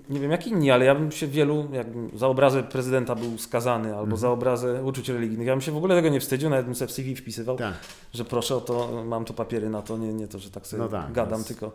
nie 0.09 0.19
wiem 0.19 0.31
jak 0.31 0.47
inni, 0.47 0.71
ale 0.71 0.85
ja 0.85 0.95
bym 0.95 1.11
się 1.11 1.27
wielu, 1.27 1.67
jakbym 1.71 2.09
za 2.17 2.27
obrazę 2.27 2.63
prezydenta 2.63 3.15
był 3.15 3.37
skazany 3.37 3.89
albo 3.89 4.03
mm. 4.03 4.17
za 4.17 4.29
obrazę 4.29 4.83
uczuć 4.83 5.09
religijnych, 5.09 5.47
ja 5.47 5.53
bym 5.53 5.61
się 5.61 5.71
w 5.71 5.77
ogóle 5.77 5.95
tego 5.95 6.09
nie 6.09 6.19
wstydził, 6.19 6.49
nawet 6.49 6.65
bym 6.65 6.75
sobie 6.75 6.87
w 6.87 6.91
CV 6.91 7.15
wpisywał, 7.15 7.57
tak. 7.57 7.73
że 8.13 8.25
proszę 8.25 8.55
o 8.55 8.61
to, 8.61 9.03
mam 9.05 9.25
tu 9.25 9.33
papiery 9.33 9.69
na 9.69 9.81
to, 9.81 9.97
nie, 9.97 10.13
nie 10.13 10.27
to, 10.27 10.39
że 10.39 10.49
tak 10.49 10.67
sobie 10.67 10.83
no 10.83 10.89
tak, 10.89 11.11
gadam, 11.11 11.43
tylko 11.43 11.71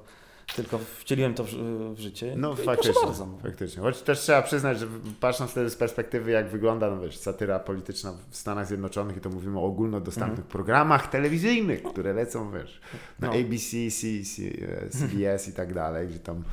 tylko 0.56 0.78
wcieliłem 0.98 1.34
to 1.34 1.44
w, 1.44 1.50
w 1.94 1.98
życie. 1.98 2.34
No 2.36 2.56
faktycznie, 2.56 3.06
bardzo, 3.06 3.26
no. 3.26 3.38
faktycznie. 3.42 3.82
Choć 3.82 4.02
też 4.02 4.20
trzeba 4.20 4.42
przyznać, 4.42 4.78
że 4.78 4.86
patrząc 5.20 5.50
wtedy 5.50 5.70
z 5.70 5.76
perspektywy, 5.76 6.30
jak 6.30 6.48
wygląda 6.48 6.90
no 6.90 7.00
wiesz, 7.00 7.18
satyra 7.18 7.58
polityczna 7.58 8.12
w 8.30 8.36
Stanach 8.36 8.66
Zjednoczonych 8.66 9.16
i 9.16 9.20
to 9.20 9.30
mówimy 9.30 9.58
o 9.58 9.62
ogólnodostępnych 9.62 10.38
mm. 10.38 10.50
programach 10.50 11.10
telewizyjnych, 11.10 11.82
które 11.82 12.12
lecą, 12.12 12.52
wiesz, 12.52 12.80
na 13.20 13.28
no. 13.28 13.34
ABC, 13.34 13.90
C, 13.90 14.06
C, 14.24 14.42
CBS 14.90 15.48
i 15.48 15.52
tak 15.52 15.74
dalej, 15.74 16.08
gdzie 16.08 16.18
tam 16.18 16.44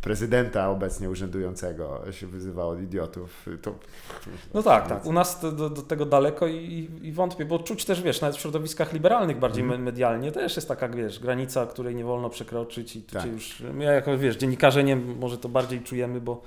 prezydenta 0.00 0.70
obecnie 0.70 1.10
urzędującego 1.10 2.02
się 2.10 2.26
wyzywa 2.26 2.64
od 2.64 2.80
idiotów. 2.80 3.46
To... 3.62 3.74
No 4.54 4.62
tak, 4.62 4.88
tak. 4.88 5.06
U 5.06 5.12
nas 5.12 5.40
do, 5.40 5.70
do, 5.70 5.82
tego 5.82 6.06
daleko 6.06 6.46
i, 6.46 6.90
i, 7.02 7.12
wątpię, 7.12 7.44
bo 7.44 7.58
czuć 7.58 7.84
też, 7.84 8.02
wiesz, 8.02 8.20
nawet 8.20 8.36
w 8.36 8.40
środowiskach 8.40 8.92
liberalnych 8.92 9.38
bardziej 9.38 9.64
mm. 9.64 9.82
medialnie 9.82 10.32
też 10.32 10.56
jest 10.56 10.68
taka, 10.68 10.88
wiesz, 10.88 11.18
granica, 11.18 11.66
której 11.66 11.94
nie 11.94 12.04
wolno 12.04 12.30
przekroczyć 12.30 12.96
i 12.96 13.02
tak. 13.02 13.26
już, 13.26 13.62
ja 13.78 13.92
jako, 13.92 14.18
wiesz, 14.18 14.36
dziennikarze 14.36 14.84
nie, 14.84 14.96
może 14.96 15.38
to 15.38 15.48
bardziej 15.48 15.80
czujemy, 15.80 16.20
bo 16.20 16.42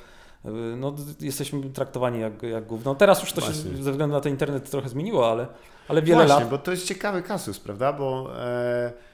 y, 0.46 0.50
no, 0.78 0.96
jesteśmy 1.20 1.70
traktowani 1.70 2.20
jak, 2.20 2.44
jak 2.44 2.66
gówno. 2.66 2.96
Teraz 2.96 3.22
już 3.22 3.34
to 3.34 3.42
Właśnie. 3.42 3.72
się 3.72 3.84
ze 3.84 3.92
względu 3.92 4.16
na 4.16 4.22
ten 4.22 4.32
internet 4.32 4.70
trochę 4.70 4.90
zmieniło, 4.90 5.32
ale, 5.32 5.48
ale 5.88 6.02
wiele 6.02 6.26
Właśnie, 6.26 6.44
lat... 6.44 6.50
bo 6.50 6.58
to 6.58 6.72
jest 6.72 6.86
ciekawy 6.86 7.22
kasus, 7.22 7.60
prawda, 7.60 7.94
bo... 7.94 8.32
E 8.40 9.11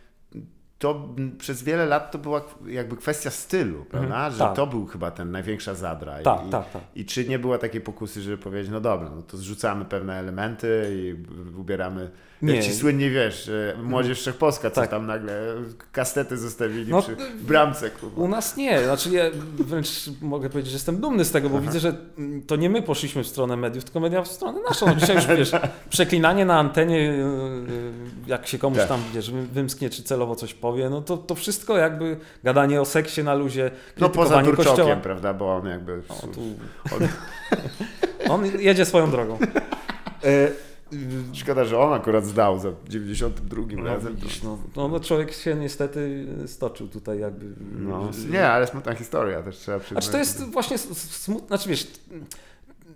to 0.79 1.09
przez 1.37 1.63
wiele 1.63 1.85
lat 1.85 2.11
to 2.11 2.17
była 2.17 2.41
jakby 2.67 2.97
kwestia 2.97 3.29
stylu, 3.29 3.85
prawda? 3.85 4.15
Mhm, 4.15 4.31
że 4.31 4.39
tak. 4.39 4.55
to 4.55 4.67
był 4.67 4.85
chyba 4.85 5.11
ten 5.11 5.31
największa 5.31 5.75
zadra. 5.75 6.19
Tak, 6.23 6.47
I, 6.47 6.49
tak, 6.49 6.71
tak. 6.71 6.81
I 6.95 7.05
czy 7.05 7.27
nie 7.27 7.39
było 7.39 7.57
takiej 7.57 7.81
pokusy, 7.81 8.21
żeby 8.21 8.37
powiedzieć, 8.37 8.71
no 8.71 8.81
dobra, 8.81 9.09
no 9.15 9.21
to 9.21 9.37
zrzucamy 9.37 9.85
pewne 9.85 10.19
elementy 10.19 10.87
i 10.91 11.15
ubieramy 11.59 12.11
nie. 12.41 12.55
Jak 12.55 12.63
ci 12.63 12.73
słynnie 12.73 13.09
wiesz, 13.09 13.51
Młodzież 13.83 14.19
Wszechpolska, 14.19 14.69
co 14.69 14.81
tak. 14.81 14.89
tam 14.89 15.07
nagle 15.07 15.55
kastety 15.91 16.37
zostawili 16.37 16.91
no, 16.91 17.01
przy 17.01 17.15
bramce. 17.41 17.89
Kurwa. 17.89 18.21
U 18.21 18.27
nas 18.27 18.57
nie, 18.57 18.83
znaczy 18.83 19.09
ja 19.09 19.23
wręcz 19.57 19.89
mogę 20.21 20.49
powiedzieć, 20.49 20.71
że 20.71 20.75
jestem 20.75 20.97
dumny 20.97 21.25
z 21.25 21.31
tego, 21.31 21.49
bo 21.49 21.57
Aha. 21.57 21.65
widzę, 21.65 21.79
że 21.79 21.95
to 22.47 22.55
nie 22.55 22.69
my 22.69 22.81
poszliśmy 22.81 23.23
w 23.23 23.27
stronę 23.27 23.57
mediów, 23.57 23.83
tylko 23.83 23.99
media 23.99 24.21
w 24.21 24.27
stronę 24.27 24.59
naszą. 24.69 24.85
No 24.85 24.95
dzisiaj 24.95 25.15
już 25.15 25.25
wiesz, 25.25 25.51
przeklinanie 25.89 26.45
na 26.45 26.59
antenie, 26.59 26.97
y, 26.97 27.13
y, 27.13 27.91
jak 28.27 28.47
się 28.47 28.57
komuś 28.57 28.79
tak. 28.79 28.87
tam 28.87 29.01
wiesz, 29.13 29.31
wymsknie 29.31 29.89
czy 29.89 30.03
celowo 30.03 30.35
coś 30.35 30.53
powie, 30.53 30.89
no 30.89 31.01
to, 31.01 31.17
to 31.17 31.35
wszystko 31.35 31.77
jakby 31.77 32.17
gadanie 32.43 32.81
o 32.81 32.85
seksie 32.85 33.23
na 33.23 33.33
luzie, 33.33 33.71
No 33.99 34.09
poza 34.09 34.43
Turczokiem, 34.43 35.01
prawda, 35.01 35.33
bo 35.33 35.55
on 35.55 35.67
jakby... 35.67 36.01
O, 36.09 36.27
tu... 36.27 36.41
on... 36.95 37.07
on 38.33 38.45
jedzie 38.59 38.85
swoją 38.85 39.11
drogą. 39.11 39.37
Szkoda, 41.33 41.65
że 41.65 41.79
on 41.79 41.93
akurat 41.93 42.25
zdał 42.25 42.59
za 42.59 42.69
92 42.89 43.61
no, 43.77 43.83
razem. 43.83 44.15
Widzisz, 44.15 44.43
no, 44.43 44.57
no, 44.75 44.87
no, 44.87 44.99
człowiek 44.99 45.33
się 45.33 45.55
niestety 45.55 46.27
stoczył 46.47 46.87
tutaj 46.87 47.19
jakby. 47.19 47.45
No, 47.79 48.09
nie, 48.31 48.47
ale 48.47 48.67
smutna 48.67 48.95
historia 48.95 49.43
też 49.43 49.57
trzeba 49.57 49.79
przyznać. 49.79 50.03
Znaczy 50.03 50.11
to 50.11 50.17
jest 50.17 50.51
właśnie 50.51 50.77
smutna, 50.77 51.47
znaczy 51.47 51.69
wiesz, 51.69 51.87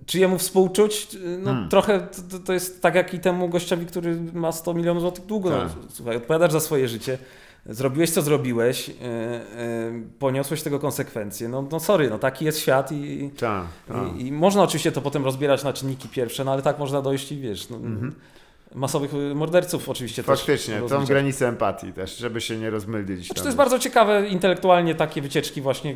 czy 0.05 0.19
jemu 0.19 0.37
współczuć? 0.37 1.17
No 1.39 1.51
hmm. 1.51 1.69
trochę 1.69 2.07
to, 2.31 2.39
to, 2.39 2.53
jest 2.53 2.81
tak 2.81 2.95
jak 2.95 3.13
i 3.13 3.19
temu 3.19 3.49
gościowi, 3.49 3.85
który 3.85 4.21
ma 4.33 4.51
100 4.51 4.73
milionów 4.73 5.01
złotych 5.01 5.25
długo. 5.25 5.49
No, 5.49 5.57
tak. 5.57 5.69
No, 5.75 5.89
słuchaj, 5.89 6.17
odpowiadasz 6.17 6.51
za 6.51 6.59
swoje 6.59 6.87
życie 6.87 7.17
zrobiłeś 7.65 8.09
co 8.09 8.21
zrobiłeś, 8.21 8.87
yy, 8.87 8.95
yy, 8.95 10.03
poniosłeś 10.19 10.61
tego 10.61 10.79
konsekwencje. 10.79 11.49
No, 11.49 11.67
no 11.71 11.79
sorry, 11.79 12.09
no 12.09 12.19
taki 12.19 12.45
jest 12.45 12.59
świat 12.59 12.91
i, 12.91 13.31
ta, 13.39 13.65
ta. 13.87 13.93
i, 14.17 14.27
i, 14.27 14.31
można 14.31 14.63
oczywiście 14.63 14.91
to 14.91 15.01
potem 15.01 15.25
rozbierać 15.25 15.63
na 15.63 15.73
czynniki 15.73 16.09
pierwsze, 16.09 16.43
no 16.43 16.51
ale 16.51 16.61
tak 16.61 16.79
można 16.79 17.01
dojść 17.01 17.31
i 17.31 17.37
wiesz, 17.37 17.69
no, 17.69 17.77
-hmm 17.77 18.11
masowych 18.75 19.13
y, 19.13 19.35
morderców 19.35 19.89
oczywiście 19.89 20.23
Faktycznie, 20.23 20.81
też. 20.81 20.89
tą 20.89 21.05
granicę 21.05 21.47
empatii 21.47 21.93
też, 21.93 22.17
żeby 22.17 22.41
się 22.41 22.57
nie 22.57 22.69
rozmylić. 22.69 23.25
Znaczy, 23.25 23.41
to 23.41 23.47
jest 23.47 23.57
bardzo 23.57 23.79
ciekawe 23.79 24.27
intelektualnie 24.27 24.95
takie 24.95 25.21
wycieczki 25.21 25.61
właśnie 25.61 25.91
y, 25.91 25.95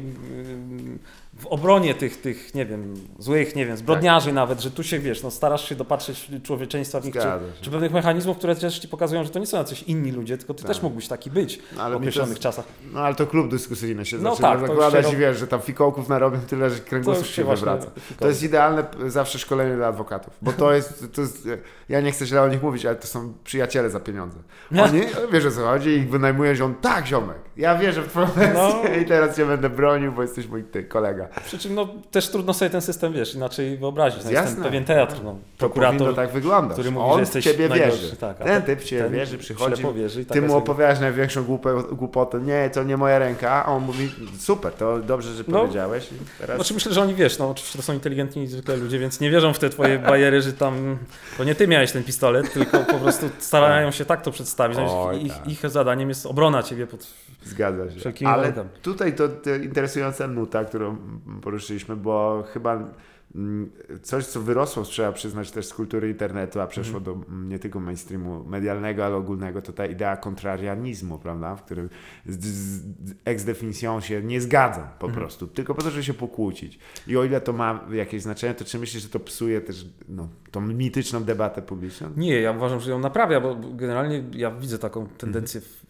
w 1.45 1.47
obronie 1.47 1.93
tych, 1.93 2.21
tych 2.21 2.55
nie 2.55 2.65
wiem, 2.65 2.93
złych, 3.19 3.55
nie 3.55 3.65
wiem, 3.65 3.77
zbrodniarzy 3.77 4.25
tak. 4.25 4.35
nawet, 4.35 4.61
że 4.61 4.71
tu 4.71 4.83
się, 4.83 4.99
wiesz, 4.99 5.23
no 5.23 5.31
starasz 5.31 5.69
się 5.69 5.75
dopatrzeć 5.75 6.31
człowieczeństwa 6.43 6.99
w 6.99 7.05
nich, 7.05 7.13
czy, 7.13 7.27
czy, 7.61 7.71
pewnych 7.71 7.91
mechanizmów, 7.91 8.37
które 8.37 8.55
też 8.55 8.79
ci 8.79 8.87
pokazują, 8.87 9.23
że 9.23 9.29
to 9.29 9.39
nie 9.39 9.45
są 9.45 9.57
jacyś 9.57 9.83
inni 9.83 10.11
ludzie, 10.11 10.37
tylko 10.37 10.53
ty 10.53 10.63
tak. 10.63 10.71
też 10.71 10.81
mógłbyś 10.81 11.07
taki 11.07 11.31
być 11.31 11.59
no, 11.77 11.89
w 11.89 11.95
określonych 11.95 12.39
czasach. 12.39 12.65
No 12.93 12.99
ale 12.99 13.15
to 13.15 13.27
klub 13.27 13.51
dyskusyjny 13.51 14.05
się 14.05 14.17
no, 14.17 14.29
zaczyna 14.29 14.49
tak, 14.49 14.67
zakładać 14.67 15.13
i 15.13 15.17
wiesz, 15.17 15.37
że 15.37 15.47
tam 15.47 15.61
fikołków 15.61 16.09
narobią 16.09 16.39
tyle, 16.39 16.69
że 16.69 16.79
kręgosłup 16.79 17.27
się, 17.27 17.33
się 17.33 17.43
wywraca. 17.43 17.91
To 18.19 18.27
jest 18.27 18.43
idealne 18.43 18.85
zawsze 19.07 19.39
szkolenie 19.39 19.75
dla 19.75 19.87
adwokatów, 19.87 20.33
bo 20.41 20.53
to 20.53 20.73
jest, 20.73 21.05
to 21.13 21.21
jest, 21.21 21.47
ja 21.89 22.01
nie 22.01 22.11
chcę 22.11 22.25
źle 22.25 22.41
o 22.41 22.47
nich 22.47 22.63
mówić, 22.63 22.85
ale 22.85 22.95
to 22.95 23.07
są 23.07 23.33
przyjaciele 23.43 23.89
za 23.89 23.99
pieniądze. 23.99 24.37
Oni, 24.85 25.01
wiesz 25.31 25.45
o 25.45 25.51
co 25.51 25.65
chodzi, 25.65 25.89
ich 25.89 26.09
wynajmuje, 26.09 26.65
on, 26.65 26.75
tak 26.75 27.05
ziomek, 27.05 27.37
ja 27.57 27.77
wierzę 27.77 28.01
w 28.01 28.07
twoją 28.07 28.27
no. 28.53 28.83
i 29.01 29.05
teraz 29.05 29.37
cię 29.37 29.45
będę 29.45 29.69
bronił, 29.69 30.11
bo 30.11 30.21
jesteś 30.21 30.47
mój 30.47 30.63
ty, 30.63 30.83
kolega. 30.83 31.27
Przy 31.43 31.57
czym 31.57 31.75
no, 31.75 31.87
też 32.11 32.29
trudno 32.29 32.53
sobie 32.53 32.71
ten 32.71 32.81
system, 32.81 33.13
wiesz, 33.13 33.35
inaczej 33.35 33.77
wyobrazić. 33.77 34.25
No, 34.25 34.31
Jasne. 34.31 34.49
Jest 34.51 34.63
pewien 34.63 34.85
teatr, 34.85 35.15
no, 35.23 35.35
prokurator, 35.57 36.07
to 36.07 36.13
tak 36.13 36.31
wygląda. 36.31 36.73
który 36.73 36.91
mówi, 36.91 37.05
on 37.05 37.13
że 37.13 37.19
jesteś 37.19 37.43
ciebie 37.43 37.69
wierzy. 37.69 38.15
Tak, 38.15 38.37
ten 38.37 38.61
typ 38.61 38.83
ciebie 38.83 39.03
ten 39.03 39.11
wierzy, 39.11 39.37
przychodzi, 39.37 39.83
wierzy 39.95 40.21
i 40.21 40.25
tak 40.25 40.33
ty 40.33 40.41
mu 40.41 40.57
opowiadasz 40.57 40.99
największą 40.99 41.43
głupotę, 41.91 42.39
nie, 42.39 42.69
to 42.69 42.83
nie 42.83 42.97
moja 42.97 43.19
ręka, 43.19 43.65
a 43.65 43.71
on 43.71 43.83
mówi, 43.83 44.11
super, 44.39 44.73
to 44.73 44.99
dobrze, 44.99 45.33
że 45.33 45.43
no, 45.47 45.59
powiedziałeś. 45.59 46.09
Teraz... 46.39 46.55
Znaczy 46.55 46.73
myślę, 46.73 46.93
że 46.93 47.01
oni, 47.01 47.15
wiesz, 47.15 47.39
no 47.39 47.49
oczywiście 47.49 47.79
to 47.79 47.83
są 47.83 47.93
inteligentni 47.93 48.47
zwykle 48.47 48.77
ludzie, 48.77 48.99
więc 48.99 49.19
nie 49.19 49.29
wierzą 49.29 49.53
w 49.53 49.59
te 49.59 49.69
twoje 49.69 49.99
bajery, 49.99 50.41
że 50.41 50.53
tam, 50.53 50.97
to 51.37 51.43
nie 51.43 51.55
ty 51.55 51.67
miałeś 51.67 51.91
ten 51.91 52.03
pistolet, 52.03 52.53
tylko 52.53 52.79
po 52.79 52.99
prostu 52.99 53.29
starają 53.39 53.91
się 53.91 54.05
tak 54.05 54.21
to 54.21 54.31
przedstawić. 54.31 54.77
Oj, 54.81 55.25
ich, 55.25 55.33
tak. 55.33 55.47
ich, 55.47 55.69
zadaniem 55.69 56.09
jest 56.09 56.25
obrona 56.25 56.63
ciebie 56.63 56.87
pod 56.87 57.07
Zgadza 57.45 57.91
się. 57.91 57.99
wszelkimi 57.99 58.31
Ale 58.31 58.53
tutaj 58.81 59.15
to, 59.15 59.29
to 59.29 59.55
interesująca 59.55 60.27
nuta, 60.27 60.65
którą 60.65 60.97
poruszyliśmy, 61.41 61.95
bo 61.95 62.43
chyba 62.53 62.89
mm, 63.35 63.71
coś, 64.01 64.25
co 64.25 64.41
wyrosło, 64.41 64.83
trzeba 64.83 65.11
przyznać 65.11 65.51
też 65.51 65.65
z 65.67 65.73
kultury 65.73 66.09
internetu, 66.09 66.61
a 66.61 66.67
przeszło 66.67 66.97
Mhm. 66.97 67.03
do 67.21 67.27
mm, 67.27 67.49
nie 67.49 67.59
tylko 67.59 67.79
mainstreamu 67.79 68.43
medialnego, 68.43 69.05
ale 69.05 69.15
ogólnego, 69.15 69.61
to 69.61 69.73
ta 69.73 69.85
idea 69.85 70.17
kontrarianizmu, 70.17 71.19
prawda, 71.19 71.55
w 71.55 71.63
którym 71.63 71.89
z, 72.25 72.45
z, 72.45 72.83
ex 73.25 73.43
definicją 73.43 73.99
się 74.01 74.23
nie 74.23 74.41
zgadzam 74.41 74.87
po 74.99 75.05
Mhm. 75.07 75.21
prostu, 75.23 75.47
tylko 75.47 75.75
po 75.75 75.81
to, 75.81 75.89
żeby 75.91 76.03
się 76.03 76.13
pokłócić. 76.13 76.79
I 77.07 77.17
o 77.17 77.23
ile 77.23 77.41
to 77.41 77.53
ma 77.53 77.85
jakieś 77.91 78.21
znaczenie, 78.21 78.53
to 78.53 78.65
czy 78.65 78.79
myślisz, 78.79 79.03
że 79.03 79.09
to 79.09 79.19
psuje 79.19 79.61
też 79.61 79.85
no, 80.09 80.27
tą 80.55 80.61
mityczną 80.61 81.23
debatę 81.23 81.61
publiczną? 81.61 82.09
Nie, 82.17 82.41
ja 82.41 82.51
uważam, 82.51 82.79
że 82.79 82.91
ją 82.91 82.99
naprawia, 82.99 83.41
bo 83.41 83.55
generalnie 83.55 84.23
ja 84.33 84.51
widzę 84.51 84.79
taką 84.79 85.07
tendencję. 85.07 85.61
W, 85.61 85.83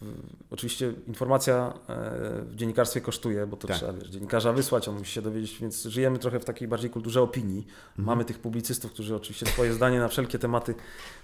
oczywiście 0.52 0.94
informacja 1.08 1.74
e, 1.90 2.42
w 2.42 2.56
dziennikarstwie 2.56 3.02
kosztuje, 3.02 3.48
bo 3.48 3.58
to 3.58 3.68
Tak. 3.68 3.78
trzeba 3.78 3.94
wiesz, 3.94 4.10
dziennikarza 4.10 4.54
wysłać, 4.54 4.88
on 4.88 4.98
musi 4.98 5.12
się 5.12 5.22
dowiedzieć, 5.22 5.58
więc 5.62 5.84
żyjemy 5.84 6.20
trochę 6.20 6.40
w 6.40 6.46
takiej 6.46 6.68
bardziej 6.68 6.90
kulturze 6.90 7.22
opinii. 7.22 7.68
Mamy 7.98 8.26
tych 8.26 8.40
publicystów, 8.40 8.92
którzy 8.92 9.16
oczywiście 9.16 9.46
swoje 9.46 9.74
zdanie 9.74 10.00
na 10.00 10.08
wszelkie 10.08 10.40
tematy 10.40 10.76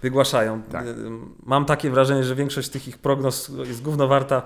wygłaszają. 0.01 0.61
Tak. 0.61 0.85
E, 0.87 0.93
Mam 1.43 1.65
takie 1.65 1.89
wrażenie, 1.89 2.23
że 2.23 2.35
większość 2.35 2.69
tych 2.69 2.87
ich 2.87 2.97
prognoz 2.97 3.51
jest 3.67 3.81
gówno 3.81 4.07
warta 4.07 4.41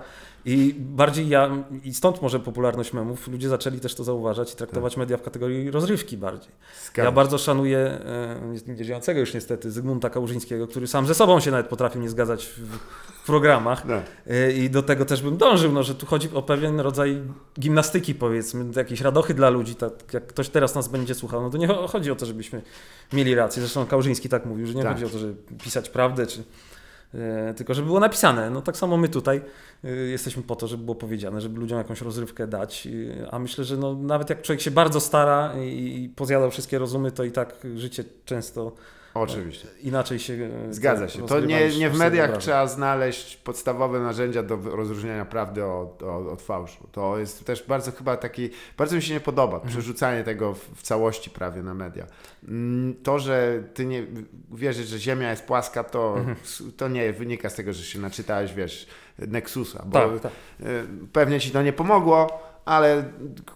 i 0.46 0.76
bardziej 0.80 1.30
ja, 1.30 1.50
i 1.84 1.94
stąd 1.94 2.22
może 2.22 2.40
popularność 2.40 2.94
memów, 2.94 3.28
ludzie 3.28 3.50
zaczęli 3.50 3.80
też 3.80 3.96
to 3.96 4.04
zauważać 4.04 4.54
i 4.54 4.56
traktować 4.56 4.98
media 4.98 5.18
w 5.18 5.22
kategorii 5.22 5.72
rozrywki 5.72 6.18
bardziej. 6.18 6.52
Ja 6.98 7.12
bardzo 7.12 7.38
szanuję 7.38 7.78
e, 7.78 8.42
nie- 8.68 8.84
żyjącego 8.84 9.20
już 9.20 9.34
niestety 9.34 9.72
Zygmunta 9.72 10.10
Kałużyńskiego, 10.10 10.68
który 10.68 10.88
sam 10.88 11.08
ze 11.08 11.16
sobą 11.16 11.40
się 11.40 11.52
nawet 11.52 11.68
potrafił 11.68 12.02
nie 12.02 12.10
zgadzać 12.10 12.46
w, 12.46 12.78
programach 13.26 13.86
No. 13.86 13.96
E, 14.28 14.52
i 14.52 14.70
do 14.70 14.84
tego 14.84 15.06
też 15.06 15.22
bym 15.22 15.38
dążył, 15.38 15.72
no, 15.72 15.84
że 15.84 15.96
tu 15.96 16.06
chodzi 16.06 16.30
o 16.34 16.42
pewien 16.42 16.80
rodzaj 16.80 17.22
gimnastyki 17.60 18.16
powiedzmy, 18.16 18.66
jakieś 18.76 19.02
radochy 19.02 19.34
dla 19.34 19.50
ludzi, 19.50 19.76
tak 19.76 19.92
jak 20.14 20.28
ktoś 20.28 20.50
teraz 20.50 20.76
nas 20.76 20.88
będzie 20.88 21.16
słuchał, 21.16 21.42
no 21.42 21.50
to 21.50 21.58
nie 21.58 21.68
cho- 21.68 21.88
chodzi 21.88 22.12
o 22.12 22.16
to, 22.16 22.26
żebyśmy 22.26 22.62
mieli 23.14 23.36
rację, 23.36 23.62
zresztą 23.62 23.86
Kałużyński 23.86 24.30
tak 24.30 24.46
mówił, 24.46 24.68
że 24.68 24.74
nie 24.74 24.84
Tak. 24.84 24.94
chodzi 24.94 25.06
o 25.06 25.10
to, 25.10 25.20
żeby 25.20 25.36
pisać 25.64 25.90
prawdę, 25.90 26.28
czy 26.28 26.44
tylko 27.56 27.74
żeby 27.74 27.86
było 27.86 28.00
napisane. 28.00 28.50
No 28.50 28.62
tak 28.62 28.78
samo 28.78 28.98
my 28.98 29.10
tutaj 29.10 29.42
e, 29.84 29.90
jesteśmy 29.92 30.44
po 30.44 30.56
to, 30.56 30.68
żeby 30.68 30.84
było 30.84 30.96
powiedziane, 30.96 31.42
żeby 31.42 31.60
ludziom 31.60 31.78
jakąś 31.78 32.02
rozrywkę 32.02 32.48
dać, 32.48 32.88
e, 33.22 33.32
a 33.32 33.40
myślę, 33.40 33.64
że 33.64 33.78
no, 33.78 33.94
nawet 33.94 34.30
jak 34.30 34.42
człowiek 34.42 34.62
się 34.62 34.72
bardzo 34.72 35.00
stara 35.00 35.54
i 35.64 36.10
pozjadał 36.16 36.52
wszystkie 36.52 36.80
rozumy, 36.80 37.12
to 37.12 37.24
i 37.24 37.32
tak 37.32 37.56
życie 37.76 38.04
często 38.26 38.72
Oczywiście. 39.16 39.68
inaczej 39.84 40.20
się 40.20 40.34
e, 40.70 40.74
Zgadza 40.74 41.10
się. 41.10 41.28
To 41.28 41.40
nie, 41.40 41.70
nie 41.78 41.90
w 41.90 41.98
mediach 41.98 42.38
trzeba 42.38 42.68
znaleźć 42.68 43.38
podstawowe 43.38 44.00
narzędzia 44.00 44.44
do 44.44 44.56
rozróżniania 44.64 45.26
prawdy 45.26 45.66
od, 45.66 46.04
od, 46.04 46.28
od 46.28 46.42
fałszu. 46.42 46.88
To 46.92 47.18
jest 47.18 47.46
też 47.46 47.64
bardzo 47.68 47.92
chyba 47.92 48.18
taki, 48.18 48.50
bardzo 48.78 48.96
mi 48.96 49.02
się 49.02 49.14
nie 49.14 49.20
podoba, 49.20 49.54
Mhm. 49.56 49.72
przerzucanie 49.72 50.24
tego 50.24 50.54
w, 50.54 50.70
w 50.76 50.82
całości 50.82 51.30
prawie 51.30 51.64
na 51.64 51.74
media. 51.74 52.06
Mm, 52.48 52.96
To, 53.04 53.20
że 53.20 53.64
ty 53.74 53.86
nie 53.86 54.04
wierzysz, 54.52 54.88
że 54.88 55.00
Ziemia 55.00 55.30
jest 55.32 55.44
płaska, 55.44 55.84
to, 55.84 56.16
Mhm. 56.18 56.36
to 56.78 56.88
nie 56.88 57.14
wynika 57.14 57.50
z 57.50 57.56
tego, 57.56 57.74
że 57.74 57.84
się 57.84 58.00
naczytałeś, 58.00 58.54
wiesz, 58.54 58.88
Nexusa, 59.20 59.84
bo 59.86 60.00
Tak, 60.10 60.20
tak. 60.20 60.32
y, 60.62 60.84
pewnie 61.14 61.40
ci 61.40 61.52
to 61.52 61.64
nie 61.64 61.74
pomogło, 61.74 62.44
ale 62.66 63.04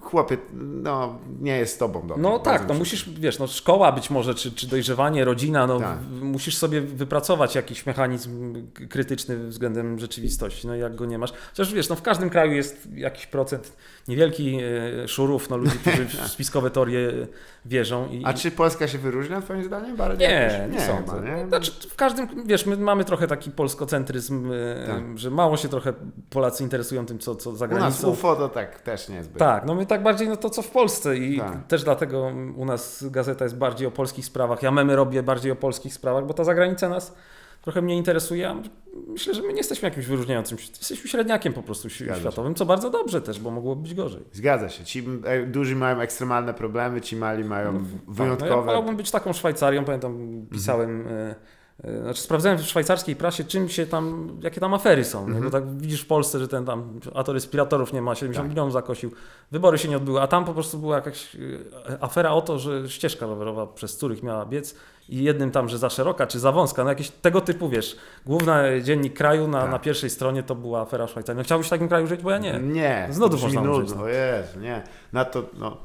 chłopie, 0.01 0.37
no 0.53 1.19
nie 1.41 1.57
jest 1.57 1.75
z 1.75 1.77
tobą 1.77 2.07
dobrze. 2.07 2.23
No 2.23 2.39
tak, 2.39 2.67
no 2.67 2.73
musisz, 2.73 3.09
wiesz, 3.09 3.39
no 3.39 3.47
szkoła 3.47 3.91
być 3.91 4.09
może, 4.09 4.35
czy, 4.35 4.51
czy 4.51 4.67
dojrzewanie, 4.67 5.25
rodzina, 5.25 5.67
no 5.67 5.79
Tak. 5.79 5.97
musisz 6.21 6.57
sobie 6.57 6.81
wypracować 6.81 7.55
jakiś 7.55 7.85
mechanizm 7.85 8.53
krytyczny 8.89 9.37
względem 9.47 9.99
rzeczywistości, 9.99 10.67
no 10.67 10.75
jak 10.75 10.95
go 10.95 11.05
nie 11.05 11.17
masz. 11.17 11.33
Chociaż 11.49 11.73
wiesz, 11.73 11.89
no 11.89 11.95
w 11.95 12.01
każdym 12.01 12.29
kraju 12.29 12.51
jest 12.51 12.87
jakiś 12.93 13.25
procent 13.27 13.75
niewielki 14.07 14.57
e, 15.03 15.07
szurów, 15.07 15.49
no 15.49 15.57
ludzi, 15.57 15.77
którzy 15.81 16.05
w 16.05 16.13
spiskowe 16.33 16.69
teorie 16.71 17.11
wierzą. 17.65 18.07
I, 18.09 18.21
A 18.25 18.33
czy 18.33 18.51
Polska 18.51 18.87
się 18.87 18.97
wyróżnia 18.97 19.41
twoim 19.41 19.63
zdaniem? 19.63 19.95
Bardziej 19.95 20.27
Nie, 20.27 20.33
jakoś? 20.33 20.73
nie, 20.79 20.85
sądzę. 20.87 21.11
chyba, 21.13 21.37
nie? 21.37 21.47
Znaczy, 21.47 21.71
w 21.89 21.95
każdym, 21.95 22.27
wiesz, 22.47 22.65
my 22.65 22.77
mamy 22.77 23.05
trochę 23.05 23.27
taki 23.27 23.51
polskocentryzm, 23.51 24.51
e, 24.51 24.87
Tak. 24.87 25.17
że 25.17 25.29
mało 25.31 25.57
się 25.57 25.69
trochę 25.69 25.93
Polacy 26.29 26.63
interesują 26.63 27.05
tym, 27.05 27.19
co, 27.19 27.35
co 27.35 27.55
za 27.55 27.65
U 27.65 27.69
nas 27.69 27.77
granicą. 27.77 28.09
UFO 28.09 28.35
to 28.35 28.49
tak 28.49 28.79
też 28.81 28.98
niezbyt. 29.09 29.37
Tak, 29.37 29.65
no 29.65 29.75
my 29.75 29.85
tak 29.85 30.03
bardziej 30.03 30.27
no 30.27 30.37
to 30.37 30.49
co 30.49 30.61
w 30.61 30.71
Polsce 30.71 31.17
i 31.17 31.37
Tak. 31.39 31.67
też 31.67 31.83
dlatego 31.83 32.31
u 32.55 32.65
nas 32.65 33.05
gazeta 33.11 33.45
jest 33.45 33.57
bardziej 33.57 33.87
o 33.87 33.91
polskich 33.91 34.25
sprawach. 34.25 34.63
Ja 34.63 34.71
memy 34.71 34.95
robię 34.95 35.23
bardziej 35.23 35.51
o 35.51 35.55
polskich 35.55 35.93
sprawach, 35.93 36.25
bo 36.25 36.33
ta 36.33 36.43
zagranica 36.43 36.89
nas 36.89 37.15
trochę 37.61 37.81
mnie 37.81 37.97
interesuje. 37.97 38.61
Myślę, 39.07 39.33
że 39.33 39.41
my 39.41 39.47
nie 39.47 39.57
jesteśmy 39.57 39.89
jakimś 39.89 40.05
wyróżniającym 40.05 40.57
się. 40.57 40.67
Jesteśmy 40.79 41.09
średniakiem 41.09 41.53
po 41.53 41.63
prostu 41.63 41.89
Zgadza 41.89 42.13
się. 42.15 42.19
światowym, 42.21 42.55
co 42.55 42.65
bardzo 42.65 42.89
dobrze 42.89 43.21
też, 43.21 43.39
bo 43.39 43.51
mogłoby 43.51 43.81
być 43.81 43.93
gorzej. 43.93 44.23
Zgadza 44.31 44.69
się. 44.69 44.83
Ci 44.83 45.03
e, 45.25 45.45
duży 45.45 45.75
mają 45.75 45.99
ekstremalne 45.99 46.53
problemy, 46.53 47.01
ci 47.01 47.15
mali 47.15 47.43
mają 47.43 47.73
Tak, 47.73 47.81
no 47.83 47.89
ja 48.07 48.13
wyjątkowe. 48.13 48.63
wolałbym 48.65 48.97
być 48.97 49.11
taką 49.11 49.33
Szwajcarią, 49.33 49.85
pamiętam, 49.85 50.45
pisałem... 50.51 51.07
e, 51.07 51.35
Znaczy 52.01 52.21
sprawdzałem 52.21 52.57
w 52.57 52.61
szwajcarskiej 52.61 53.15
prasie, 53.15 53.43
czym 53.43 53.69
się 53.69 53.85
tam, 53.85 54.29
jakie 54.43 54.61
tam 54.61 54.73
afery 54.73 55.05
są. 55.05 55.29
nie? 55.29 55.41
Bo 55.41 55.49
tak 55.49 55.77
widzisz 55.77 56.01
w 56.01 56.07
Polsce, 56.07 56.39
że 56.39 56.47
ten 56.47 56.65
tam 56.65 56.99
ator 57.15 57.35
respiratorów 57.35 57.93
nie 57.93 58.01
ma, 58.01 58.15
70 58.15 58.43
Tak. 58.45 58.49
milionów 58.49 58.73
zakosił, 58.73 59.11
wybory 59.51 59.77
się 59.77 59.89
nie 59.89 59.97
odbyły, 59.97 60.21
a 60.21 60.27
tam 60.27 60.45
po 60.45 60.53
prostu 60.53 60.77
była 60.77 60.95
jakaś 60.95 61.35
e, 61.35 61.39
afera 62.03 62.31
o 62.31 62.41
to, 62.41 62.59
że 62.59 62.89
ścieżka 62.89 63.25
rowerowa 63.25 63.67
przez 63.67 63.97
których 63.97 64.23
miała 64.23 64.45
biec 64.45 64.75
i 65.09 65.23
jednym 65.23 65.51
tam, 65.51 65.69
że 65.69 65.77
za 65.77 65.89
szeroka 65.89 66.27
czy 66.27 66.39
za 66.39 66.51
wąska, 66.51 66.83
no 66.83 66.89
jakieś 66.89 67.09
tego 67.09 67.41
typu, 67.41 67.69
wiesz, 67.69 67.95
główny 68.25 68.81
dziennik 68.83 69.13
kraju 69.17 69.47
na, 69.47 69.61
Tak. 69.61 69.71
na 69.71 69.79
pierwszej 69.79 70.09
stronie 70.09 70.43
to 70.43 70.55
była 70.55 70.81
afera 70.81 71.07
Szwajcarii. 71.07 71.37
No 71.37 71.43
chciałbyś 71.43 71.67
w 71.67 71.69
takim 71.69 71.87
kraju 71.87 72.07
żyć, 72.07 72.21
bo 72.21 72.31
ja 72.31 72.37
nie. 72.37 72.59
Nie. 72.59 73.07
Z 73.11 73.17
nudów 73.17 73.39
to 73.41 73.45
można 73.47 73.61
nudno. 73.61 73.95
no. 73.95 74.07
Jezu, 74.07 74.59
nie. 74.59 74.83
Na 75.13 75.25
to, 75.25 75.43
no. 75.59 75.77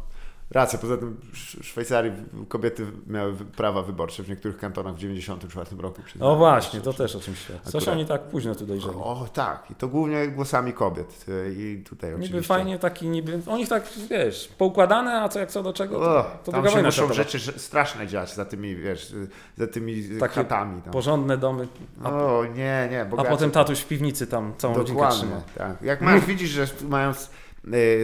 Racja, 0.51 0.79
poza 0.79 0.97
tym 0.97 1.17
w 1.33 1.37
Sz- 1.37 1.65
Szwajcarii 1.67 2.13
kobiety 2.49 2.87
miały 3.07 3.35
prawa 3.35 3.83
wyborcze 3.83 4.23
w 4.23 4.29
niektórych 4.29 4.57
kantonach 4.59 4.95
w 4.95 4.99
94 4.99 5.71
roku. 5.83 6.01
O 6.01 6.05
przyznaję. 6.05 6.37
właśnie, 6.37 6.81
to 6.81 6.93
też 6.93 7.17
o 7.17 7.21
czymś 7.21 7.39
świadczy. 7.39 7.71
Coś 7.73 7.89
oni 7.89 8.07
tak 8.07 8.23
późno 8.23 8.55
tu 8.55 8.67
dojrzeli. 8.67 8.95
O 8.97 9.27
tak, 9.33 9.71
i 9.71 9.75
to 9.75 9.89
głównie 9.89 10.29
głosami 10.29 10.73
kobiet. 10.73 11.27
I 11.57 11.83
tutaj 11.89 12.11
oczywiście. 12.13 12.35
Niby 12.35 12.47
fajnie 12.47 12.79
taki, 12.79 13.09
niby, 13.09 13.41
oni 13.47 13.67
tak, 13.67 13.83
wiesz, 14.11 14.49
poukładane, 14.59 15.23
a 15.23 15.29
co 15.29 15.39
jak 15.39 15.51
co 15.51 15.63
do 15.63 15.73
czego, 15.73 15.99
to, 16.01 16.19
O, 16.19 16.25
to 16.45 16.53
tam 16.53 16.69
się 16.69 16.83
muszą 16.83 17.13
rzeczy 17.13 17.41
straszne 17.41 18.07
dziać 18.07 18.35
za 18.35 18.45
tymi, 18.45 18.77
wiesz, 18.77 19.15
za 19.57 19.67
tymi 19.67 20.03
Takie 20.21 20.35
chatami. 20.35 20.83
Tam. 20.83 20.93
Porządne 20.93 21.37
domy, 21.39 21.69
a, 22.05 22.11
O 22.11 22.45
nie, 22.45 22.89
nie, 22.91 23.01
a 23.03 23.05
bogacze. 23.05 23.31
potem 23.31 23.51
tatuś 23.51 23.81
w 23.81 23.89
piwnicy 23.89 24.27
tam 24.27 24.53
całą 24.59 24.75
Dokładnie, 24.85 25.17
trzyma. 25.19 25.41
tak. 25.59 25.83
Jak 25.83 26.01
masz, 26.01 26.25
widzisz, 26.27 26.51
że 26.51 26.67
mają 26.89 27.15
z, 27.15 27.25
y, 27.25 27.29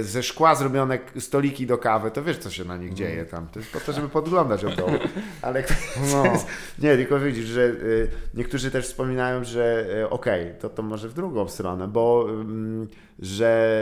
ze 0.00 0.22
szkła 0.22 0.54
zrobione 0.54 0.98
stoliki 1.18 1.66
do 1.66 1.78
kawy, 1.78 2.10
to 2.10 2.22
wiesz, 2.24 2.38
co 2.38 2.50
się 2.50 2.64
na 2.64 2.76
nich 2.76 2.94
dzieje 2.94 3.24
tam. 3.24 3.48
To 3.48 3.58
jest 3.58 3.72
po 3.72 3.80
to, 3.80 3.92
żeby 3.92 4.08
podglądać 4.08 4.64
od 4.64 4.74
dołu. 4.74 4.92
Ale 5.42 5.64
No. 6.12 6.22
nie, 6.82 6.96
tylko 6.96 7.20
widzisz, 7.20 7.46
że 7.46 7.62
y, 7.62 8.08
niektórzy 8.34 8.70
też 8.70 8.86
wspominają, 8.86 9.44
że 9.44 9.86
y, 10.02 10.10
okej, 10.10 10.54
to, 10.60 10.68
to 10.70 10.82
może 10.82 11.08
w 11.08 11.14
drugą 11.14 11.48
stronę, 11.48 11.88
bo 11.88 12.26
że 13.18 13.80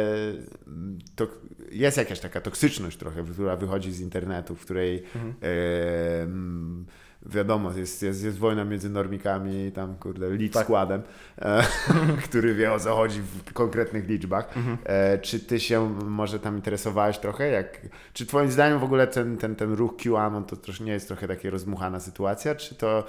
mm, 0.66 0.98
to 1.16 1.26
jest 1.70 1.96
jakaś 1.96 2.20
taka 2.20 2.40
toksyczność 2.40 2.96
trochę, 2.96 3.24
która 3.24 3.56
wychodzi 3.56 3.92
z 3.92 4.00
internetu, 4.00 4.54
w 4.54 4.60
której 4.60 5.02
Mhm. 5.14 5.34
y, 5.42 6.22
ym, 6.22 6.86
wiadomo, 7.26 7.72
jest, 7.72 8.02
jest, 8.02 8.24
jest 8.24 8.38
wojna 8.38 8.64
między 8.64 8.90
normikami 8.90 9.66
i 9.66 9.72
tam, 9.72 9.96
kurde, 9.96 10.28
lead 10.30 10.52
Tak. 10.52 10.64
składem, 10.64 11.02
e, 11.38 11.62
który 12.24 12.54
wie 12.54 12.72
o 12.72 12.80
co 12.80 12.94
chodzi 12.94 13.20
w 13.20 13.52
konkretnych 13.52 14.08
liczbach. 14.08 14.56
Mhm. 14.56 14.78
E, 14.84 15.18
czy 15.18 15.40
ty 15.40 15.60
się 15.60 15.94
może 16.04 16.40
tam 16.40 16.56
interesowałeś 16.56 17.18
trochę? 17.18 17.48
Jak, 17.50 17.80
czy 18.12 18.26
twoim 18.26 18.50
zdaniem 18.50 18.78
w 18.78 18.84
ogóle 18.84 19.06
ten, 19.06 19.36
ten, 19.36 19.56
ten 19.56 19.72
ruch 19.72 19.96
QAnon 19.96 20.44
to 20.44 20.56
też 20.56 20.80
nie 20.80 20.92
jest 20.92 21.08
trochę 21.08 21.28
taka 21.28 21.50
rozmuchana 21.50 22.00
sytuacja? 22.00 22.54
Czy 22.54 22.74
to, 22.74 23.04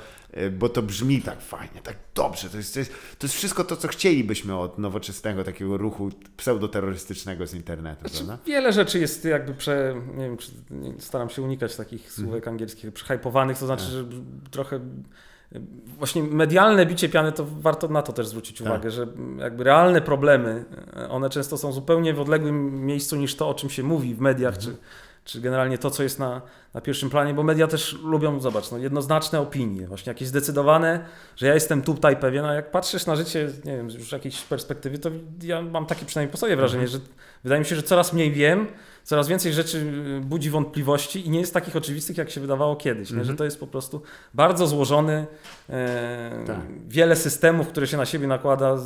bo 0.51 0.69
to 0.69 0.82
brzmi 0.82 1.21
tak 1.21 1.41
fajnie, 1.41 1.82
tak 1.84 1.95
dobrze, 2.15 2.49
to 2.49 2.57
jest, 2.57 2.73
to 2.73 2.80
jest, 2.80 2.91
to 3.19 3.27
jest 3.27 3.36
wszystko 3.36 3.63
to, 3.63 3.75
co 3.75 3.88
chcielibyśmy 3.88 4.57
od 4.57 4.77
nowoczesnego 4.77 5.43
takiego 5.43 5.77
ruchu 5.77 6.09
pseudoterrorystycznego 6.38 7.47
z 7.47 7.53
internetu, 7.53 8.07
Znaczy, 8.09 8.38
wiele 8.47 8.73
rzeczy 8.73 8.99
jest 8.99 9.25
jakby 9.25 9.53
prze, 9.53 9.95
nie 10.15 10.23
wiem, 10.25 10.38
czy, 10.38 10.51
nie, 10.71 10.93
staram 11.01 11.30
się 11.30 11.41
unikać 11.41 11.75
takich 11.75 12.01
Mhm. 12.07 12.15
słówek 12.25 12.47
angielskich, 12.47 12.93
przehypowanych, 12.93 13.57
to 13.57 13.65
znaczy, 13.65 13.84
że 13.84 14.05
trochę 14.51 14.75
y, 14.75 15.61
właśnie 15.97 16.23
medialne 16.23 16.86
bicie 16.86 17.09
piany, 17.09 17.32
to 17.32 17.45
warto 17.59 17.88
na 17.88 18.01
to 18.01 18.13
też 18.13 18.27
zwrócić 18.27 18.57
Tak. 18.57 18.67
uwagę, 18.67 18.91
że 18.91 19.07
jakby 19.38 19.63
realne 19.63 20.01
problemy, 20.01 20.65
y, 21.05 21.09
one 21.09 21.30
często 21.30 21.57
są 21.57 21.71
zupełnie 21.71 22.13
w 22.13 22.19
odległym 22.19 22.86
miejscu 22.86 23.15
niż 23.15 23.36
to, 23.36 23.49
o 23.49 23.53
czym 23.53 23.69
się 23.69 23.84
mówi 23.84 24.15
w 24.15 24.19
mediach, 24.19 24.55
Mhm. 24.55 24.75
czy, 24.75 24.82
czy 25.30 25.41
generalnie 25.41 25.77
to, 25.77 25.91
co 25.91 26.03
jest 26.03 26.19
na, 26.19 26.41
na 26.73 26.82
pierwszym 26.82 27.09
planie, 27.09 27.34
bo 27.34 27.43
media 27.43 27.67
też 27.67 27.99
lubią, 28.03 28.39
zobacz, 28.39 28.71
no, 28.71 28.77
jednoznaczne 28.77 29.39
opinie, 29.39 29.88
właśnie 29.88 30.09
jakieś 30.09 30.27
zdecydowane, 30.27 31.05
że 31.36 31.47
ja 31.47 31.53
jestem 31.53 31.82
tutaj 31.82 32.17
pewien, 32.17 32.45
a 32.45 32.53
jak 32.53 32.71
patrzysz 32.71 33.05
na 33.05 33.15
życie, 33.15 33.49
nie 33.65 33.77
wiem, 33.77 33.89
już 33.89 34.09
z 34.09 34.11
jakiejś 34.11 34.41
perspektywy, 34.41 34.99
to 34.99 35.09
ja 35.43 35.61
mam 35.61 35.86
takie 35.86 36.05
przynajmniej 36.05 36.32
po 36.32 36.38
sobie 36.38 36.55
wrażenie, 36.55 36.84
Mhm. 36.84 37.01
że 37.01 37.07
wydaje 37.43 37.59
mi 37.59 37.65
się, 37.65 37.75
że 37.75 37.84
coraz 37.84 38.13
mniej 38.13 38.32
wiem, 38.32 38.67
coraz 39.03 39.27
więcej 39.27 39.53
rzeczy 39.53 39.77
y, 39.77 40.21
budzi 40.25 40.49
wątpliwości 40.49 41.27
i 41.27 41.30
nie 41.30 41.39
jest 41.39 41.53
takich 41.53 41.75
oczywistych, 41.75 42.17
jak 42.17 42.30
się 42.30 42.41
wydawało 42.41 42.75
kiedyś, 42.75 43.09
nie? 43.09 43.13
Mhm. 43.17 43.27
że 43.27 43.36
to 43.38 43.43
jest 43.43 43.59
po 43.59 43.67
prostu 43.67 44.01
bardzo 44.34 44.67
złożony, 44.67 45.25
e, 45.69 46.43
Tak. 46.47 46.59
wiele 46.88 47.15
systemów, 47.15 47.67
które 47.67 47.88
się 47.88 47.97
na 47.97 48.05
siebie 48.05 48.27
nakłada, 48.27 48.77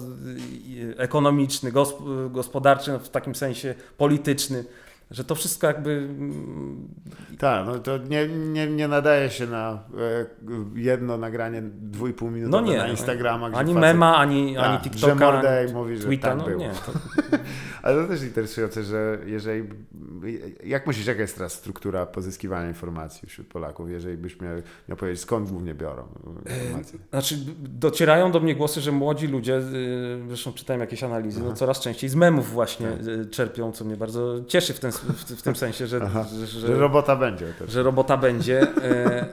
ekonomiczny, 0.97 1.71
gosp- 1.71 2.31
gospodarczy, 2.31 2.91
no, 2.91 2.99
w 2.99 3.09
takim 3.09 3.35
sensie 3.35 3.75
polityczny, 3.97 4.63
że 5.13 5.23
to 5.23 5.35
wszystko 5.35 5.67
jakby... 5.67 5.91
mm, 5.91 6.87
Tak, 7.39 7.65
no 7.65 7.79
to 7.79 7.97
nie, 7.97 8.27
nie, 8.27 8.67
nie 8.67 8.87
nadaje 8.87 9.29
się 9.29 9.47
na 9.47 9.83
e, 9.97 10.25
jedno 10.75 11.17
nagranie 11.17 11.61
dwójpół 11.81 12.29
No 12.31 12.35
minutowe 12.37 12.67
nie, 12.67 12.77
na 12.77 12.87
Instagrama, 12.87 13.49
gdzie 13.49 13.59
ani 13.59 13.73
facet- 13.73 13.79
mema, 13.81 14.17
ani, 14.17 14.57
ani 14.57 14.77
Tak, 14.77 14.83
TikToka, 14.83 15.13
że 15.13 15.15
Mordej 15.15 15.63
ani 15.63 15.73
mówi, 15.73 15.97
że 15.97 16.03
Twittera, 16.07 16.35
tak 16.35 16.39
no 16.41 16.45
było. 16.49 16.59
nie. 16.59 16.69
To, 16.69 16.91
Ale 17.83 18.01
to 18.01 18.07
też 18.07 18.23
interesujące, 18.23 18.83
że 18.83 19.17
jeżeli. 19.25 19.69
Jak 20.63 20.87
myślisz, 20.87 21.05
jaka 21.07 21.21
jest 21.21 21.35
teraz 21.35 21.53
struktura 21.53 22.05
pozyskiwania 22.05 22.67
informacji 22.67 23.27
wśród 23.29 23.47
Polaków, 23.47 23.89
jeżeli 23.89 24.17
byś 24.17 24.41
miał, 24.41 24.51
miał 24.89 24.97
powiedzieć, 24.97 25.21
skąd 25.21 25.49
głównie 25.49 25.73
biorą 25.73 26.03
informacje? 26.65 26.99
Znaczy, 27.09 27.35
docierają 27.59 28.31
do 28.31 28.39
mnie 28.39 28.55
głosy, 28.55 28.81
że 28.81 28.91
młodzi 28.91 29.27
ludzie, 29.27 29.57
y, 29.57 29.61
zresztą 30.27 30.53
czytałem 30.53 30.79
jakieś 30.79 31.03
analizy, 31.03 31.43
no 31.43 31.53
coraz 31.53 31.79
częściej 31.79 32.09
z 32.09 32.15
memów 32.15 32.51
właśnie 32.51 32.87
Tak. 32.87 33.07
y, 33.07 33.25
czerpią, 33.25 33.71
co 33.71 33.85
mnie 33.85 33.97
bardzo 33.97 34.45
cieszy 34.47 34.73
w, 34.73 34.79
ten, 34.79 34.91
w, 35.03 35.23
w 35.39 35.41
tym 35.41 35.55
sensie, 35.55 35.87
że, 35.87 35.99
Aha. 36.03 36.25
że, 36.39 36.47
że, 36.47 36.67
Że 36.67 36.75
robota 36.75 37.15
będzie 37.15 37.53
też. 37.59 37.71
że 37.71 37.83
robota 37.83 38.17
będzie. 38.17 38.61
E, 38.61 39.25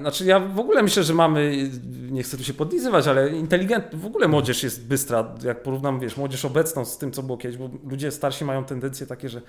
Znaczy 0.00 0.24
ja 0.24 0.40
w 0.40 0.58
ogóle 0.58 0.82
myślę, 0.82 1.02
że 1.02 1.14
mamy, 1.14 1.70
nie 2.10 2.22
chcę 2.22 2.36
tu 2.36 2.44
się 2.44 2.54
podlizywać, 2.54 3.08
ale 3.08 3.28
inteligent, 3.28 3.84
w 3.94 4.06
ogóle 4.06 4.28
młodzież 4.28 4.62
jest 4.62 4.86
bystra, 4.86 5.34
jak 5.44 5.62
porównam, 5.62 6.00
wiesz, 6.00 6.16
młodzież 6.16 6.44
obecną 6.44 6.84
z 6.84 6.98
tym, 6.98 7.12
co 7.12 7.22
było 7.22 7.38
kiedyś, 7.38 7.56
bo 7.58 7.70
ludzie 7.90 8.10
starsi 8.10 8.44
mają 8.44 8.64
tendencje 8.64 9.06
takie, 9.06 9.28
że 9.28 9.42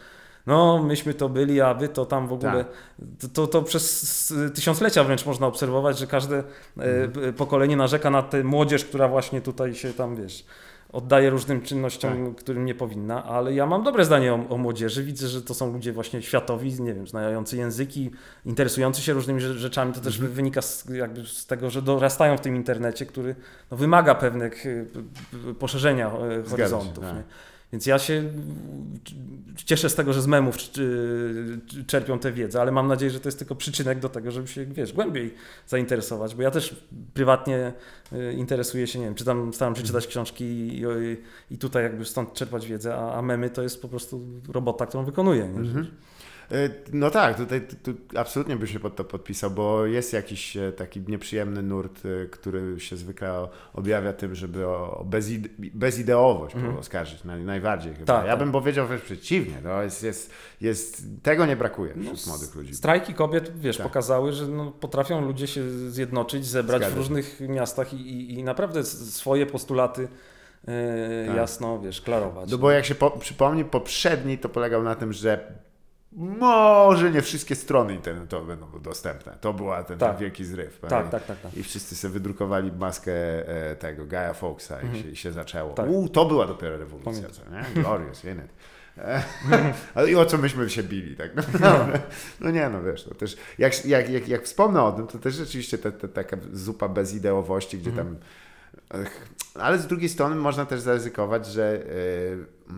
no, 0.47 0.83
myśmy 0.83 1.13
to 1.13 1.29
byli, 1.29 1.61
a 1.61 1.73
wy 1.73 1.87
to 1.89 2.05
tam 2.05 2.27
w 2.27 2.33
ogóle, 2.33 2.65
to, 3.19 3.27
to, 3.33 3.47
to 3.47 3.61
przez 3.61 4.33
tysiąclecia 4.55 5.03
wręcz 5.03 5.25
można 5.25 5.47
obserwować, 5.47 5.99
że 5.99 6.07
każde 6.07 6.37
e, 6.37 6.43
Mhm. 7.03 7.33
pokolenie 7.33 7.77
narzeka 7.77 8.09
na 8.09 8.23
tę 8.23 8.43
młodzież, 8.43 8.85
która 8.85 9.07
właśnie 9.07 9.41
tutaj 9.41 9.75
się 9.75 9.93
tam, 9.93 10.15
wiesz, 10.15 10.45
oddaje 10.93 11.29
różnym 11.29 11.61
czynnościom, 11.61 12.35
którym 12.35 12.65
nie 12.65 12.75
powinna, 12.75 13.23
ale 13.23 13.53
ja 13.53 13.65
mam 13.65 13.83
dobre 13.83 14.05
zdanie 14.05 14.33
o, 14.33 14.49
o 14.49 14.57
młodzieży. 14.57 15.03
Widzę, 15.03 15.27
że 15.27 15.41
to 15.41 15.53
są 15.53 15.73
ludzie 15.73 15.93
właśnie 15.93 16.21
światowi, 16.21 16.81
nie 16.81 16.93
wiem, 16.93 17.07
znający 17.07 17.57
języki, 17.57 18.11
interesujący 18.45 19.01
się 19.01 19.13
różnymi 19.13 19.39
rze- 19.41 19.53
rzeczami. 19.57 19.93
To 19.93 19.99
też 19.99 20.19
wynika 20.19 20.61
z, 20.61 20.89
jakby 20.89 21.25
z 21.25 21.45
tego, 21.45 21.69
że 21.69 21.81
dorastają 21.81 22.37
w 22.37 22.41
tym 22.41 22.55
internecie, 22.55 23.05
który 23.05 23.35
no, 23.71 23.77
wymaga 23.77 24.15
pewnych 24.15 24.65
y, 24.65 24.87
poszerzenia 25.59 26.07
e, 26.07 26.43
się, 26.43 26.49
horyzontów. 26.49 27.03
tak. 27.03 27.23
Więc 27.73 27.85
ja 27.85 27.99
się 27.99 28.23
cieszę 29.65 29.89
z 29.89 29.95
tego, 29.95 30.13
że 30.13 30.21
z 30.21 30.27
memów 30.27 30.57
cz- 30.57 31.85
czerpią 31.87 32.19
tę 32.19 32.31
wiedzę, 32.31 32.61
ale 32.61 32.71
mam 32.71 32.87
nadzieję, 32.87 33.11
że 33.11 33.19
to 33.19 33.27
jest 33.27 33.39
tylko 33.39 33.55
przyczynek 33.55 33.99
do 33.99 34.09
tego, 34.09 34.31
żeby 34.31 34.47
się, 34.47 34.65
wiesz, 34.65 34.93
głębiej 34.93 35.33
zainteresować, 35.67 36.35
bo 36.35 36.41
ja 36.41 36.51
też 36.51 36.75
prywatnie 37.13 37.73
y, 38.13 38.33
interesuję 38.33 38.87
się, 38.87 38.99
nie 38.99 39.05
wiem, 39.05 39.15
czytam, 39.15 39.53
staram 39.53 39.75
się 39.75 39.83
czytać 39.83 40.07
książki 40.07 40.43
i, 40.45 40.83
i, 41.51 41.57
tutaj 41.57 41.83
jakby 41.83 42.05
stąd 42.05 42.33
czerpać 42.33 42.67
wiedzę, 42.67 42.95
a, 42.95 43.13
a 43.15 43.21
memy 43.21 43.49
to 43.49 43.61
jest 43.63 43.81
po 43.81 43.87
prostu 43.87 44.21
robota, 44.47 44.85
którą 44.85 45.05
wykonuję. 45.05 45.47
Nie? 45.47 45.59
E, 46.53 46.69
No 46.93 47.09
tak, 47.09 47.37
tutaj 47.37 47.61
tu, 47.83 47.93
absolutnie 48.15 48.55
bym 48.55 48.67
się 48.67 48.79
pod 48.79 48.95
to 48.95 49.03
podpisał, 49.03 49.51
bo 49.51 49.85
jest 49.85 50.13
jakiś 50.13 50.57
e, 50.57 50.71
taki 50.71 51.01
nieprzyjemny 51.07 51.63
nurt, 51.63 52.01
e, 52.05 52.25
który 52.25 52.79
się 52.79 52.97
zwykle 52.97 53.47
objawia 53.73 54.13
tym, 54.13 54.35
żeby 54.35 54.67
o 54.67 55.03
bezide 55.09 55.49
bezideowość 55.73 56.55
Mhm. 56.55 56.77
oskarżyć 56.77 57.23
naj, 57.23 57.43
najbardziej 57.43 57.93
chyba. 57.93 58.05
Tak, 58.05 58.25
ja 58.25 58.31
tak. 58.31 58.39
bym 58.39 58.51
powiedział 58.51 58.87
wręcz 58.87 59.03
przeciwnie, 59.03 59.55
no 59.63 59.81
jest, 59.81 60.03
jest, 60.03 60.31
jest, 60.61 61.03
tego 61.23 61.45
nie 61.45 61.55
brakuje 61.55 61.93
No, 61.95 62.03
wśród 62.15 62.27
młodych 62.27 62.55
ludzi. 62.55 62.75
Strajki 62.75 63.13
kobiet, 63.13 63.59
wiesz, 63.59 63.77
Tak. 63.77 63.85
pokazały, 63.87 64.31
że 64.31 64.47
no, 64.47 64.71
potrafią 64.71 65.21
ludzie 65.21 65.47
się 65.47 65.69
zjednoczyć, 65.69 66.45
zebrać 66.45 66.81
Zgadza 66.81 66.95
w 66.95 66.97
różnych 66.97 67.39
miastach 67.39 67.93
i, 67.93 67.97
i, 67.97 68.33
i 68.39 68.43
naprawdę 68.43 68.83
swoje 68.83 69.45
postulaty 69.45 70.07
e, 70.67 71.25
Tak. 71.27 71.35
jasno, 71.35 71.79
wiesz, 71.81 72.01
klarować. 72.01 72.51
No 72.51 72.57
bo 72.57 72.71
jak 72.71 72.85
się 72.85 72.95
po, 72.95 73.11
przypomni, 73.11 73.65
poprzedni 73.65 74.37
to 74.37 74.49
polegał 74.49 74.83
na 74.83 74.95
tym, 74.95 75.13
że 75.13 75.53
może 76.15 77.11
nie 77.11 77.21
wszystkie 77.21 77.55
strony 77.55 77.93
internetowe 77.93 78.57
będą 78.57 78.81
dostępne. 78.81 79.37
To 79.41 79.53
była 79.53 79.83
ten, 79.83 79.97
Tak. 79.97 80.11
ten 80.11 80.19
wielki 80.19 80.45
zryw. 80.45 80.79
tak, 80.79 81.09
tak, 81.09 81.25
tak, 81.25 81.39
tak. 81.39 81.57
I 81.57 81.63
wszyscy 81.63 81.95
sobie 81.95 82.13
wydrukowali 82.13 82.71
maskę 82.71 83.11
e, 83.71 83.75
tego 83.75 84.05
Gaia 84.05 84.33
Fawkesa 84.33 84.81
i, 84.81 85.01
się, 85.01 85.09
i 85.09 85.15
się 85.15 85.31
zaczęło. 85.31 85.73
Tak. 85.73 85.89
U, 85.89 86.09
to 86.09 86.25
była 86.25 86.47
dopiero 86.47 86.77
rewolucja, 86.77 87.29
co 87.29 87.41
nie? 87.49 87.81
Glorious, 87.81 88.25
in 88.25 88.37
it. 88.37 88.53
E, 88.97 89.23
Ale 89.95 90.11
i 90.11 90.15
o 90.15 90.25
co 90.25 90.37
myśmy 90.37 90.69
się 90.69 90.83
bili, 90.83 91.15
tak 91.15 91.35
naprawdę. 91.35 91.99
No 92.39 92.51
nie, 92.51 92.69
no 92.69 92.83
wiesz, 92.83 93.03
to 93.03 93.15
też, 93.15 93.37
jak, 93.57 93.85
jak, 93.85 94.09
jak, 94.09 94.27
jak 94.27 94.43
wspomnę 94.43 94.83
o 94.83 94.91
tym, 94.91 95.07
to 95.07 95.19
też 95.19 95.33
rzeczywiście 95.33 95.77
ta, 95.77 95.91
ta, 95.91 96.07
taka 96.07 96.37
zupa 96.51 96.87
bezideowości, 96.89 97.77
gdzie 97.77 97.91
tam 97.91 98.15
Ech, 98.93 99.27
Ale 99.53 99.77
z 99.79 99.87
drugiej 99.87 100.09
strony 100.09 100.35
można 100.35 100.65
też 100.65 100.81
zaryzykować, 100.81 101.47
że, 101.47 101.83
e, 102.69 102.73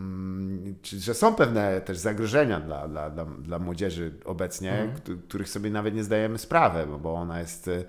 czy- 0.86 1.00
że 1.00 1.14
są 1.14 1.36
pewne 1.36 1.82
też 1.82 1.98
zagrożenia 1.98 2.60
dla, 2.60 2.88
dla, 2.88 3.10
dla, 3.10 3.26
dla 3.26 3.60
młodzieży 3.60 4.12
obecnie, 4.26 4.72
Mhm. 4.72 4.98
któ- 5.02 5.18
których 5.18 5.50
sobie 5.50 5.70
nawet 5.70 5.96
nie 5.96 6.04
zdajemy 6.04 6.38
sprawy, 6.38 6.86
bo- 6.88 7.00
bo 7.00 7.14
ona 7.14 7.40
jest 7.40 7.68
e, 7.68 7.84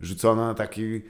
rzucona 0.00 0.46
na 0.46 0.54
taki. 0.54 1.02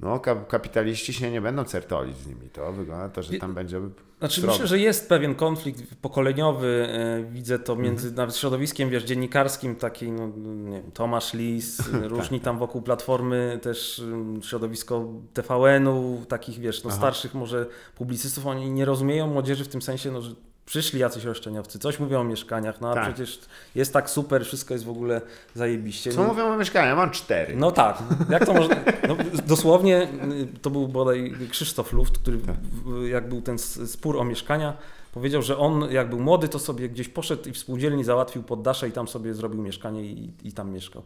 No, 0.00 0.18
kap- 0.18 0.46
kapitaliści 0.46 1.12
się 1.12 1.30
nie 1.30 1.40
będą 1.40 1.64
certolić 1.64 2.16
z 2.16 2.26
nimi. 2.26 2.50
To 2.50 2.72
wygląda 2.72 3.08
to, 3.08 3.22
że 3.22 3.38
tam 3.38 3.54
będzie. 3.54 3.80
Znaczy 4.18 4.46
myślę, 4.46 4.66
że 4.66 4.78
jest 4.78 5.08
pewien 5.08 5.34
konflikt 5.34 5.94
pokoleniowy, 6.02 6.88
e, 6.90 7.24
widzę 7.32 7.58
to 7.58 7.76
między 7.76 8.08
Mhm. 8.08 8.14
nawet 8.16 8.36
środowiskiem, 8.36 8.90
wiesz, 8.90 9.04
dziennikarskim, 9.04 9.76
taki, 9.76 10.12
no, 10.12 10.26
nie 10.46 10.80
wiem, 10.82 10.90
Tomasz 10.92 11.34
Lis, 11.34 11.76
Tak. 11.92 12.02
różni 12.04 12.40
tam 12.40 12.58
wokół 12.58 12.82
Platformy, 12.82 13.58
też 13.62 14.02
środowisko 14.42 15.08
TVN-u, 15.32 16.24
takich, 16.28 16.58
wiesz, 16.58 16.84
no, 16.84 16.90
Aha. 16.90 16.98
starszych 16.98 17.34
może 17.34 17.66
publicystów, 17.96 18.46
oni 18.46 18.70
nie 18.70 18.84
rozumieją 18.84 19.26
młodzieży 19.26 19.64
w 19.64 19.68
tym 19.68 19.82
sensie, 19.82 20.10
no, 20.12 20.20
że 20.22 20.34
przyszli 20.66 21.00
jacyś 21.00 21.24
roszczeniowcy, 21.24 21.78
coś 21.78 21.98
mówią 22.00 22.20
o 22.20 22.24
mieszkaniach, 22.24 22.80
no 22.80 22.90
a 22.90 22.94
Tak. 22.94 23.04
przecież 23.14 23.40
jest 23.74 23.92
tak 23.92 24.10
super, 24.10 24.44
wszystko 24.44 24.74
jest 24.74 24.84
w 24.84 24.88
ogóle 24.90 25.20
zajebiście. 25.54 26.12
Co 26.12 26.22
mówią 26.24 26.52
o 26.52 26.56
mieszkaniu? 26.56 26.88
Ja 26.88 26.96
mam 26.96 27.10
cztery. 27.10 27.56
no 27.56 27.70
tak, 27.72 28.02
jak 28.30 28.46
to 28.46 28.54
można. 28.54 28.76
No, 29.08 29.16
dosłownie 29.46 30.02
y, 30.02 30.58
to 30.62 30.70
był 30.70 30.88
bodaj 30.88 31.34
Krzysztof 31.50 31.92
Luft, 31.92 32.18
który 32.18 32.38
Tak. 32.38 32.56
jak 33.10 33.28
był 33.28 33.42
ten 33.42 33.58
spór 33.58 34.16
o 34.18 34.24
mieszkania, 34.24 34.76
powiedział, 35.12 35.42
że 35.42 35.58
on 35.58 35.90
jak 35.90 36.10
był 36.10 36.20
młody, 36.20 36.48
to 36.48 36.58
sobie 36.58 36.88
gdzieś 36.88 37.08
poszedł 37.08 37.48
i 37.48 37.52
w 37.52 37.58
spółdzielni 37.58 38.04
załatwił 38.04 38.42
poddasze 38.42 38.88
i 38.88 38.92
tam 38.92 39.08
sobie 39.08 39.34
zrobił 39.34 39.62
mieszkanie 39.62 40.04
i, 40.04 40.30
i 40.44 40.52
tam 40.52 40.70
mieszkał. 40.70 41.02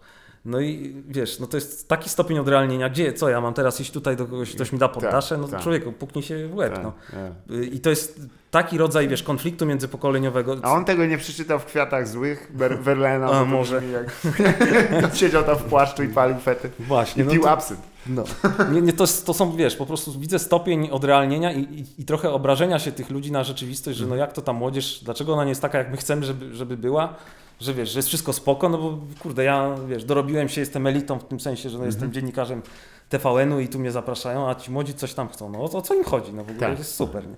No 0.48 0.60
i 0.60 0.94
wiesz, 1.08 1.38
no 1.38 1.46
to 1.46 1.56
jest 1.56 1.88
taki 1.88 2.10
stopień 2.10 2.38
odrealnienia, 2.38 2.88
gdzie, 2.88 3.12
co 3.12 3.28
ja 3.28 3.40
mam 3.40 3.54
teraz 3.54 3.80
iść 3.80 3.90
tutaj 3.90 4.16
do 4.16 4.24
kogoś, 4.26 4.54
ktoś 4.54 4.72
mi 4.72 4.78
da 4.78 4.88
poddasze, 4.88 5.38
no 5.38 5.48
tak. 5.48 5.60
człowieku, 5.62 5.92
puknij 5.92 6.22
się 6.24 6.48
w 6.48 6.54
łeb, 6.54 6.74
Tak, 6.74 6.82
no. 6.84 6.92
tak. 7.10 7.56
Y, 7.56 7.66
I 7.66 7.80
to 7.80 7.90
jest 7.90 8.20
taki 8.50 8.78
rodzaj, 8.78 9.08
wiesz, 9.08 9.22
konfliktu 9.22 9.66
międzypokoleniowego. 9.66 10.56
A 10.62 10.72
on 10.72 10.84
tego 10.84 11.06
nie 11.06 11.18
przeczytał 11.18 11.58
w 11.58 11.64
kwiatach 11.64 12.08
złych 12.08 12.52
Ber- 12.56 12.78
Verlena. 12.88 13.26
A, 13.30 13.44
może. 13.44 13.82
Jak... 13.86 14.16
siedział 15.16 15.44
tam 15.44 15.56
w 15.56 15.62
płaszczu 15.62 16.02
i 16.02 16.08
palił 16.08 16.36
fety. 16.38 16.70
Właśnie, 16.78 17.22
I 17.22 17.26
no 17.26 17.32
pił 17.32 17.42
to- 17.42 17.50
absynt. 17.50 17.80
No. 18.06 18.24
Nie, 18.72 18.80
nie, 18.82 18.92
to, 18.92 19.04
to 19.24 19.34
są, 19.34 19.56
wiesz, 19.56 19.76
po 19.76 19.86
prostu 19.86 20.20
widzę 20.20 20.38
stopień 20.38 20.90
odrealnienia 20.90 21.52
i, 21.52 21.60
i, 21.60 21.84
i 21.98 22.04
trochę 22.04 22.30
obrażenia 22.30 22.78
się 22.78 22.92
tych 22.92 23.10
ludzi 23.10 23.32
na 23.32 23.44
rzeczywistość, 23.44 23.98
że 23.98 24.06
no 24.06 24.16
jak 24.16 24.32
to 24.32 24.42
ta 24.42 24.52
młodzież, 24.52 25.00
dlaczego 25.04 25.32
ona 25.32 25.44
nie 25.44 25.48
jest 25.48 25.62
taka, 25.62 25.78
jak 25.78 25.90
my 25.90 25.96
chcemy, 25.96 26.24
żeby, 26.26 26.54
żeby 26.54 26.76
była, 26.76 27.14
że 27.60 27.74
wiesz, 27.74 27.90
że 27.90 27.98
jest 27.98 28.09
wszystko 28.09 28.32
spoko, 28.32 28.68
no 28.68 28.78
bo 28.78 28.98
kurde, 29.18 29.44
ja, 29.44 29.74
wiesz, 29.89 30.05
dorobiłem 30.05 30.48
się, 30.48 30.60
jestem 30.60 30.86
elitą 30.86 31.18
w 31.18 31.24
tym 31.28 31.40
sensie, 31.40 31.70
że 31.70 31.78
no, 31.78 31.86
jestem 31.86 32.12
dziennikarzem 32.12 32.62
TVN-u 33.09 33.60
i 33.60 33.68
tu 33.68 33.78
mnie 33.78 33.93
zapraszają, 33.93 34.48
a 34.51 34.55
ci 34.55 34.70
młodzi 34.70 34.94
coś 34.94 35.14
tam 35.14 35.28
chcą, 35.28 35.51
no 35.51 35.62
o, 35.64 35.68
co- 35.68 35.78
o 35.78 35.82
co 35.82 35.94
im 35.94 36.05
chodzi, 36.05 36.32
no 36.32 36.44
w 36.44 36.51
ogóle 36.51 36.68
Tak. 36.68 36.78
jest 36.78 36.94
super, 36.94 37.26
nie? 37.28 37.35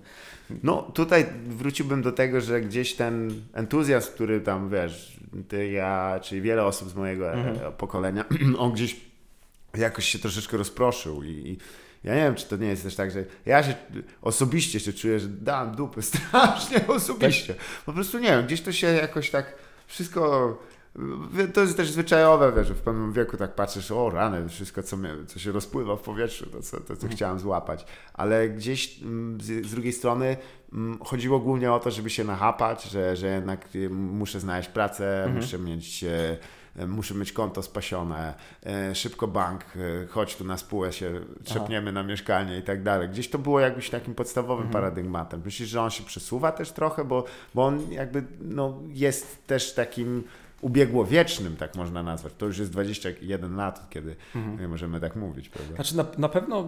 No 0.63 0.83
tutaj 0.83 1.27
wróciłbym 1.47 2.03
do 2.03 2.13
tego, 2.13 2.41
że 2.41 2.61
gdzieś 2.61 2.95
ten 2.95 3.43
entuzjazm, 3.53 4.13
który 4.13 4.41
tam 4.41 4.71
wiesz, 4.71 5.21
ty, 5.49 5.71
ja, 5.71 6.21
czyli 6.23 6.41
wiele 6.43 6.65
osób 6.65 6.89
z 6.89 6.95
mojego 6.95 7.33
e, 7.35 7.73
pokolenia, 7.79 8.25
on 8.59 8.73
gdzieś 8.73 8.97
jakoś 9.77 10.05
się 10.05 10.19
troszeczkę 10.19 10.57
rozproszył 10.57 11.23
i, 11.23 11.29
i 11.29 11.59
ja 12.05 12.15
nie 12.15 12.21
wiem, 12.23 12.35
czy 12.35 12.47
to 12.47 12.57
nie 12.57 12.67
jest 12.67 12.83
też 12.83 12.95
tak, 12.97 13.11
że 13.11 13.25
ja 13.47 13.63
się 13.63 13.75
osobiście 14.23 14.81
się 14.81 14.93
czuję, 14.93 15.21
że 15.21 15.29
dam 15.29 15.75
dupy 15.77 16.03
strasznie 16.13 16.87
osobiście. 16.87 17.55
Po 17.87 17.93
prostu 17.93 18.19
nie 18.19 18.29
wiem, 18.29 18.47
gdzieś 18.47 18.61
to 18.61 18.73
się 18.73 18.87
jakoś 18.87 19.31
tak 19.31 19.55
wszystko 19.91 20.57
to 21.55 21.61
jest 21.61 21.77
też 21.77 21.91
zwyczajowe, 21.91 22.53
wiesz, 22.57 22.73
w 22.73 22.81
pewnym 22.81 23.13
wieku 23.13 23.37
tak 23.37 23.55
patrzysz, 23.55 23.91
o 23.91 24.11
rany, 24.11 24.49
wszystko 24.49 24.83
co, 24.83 24.97
mnie, 24.97 25.11
co 25.27 25.39
się 25.39 25.53
rozpływa 25.53 25.97
w 25.97 26.01
powietrzu, 26.01 26.47
to 26.47 26.63
co, 26.63 26.81
to, 26.81 26.97
co 26.97 27.09
chciałem 27.09 27.39
złapać. 27.39 27.87
Ale 28.15 28.49
gdzieś 28.49 29.03
mm, 29.03 29.41
z, 29.41 29.67
z 29.67 29.71
drugiej 29.71 29.93
strony 29.93 30.37
mm, 30.73 30.99
chodziło 30.99 31.39
głównie 31.39 31.73
o 31.73 31.81
to, 31.81 31.91
żeby 31.91 32.11
się 32.11 32.25
nachapać, 32.25 32.85
że, 32.85 33.17
że 33.17 33.27
jednak 33.27 33.77
y, 33.77 33.91
muszę 33.91 34.41
znaleźć 34.41 34.69
pracę, 34.69 35.33
muszę 35.35 35.59
mieć... 35.59 36.05
e, 36.81 36.87
Muszę 36.87 37.15
mieć 37.15 37.33
konto 37.33 37.63
spasione, 37.63 38.35
e, 38.67 38.95
szybko 38.95 39.29
bank, 39.29 39.65
e, 39.65 40.07
chodź 40.07 40.37
tu 40.37 40.45
na 40.45 40.57
spółę 40.57 40.93
się, 40.93 41.21
trzepniemy 41.45 41.93
na 41.93 42.03
mieszkanie 42.03 42.59
i 42.59 42.63
tak 42.63 42.83
dalej. 42.83 43.09
Gdzieś 43.09 43.31
to 43.31 43.39
było 43.39 43.61
jakimś 43.61 43.91
takim 43.91 44.15
podstawowym 44.15 44.69
paradygmatem. 44.69 45.43
Myślisz, 45.45 45.69
że 45.69 45.83
on 45.83 45.91
się 45.91 46.05
przesuwa 46.05 46.53
też 46.53 46.73
trochę, 46.73 47.05
bo, 47.05 47.25
bo 47.55 47.67
on 47.67 47.93
jakby 47.93 48.25
no, 48.41 48.79
jest 48.89 49.47
też 49.47 49.75
takim 49.75 50.25
ubiegłowiecznym, 50.61 51.57
tak 51.57 51.77
można 51.77 52.03
nazwać. 52.03 52.33
To 52.39 52.47
już 52.47 52.59
jest 52.59 52.71
21 52.73 53.57
lat, 53.57 53.87
kiedy 53.91 54.17
Mhm. 54.37 54.71
możemy 54.71 55.01
tak 55.01 55.17
mówić, 55.17 55.49
prawda? 55.49 55.75
Znaczy 55.75 55.97
na, 55.97 56.05
na 56.19 56.29
pewno, 56.29 56.65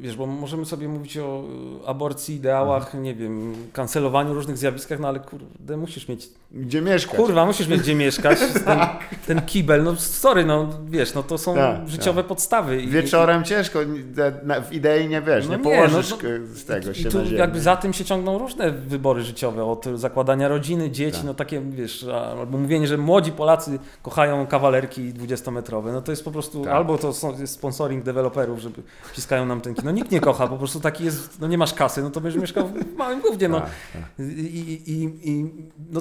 wiesz, 0.00 0.16
bo 0.16 0.26
możemy 0.26 0.64
sobie 0.66 0.88
mówić 0.88 1.18
o 1.18 1.44
aborcji, 1.86 2.34
ideałach, 2.36 2.84
Mhm. 2.84 3.02
nie 3.04 3.14
wiem, 3.14 3.54
kancelowaniu 3.72 4.34
różnych 4.34 4.58
zjawiskach, 4.58 5.00
no 5.00 5.08
ale 5.08 5.20
kurde, 5.20 5.76
musisz 5.76 6.08
mieć, 6.08 6.28
Gdzie 6.52 6.80
mieszkać? 6.82 7.16
kurwa, 7.16 7.46
musisz 7.46 7.68
mieć 7.68 7.80
gdzie 7.80 7.94
mieszkać, 7.94 8.38
ten, 8.66 8.78
ten 9.26 9.42
kibel, 9.46 9.82
no 9.84 9.96
sorry, 9.96 10.44
no 10.44 10.68
wiesz, 10.86 11.14
no 11.14 11.22
to 11.22 11.38
są 11.38 11.54
Tak, 11.54 11.88
życiowe 11.88 12.24
podstawy. 12.24 12.82
I- 12.82 12.88
Wieczorem 12.88 13.44
ciężko, 13.44 13.84
ni- 13.84 14.04
na- 14.42 14.60
w 14.60 14.72
idei 14.72 15.08
nie 15.08 15.22
wiesz, 15.22 15.48
No 15.48 15.56
nie 15.56 15.62
położysz 15.62 16.10
no 16.10 16.16
k- 16.16 16.22
z 16.54 16.64
tego 16.64 16.90
I, 16.90 16.94
się 16.94 17.08
i 17.08 17.12
tu 17.12 17.18
na 17.18 17.30
jakby 17.30 17.60
za 17.60 17.76
tym 17.76 17.92
się 17.92 18.04
ciągną 18.04 18.38
różne 18.38 18.70
wybory 18.70 19.22
życiowe, 19.22 19.64
od 19.64 19.84
zakładania 19.94 20.48
rodziny, 20.48 20.90
dzieci, 20.90 21.16
Tak. 21.16 21.24
no 21.26 21.34
takie, 21.34 21.60
wiesz, 21.60 22.04
albo 22.38 22.58
mówienie, 22.58 22.86
że 22.86 22.98
młodzi 22.98 23.31
Polacy 23.32 23.78
kochają 24.02 24.46
kawalerki 24.46 25.14
20-metrowe, 25.14 25.92
no 25.92 26.02
to 26.02 26.12
jest 26.12 26.24
po 26.24 26.30
prostu, 26.30 26.64
Tak. 26.64 26.72
albo 26.74 26.98
to 26.98 27.12
jest 27.40 27.52
sponsoring 27.54 28.04
deweloperów, 28.04 28.58
żeby 28.58 28.82
wciskają 29.12 29.46
nam 29.46 29.60
tenki, 29.60 29.82
no 29.84 29.90
nikt 29.90 30.10
nie 30.10 30.20
kocha, 30.20 30.46
po 30.48 30.56
prostu 30.58 30.80
taki 30.80 31.04
jest, 31.04 31.40
no 31.40 31.46
nie 31.48 31.58
masz 31.58 31.74
kasy, 31.74 32.02
no 32.02 32.10
to 32.10 32.20
będziesz 32.20 32.40
mieszkał 32.40 32.68
w 32.68 32.96
małym 32.96 33.20
gównie, 33.20 33.48
no. 33.48 33.60
Tak, 33.60 33.70
tak. 33.92 34.26
I, 34.26 34.82
i, 34.92 35.30
i, 35.30 35.50
no, 35.90 36.00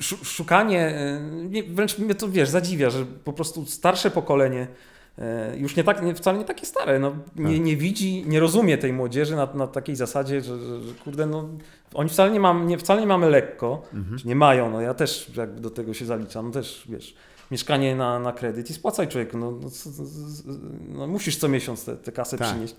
szu- 0.00 0.24
szukanie, 0.24 0.80
e, 0.88 1.20
wręcz 1.74 1.98
mnie 1.98 2.14
to, 2.14 2.28
wiesz, 2.28 2.48
zadziwia, 2.48 2.90
że 2.90 3.04
po 3.24 3.32
prostu 3.32 3.66
starsze 3.66 4.10
pokolenie, 4.10 4.66
już 5.56 5.76
nie 5.76 5.84
tak, 5.84 6.02
nie, 6.02 6.14
wcale 6.14 6.38
nie 6.38 6.44
takie 6.44 6.66
stare, 6.66 6.98
no, 6.98 7.12
nie, 7.36 7.56
Tak. 7.56 7.64
nie 7.64 7.76
widzi, 7.76 8.24
nie 8.26 8.40
rozumie 8.40 8.78
tej 8.78 8.92
młodzieży 8.92 9.36
na, 9.36 9.48
na 9.54 9.66
takiej 9.66 9.96
zasadzie, 9.96 10.40
że, 10.40 10.58
że, 10.58 10.80
że 10.80 10.94
kurde, 11.04 11.26
no, 11.26 11.48
oni 11.94 12.08
wcale 12.10 12.30
nie, 12.30 12.40
mam, 12.40 12.66
nie, 12.66 12.78
wcale 12.78 13.00
nie 13.00 13.06
mamy 13.06 13.30
lekko, 13.30 13.82
Mhm. 13.94 14.16
nie 14.24 14.36
mają, 14.36 14.70
no 14.70 14.80
ja 14.80 14.94
też 14.94 15.30
jakby 15.36 15.60
do 15.60 15.70
tego 15.70 15.94
się 15.94 16.04
zaliczam, 16.04 16.46
no 16.46 16.52
też, 16.52 16.84
wiesz, 16.88 17.14
mieszkanie 17.50 17.96
na, 17.96 18.18
na 18.18 18.32
kredyt 18.32 18.70
i 18.70 18.74
spłacaj 18.74 19.08
człowieku, 19.08 19.38
no, 19.38 19.50
no, 19.52 19.70
no 20.88 21.06
musisz 21.06 21.36
co 21.36 21.48
miesiąc 21.48 21.84
tę 21.84 21.96
te, 21.96 22.02
te 22.02 22.12
kasę 22.12 22.38
Tak. 22.38 22.48
przynieść. 22.48 22.76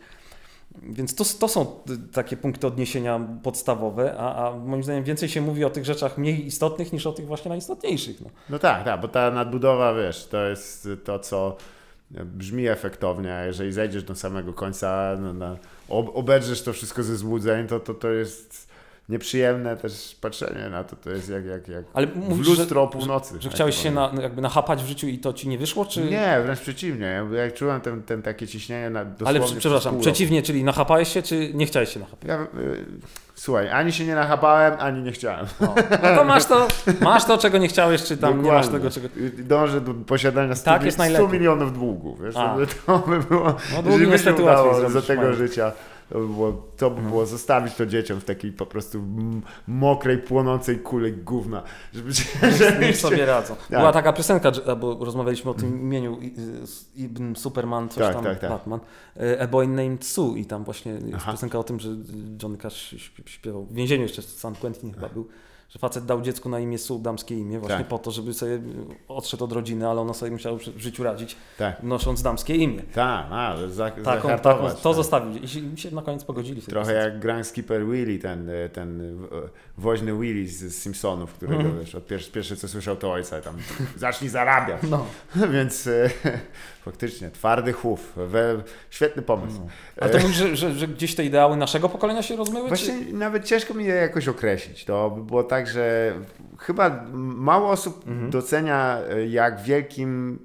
Więc 0.84 1.16
to, 1.16 1.24
to 1.40 1.48
są 1.48 1.66
takie 2.14 2.38
punkty 2.38 2.68
odniesienia 2.68 3.20
podstawowe, 3.44 4.16
a, 4.18 4.48
a 4.48 4.58
moim 4.58 4.84
zdaniem 4.84 5.04
więcej 5.04 5.30
się 5.30 5.42
mówi 5.42 5.66
o 5.66 5.70
tych 5.70 5.86
rzeczach 5.86 6.18
mniej 6.18 6.46
istotnych 6.46 6.94
niż 6.94 7.08
o 7.08 7.12
tych 7.14 7.26
właśnie 7.28 7.50
najistotniejszych. 7.50 8.22
No. 8.22 8.30
No 8.50 8.60
tak, 8.60 8.84
tak, 8.84 9.02
bo 9.02 9.08
ta 9.08 9.32
nadbudowa, 9.32 9.94
wiesz, 9.94 10.26
to 10.28 10.46
jest 10.46 10.88
to, 11.04 11.20
co 11.20 11.58
brzmi 12.26 12.68
efektownie, 12.68 13.36
a 13.36 13.46
jeżeli 13.46 13.72
zejdziesz 13.72 14.04
do 14.04 14.16
samego 14.16 14.54
końca, 14.54 15.18
no, 15.20 15.34
na, 15.34 15.58
ob, 15.90 16.12
obedrzesz 16.14 16.62
to 16.62 16.74
wszystko 16.74 17.04
ze 17.04 17.18
złudzeń, 17.18 17.68
to, 17.68 17.80
to 17.80 17.94
to 17.94 18.10
jest 18.10 18.63
nieprzyjemne 19.10 19.78
też 19.78 20.18
patrzenie 20.22 20.70
na 20.70 20.84
to, 20.84 20.96
to 20.96 21.10
jest 21.10 21.30
jak, 21.30 21.46
jak, 21.46 21.68
jak 21.68 21.86
Ale 21.94 22.08
w 22.08 22.16
mówisz, 22.16 22.48
lustro 22.48 22.86
że, 22.86 23.00
północy. 23.00 23.34
że 23.40 23.50
tak 23.50 23.56
chciałeś 23.56 23.78
się 23.78 23.92
na, 23.92 24.12
jakby 24.22 24.42
nachapać 24.42 24.84
w 24.84 24.88
życiu 24.88 25.08
i 25.08 25.18
to 25.20 25.34
ci 25.34 25.50
nie 25.50 25.58
wyszło, 25.58 25.86
czy... 25.86 26.06
Nie, 26.06 26.40
wręcz 26.44 26.60
przeciwnie. 26.60 27.06
Ja, 27.32 27.44
jak 27.44 27.54
czułem 27.54 27.82
ten, 27.82 28.04
ten 28.04 28.22
takie 28.22 28.48
ciśnienie 28.48 28.90
na 28.90 29.06
Ale 29.26 29.40
przepraszam, 29.60 30.00
przeciwnie, 30.00 30.42
czyli 30.42 30.64
nachapałeś 30.64 31.14
się, 31.14 31.22
czy 31.22 31.52
nie 31.54 31.66
chciałeś 31.66 31.90
się 31.94 32.00
nachapać? 32.00 32.28
Ja, 32.30 32.42
y, 32.62 32.86
słuchaj, 33.36 33.70
ani 33.70 33.92
się 33.94 34.06
nie 34.06 34.16
nachapałem, 34.16 34.74
ani 34.80 35.02
nie 35.04 35.12
chciałem. 35.12 35.46
No, 35.62 35.76
no 36.04 36.16
to 36.16 36.24
masz 36.24 36.46
to, 36.46 36.68
masz 37.02 37.26
to, 37.26 37.38
czego 37.38 37.58
nie 37.58 37.68
chciałeś, 37.68 38.04
czy 38.04 38.18
tam 38.18 38.44
nie 38.44 38.52
masz 38.52 38.66
Dokładnie. 38.68 38.90
tego, 38.92 39.10
czego... 39.10 39.26
Y, 39.40 39.44
Dążę 39.44 39.82
do 39.82 39.94
posiadania 39.94 40.56
100, 40.56 40.66
Tak 40.66 40.82
mi- 40.82 40.86
jest 40.86 40.96
100 40.98 41.04
najlepiej. 41.04 41.28
milionów 41.40 41.74
długów. 41.74 42.22
Wiesz, 42.24 42.36
to 42.86 43.00
by 43.00 43.20
było, 43.20 43.56
No 43.76 43.84
długi 43.84 44.08
niestety 44.08 44.42
udało 44.44 44.90
za 44.90 45.02
tego 45.02 45.34
życia, 45.34 45.72
to 46.10 46.20
by 46.20 46.28
było, 46.28 46.52
to 46.78 46.90
by 46.90 47.02
było 47.02 47.26
zostawić 47.26 47.76
to 47.76 47.86
dzieciom 47.86 48.20
w 48.20 48.26
takiej 48.26 48.52
po 48.52 48.66
prostu 48.66 49.02
mokrej, 49.68 50.18
płonącej 50.18 50.80
kuli 50.80 51.14
gówna. 51.14 51.64
Żeby, 51.94 52.12
żeby 52.58 52.80
Niech 52.86 52.98
sobie 52.98 53.26
radzą. 53.26 53.56
Tak. 53.56 53.70
Była 53.80 53.92
taka 53.92 54.14
piosenka, 54.14 54.52
bo 54.80 55.06
rozmawialiśmy 55.06 55.52
o 55.52 55.54
tym 55.54 55.82
imieniu 55.82 56.18
Ibn 56.96 57.36
Superman, 57.36 57.90
coś 57.90 58.04
Tak, 58.04 58.14
tam, 58.14 58.24
tak, 58.24 58.40
tak. 58.40 58.50
Batman, 58.50 58.80
y, 59.22 59.42
A 59.42 59.48
Boy 59.48 59.68
Named 59.68 60.06
Sue 60.06 60.36
i 60.38 60.46
tam 60.46 60.64
właśnie 60.64 60.92
jest 60.92 61.14
Aha. 61.16 61.32
piosenka 61.32 61.60
o 61.60 61.64
tym, 61.64 61.80
że 61.80 61.90
John 62.44 62.58
Cash 62.58 62.94
śp- 62.94 63.28
śpiewał, 63.30 63.66
w 63.66 63.74
więzieniu 63.74 64.04
jeszcze 64.04 64.22
San 64.22 64.56
Quentin 64.56 64.94
chyba 64.94 65.10
był, 65.10 65.28
że 65.74 65.80
facet 65.80 66.06
dał 66.06 66.22
dziecku 66.22 66.50
na 66.50 66.60
imię 66.60 66.78
Sue, 66.78 67.00
damskie 67.00 67.36
imię, 67.36 67.60
właśnie 67.60 67.78
Tak. 67.78 67.88
po 67.88 68.00
to, 68.00 68.12
żeby 68.12 68.34
sobie 68.34 68.60
odszedł 69.08 69.44
od 69.44 69.52
rodziny, 69.52 69.90
ale 69.90 70.02
ono 70.02 70.14
sobie 70.14 70.32
musiało 70.32 70.58
w 70.58 70.80
życiu 70.80 71.04
radzić, 71.04 71.36
Tak, 71.58 71.84
nosząc 71.84 72.22
damskie 72.22 72.56
imię. 72.56 72.82
tak, 72.94 73.26
a, 73.32 73.56
za, 73.70 73.92
Taką, 73.92 74.30
taką, 74.30 74.70
to 74.70 74.76
tak. 74.84 74.96
zostawił 74.96 75.44
i 75.44 75.78
się, 75.78 75.92
na 75.96 76.02
koniec 76.02 76.24
pogodzili. 76.24 76.62
w 76.62 76.66
tej 76.66 76.72
Trochę 76.72 76.94
jak 76.94 77.20
Grand 77.20 77.48
Skipper 77.48 77.86
Willy, 77.88 78.20
ten, 78.20 78.50
y, 78.50 78.70
ten 78.74 79.02
y, 79.02 79.28
woźny 79.78 80.20
Willy 80.20 80.48
z, 80.48 80.76
Simpsonów, 80.76 81.34
którego 81.34 81.62
Mhm. 81.62 81.80
wiesz, 81.80 81.96
od 81.96 82.08
pierwsze, 82.08 82.32
pierwsze 82.32 82.56
co 82.56 82.68
słyszał 82.68 82.96
to 82.96 83.12
ojca, 83.12 83.42
tam 83.42 83.56
zacznij 83.98 84.30
zarabiać. 84.30 84.82
No. 84.90 85.06
Więc 85.54 85.88
e, 85.88 86.10
faktycznie, 86.86 87.32
twardy 87.32 87.74
chów. 87.74 88.14
We, 88.16 88.64
świetny 88.90 89.22
pomysł. 89.22 89.60
A 90.02 90.10
to 90.10 90.20
mówisz, 90.20 90.36
że, 90.36 90.56
że, 90.56 90.72
że 90.72 90.88
gdzieś 90.88 91.16
te 91.16 91.26
ideały 91.26 91.58
naszego 91.58 91.90
pokolenia 91.90 92.22
się 92.24 92.36
rozmyły? 92.36 92.68
Właśnie 92.68 93.06
Czy... 93.06 93.14
nawet 93.14 93.46
ciężko 93.46 93.74
mi 93.74 93.86
je 93.86 93.96
jakoś 93.96 94.28
określić. 94.28 94.86
To 94.86 95.10
by 95.10 95.24
było 95.24 95.44
tak, 95.44 95.68
że 95.68 96.14
chyba 96.60 97.06
mało 97.14 97.70
osób 97.70 98.08
Mhm. 98.08 98.30
docenia, 98.32 98.98
jak 99.30 99.62
wielkim, 99.62 100.40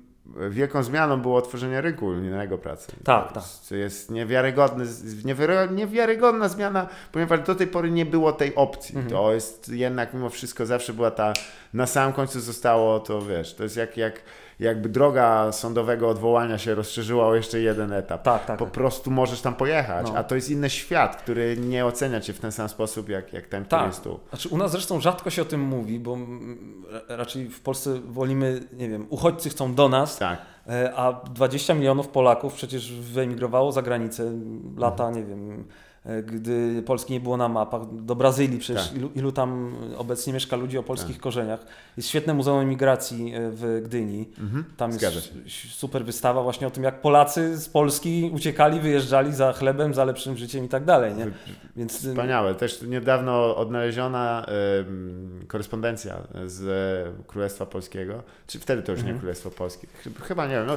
wielką 0.50 0.82
zmianą 0.82 1.20
było 1.20 1.36
otworzenie 1.36 1.80
rynku 1.80 2.06
unijnego 2.06 2.58
pracy. 2.58 2.92
Tak, 3.04 3.32
tak. 3.32 3.44
To 3.68 3.74
jest 3.74 4.10
niewiarygodny, 4.10 4.84
niewiary- 5.24 5.72
niewiarygodna 5.74 6.48
zmiana, 6.48 6.86
ponieważ 7.12 7.40
do 7.40 7.54
tej 7.54 7.66
pory 7.66 7.90
nie 7.90 8.06
było 8.06 8.32
tej 8.32 8.54
opcji. 8.54 8.96
Mhm. 8.96 9.10
To 9.14 9.34
jest 9.34 9.68
jednak 9.68 10.14
mimo 10.14 10.30
wszystko 10.30 10.66
zawsze 10.66 10.92
była 10.92 11.10
ta, 11.10 11.32
na 11.74 11.86
samym 11.86 12.12
końcu 12.12 12.40
zostało 12.40 13.00
to, 13.00 13.22
wiesz, 13.22 13.54
to 13.54 13.62
jest 13.62 13.76
jak, 13.76 13.96
jak 13.96 14.20
jakby 14.60 14.88
droga 14.88 15.52
sądowego 15.52 16.08
odwołania 16.08 16.58
się 16.58 16.74
rozszerzyła 16.74 17.26
o 17.26 17.34
jeszcze 17.34 17.60
jeden 17.60 17.92
etap. 17.92 18.22
Tak, 18.22 18.46
tak. 18.46 18.58
Po 18.58 18.66
prostu 18.66 19.10
możesz 19.10 19.40
tam 19.40 19.54
pojechać, 19.54 20.06
No. 20.12 20.18
a 20.18 20.24
to 20.24 20.34
jest 20.34 20.50
inny 20.50 20.70
świat, 20.70 21.16
który 21.16 21.56
nie 21.56 21.86
ocenia 21.86 22.20
cię 22.20 22.32
w 22.32 22.38
ten 22.40 22.52
sam 22.52 22.68
sposób, 22.68 23.08
jak, 23.08 23.32
jak 23.32 23.46
ten, 23.46 23.64
który 23.64 23.80
Tak. 23.80 23.86
jest 23.88 24.04
tu. 24.04 24.20
Znaczy 24.28 24.48
u 24.48 24.56
nas 24.58 24.70
zresztą 24.70 25.00
rzadko 25.00 25.30
się 25.30 25.42
o 25.42 25.44
tym 25.44 25.60
mówi, 25.60 26.00
bo 26.00 26.18
ra- 26.90 27.16
raczej 27.16 27.48
w 27.48 27.60
Polsce 27.60 28.00
wolimy, 28.00 28.60
nie 28.72 28.88
wiem, 28.88 29.06
uchodźcy 29.10 29.50
chcą 29.50 29.74
do 29.74 29.88
nas, 29.88 30.18
Tak, 30.18 30.38
e, 30.68 30.92
a 30.96 31.12
20 31.12 31.74
milionów 31.74 32.08
Polaków 32.08 32.54
przecież 32.54 32.92
wyemigrowało 32.92 33.72
za 33.72 33.82
granicę 33.82 34.32
lata, 34.76 35.06
Mhm. 35.08 35.14
nie 35.28 35.34
wiem, 35.34 35.64
gdy 36.26 36.82
Polski 36.86 37.12
nie 37.12 37.20
było 37.20 37.36
na 37.36 37.48
mapach, 37.48 37.82
do 38.04 38.14
Brazylii 38.14 38.58
przecież 38.58 38.86
Tak. 38.88 38.96
ilu, 38.96 39.10
ilu 39.14 39.32
tam 39.32 39.74
obecnie 39.96 40.32
mieszka 40.32 40.56
ludzi 40.56 40.78
o 40.78 40.82
polskich 40.82 41.18
korzeniach. 41.20 41.60
Jest 41.96 42.08
świetne 42.08 42.34
Muzeum 42.34 42.60
Emigracji 42.60 43.34
e, 43.34 43.50
w 43.50 43.80
Gdyni. 43.84 44.28
mhm. 44.40 44.64
Tam 44.76 44.90
jest 44.90 45.32
super 45.70 46.04
wystawa 46.04 46.42
właśnie 46.42 46.66
o 46.66 46.70
tym, 46.70 46.84
jak 46.84 47.00
Polacy 47.00 47.56
z 47.56 47.68
Polski 47.68 48.30
uciekali, 48.34 48.80
wyjeżdżali 48.80 49.34
za 49.34 49.52
chlebem, 49.52 49.94
za 49.94 50.04
lepszym 50.04 50.36
życiem 50.36 50.64
i 50.64 50.68
tak 50.68 50.84
dalej, 50.84 51.14
nie? 51.14 51.26
Więc 51.76 52.04
y, 52.04 52.08
Wspaniałe. 52.10 52.54
Też 52.54 52.82
niedawno 52.82 53.56
odnaleziona 53.56 54.46
em, 54.80 55.44
korespondencja 55.48 56.16
z 56.46 56.62
e, 57.18 57.22
Królestwa 57.26 57.66
Polskiego, 57.66 58.22
czy 58.46 58.58
wtedy 58.58 58.82
to 58.82 58.92
już 58.92 58.98
Mhm. 59.00 59.16
nie 59.16 59.20
Królestwo 59.20 59.50
Polskie, 59.50 59.86
Chy- 60.04 60.22
chyba 60.22 60.46
nie 60.46 60.54
wiem, 60.54 60.66
no, 60.66 60.76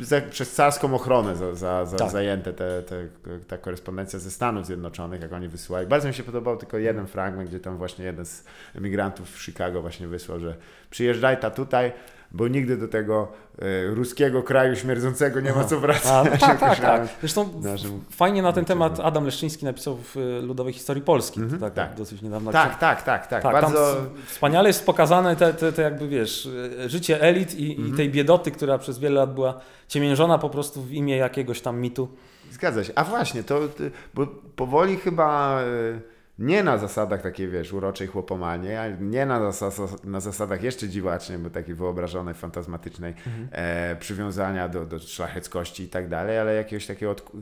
za, 0.00 0.20
przez 0.20 0.52
carską 0.52 0.94
ochronę 0.94 1.36
za, 1.36 1.54
za, 1.54 1.84
za 1.86 1.96
Tak. 1.96 2.10
zajęte 2.10 2.52
te, 2.52 2.82
te, 2.82 3.08
ta 3.48 3.58
korespondencja 3.58 4.18
ze 4.18 4.30
Stanów 4.30 4.53
Zjednoczonych, 4.62 5.20
jak 5.22 5.32
oni 5.32 5.48
wysyłali. 5.48 5.86
Bardzo 5.86 6.08
mi 6.08 6.14
się 6.14 6.22
podobał 6.22 6.56
tylko 6.56 6.78
jeden 6.78 7.06
fragment, 7.06 7.48
gdzie 7.48 7.60
tam 7.60 7.76
właśnie 7.76 8.04
jeden 8.04 8.26
z 8.26 8.44
emigrantów 8.76 9.30
w 9.30 9.42
Chicago 9.42 9.82
właśnie 9.82 10.08
wysłał, 10.08 10.40
że 10.40 10.54
przyjeżdżaj 10.90 11.40
ta 11.40 11.50
tutaj, 11.50 11.92
bo 12.32 12.48
nigdy 12.48 12.76
do 12.76 12.88
tego 12.88 13.28
e, 13.58 13.86
ruskiego 13.94 14.42
kraju 14.42 14.76
śmierdzącego 14.76 15.40
nie 15.40 15.52
ma 15.52 15.64
co 15.64 15.80
wracać. 15.80 16.12
A, 16.12 16.24
no 16.24 16.30
tak, 16.38 16.60
tak, 16.68 16.80
tak. 16.80 17.08
Zresztą 17.20 17.60
naszym- 17.60 18.04
fajnie 18.10 18.42
na 18.42 18.52
ten 18.52 18.64
temat 18.64 19.00
Adam 19.00 19.24
Leszczyński 19.24 19.64
napisał 19.64 19.96
w 19.96 20.16
y, 20.16 20.40
Ludowej 20.42 20.72
Historii 20.72 21.02
Polski, 21.02 21.40
Mhm, 21.40 21.60
tak, 21.60 21.74
tak. 21.74 21.94
dosyć 21.94 22.22
niedawno. 22.22 22.52
Tak, 22.52 22.78
tak, 22.78 23.02
tak, 23.02 23.26
tak. 23.26 23.42
tak 23.42 23.52
Bardzo... 23.52 23.94
tam 23.94 24.06
s- 24.26 24.30
wspaniale 24.32 24.68
jest 24.68 24.86
pokazane 24.86 25.36
te, 25.36 25.54
te, 25.54 25.72
te 25.72 25.82
jakby 25.82 26.08
wiesz, 26.08 26.46
y, 26.46 26.88
życie 26.88 27.20
elit 27.22 27.54
i, 27.54 27.70
Mhm. 27.72 27.88
i 27.94 27.96
tej 27.96 28.10
biedoty, 28.10 28.50
która 28.50 28.78
przez 28.78 28.98
wiele 28.98 29.20
lat 29.20 29.34
była 29.34 29.60
ciemiężona 29.88 30.38
po 30.38 30.50
prostu 30.50 30.82
w 30.82 30.92
imię 30.92 31.16
jakiegoś 31.16 31.60
tam 31.60 31.80
mitu. 31.80 32.08
Zgadza 32.50 32.84
się. 32.84 32.92
A 32.94 33.04
właśnie, 33.04 33.44
to, 33.44 33.68
to 33.68 33.82
bo 34.14 34.26
powoli 34.56 34.96
chyba 34.96 35.60
e, 35.62 35.64
nie 36.38 36.62
na 36.62 36.78
zasadach 36.78 37.22
takiej, 37.22 37.48
wiesz, 37.48 37.72
uroczej 37.72 38.06
chłopomanie, 38.06 38.80
a 38.80 38.88
nie 38.88 39.26
na, 39.26 39.52
zasas, 39.52 40.04
na 40.04 40.20
zasadach 40.20 40.62
jeszcze 40.62 40.88
dziwacznej, 40.88 41.38
bo 41.38 41.50
takiej 41.50 41.74
wyobrażonej, 41.74 42.34
fantazmatycznej 42.34 43.14
e, 43.50 43.96
przywiązania 43.96 44.68
do, 44.68 44.86
do 44.86 44.98
szlacheckości 44.98 45.82
i 45.82 45.88
tak 45.88 46.08
dalej, 46.08 46.38
ale 46.38 46.54
jakiegoś 46.54 46.86
takiego... 46.86 47.12
Od... 47.12 47.32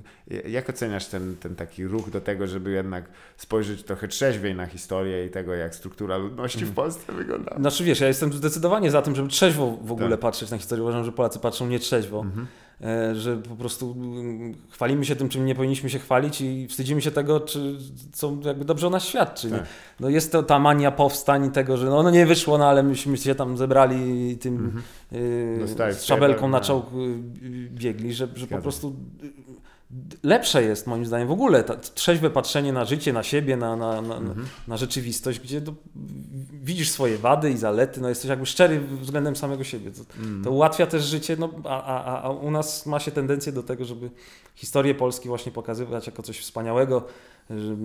Jak 0.48 0.70
oceniasz 0.70 1.06
ten, 1.06 1.36
ten 1.36 1.54
taki 1.54 1.86
ruch 1.86 2.10
do 2.10 2.20
tego, 2.20 2.46
żeby 2.46 2.70
jednak 2.70 3.04
spojrzeć 3.36 3.82
trochę 3.82 4.08
trzeźwiej 4.08 4.54
na 4.54 4.66
historię 4.66 5.26
i 5.26 5.30
tego, 5.30 5.54
jak 5.54 5.74
struktura 5.74 6.16
ludności 6.16 6.64
w 6.64 6.74
Polsce 6.74 7.12
wygląda? 7.12 7.56
Znaczy 7.56 7.84
wiesz, 7.84 8.00
ja 8.00 8.08
jestem 8.08 8.32
zdecydowanie 8.32 8.90
za 8.90 9.02
tym, 9.02 9.14
żeby 9.14 9.28
trzeźwo 9.28 9.78
w 9.82 9.92
ogóle 9.92 10.10
Tak. 10.10 10.20
patrzeć 10.20 10.50
na 10.50 10.58
historię. 10.58 10.82
Uważam, 10.82 11.04
że 11.04 11.12
Polacy 11.12 11.38
patrzą 11.38 11.66
nietrzeźwo. 11.66 12.20
Mhm. 12.20 12.46
E, 12.82 13.14
że 13.14 13.36
po 13.36 13.56
prostu 13.56 13.94
mm, 13.98 14.54
chwalimy 14.70 15.04
się 15.04 15.16
tym, 15.16 15.28
czym 15.28 15.46
nie 15.46 15.54
powinniśmy 15.54 15.90
się 15.90 15.98
chwalić 15.98 16.40
i 16.40 16.68
wstydzimy 16.68 17.02
się 17.02 17.10
tego, 17.10 17.40
czy, 17.40 17.78
co 18.12 18.36
jakby 18.44 18.64
dobrze 18.64 18.86
o 18.86 18.90
nas 18.90 19.04
świadczy. 19.04 19.50
Tak. 19.50 19.66
No 20.00 20.08
jest 20.08 20.32
to 20.32 20.42
ta 20.42 20.58
mania 20.58 20.90
powstań 20.90 21.50
tego, 21.50 21.76
że 21.76 21.86
no, 21.86 22.02
no 22.02 22.10
nie 22.10 22.26
wyszło, 22.26 22.58
no 22.58 22.68
ale 22.68 22.82
myśmy 22.82 23.16
się 23.16 23.34
tam 23.34 23.56
zebrali 23.56 24.30
i 24.30 24.38
tym 24.38 24.52
Mhm. 24.56 24.82
yy, 25.12 25.58
Dostali 25.60 25.94
z 25.94 26.04
szabelką 26.04 26.48
na 26.48 26.58
no. 26.58 26.64
czołg 26.64 26.86
yy, 26.92 27.68
biegli, 27.70 28.14
że, 28.14 28.28
że 28.34 28.46
po 28.46 28.58
prostu 28.58 28.96
lepsze 30.22 30.62
jest 30.62 30.86
moim 30.86 31.06
zdaniem 31.06 31.28
w 31.28 31.30
ogóle 31.30 31.64
ta, 31.64 31.76
trzeźwe 31.76 32.30
patrzenie 32.30 32.72
na 32.72 32.84
życie, 32.84 33.12
na 33.12 33.22
siebie, 33.22 33.56
na, 33.56 33.76
na, 33.76 34.02
na, 34.02 34.16
Mhm. 34.16 34.46
na 34.68 34.76
rzeczywistość, 34.76 35.40
gdzie 35.40 35.60
do, 35.60 35.74
widzisz 36.62 36.90
swoje 36.90 37.18
wady 37.18 37.50
i 37.50 37.56
zalety, 37.56 38.00
no 38.00 38.08
jesteś 38.08 38.28
jakby 38.30 38.46
szczery 38.46 38.80
względem 38.80 39.36
samego 39.36 39.64
siebie. 39.64 39.90
To, 39.90 40.00
Mhm. 40.18 40.44
to 40.44 40.50
ułatwia 40.50 40.86
też 40.86 41.04
życie, 41.04 41.36
no, 41.38 41.50
a, 41.64 41.82
a, 42.04 42.22
a 42.22 42.30
u 42.30 42.50
nas 42.50 42.86
ma 42.86 43.00
się 43.00 43.10
tendencję 43.10 43.52
do 43.52 43.62
tego, 43.62 43.84
żeby 43.84 44.10
historię 44.54 44.94
Polski 44.94 45.28
właśnie 45.28 45.52
pokazywać 45.52 46.06
jako 46.06 46.22
coś 46.22 46.38
wspaniałego. 46.38 47.04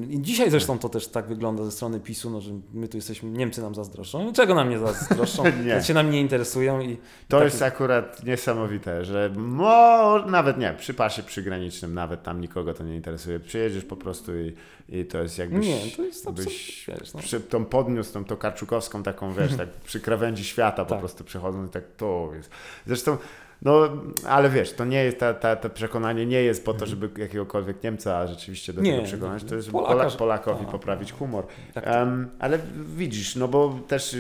I 0.09 0.21
dzisiaj 0.21 0.51
zresztą 0.51 0.79
to 0.79 0.89
też 0.89 1.07
tak 1.07 1.27
wygląda 1.27 1.63
ze 1.63 1.71
strony 1.71 1.99
PiSu, 1.99 2.29
no, 2.29 2.41
że 2.41 2.51
my 2.73 2.88
tu 2.88 2.97
jesteśmy, 2.97 3.29
Niemcy 3.29 3.61
nam 3.61 3.75
zazdroszczą. 3.75 4.25
Niczego 4.25 4.55
nam 4.55 4.69
nie 4.69 4.79
zazdroszczą, 4.79 5.43
Nie. 5.65 5.84
się 5.84 5.93
nami 5.93 6.09
nie 6.09 6.21
interesują 6.21 6.81
i 6.81 6.97
To 7.27 7.38
tak- 7.38 7.43
jest 7.45 7.61
akurat 7.61 8.23
niesamowite, 8.23 9.05
że 9.05 9.31
mo, 9.35 10.19
nawet 10.25 10.57
nie, 10.57 10.73
przy 10.77 10.93
pasie 10.93 11.23
przygranicznym 11.23 11.93
nawet 11.93 12.23
tam 12.23 12.41
nikogo 12.41 12.73
to 12.73 12.84
nie 12.84 12.95
interesuje. 12.95 13.39
Przyjedziesz 13.39 13.84
po 13.85 13.95
prostu 13.95 14.31
i, 14.39 14.53
i 14.89 15.05
to 15.05 15.21
jest 15.21 15.38
jakbyś... 15.38 15.67
Nie, 15.67 15.79
to 15.95 16.03
jest 16.03 16.31
byś 16.31 16.85
wiesz, 16.88 17.13
no. 17.13 17.19
przy, 17.19 17.39
tą 17.39 17.65
podniósł, 17.65 18.13
tą 18.13 18.25
tokarczukowską 18.25 19.03
taką, 19.03 19.34
wiesz, 19.34 19.55
tak 19.57 19.69
przy 19.69 19.99
krawędzi 19.99 20.43
świata 20.43 20.84
po 20.85 20.89
Tak. 20.89 20.99
prostu 20.99 21.23
przechodząc 21.23 21.69
i 21.69 21.73
tak 21.73 21.84
to 21.97 22.29
jest. 22.35 22.49
Zresztą, 22.88 23.17
no, 23.61 23.89
ale 24.27 24.49
wiesz, 24.49 24.73
to 24.73 24.85
nie 24.85 25.03
jest, 25.03 25.17
ta, 25.19 25.34
ta, 25.34 25.55
to 25.55 25.69
przekonanie 25.69 26.25
nie 26.25 26.41
jest 26.43 26.65
po 26.65 26.73
to, 26.73 26.85
żeby 26.85 27.09
jakiegokolwiek 27.21 27.84
Niemca 27.84 28.27
rzeczywiście 28.27 28.73
do 28.73 28.81
Nie, 28.81 28.91
tego 28.91 29.03
przekonać, 29.05 29.43
to 29.43 29.55
jest, 29.55 29.65
żeby 29.67 29.77
Polaka, 29.77 30.09
Polakowi 30.17 30.65
a, 30.67 30.71
poprawić 30.71 31.11
humor. 31.11 31.45
Tak, 31.73 31.84
Em, 31.88 32.29
ale 32.39 32.59
widzisz, 32.95 33.35
no 33.35 33.47
bo 33.47 33.79
też 33.88 34.15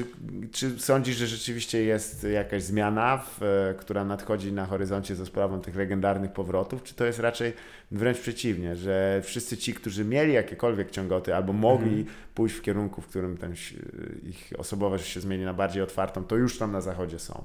czy 0.51 0.79
sądzisz, 0.79 1.15
że 1.17 1.27
rzeczywiście 1.27 1.83
jest 1.83 2.23
jakaś 2.23 2.63
zmiana, 2.63 3.17
w, 3.17 3.43
e, 3.43 3.73
która 3.79 4.05
nadchodzi 4.05 4.53
na 4.53 4.65
horyzoncie 4.65 5.15
za 5.15 5.25
sprawą 5.25 5.61
tych 5.61 5.75
legendarnych 5.75 6.31
powrotów, 6.31 6.83
czy 6.83 6.95
to 6.95 7.05
jest 7.05 7.19
raczej 7.19 7.53
wręcz 7.91 8.17
przeciwnie, 8.19 8.75
że 8.75 9.21
wszyscy 9.23 9.57
ci, 9.57 9.73
którzy 9.73 10.05
mieli 10.05 10.33
jakiekolwiek 10.33 10.91
ciągoty 10.91 11.35
albo 11.35 11.53
mogli 11.53 11.99
Mhm. 11.99 12.05
pójść 12.35 12.55
w 12.55 12.61
kierunku, 12.61 13.01
w 13.01 13.07
którym 13.07 13.37
ten, 13.37 13.55
si- 13.55 13.75
ich 14.23 14.53
osobowość 14.57 15.07
się 15.07 15.19
zmieni 15.21 15.45
na 15.45 15.53
bardziej 15.53 15.83
otwartą, 15.83 16.23
to 16.23 16.35
już 16.35 16.57
tam 16.57 16.71
na 16.71 16.81
zachodzie 16.81 17.19
są 17.19 17.43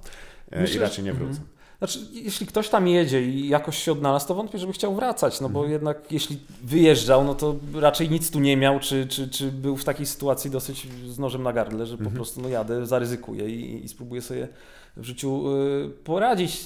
e, 0.51 0.61
Myślę, 0.61 0.77
i 0.77 0.81
raczej 0.81 1.05
nie 1.05 1.13
wrócą. 1.13 1.31
mhm. 1.31 1.49
Znaczy, 1.83 1.99
jeśli 2.13 2.47
ktoś 2.47 2.69
tam 2.69 2.89
jedzie 2.89 3.23
i 3.23 3.49
jakoś 3.49 3.79
się 3.79 3.93
odnalazł, 3.93 4.29
to 4.29 4.35
wątpię, 4.35 4.59
żeby 4.59 4.73
chciał 4.73 4.95
wracać, 4.95 5.41
no 5.41 5.49
bo 5.49 5.59
Mhm. 5.61 5.73
jednak 5.73 6.13
jeśli 6.13 6.39
wyjeżdżał, 6.65 7.25
no 7.25 7.35
to 7.35 7.55
raczej 7.75 8.11
nic 8.11 8.31
tu 8.31 8.41
nie 8.41 8.57
miał, 8.57 8.81
czy, 8.81 9.07
czy, 9.07 9.29
czy 9.29 9.53
był 9.53 9.77
w 9.77 9.85
takiej 9.85 10.07
sytuacji 10.07 10.51
dosyć 10.51 10.87
z 11.09 11.19
nożem 11.19 11.43
na 11.43 11.53
gardle, 11.53 11.87
że 11.87 11.95
po 11.97 12.01
Mhm. 12.01 12.17
prostu 12.17 12.41
no 12.41 12.49
jadę, 12.49 12.87
zaryzykuję 12.87 13.49
i, 13.49 13.85
i 13.85 13.89
spróbuję 13.89 14.23
sobie 14.23 14.49
w 14.97 15.05
życiu 15.05 15.45
y, 15.57 15.91
poradzić. 16.05 16.65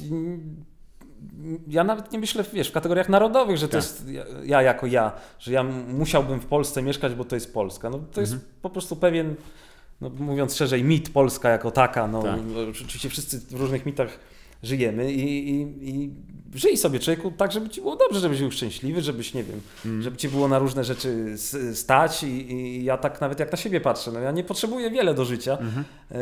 Ja 1.68 1.84
nawet 1.84 2.12
nie 2.12 2.18
myślę, 2.18 2.44
wiesz, 2.52 2.68
w 2.68 2.72
kategoriach 2.72 3.08
narodowych, 3.08 3.56
że 3.56 3.68
to 3.68 3.72
Tak. 3.72 3.82
jest 3.82 4.08
ja, 4.08 4.24
ja 4.44 4.62
jako 4.62 4.86
ja, 4.86 5.12
że 5.38 5.52
ja 5.52 5.62
musiałbym 5.88 6.40
w 6.40 6.46
Polsce 6.46 6.82
mieszkać, 6.82 7.14
bo 7.14 7.24
to 7.24 7.36
jest 7.36 7.54
Polska. 7.54 7.90
No 7.90 7.98
to 8.12 8.20
jest 8.20 8.32
Mhm. 8.32 8.50
po 8.62 8.70
prostu 8.70 8.96
pewien, 8.96 9.34
no, 10.00 10.10
mówiąc 10.18 10.56
szerzej, 10.56 10.84
mit 10.84 11.10
Polska 11.10 11.48
jako 11.48 11.70
taka. 11.70 12.06
No, 12.06 12.22
Tak. 12.22 12.40
oczywiście 12.70 13.08
wszyscy 13.08 13.40
w 13.40 13.52
różnych 13.60 13.86
mitach 13.86 14.18
żyjemy 14.62 15.12
i, 15.12 15.50
i, 15.50 15.60
i 15.88 16.10
żyj 16.54 16.76
sobie 16.76 16.98
człowieku 17.00 17.32
tak, 17.36 17.52
żeby 17.52 17.68
ci 17.68 17.80
było 17.80 17.96
dobrze, 17.96 18.20
żebyś 18.20 18.40
był 18.40 18.50
szczęśliwy, 18.50 19.02
żebyś, 19.02 19.34
nie 19.34 19.44
wiem, 19.44 19.60
Mm. 19.86 20.02
żeby 20.02 20.16
ci 20.16 20.28
było 20.28 20.48
na 20.48 20.58
różne 20.58 20.84
rzeczy 20.84 21.34
stać 21.74 22.22
i, 22.22 22.52
i 22.52 22.84
ja 22.84 22.96
tak 22.98 23.20
nawet 23.20 23.40
jak 23.40 23.52
na 23.52 23.58
siebie 23.58 23.80
patrzę, 23.80 24.12
no 24.12 24.20
ja 24.20 24.30
nie 24.30 24.44
potrzebuję 24.44 24.90
wiele 24.90 25.14
do 25.14 25.24
życia, 25.24 25.52
Mhm. 25.60 25.84
E, 26.10 26.16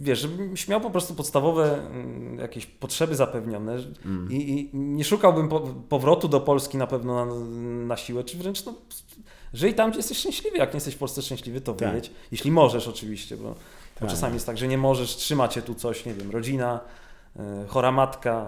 wiesz, 0.00 0.20
żebym 0.20 0.54
miał 0.68 0.80
po 0.80 0.90
prostu 0.90 1.14
podstawowe 1.14 1.86
mm, 1.86 2.38
jakieś 2.38 2.66
potrzeby 2.66 3.16
zapewnione 3.16 3.76
Mm. 4.04 4.28
i, 4.32 4.36
i 4.50 4.78
nie 4.78 5.04
szukałbym 5.04 5.48
po, 5.48 5.60
powrotu 5.88 6.28
do 6.28 6.40
Polski 6.40 6.76
na 6.76 6.86
pewno 6.86 7.26
na, 7.26 7.34
na 7.86 7.96
siłę, 7.96 8.24
czy 8.24 8.36
wręcz 8.36 8.64
no, 8.64 8.74
żyj 9.54 9.74
tam, 9.74 9.90
gdzie 9.90 9.98
jesteś 9.98 10.18
szczęśliwy, 10.18 10.56
jak 10.58 10.70
nie 10.72 10.76
jesteś 10.76 10.94
w 10.94 10.98
Polsce 10.98 11.22
szczęśliwy, 11.22 11.60
to 11.60 11.72
Tak. 11.72 11.90
wyjedź, 11.90 12.10
jeśli 12.32 12.50
możesz 12.50 12.88
oczywiście, 12.88 13.36
bo, 13.36 13.42
bo 13.44 13.54
Tak. 14.00 14.10
czasami 14.10 14.34
jest 14.34 14.46
tak, 14.46 14.58
że 14.58 14.68
nie 14.68 14.78
możesz, 14.78 15.16
trzyma 15.16 15.48
cię 15.48 15.62
tu 15.62 15.74
coś, 15.74 16.06
nie 16.06 16.14
wiem, 16.14 16.30
rodzina, 16.30 16.80
chora 17.68 17.90
matka, 17.90 18.46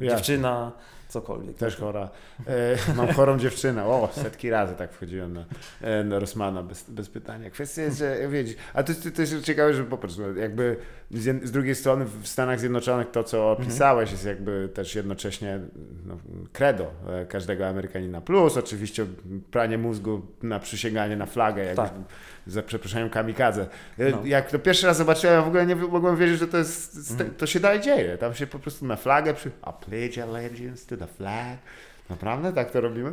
e, 0.00 0.08
dziewczyna, 0.08 0.72
cokolwiek. 1.10 1.56
Też 1.56 1.76
chora. 1.76 2.08
E, 2.46 2.94
mam 2.94 3.08
chorą 3.12 3.38
dziewczynę. 3.38 3.84
O, 3.84 4.08
setki 4.12 4.50
razy 4.50 4.74
tak 4.74 4.92
wchodziłem 4.92 5.32
na, 5.32 5.44
e, 5.80 6.04
na 6.04 6.18
Rosmana 6.18 6.62
bez, 6.62 6.90
bez 6.90 7.08
pytania. 7.08 7.50
Kwestia 7.50 7.82
jest, 7.82 7.98
że 7.98 8.28
wiecie, 8.28 8.54
a 8.74 8.82
to, 8.82 8.92
jest 9.18 9.44
ciekawe, 9.44 9.74
że 9.74 9.84
popatrz, 9.84 10.16
no, 10.16 10.40
jakby 10.40 10.76
z, 11.10 11.44
z 11.44 11.50
drugiej 11.50 11.74
strony 11.74 12.04
w 12.22 12.28
Stanach 12.28 12.60
Zjednoczonych 12.60 13.10
to, 13.10 13.24
co 13.24 13.50
opisałeś, 13.52 14.12
jest 14.12 14.24
jakby 14.24 14.68
też 14.74 14.94
jednocześnie 14.94 15.60
no, 16.06 16.18
credo 16.52 16.90
e, 17.08 17.26
każdego 17.26 17.68
Amerykanina. 17.68 18.20
Plus 18.20 18.56
oczywiście 18.56 19.06
pranie 19.50 19.78
mózgu 19.78 20.26
na 20.42 20.58
przysięganie 20.58 21.16
na 21.16 21.26
flagę, 21.26 21.64
jak 21.64 21.76
Tak. 21.76 21.92
za 22.46 22.62
przeproszeniem 22.62 23.10
kamikadze. 23.10 23.66
E, 23.98 24.10
No. 24.10 24.18
Jak 24.24 24.50
to 24.50 24.58
pierwszy 24.58 24.86
raz 24.86 24.96
zobaczyłem, 24.96 25.36
ja 25.36 25.42
w 25.42 25.48
ogóle 25.48 25.66
nie 25.66 25.76
mogłem 25.76 26.16
wierzyć, 26.16 26.38
że 26.38 26.48
to 26.48 26.56
jest, 26.56 27.14
to 27.38 27.46
się 27.46 27.60
dalej 27.60 27.80
dzieje. 27.80 28.18
Tam 28.18 28.34
się 28.34 28.46
po 28.46 28.58
prostu 28.58 28.86
na 28.86 28.96
flagę 28.96 29.34
przy... 29.34 29.48
I 29.48 29.84
pledge 29.84 30.18
allegiance 30.18 30.96
to 30.96 30.96
the 31.00 31.06
flag. 31.06 31.58
Naprawdę? 32.10 32.52
Tak 32.52 32.70
to 32.70 32.80
robimy? 32.80 33.12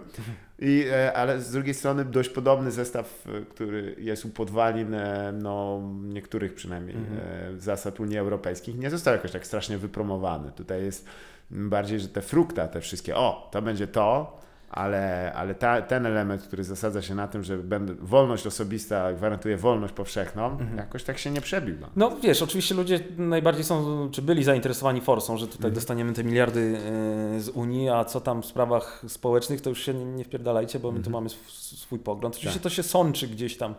I, 0.59 0.85
e, 0.91 1.13
ale 1.13 1.41
z 1.41 1.51
drugiej 1.51 1.73
strony 1.73 2.05
dość 2.05 2.29
podobny 2.29 2.71
zestaw, 2.71 3.27
e, 3.27 3.45
który 3.45 3.95
jest 3.99 4.25
u 4.25 4.29
podwalin 4.29 4.93
e, 4.93 5.31
no, 5.31 5.81
niektórych 6.03 6.53
przynajmniej 6.53 6.95
e, 6.95 7.59
zasad 7.59 7.99
Unii 7.99 8.17
Europejskiej, 8.17 8.75
nie 8.75 8.89
został 8.89 9.13
jakoś 9.13 9.31
tak 9.31 9.45
strasznie 9.45 9.77
wypromowany. 9.77 10.51
Tutaj 10.51 10.83
jest 10.83 11.07
bardziej, 11.51 11.99
że 11.99 12.07
te 12.07 12.21
frukta, 12.21 12.67
te 12.67 12.81
wszystkie, 12.81 13.15
o, 13.15 13.49
to 13.51 13.61
będzie 13.61 13.87
to, 13.87 14.39
ale, 14.69 15.33
ale 15.35 15.55
ta, 15.55 15.81
ten 15.81 16.05
element, 16.05 16.41
który 16.41 16.63
zasadza 16.63 17.01
się 17.01 17.15
na 17.15 17.27
tym, 17.27 17.43
że 17.43 17.57
będę, 17.57 17.93
wolność 17.95 18.47
osobista 18.47 19.13
gwarantuje 19.13 19.57
wolność 19.57 19.93
powszechną, 19.93 20.57
jakoś 20.77 21.03
tak 21.03 21.17
się 21.17 21.31
nie 21.31 21.41
przebił. 21.41 21.75
No. 21.81 21.87
No 21.95 22.17
wiesz, 22.23 22.41
oczywiście 22.41 22.75
ludzie 22.75 22.99
najbardziej 23.17 23.63
są, 23.63 24.09
czy 24.11 24.21
byli 24.21 24.43
zainteresowani 24.43 25.01
forsą, 25.01 25.37
że 25.37 25.45
tutaj 25.47 25.57
Mhm. 25.57 25.73
dostaniemy 25.73 26.13
te 26.13 26.23
miliardy 26.23 26.77
e, 27.35 27.39
z 27.39 27.49
Unii, 27.49 27.89
a 27.89 28.05
co 28.05 28.21
tam 28.21 28.41
w 28.41 28.45
sprawach 28.45 29.01
społecznych, 29.07 29.61
to 29.61 29.69
już 29.69 29.81
się 29.85 29.93
nie, 29.93 30.23
wpierdalajcie, 30.23 30.79
bo 30.79 30.91
my 30.91 30.99
tu 30.99 31.09
mamy 31.09 31.27
sw- 31.29 31.51
swój 31.77 31.99
pogląd. 31.99 32.35
Oczywiście 32.35 32.59
Tak. 32.59 32.63
to 32.63 32.69
się 32.69 32.83
sączy 32.83 33.27
gdzieś 33.27 33.57
tam 33.57 33.75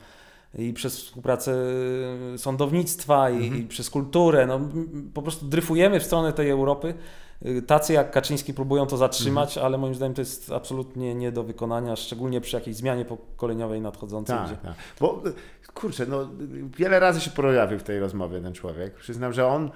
i 0.59 0.73
przez 0.73 0.97
współpracę 1.05 1.55
sądownictwa 2.37 3.31
i, 3.31 3.37
Mhm. 3.45 3.63
i 3.63 3.67
przez 3.67 3.91
kulturę. 3.91 4.47
No, 4.47 4.61
po 5.15 5.23
prostu 5.23 5.47
dryfujemy 5.47 6.01
w 6.01 6.05
stronę 6.05 6.33
tej 6.33 6.51
Europy. 6.51 6.95
Y, 7.47 7.63
Tacy 7.63 7.93
jak 7.93 8.11
Kaczyński 8.11 8.55
próbują 8.55 8.87
to 8.87 8.97
zatrzymać, 8.97 9.49
Mhm. 9.49 9.67
ale 9.67 9.79
moim 9.79 9.95
zdaniem 9.95 10.15
to 10.15 10.21
jest 10.21 10.53
absolutnie 10.53 11.15
nie 11.15 11.33
do 11.33 11.43
wykonania, 11.45 11.97
szczególnie 11.97 12.41
przy 12.41 12.57
jakiejś 12.57 12.77
zmianie 12.77 13.05
pokoleniowej 13.05 13.81
nadchodzącej. 13.81 14.37
Tak, 14.37 14.47
gdzie... 14.47 14.57
tak. 14.57 14.75
Bo 15.01 15.23
y, 15.27 15.33
kurczę, 15.75 16.07
no 16.07 16.29
wiele 16.79 17.01
razy 17.01 17.21
się 17.21 17.31
pojawił 17.31 17.79
w 17.79 17.83
tej 17.83 18.01
rozmowie 18.01 18.41
ten 18.41 18.53
człowiek. 18.53 18.95
Przyznam, 18.95 19.33
że 19.33 19.47
on. 19.47 19.71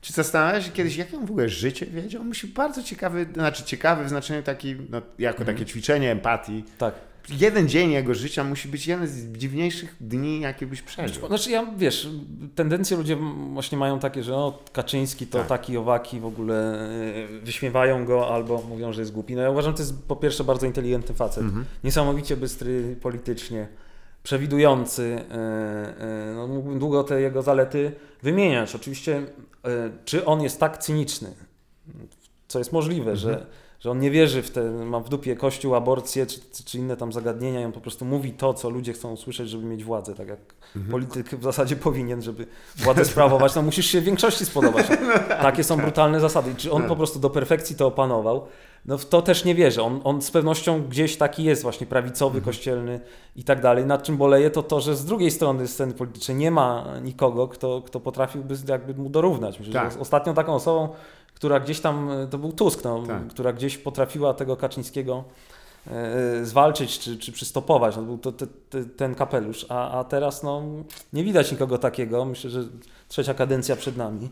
Czy 0.00 0.12
zastanawiałeś 0.12 0.64
się 0.66 0.72
kiedyś, 0.72 0.96
jakie 0.96 1.16
on 1.16 1.26
w 1.26 1.30
ogóle 1.30 1.48
życie 1.48 1.86
wiedzie? 1.86 2.20
On 2.20 2.26
musi 2.26 2.46
bardzo 2.46 2.82
ciekawy, 2.82 3.26
znaczy 3.34 3.62
ciekawy 3.64 4.04
w 4.04 4.08
znaczeniu 4.08 4.42
taki, 4.42 4.76
no, 4.90 5.02
jako 5.18 5.38
Mhm. 5.38 5.56
takie 5.56 5.66
ćwiczenie 5.70 6.10
empatii. 6.12 6.64
tak. 6.78 6.94
Jeden 7.30 7.68
dzień 7.68 7.90
jego 7.90 8.14
życia 8.14 8.44
musi 8.44 8.68
być 8.68 8.86
jeden 8.86 9.06
z 9.08 9.32
dziwniejszych 9.38 9.96
dni, 10.00 10.40
jakie 10.40 10.66
byś 10.66 10.82
przeżył. 10.82 11.26
Znaczy 11.26 11.50
ja, 11.50 11.66
wiesz, 11.76 12.08
tendencje 12.54 12.96
ludzie 12.96 13.16
właśnie 13.52 13.78
mają 13.78 13.98
takie, 13.98 14.22
że 14.22 14.34
o, 14.36 14.62
Kaczyński 14.72 15.26
to 15.26 15.38
Tak. 15.38 15.46
taki 15.48 15.76
owaki 15.76 16.20
w 16.20 16.26
ogóle 16.26 16.80
e, 17.34 17.38
wyśmiewają 17.42 18.04
go 18.04 18.34
albo 18.34 18.62
mówią, 18.68 18.92
że 18.92 19.00
jest 19.00 19.12
głupi. 19.12 19.34
No 19.34 19.42
ja 19.42 19.50
uważam, 19.50 19.72
że 19.72 19.76
to 19.76 19.82
jest 19.82 20.02
po 20.08 20.16
pierwsze 20.16 20.44
bardzo 20.44 20.66
inteligentny 20.66 21.14
facet, 21.14 21.44
Mhm. 21.44 21.64
niesamowicie 21.84 22.36
bystry 22.36 22.96
politycznie, 23.02 23.68
przewidujący. 24.22 25.18
e, 25.30 25.34
e, 26.00 26.32
No, 26.36 26.46
mógłbym 26.46 26.78
długo 26.78 27.04
te 27.04 27.20
jego 27.20 27.42
zalety 27.42 27.92
wymieniać. 28.22 28.74
Oczywiście, 28.74 29.22
czy 30.04 30.24
on 30.24 30.42
jest 30.42 30.60
tak 30.60 30.78
cyniczny, 30.78 31.34
co 32.48 32.58
jest 32.58 32.72
możliwe, 32.72 33.10
Mhm. 33.10 33.16
że, 33.18 33.46
że 33.82 33.90
on 33.90 34.00
nie 34.00 34.10
wierzy 34.10 34.42
w 34.42 34.50
te, 34.50 34.70
ma 34.70 35.00
w 35.00 35.08
dupie 35.08 35.36
kościół, 35.36 35.74
aborcję 35.74 36.26
czy, 36.26 36.40
czy 36.64 36.78
inne 36.78 36.96
tam 36.96 37.12
zagadnienia 37.12 37.60
i 37.60 37.64
on 37.64 37.72
po 37.72 37.80
prostu 37.80 38.04
mówi 38.04 38.32
to, 38.32 38.54
co 38.54 38.70
ludzie 38.70 38.92
chcą 38.92 39.12
usłyszeć, 39.12 39.48
żeby 39.50 39.64
mieć 39.66 39.84
władzę, 39.84 40.14
tak 40.14 40.28
jak 40.28 40.38
Mhm. 40.76 40.90
polityk 40.92 41.34
w 41.40 41.42
zasadzie 41.42 41.76
powinien, 41.76 42.22
żeby 42.22 42.46
władzę 42.76 43.04
sprawować, 43.04 43.54
no 43.54 43.62
musisz 43.62 43.86
się 43.86 44.00
większości 44.00 44.44
spodobać. 44.46 44.86
Takie 45.42 45.64
są 45.64 45.76
brutalne 45.76 46.20
zasady. 46.20 46.50
I 46.50 46.54
Czy 46.54 46.72
on 46.72 46.82
po 46.82 46.96
prostu 46.96 47.18
do 47.18 47.30
perfekcji 47.30 47.76
to 47.76 47.86
opanował? 47.86 48.46
No 48.86 48.98
w 48.98 49.06
to 49.06 49.22
też 49.22 49.44
nie 49.44 49.54
wierzę. 49.54 49.82
On, 49.82 50.00
on 50.04 50.22
z 50.22 50.30
pewnością 50.30 50.82
gdzieś 50.82 51.16
taki 51.16 51.44
jest 51.44 51.62
właśnie 51.62 51.86
prawicowy, 51.86 52.38
Mhm. 52.38 52.44
kościelny 52.44 53.00
i 53.36 53.44
tak 53.44 53.60
dalej. 53.60 53.86
Nad 53.86 54.02
czym 54.02 54.16
boleje 54.16 54.50
to 54.50 54.62
to, 54.62 54.80
że 54.80 54.96
z 54.96 55.04
drugiej 55.04 55.30
strony 55.30 55.68
sceny 55.68 55.94
politycznej 55.94 56.36
nie 56.36 56.50
ma 56.50 56.84
nikogo, 57.02 57.48
kto, 57.48 57.82
kto 57.86 58.00
potrafiłby 58.00 58.54
jakby 58.68 58.94
mu 58.94 59.08
dorównać. 59.10 59.58
Myślę, 59.58 59.72
Tak. 59.74 59.96
ostatnią 60.00 60.34
taką 60.34 60.54
osobą, 60.54 60.88
która 61.42 61.60
gdzieś 61.60 61.80
tam, 61.80 62.10
e, 62.10 62.26
to 62.26 62.38
był 62.38 62.52
Tusk, 62.52 62.84
no, 62.84 63.02
Tak. 63.06 63.26
która 63.26 63.52
gdzieś 63.52 63.78
potrafiła 63.78 64.34
tego 64.34 64.56
Kaczyńskiego 64.56 65.24
e, 65.90 66.44
zwalczyć 66.44 66.98
czy, 66.98 67.18
czy 67.18 67.32
przystopować. 67.32 67.96
No, 67.96 68.02
był 68.02 68.18
to 68.18 68.32
te, 68.32 68.46
te, 68.46 68.84
ten 68.84 69.14
kapelusz, 69.14 69.66
a, 69.68 69.98
a 69.98 70.04
teraz 70.04 70.42
no, 70.42 70.62
nie 71.12 71.24
widać 71.24 71.52
nikogo 71.52 71.78
takiego. 71.78 72.24
Myślę, 72.24 72.50
że 72.50 72.64
trzecia 73.08 73.34
kadencja 73.34 73.76
przed 73.76 73.96
nami. 73.96 74.30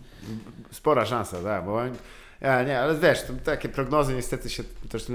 Spora 0.70 1.06
szansa, 1.06 1.36
tak, 1.42 1.64
bo 1.64 1.80
ja, 2.40 2.62
nie, 2.62 2.80
ale 2.80 2.94
wiesz, 2.94 3.18
takie 3.44 3.68
prognozy 3.68 4.14
niestety 4.14 4.50
się 4.50 4.64
też 4.88 5.06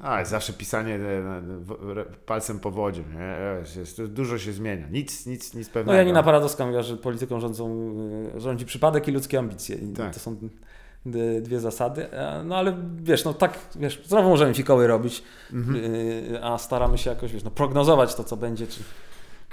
a, 0.00 0.24
zawsze 0.24 0.52
pisanie 0.52 0.94
e, 0.94 1.42
palcem 2.26 2.60
po 2.60 2.70
wodzie, 2.70 3.02
nie? 3.14 4.06
Dużo 4.08 4.38
się 4.38 4.52
zmienia, 4.52 4.88
nic, 4.88 5.26
nic, 5.26 5.54
nic 5.54 5.66
No 5.68 5.72
pewnego. 5.72 5.98
Janina 5.98 6.22
Paradowska 6.22 6.64
mówiła, 6.64 6.82
że 6.82 6.96
polityką 6.96 7.40
rządzą, 7.40 7.94
rządzi 8.36 8.66
przypadek 8.66 9.08
i 9.08 9.12
ludzkie 9.12 9.38
ambicje. 9.38 9.76
I 9.76 9.92
Tak. 9.92 10.14
to 10.14 10.20
są 10.20 10.36
dwie 11.42 11.60
zasady. 11.60 12.10
E, 12.12 12.42
No 12.44 12.56
ale 12.56 12.76
wiesz, 13.02 13.24
no 13.24 13.34
tak, 13.34 13.58
wiesz, 13.76 14.02
znowu 14.06 14.28
możemy 14.28 14.54
fikoły 14.54 14.86
robić, 14.86 15.22
Mhm. 15.52 15.84
e, 16.34 16.44
a 16.44 16.58
staramy 16.58 16.98
się 16.98 17.10
jakoś, 17.10 17.32
wiesz, 17.32 17.44
no 17.44 17.50
prognozować 17.50 18.14
to, 18.14 18.24
co 18.24 18.36
będzie, 18.36 18.66
czy 18.66 18.80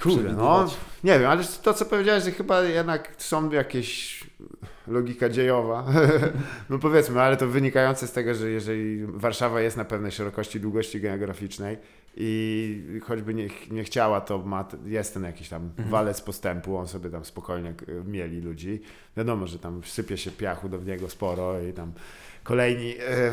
Kurde, 0.03 0.33
no 0.33 0.65
nie 1.03 1.19
wiem, 1.19 1.29
ale 1.29 1.43
to 1.63 1.73
co 1.73 1.85
powiedziałeś, 1.85 2.23
że 2.23 2.31
chyba 2.31 2.61
jednak 2.61 3.11
są 3.17 3.49
jakieś 3.51 4.23
logika 4.87 5.29
dziejowa, 5.29 5.85
no 6.69 6.79
powiedzmy, 6.79 7.21
ale 7.21 7.37
to 7.37 7.47
wynikające 7.47 8.07
z 8.07 8.11
tego, 8.11 8.33
że 8.35 8.49
jeżeli 8.49 9.05
Warszawa 9.05 9.61
jest 9.61 9.77
na 9.77 9.85
pewnej 9.85 10.11
szerokości, 10.11 10.59
długości 10.59 11.01
geograficznej 11.01 11.77
i 12.17 12.99
choćby 13.03 13.33
nie, 13.33 13.47
nie 13.71 13.83
chciała, 13.83 14.21
to 14.21 14.37
ma, 14.37 14.67
jest 14.85 15.13
ten 15.13 15.23
jakiś 15.23 15.49
tam 15.49 15.63
Mhm. 15.63 15.89
walec 15.89 16.21
postępu, 16.21 16.77
on 16.77 16.87
sobie 16.87 17.09
tam 17.09 17.25
spokojnie 17.25 17.73
mieli 18.05 18.41
ludzi. 18.41 18.81
Wiadomo, 19.17 19.47
że 19.47 19.59
tam 19.59 19.81
sypie 19.83 20.17
się 20.17 20.31
piachu 20.31 20.69
do 20.69 20.77
niego 20.77 21.09
sporo 21.09 21.61
i 21.61 21.73
tam 21.73 21.91
kolejni. 22.43 22.95
E, 22.97 23.01
e, 23.27 23.31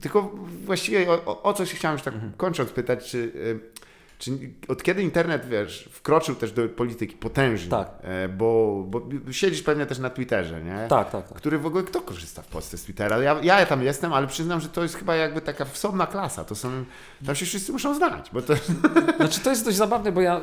tylko 0.00 0.22
właściwie 0.64 1.10
o, 1.10 1.24
o, 1.24 1.42
o 1.42 1.52
coś 1.52 1.74
chciałem 1.74 1.94
już 1.94 2.02
tak 2.02 2.14
Mhm. 2.14 2.32
kończąc 2.36 2.70
pytać, 2.70 3.10
czy, 3.10 3.32
e, 3.73 3.73
czy 4.18 4.30
od 4.68 4.82
kiedy 4.82 5.02
internet, 5.02 5.46
wiesz, 5.48 5.88
wkroczył 5.92 6.34
też 6.34 6.52
do 6.52 6.68
polityki 6.68 7.16
potężnie, 7.16 7.70
Tak. 7.70 7.88
e, 8.02 8.28
bo, 8.28 8.82
bo 8.86 9.02
siedzisz 9.32 9.62
pewnie 9.62 9.86
też 9.86 9.98
na 9.98 10.10
Twitterze, 10.10 10.62
nie? 10.62 10.86
tak, 10.88 11.10
tak, 11.10 11.28
tak. 11.28 11.38
Który 11.38 11.58
w 11.58 11.66
ogóle 11.66 11.84
kto 11.84 12.00
korzysta 12.00 12.42
w 12.42 12.46
Polsce 12.46 12.78
z 12.78 12.82
Twittera? 12.82 13.18
Ja, 13.18 13.40
ja 13.42 13.66
tam 13.66 13.82
jestem, 13.82 14.12
ale 14.12 14.26
przyznam, 14.26 14.60
że 14.60 14.68
to 14.68 14.82
jest 14.82 14.94
chyba 14.96 15.16
jakby 15.16 15.40
taka 15.40 15.64
wsobna 15.64 16.06
klasa. 16.06 16.44
To 16.44 16.54
są, 16.54 16.84
tam 17.26 17.34
się 17.34 17.46
wszyscy 17.46 17.72
muszą 17.72 17.94
znać, 17.94 18.30
bo 18.32 18.42
to 18.42 18.54
Znaczy 19.16 19.40
to 19.40 19.50
jest 19.50 19.64
dość 19.64 19.76
zabawne, 19.76 20.12
bo 20.12 20.20
ja 20.20 20.38
y, 20.38 20.42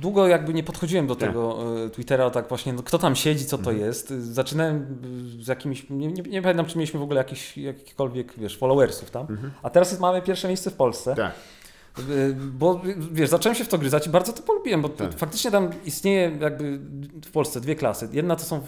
długo 0.00 0.28
jakby 0.28 0.54
nie 0.54 0.62
podchodziłem 0.62 1.06
do 1.06 1.16
tego 1.16 1.58
y, 1.86 1.90
Twittera, 1.90 2.30
tak 2.30 2.48
właśnie, 2.48 2.72
no, 2.72 2.82
kto 2.82 2.98
tam 2.98 3.16
siedzi, 3.16 3.46
co 3.46 3.58
to 3.58 3.70
Mhm. 3.70 3.86
jest. 3.86 4.08
Zaczynałem 4.10 4.98
y, 5.40 5.44
z 5.44 5.48
jakimiś, 5.48 5.86
nie, 5.90 6.06
nie, 6.08 6.22
nie 6.22 6.42
pamiętam, 6.42 6.66
czy 6.66 6.78
mieliśmy 6.78 7.00
w 7.00 7.02
ogóle 7.02 7.18
jakiś, 7.18 7.56
jakikolwiek, 7.58 8.32
wiesz, 8.38 8.58
followersów 8.58 9.10
tam, 9.10 9.26
a 9.62 9.70
teraz 9.70 10.00
mamy 10.00 10.22
pierwsze 10.22 10.48
miejsce 10.48 10.70
w 10.70 10.74
Polsce. 10.74 11.10
Mhm. 11.10 11.30
tak. 11.30 11.40
Y, 11.98 12.34
Bo 12.36 12.80
wiesz, 13.12 13.28
zacząłem 13.28 13.56
się 13.56 13.64
w 13.64 13.68
to 13.68 13.78
gryzać 13.78 14.06
i 14.06 14.10
bardzo 14.10 14.32
to 14.32 14.42
polubiłem, 14.42 14.82
bo 14.82 14.88
Tak. 14.88 15.14
faktycznie 15.18 15.50
tam 15.50 15.70
istnieje 15.84 16.30
jakby 16.40 16.78
w 17.24 17.30
Polsce 17.30 17.60
dwie 17.60 17.74
klasy. 17.76 18.08
Jedna 18.12 18.36
to 18.36 18.44
są 18.44 18.60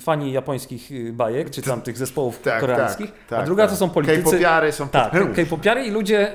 fani 0.00 0.32
japońskich 0.32 0.90
y, 0.92 1.12
bajek, 1.12 1.50
czy 1.50 1.62
tam 1.62 1.80
tych 1.82 1.98
zespołów 1.98 2.38
Tak, 2.38 2.60
koreańskich, 2.60 3.12
tak, 3.28 3.40
a 3.40 3.42
druga 3.42 3.62
tak. 3.62 3.70
to 3.70 3.76
są 3.76 3.90
politycy. 3.90 4.22
K-popiary 4.22 4.72
są 4.72 4.88
Tak. 4.88 5.12
K-popiary 5.34 5.84
i 5.84 5.90
ludzie, 5.90 6.32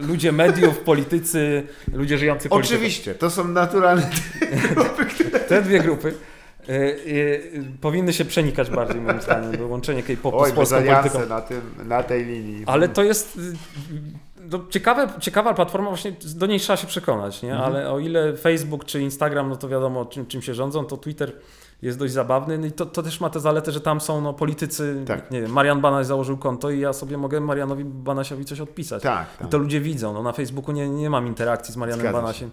y, 0.00 0.06
ludzie 0.06 0.32
mediów, 0.32 0.78
politycy, 0.92 1.62
ludzie 1.92 2.18
żyjący 2.18 2.48
polityką. 2.48 2.74
Oczywiście, 2.74 3.14
to 3.14 3.30
są 3.30 3.48
naturalne 3.48 4.10
Te 5.48 5.62
dwie 5.62 5.80
grupy 5.80 6.14
y, 6.68 7.64
powinny 7.80 8.12
się 8.12 8.24
przenikać 8.24 8.70
bardziej 8.70 9.00
moim 9.00 9.20
zdaniem, 9.20 9.52
bo 9.58 9.66
łączenie 9.66 10.02
K-popu 10.02 10.46
z 10.46 10.52
polską 10.52 10.76
polityką. 10.82 11.26
na, 11.26 11.40
tym, 11.40 11.60
na 11.84 12.02
tej 12.02 12.24
linii. 12.24 12.62
Ale 12.66 12.88
to 12.88 13.02
jest 13.02 13.38
no, 14.50 14.60
ciekawe, 14.70 15.08
ciekawa 15.20 15.54
platforma, 15.54 15.88
właśnie 15.88 16.12
do 16.36 16.46
niej 16.46 16.60
trzeba 16.60 16.76
się 16.76 16.86
przekonać, 16.86 17.42
nie? 17.42 17.52
Mhm. 17.52 17.72
ale 17.72 17.90
o 17.90 17.98
ile 17.98 18.36
Facebook 18.36 18.84
czy 18.84 19.00
Instagram, 19.00 19.48
no 19.48 19.56
to 19.56 19.68
wiadomo 19.68 20.04
czym, 20.04 20.26
czym 20.26 20.42
się 20.42 20.54
rządzą, 20.54 20.84
to 20.84 20.96
Twitter 20.96 21.32
jest 21.82 21.98
dość 21.98 22.12
zabawny 22.12 22.58
no 22.58 22.66
i 22.66 22.72
to, 22.72 22.86
to 22.86 23.02
też 23.02 23.20
ma 23.20 23.30
tę 23.30 23.40
zaletę, 23.40 23.72
że 23.72 23.80
tam 23.80 24.00
są 24.00 24.20
no, 24.20 24.32
politycy, 24.32 25.04
Tak. 25.06 25.30
nie 25.30 25.42
wiem, 25.42 25.52
Marian 25.52 25.80
Banaś 25.80 26.06
założył 26.06 26.36
konto 26.38 26.70
i 26.70 26.80
ja 26.80 26.92
sobie 26.92 27.16
mogę 27.16 27.40
Marianowi 27.40 27.84
Banasiowi 27.84 28.44
coś 28.44 28.60
odpisać. 28.60 29.02
Tak, 29.02 29.26
I 29.34 29.38
tak. 29.38 29.48
to 29.48 29.58
ludzie 29.58 29.80
widzą, 29.80 30.12
no 30.12 30.22
na 30.22 30.32
Facebooku 30.32 30.72
nie, 30.72 30.88
nie 30.88 31.10
mam 31.10 31.26
interakcji 31.26 31.74
z 31.74 31.76
Marianem 31.76 32.06
Zgadza 32.06 32.32
się. 32.32 32.48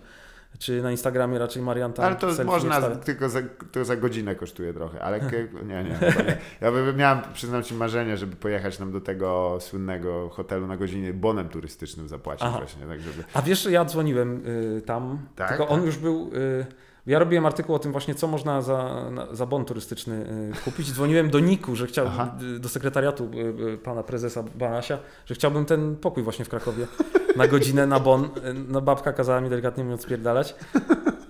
Czy 0.59 0.81
na 0.81 0.91
Instagramie 0.91 1.39
raczej 1.39 1.63
Marian 1.63 1.93
tam 1.93 2.05
Ale 2.05 2.15
to 2.15 2.43
można, 2.45 2.81
tylko 2.81 3.29
za, 3.29 3.39
to 3.71 3.85
za 3.85 3.95
godzinę 3.95 4.35
kosztuje 4.35 4.73
trochę, 4.73 5.01
ale 5.01 5.19
nie, 5.69 5.83
nie, 5.83 5.83
nie. 5.83 6.37
Ja 6.61 6.71
by, 6.71 6.93
miałem, 6.93 7.21
przyznam 7.33 7.63
Ci 7.63 7.73
marzenie, 7.73 8.17
żeby 8.17 8.35
pojechać 8.35 8.79
nam 8.79 8.91
do 8.91 9.01
tego 9.01 9.57
słynnego 9.61 10.29
hotelu 10.29 10.67
na 10.67 10.77
godzinie 10.77 11.13
bonem 11.13 11.49
turystycznym 11.49 12.07
zapłacić 12.07 12.47
Aha. 12.47 12.57
właśnie, 12.57 12.85
tak 12.85 13.01
żeby... 13.01 13.23
A 13.33 13.41
wiesz, 13.41 13.65
ja 13.65 13.85
dzwoniłem 13.85 14.43
y, 14.77 14.81
tam, 14.81 15.19
Tak, 15.35 15.49
tylko 15.49 15.67
on 15.67 15.79
tak. 15.79 15.85
już 15.85 15.97
był. 15.97 16.31
Y, 16.33 16.65
ja 17.07 17.19
robiłem 17.19 17.45
artykuł 17.45 17.75
o 17.75 17.79
tym 17.79 17.91
właśnie, 17.91 18.15
co 18.15 18.27
można 18.27 18.61
za, 18.61 19.05
za 19.31 19.45
bon 19.45 19.65
turystyczny 19.65 20.15
y, 20.57 20.61
kupić. 20.63 20.91
Dzwoniłem 20.91 21.29
do 21.29 21.39
Niku, 21.39 21.75
że 21.75 21.87
chciałbym, 21.87 22.13
Aha. 22.13 22.35
y, 22.55 22.59
do 22.59 22.69
sekretariatu 22.69 23.29
y, 23.73 23.77
pana 23.77 24.03
prezesa 24.03 24.43
Banasia, 24.55 24.97
że 25.25 25.35
chciałbym 25.35 25.65
ten 25.65 25.95
pokój 25.95 26.23
właśnie 26.23 26.45
w 26.45 26.49
Krakowie 26.49 26.87
na 27.35 27.47
godzinę 27.47 27.87
na 27.87 27.99
bon. 27.99 28.29
No 28.67 28.81
babka 28.81 29.13
kazała 29.13 29.41
mi 29.41 29.49
delikatnie 29.49 29.83
mówiąc 29.83 30.01
spierdalać. 30.01 30.55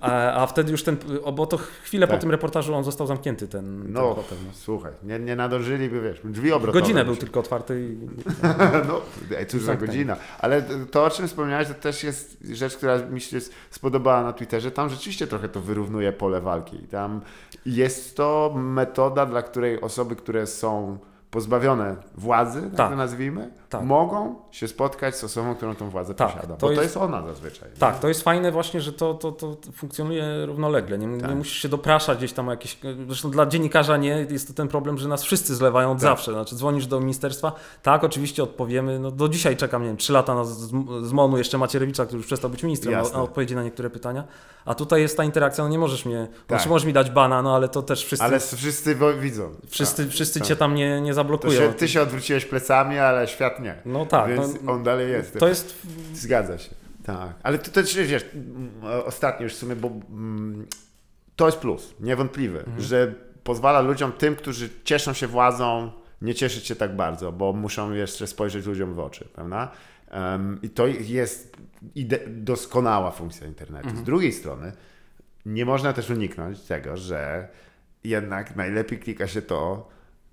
A, 0.00 0.42
a 0.42 0.46
wtedy 0.46 0.72
już 0.72 0.82
ten, 0.82 0.96
bo 1.34 1.46
to 1.46 1.56
chwilę 1.56 2.06
Tak. 2.06 2.16
po 2.16 2.20
tym 2.20 2.30
reportażu 2.30 2.74
on 2.74 2.84
został 2.84 3.06
zamknięty, 3.06 3.48
ten, 3.48 3.82
ten 3.82 3.92
No, 3.92 4.14
hotel. 4.14 4.38
No. 4.46 4.50
słuchaj, 4.54 4.92
nie, 5.02 5.18
nie 5.18 5.36
nadążyliby, 5.36 6.00
wiesz, 6.00 6.20
drzwi 6.24 6.52
obrotowe. 6.52 6.80
Godzinę 6.80 7.04
był 7.04 7.16
tylko 7.16 7.40
otwarty 7.40 7.88
i 7.88 7.96
No, 8.88 9.00
cóż 9.48 9.62
za 9.62 9.74
godzina. 9.76 10.16
Ale 10.38 10.62
to, 10.90 11.04
o 11.04 11.10
czym 11.10 11.28
wspomniałeś, 11.28 11.68
to 11.68 11.74
też 11.74 12.04
jest 12.04 12.38
rzecz, 12.52 12.76
która 12.76 12.98
mi 12.98 13.20
się 13.20 13.38
spodobała 13.70 14.22
na 14.22 14.32
Twitterze. 14.32 14.70
Tam 14.70 14.88
rzeczywiście 14.88 15.26
trochę 15.26 15.48
to 15.48 15.60
wyrównuje 15.66 16.12
pole 16.12 16.40
walki. 16.40 16.78
Tam 16.78 17.20
jest 17.66 18.16
to 18.16 18.52
metoda, 18.56 19.26
dla 19.26 19.42
której 19.42 19.80
osoby, 19.80 20.16
które 20.16 20.46
są 20.46 20.98
pozbawione 21.30 21.96
władzy, 22.14 22.62
tak, 22.62 22.74
Tak. 22.74 22.90
to 22.90 22.96
nazwijmy, 22.96 23.50
Tak. 23.68 23.82
mogą 23.82 24.34
się 24.50 24.68
spotkać 24.68 25.16
z 25.16 25.24
osobą, 25.24 25.54
którą 25.54 25.74
tą 25.74 25.90
władzę 25.90 26.14
Tak, 26.14 26.28
posiada. 26.32 26.54
to 26.56 26.60
Bo 26.60 26.66
to 26.66 26.70
jest- 26.72 26.82
jest 26.82 26.96
ona 26.96 27.26
zazwyczaj. 27.26 27.68
Tak, 27.78 27.98
to 28.00 28.08
jest 28.08 28.22
fajne 28.22 28.52
właśnie, 28.52 28.80
że 28.80 28.92
to, 28.92 29.14
to, 29.14 29.32
to 29.32 29.56
funkcjonuje 29.72 30.46
równolegle. 30.46 30.98
Nie, 30.98 31.20
Tak. 31.20 31.30
nie 31.30 31.36
musisz 31.36 31.58
się 31.62 31.68
dopraszać 31.68 32.18
gdzieś 32.18 32.32
tam 32.32 32.48
o 32.48 32.50
jakieś... 32.50 32.78
Zresztą 33.06 33.30
dla 33.30 33.46
dziennikarza 33.46 33.96
nie 33.96 34.26
jest 34.30 34.48
to 34.48 34.54
ten 34.54 34.68
problem, 34.68 34.98
że 34.98 35.08
nas 35.08 35.22
wszyscy 35.22 35.54
zlewają 35.54 35.90
od 35.90 35.98
Tak. 35.98 36.02
zawsze. 36.02 36.32
Znaczy 36.32 36.56
dzwonisz 36.56 36.86
do 36.86 37.00
ministerstwa, 37.00 37.52
tak, 37.82 38.04
oczywiście 38.04 38.42
odpowiemy. 38.42 38.98
No, 38.98 39.10
do 39.10 39.28
dzisiaj 39.28 39.56
czekam, 39.56 39.82
nie 39.82 39.88
wiem, 39.88 39.96
3 39.96 40.12
lata 40.12 40.34
na 40.34 40.44
z, 40.44 40.58
z 41.02 41.12
MONU 41.12 41.38
jeszcze 41.38 41.58
Macierewicza, 41.58 42.04
który 42.04 42.16
już 42.16 42.26
przestał 42.26 42.50
być 42.50 42.62
ministrem, 42.62 42.92
na, 42.92 42.98
Jasne. 42.98 43.16
na 43.16 43.22
odpowiedzi 43.22 43.54
na 43.54 43.62
niektóre 43.62 43.90
pytania. 43.90 44.24
A 44.64 44.74
tutaj 44.74 45.00
jest 45.00 45.16
ta 45.16 45.24
interakcja, 45.24 45.64
no 45.64 45.70
nie 45.70 45.78
możesz 45.78 46.04
mnie... 46.06 46.28
Tak. 46.30 46.58
Znaczy 46.58 46.68
możesz 46.68 46.86
mi 46.86 46.92
dać 46.92 47.10
bana, 47.10 47.42
no 47.42 47.54
ale 47.56 47.68
to 47.68 47.82
też 47.82 48.04
wszyscy, 48.04 48.24
Ale 48.24 48.40
wszyscy 48.40 48.96
widzą. 49.20 49.50
wszyscy, 49.68 50.08
wszyscy 50.08 50.38
tak. 50.40 50.48
cię 50.48 50.56
tam 50.56 50.74
nie, 50.74 51.00
nie 51.00 51.14
zablokują. 51.14 51.52
się, 51.60 51.72
ty 51.72 51.88
się 51.88 52.02
odwróciłeś 52.02 52.44
plecami, 52.46 52.98
ale 52.98 53.28
świat 53.28 53.55
nie. 53.60 53.74
No 53.84 54.06
tak, 54.06 54.28
Więc 54.28 54.62
no, 54.62 54.72
on 54.72 54.82
dalej 54.82 55.10
jest. 55.10 55.38
to 55.38 55.48
jest... 55.48 55.86
Zgadza 56.12 56.58
się. 56.58 56.70
Tak. 57.04 57.34
Ale 57.42 57.58
to 57.58 57.70
też 57.70 57.96
wiesz, 57.96 58.26
ostatnio 59.04 59.44
już 59.44 59.54
w 59.54 59.56
sumie, 59.58 59.76
bo 59.76 59.88
mm, 59.88 60.66
to 61.36 61.46
jest 61.46 61.58
plus, 61.58 61.94
niewątpliwy, 62.00 62.58
Mhm. 62.58 62.80
że 62.80 63.14
pozwala 63.44 63.80
ludziom, 63.80 64.12
tym, 64.12 64.36
którzy 64.36 64.68
cieszą 64.84 65.12
się 65.12 65.26
władzą, 65.26 65.92
nie 66.22 66.34
cieszyć 66.34 66.66
się 66.66 66.76
tak 66.76 66.96
bardzo, 66.96 67.32
bo 67.32 67.52
muszą 67.52 67.92
jeszcze 67.92 68.26
spojrzeć 68.26 68.66
ludziom 68.66 68.94
w 68.94 68.98
oczy, 68.98 69.28
prawda? 69.34 69.70
Em, 70.10 70.58
I 70.62 70.70
to 70.70 70.86
jest 71.14 71.56
doskonała 72.26 73.10
funkcja 73.10 73.46
internetu. 73.46 73.86
Mhm. 73.86 74.04
Z 74.04 74.06
drugiej 74.06 74.32
strony, 74.32 74.72
nie 75.46 75.64
można 75.66 75.92
też 75.92 76.10
uniknąć 76.10 76.60
tego, 76.60 76.96
że 76.96 77.48
jednak 78.04 78.56
najlepiej 78.56 78.98
klika 78.98 79.26
się 79.26 79.42
to. 79.42 79.88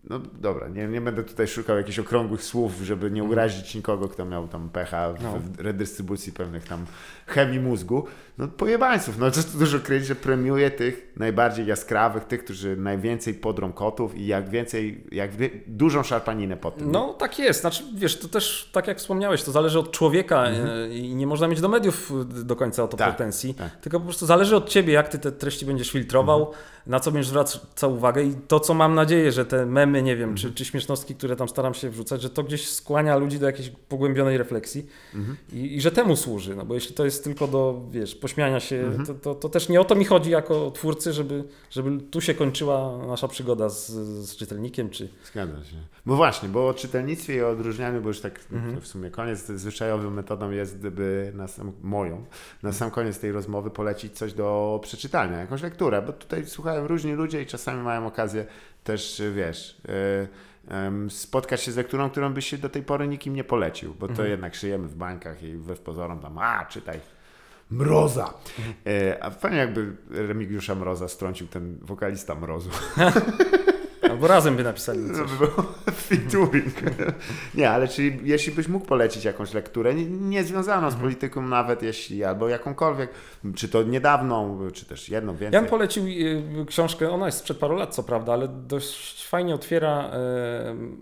No 0.10 0.20
dobra, 0.20 0.68
nie, 0.68 0.88
nie 0.88 1.02
będę 1.02 1.24
tutaj 1.24 1.48
szukał 1.48 1.78
jakichś 1.78 2.00
okrągłych 2.00 2.44
słów, 2.44 2.74
żeby 2.84 3.12
nie 3.12 3.24
urazić 3.24 3.76
nikogo, 3.76 4.10
kto 4.10 4.26
miał 4.26 4.48
tam 4.48 4.70
pecha 4.70 5.14
w, 5.14 5.24
No. 5.24 5.40
w 5.40 5.60
redystrybucji 5.60 6.34
pewnych 6.34 6.66
tam 6.66 6.86
chemii 7.28 7.60
mózgu. 7.60 8.06
No 8.38 8.48
pojebańców, 8.48 9.18
no 9.18 9.32
tu 9.32 9.40
dużo 9.60 9.80
kryć, 9.80 10.06
że 10.06 10.16
premiuje 10.16 10.72
tych 10.72 11.12
najbardziej 11.18 11.66
jaskrawych, 11.68 12.24
tych, 12.26 12.44
którzy 12.44 12.78
najwięcej 12.78 13.34
podrą 13.34 13.74
kotów 13.74 14.16
i 14.18 14.28
jak 14.28 14.50
więcej, 14.50 15.04
jak 15.12 15.36
wie, 15.36 15.50
dużą 15.68 16.04
szarpaninę 16.04 16.58
po 16.58 16.72
tym. 16.72 16.92
No 16.92 17.14
tak 17.14 17.40
jest, 17.40 17.62
znaczy 17.62 17.84
wiesz, 17.96 18.20
to 18.20 18.28
też 18.28 18.70
tak 18.74 18.88
jak 18.88 18.98
wspomniałeś, 18.98 19.44
to 19.44 19.52
zależy 19.52 19.80
od 19.80 19.92
człowieka 19.92 20.46
e, 20.48 20.90
i 20.94 21.16
nie 21.16 21.28
można 21.28 21.48
mieć 21.48 21.62
do 21.62 21.70
mediów 21.70 22.12
do 22.46 22.56
końca 22.56 22.84
o 22.84 22.88
to 22.88 22.94
Mhm. 22.98 23.10
Tak, 23.12 23.18
pretensji, 23.18 23.54
tak. 23.54 23.76
tylko 23.82 24.00
po 24.00 24.06
prostu 24.06 24.26
zależy 24.26 24.56
od 24.56 24.70
ciebie, 24.70 24.94
jak 24.94 25.10
ty 25.10 25.20
te 25.20 25.32
treści 25.32 25.66
będziesz 25.66 25.92
filtrował, 25.92 26.40
Mhm. 26.40 26.58
na 26.88 27.00
co 27.00 27.12
będziesz 27.12 27.28
zwracał 27.30 27.94
uwagę 27.94 28.24
i 28.24 28.34
to, 28.48 28.60
co 28.60 28.74
mam 28.74 28.96
nadzieję, 28.96 29.32
że 29.32 29.46
te 29.46 29.66
memy 29.66 30.04
nie 30.04 30.16
wiem, 30.16 30.36
czy, 30.36 30.54
czy 30.54 30.66
śmiesznostki, 30.66 31.16
które 31.16 31.36
tam 31.36 31.50
staram 31.50 31.74
się 31.74 31.90
wrzucać, 31.90 32.22
że 32.22 32.30
to 32.30 32.44
gdzieś 32.44 32.70
skłania 32.70 33.18
ludzi 33.18 33.40
do 33.40 33.46
jakiejś 33.46 33.70
pogłębionej 33.70 34.38
refleksji 34.38 34.86
Mhm. 35.16 35.38
i, 35.54 35.76
i 35.76 35.82
że 35.82 35.92
temu 35.92 36.16
służy, 36.16 36.56
no 36.56 36.66
bo 36.66 36.74
jeśli 36.74 36.96
to 36.96 37.06
jest 37.06 37.13
tylko 37.22 37.48
do, 37.48 37.82
wiesz, 37.92 38.16
pośmiania 38.16 38.60
się, 38.60 38.76
Mhm. 38.76 39.06
to, 39.06 39.14
to, 39.14 39.36
to 39.36 39.50
też 39.50 39.70
nie 39.70 39.82
o 39.82 39.86
to 39.86 39.96
mi 39.96 40.06
chodzi 40.06 40.32
jako 40.32 40.72
twórcy, 40.72 41.14
żeby, 41.14 41.44
żeby 41.70 42.02
tu 42.12 42.22
się 42.22 42.34
kończyła 42.34 42.98
nasza 43.08 43.28
przygoda 43.28 43.70
z, 43.70 43.90
z 44.30 44.36
czytelnikiem, 44.36 44.90
czy... 44.90 45.10
Zgadza 45.26 45.64
się. 45.66 45.76
Bo 46.06 46.16
właśnie, 46.16 46.50
bo 46.50 46.68
o 46.68 46.74
czytelnictwie 46.74 47.36
i 47.36 47.42
o 47.42 47.50
odróżnianiu, 47.50 48.02
bo 48.02 48.08
już 48.08 48.20
tak 48.22 48.40
Mhm. 48.52 48.82
w 48.82 48.88
sumie 48.88 49.10
koniec, 49.12 49.40
zwyczajową 49.46 50.10
metodą 50.10 50.52
jest, 50.52 50.78
gdyby 50.80 51.32
na 51.36 51.48
sam, 51.48 51.72
moją, 51.84 52.26
na 52.64 52.72
sam 52.74 52.92
koniec 52.92 53.20
tej 53.20 53.32
rozmowy 53.32 53.70
polecić 53.70 54.14
coś 54.18 54.34
do 54.34 54.80
przeczytania, 54.84 55.38
jakąś 55.40 55.62
lekturę, 55.62 56.02
bo 56.02 56.14
tutaj 56.14 56.46
słuchają 56.46 56.88
różni 56.88 57.12
ludzie 57.14 57.42
i 57.42 57.46
czasami 57.46 57.84
mają 57.84 58.08
okazję 58.08 58.46
też, 58.84 59.22
wiesz, 59.36 59.78
y, 59.86 59.92
em, 59.92 60.28
spotkać 61.10 61.62
się 61.64 61.72
z 61.72 61.78
lekturą, 61.78 62.10
którą 62.10 62.34
byś 62.34 62.48
się 62.48 62.58
do 62.58 62.70
tej 62.70 62.84
pory 62.84 63.08
nikim 63.08 63.34
nie 63.36 63.44
polecił, 63.44 63.94
bo 64.00 64.08
to 64.08 64.12
Mhm. 64.14 64.30
jednak 64.30 64.56
żyjemy 64.56 64.88
w 64.88 64.96
bańkach 64.96 65.44
i 65.44 65.58
we 65.58 65.76
w 65.76 65.80
pozorom 65.80 66.20
tam, 66.20 66.38
a 66.38 66.66
czytaj. 66.66 67.00
Mroza. 67.72 68.34
E, 68.88 69.24
a 69.24 69.30
fajnie 69.30 69.58
jakby 69.58 69.96
Remigiusza 70.10 70.76
Mroza 70.76 71.08
strącił 71.08 71.48
ten 71.48 71.78
wokalista 71.82 72.36
Mrozu. 72.36 72.70
Albo 74.14 74.28
razem 74.28 74.56
by 74.56 74.64
napisali 74.64 75.00
To 75.10 75.16
coś. 75.16 75.30
featuring. 76.08 76.74
Nie, 77.56 77.70
ale 77.72 77.88
czyli 77.88 78.20
jeśli 78.24 78.54
byś 78.54 78.68
mógł 78.68 78.86
polecić 78.86 79.26
jakąś 79.26 79.54
lekturę, 79.54 79.94
nie, 79.94 80.06
nie 80.06 80.44
związaną 80.44 80.78
Mhm. 80.84 80.94
z 80.94 81.04
polityką, 81.04 81.42
nawet 81.42 81.84
jeśli, 81.84 82.24
albo 82.24 82.48
jakąkolwiek, 82.50 83.10
czy 83.56 83.70
to 83.70 83.84
niedawną, 83.84 84.60
czy 84.74 84.86
też 84.86 85.10
jedną 85.10 85.32
Ja 85.34 85.38
więcej. 85.40 85.62
bym 85.62 85.70
polecił 85.70 86.04
y, 86.08 86.66
książkę, 86.68 87.12
ona 87.12 87.26
jest 87.26 87.38
sprzed 87.38 87.58
paru 87.58 87.76
lat, 87.76 87.96
co 87.96 88.04
prawda, 88.04 88.34
ale 88.34 88.48
dość 88.48 89.28
fajnie 89.28 89.56
otwiera 89.56 90.12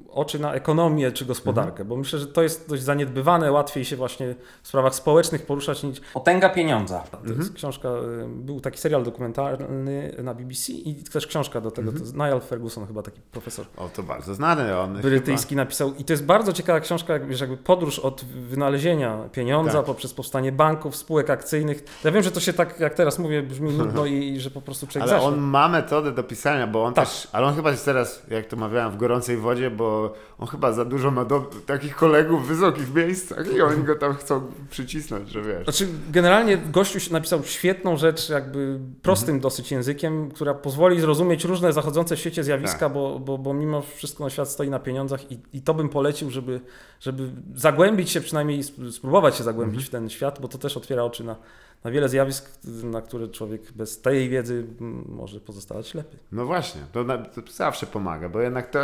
oczy 0.09 0.39
na 0.39 0.53
ekonomię 0.53 1.11
czy 1.11 1.25
gospodarkę, 1.25 1.71
Mhm. 1.71 1.87
bo 1.87 1.95
myślę, 1.97 2.19
że 2.19 2.27
to 2.27 2.43
jest 2.43 2.69
dość 2.69 2.83
zaniedbywane, 2.83 3.51
łatwiej 3.51 3.85
się 3.85 3.95
właśnie 3.95 4.35
w 4.63 4.67
sprawach 4.67 4.95
społecznych 4.95 5.45
poruszać 5.45 5.83
niż 5.83 6.01
Potęga 6.13 6.49
Pieniądza. 6.49 6.99
To 7.11 7.17
Mhm. 7.17 7.39
jest 7.39 7.53
książka, 7.53 7.89
y, 7.89 8.27
był 8.27 8.61
taki 8.61 8.77
serial 8.79 9.03
dokumentalny 9.03 10.15
na 10.23 10.33
BBC 10.33 10.73
i 10.73 10.95
też 10.95 11.27
książka 11.27 11.61
do 11.61 11.71
tego, 11.71 11.89
Mhm. 11.89 11.97
to 11.97 12.03
jest 12.03 12.15
Niall 12.17 12.41
Ferguson, 12.41 12.87
chyba 12.87 13.00
taki 13.03 13.21
profesor 13.31 13.65
O, 13.77 13.89
to 13.89 14.03
bardzo 14.03 14.33
znany 14.35 14.79
on. 14.79 14.93
brytyjski 15.01 15.55
napisał 15.55 15.93
i 15.95 16.03
to 16.03 16.13
jest 16.13 16.25
bardzo 16.25 16.53
ciekawa 16.53 16.79
książka, 16.79 17.13
jak- 17.13 17.27
wiesz, 17.27 17.41
jakby 17.41 17.57
podróż 17.57 17.99
od 17.99 18.25
wynalezienia 18.25 19.17
pieniądza 19.31 19.71
Tak. 19.77 19.85
poprzez 19.85 20.13
powstanie 20.13 20.51
banków, 20.51 20.95
spółek 20.95 21.29
akcyjnych. 21.29 21.83
Ja 22.03 22.11
wiem, 22.11 22.23
że 22.23 22.31
to 22.31 22.39
się 22.39 22.53
tak, 22.53 22.79
jak 22.79 22.93
teraz 22.93 23.19
mówię, 23.19 23.43
brzmi 23.43 23.71
nudno 23.73 24.05
i, 24.05 24.13
i 24.13 24.39
że 24.39 24.49
po 24.51 24.61
prostu 24.61 24.87
człowiek 24.87 25.09
Ale 25.09 25.19
zaśnie. 25.21 25.27
on 25.35 25.39
ma 25.41 25.67
metodę 25.67 26.11
do 26.11 26.23
pisania, 26.23 26.67
bo 26.67 26.83
on 26.83 26.93
Tak. 26.93 27.05
też, 27.07 27.27
ale 27.31 27.47
on 27.47 27.55
chyba 27.55 27.71
jest 27.71 27.85
teraz, 27.85 28.21
jak 28.29 28.45
to 28.45 28.55
mawiałem, 28.57 28.91
w 28.91 28.97
gorącej 28.97 29.37
wodzie, 29.37 29.71
bo 29.71 30.13
on 30.39 30.47
chyba 30.47 30.71
za 30.73 30.85
dużo 30.85 31.11
ma 31.11 31.25
do, 31.25 31.49
takich 31.65 31.95
kolegów 31.95 32.43
w 32.45 32.47
wysokich 32.47 32.93
miejscach 32.93 33.53
i 33.55 33.61
oni 33.61 33.83
go 33.83 33.95
tam 33.95 34.13
chcą 34.15 34.41
przycisnąć, 34.69 35.29
że 35.29 35.41
wiesz. 35.41 35.63
Znaczy, 35.63 35.87
generalnie 36.11 36.57
gościu 36.57 37.13
napisał 37.13 37.43
świetną 37.43 37.97
rzecz, 37.97 38.29
jakby 38.29 38.79
prostym 39.01 39.29
Mhm. 39.29 39.41
dosyć 39.41 39.71
językiem, 39.71 40.31
która 40.31 40.53
pozwoli 40.53 41.01
zrozumieć 41.01 41.43
różne 41.45 41.73
zachodzące 41.73 42.15
w 42.15 42.19
świecie 42.19 42.43
zjawiska, 42.43 42.79
Tak. 42.79 42.90
Bo, 42.91 43.19
bo, 43.19 43.37
bo 43.37 43.53
mimo 43.53 43.81
wszystko 43.81 44.29
świat 44.29 44.49
stoi 44.49 44.69
na 44.69 44.79
pieniądzach 44.79 45.31
i, 45.31 45.39
i 45.53 45.61
to 45.61 45.73
bym 45.73 45.89
polecił, 45.89 46.29
żeby, 46.29 46.61
żeby 46.99 47.29
zagłębić 47.55 48.09
się, 48.09 48.21
przynajmniej 48.21 48.59
sp- 48.69 48.91
spróbować 48.91 49.35
się 49.35 49.43
zagłębić 49.43 49.75
Mhm. 49.79 49.87
w 49.87 49.91
ten 49.91 50.09
świat, 50.09 50.41
bo 50.41 50.47
to 50.47 50.57
też 50.57 50.77
otwiera 50.77 51.03
oczy 51.03 51.23
na, 51.23 51.35
na 51.83 51.91
wiele 51.91 52.09
zjawisk, 52.09 52.49
na 52.83 53.01
które 53.01 53.27
człowiek 53.27 53.71
bez 53.71 54.01
tej 54.01 54.29
wiedzy 54.29 54.65
może 55.09 55.39
pozostawać 55.39 55.87
ślepy. 55.87 56.17
No 56.31 56.45
właśnie, 56.45 56.81
to, 56.91 57.03
na, 57.03 57.17
to 57.17 57.41
zawsze 57.51 57.85
pomaga, 57.85 58.29
bo 58.29 58.39
jednak 58.39 58.69
to, 58.69 58.79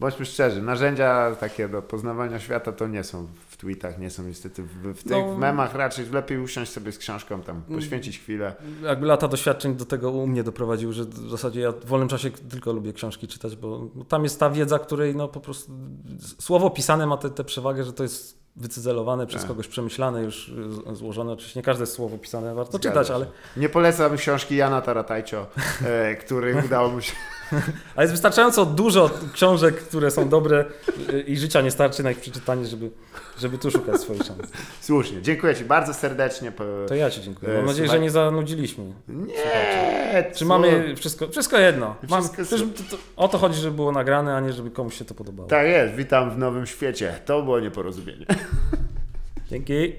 bądźmy 0.00 0.26
szczerzy, 0.26 0.62
narzędzia 0.62 1.36
takie 1.40 1.68
do 1.68 1.82
poznawania 1.82 2.40
świata 2.40 2.72
to 2.72 2.86
nie 2.86 3.04
są 3.04 3.26
w 3.48 3.56
tweetach, 3.56 3.98
nie 3.98 4.10
są 4.10 4.22
niestety 4.22 4.62
w, 4.62 4.92
w 4.94 5.02
tych 5.02 5.10
No. 5.26 5.38
memach, 5.38 5.74
raczej 5.74 6.10
lepiej 6.10 6.38
usiąść 6.38 6.72
sobie 6.72 6.92
z 6.92 6.98
książką, 6.98 7.40
tam 7.42 7.56
Mm. 7.68 7.80
poświęcić 7.80 8.18
chwilę. 8.18 8.54
Jakby 8.82 9.06
lata 9.06 9.28
doświadczeń 9.28 9.74
do 9.76 9.84
tego 9.84 10.10
u 10.10 10.26
mnie 10.26 10.42
doprowadziły, 10.42 10.92
że 10.92 11.04
w 11.04 11.30
zasadzie 11.30 11.60
ja 11.60 11.72
w 11.72 11.84
wolnym 11.84 12.08
czasie 12.08 12.30
tylko 12.30 12.72
lubię 12.72 12.92
książki 12.92 13.28
czytać, 13.28 13.56
bo 13.56 13.88
tam 14.08 14.24
jest 14.24 14.40
ta 14.40 14.50
wiedza, 14.50 14.78
której 14.78 15.16
no 15.16 15.28
po 15.28 15.40
prostu 15.40 15.72
słowo 16.38 16.70
pisane 16.70 17.06
ma 17.06 17.16
tę 17.16 17.44
przewagę, 17.44 17.84
że 17.84 17.92
to 17.92 18.02
jest 18.02 18.45
wycyzelowane 18.56 19.26
przez 19.26 19.40
Tak. 19.42 19.48
kogoś, 19.48 19.68
przemyślane, 19.68 20.22
już 20.22 20.48
y, 20.92 20.94
złożone. 20.96 21.32
Oczywiście 21.32 21.60
nie 21.60 21.64
każde 21.64 21.86
słowo 21.86 22.18
pisane 22.18 22.54
warto 22.54 22.72
Zgadza 22.72 22.88
czytać, 22.90 23.08
się. 23.08 23.14
ale, 23.14 23.26
Nie 23.56 23.68
polecam 23.68 24.16
książki 24.16 24.56
Jana 24.56 24.80
Taratajcio, 24.80 25.46
e, 25.84 26.14
który 26.24 26.62
udało 26.64 26.88
mu 26.88 27.00
się... 27.00 27.12
ale 27.96 28.04
jest 28.04 28.12
wystarczająco 28.12 28.66
dużo 28.66 29.10
książek, 29.32 29.76
które 29.76 30.10
są 30.10 30.28
dobre 30.28 30.64
y, 31.12 31.20
i 31.20 31.36
życia 31.36 31.60
nie 31.60 31.70
starczy 31.70 32.02
na 32.02 32.10
ich 32.10 32.20
przeczytanie, 32.20 32.66
żeby, 32.66 32.90
żeby 33.38 33.58
tu 33.58 33.70
szukać 33.70 34.00
swoich 34.00 34.22
szans. 34.22 34.38
Słusznie, 34.80 35.22
dziękuję 35.22 35.54
Ci 35.54 35.64
bardzo 35.64 35.94
serdecznie. 35.94 36.52
To 36.88 36.94
ja 36.94 37.10
Ci 37.10 37.22
dziękuję. 37.22 37.52
Mam 37.52 37.62
E, 37.64 37.66
nadzieję, 37.66 37.88
słuchaj- 37.88 37.98
że 37.98 38.02
nie 38.02 38.10
zanudziliśmy. 38.10 38.84
Nie! 39.08 39.34
Czy 40.32 40.38
co? 40.38 40.44
mamy 40.44 40.96
wszystko, 40.96 41.28
wszystko 41.28 41.58
jedno. 41.58 41.96
Mam, 42.10 42.22
Wszystko 42.22 42.44
to, 42.56 42.96
to, 42.96 43.02
o 43.16 43.28
to 43.28 43.38
chodzi, 43.38 43.60
żeby 43.60 43.76
było 43.76 43.92
nagrane, 43.92 44.36
a 44.36 44.40
nie 44.40 44.52
żeby 44.52 44.70
komuś 44.70 44.98
się 44.98 45.04
to 45.04 45.14
podobało. 45.14 45.48
Tak 45.48 45.66
jest, 45.66 45.94
witam 45.94 46.30
w 46.30 46.38
nowym 46.38 46.66
świecie. 46.66 47.20
To 47.24 47.42
było 47.42 47.60
nieporozumienie. 47.60 48.26
Dzięki. 49.50 49.96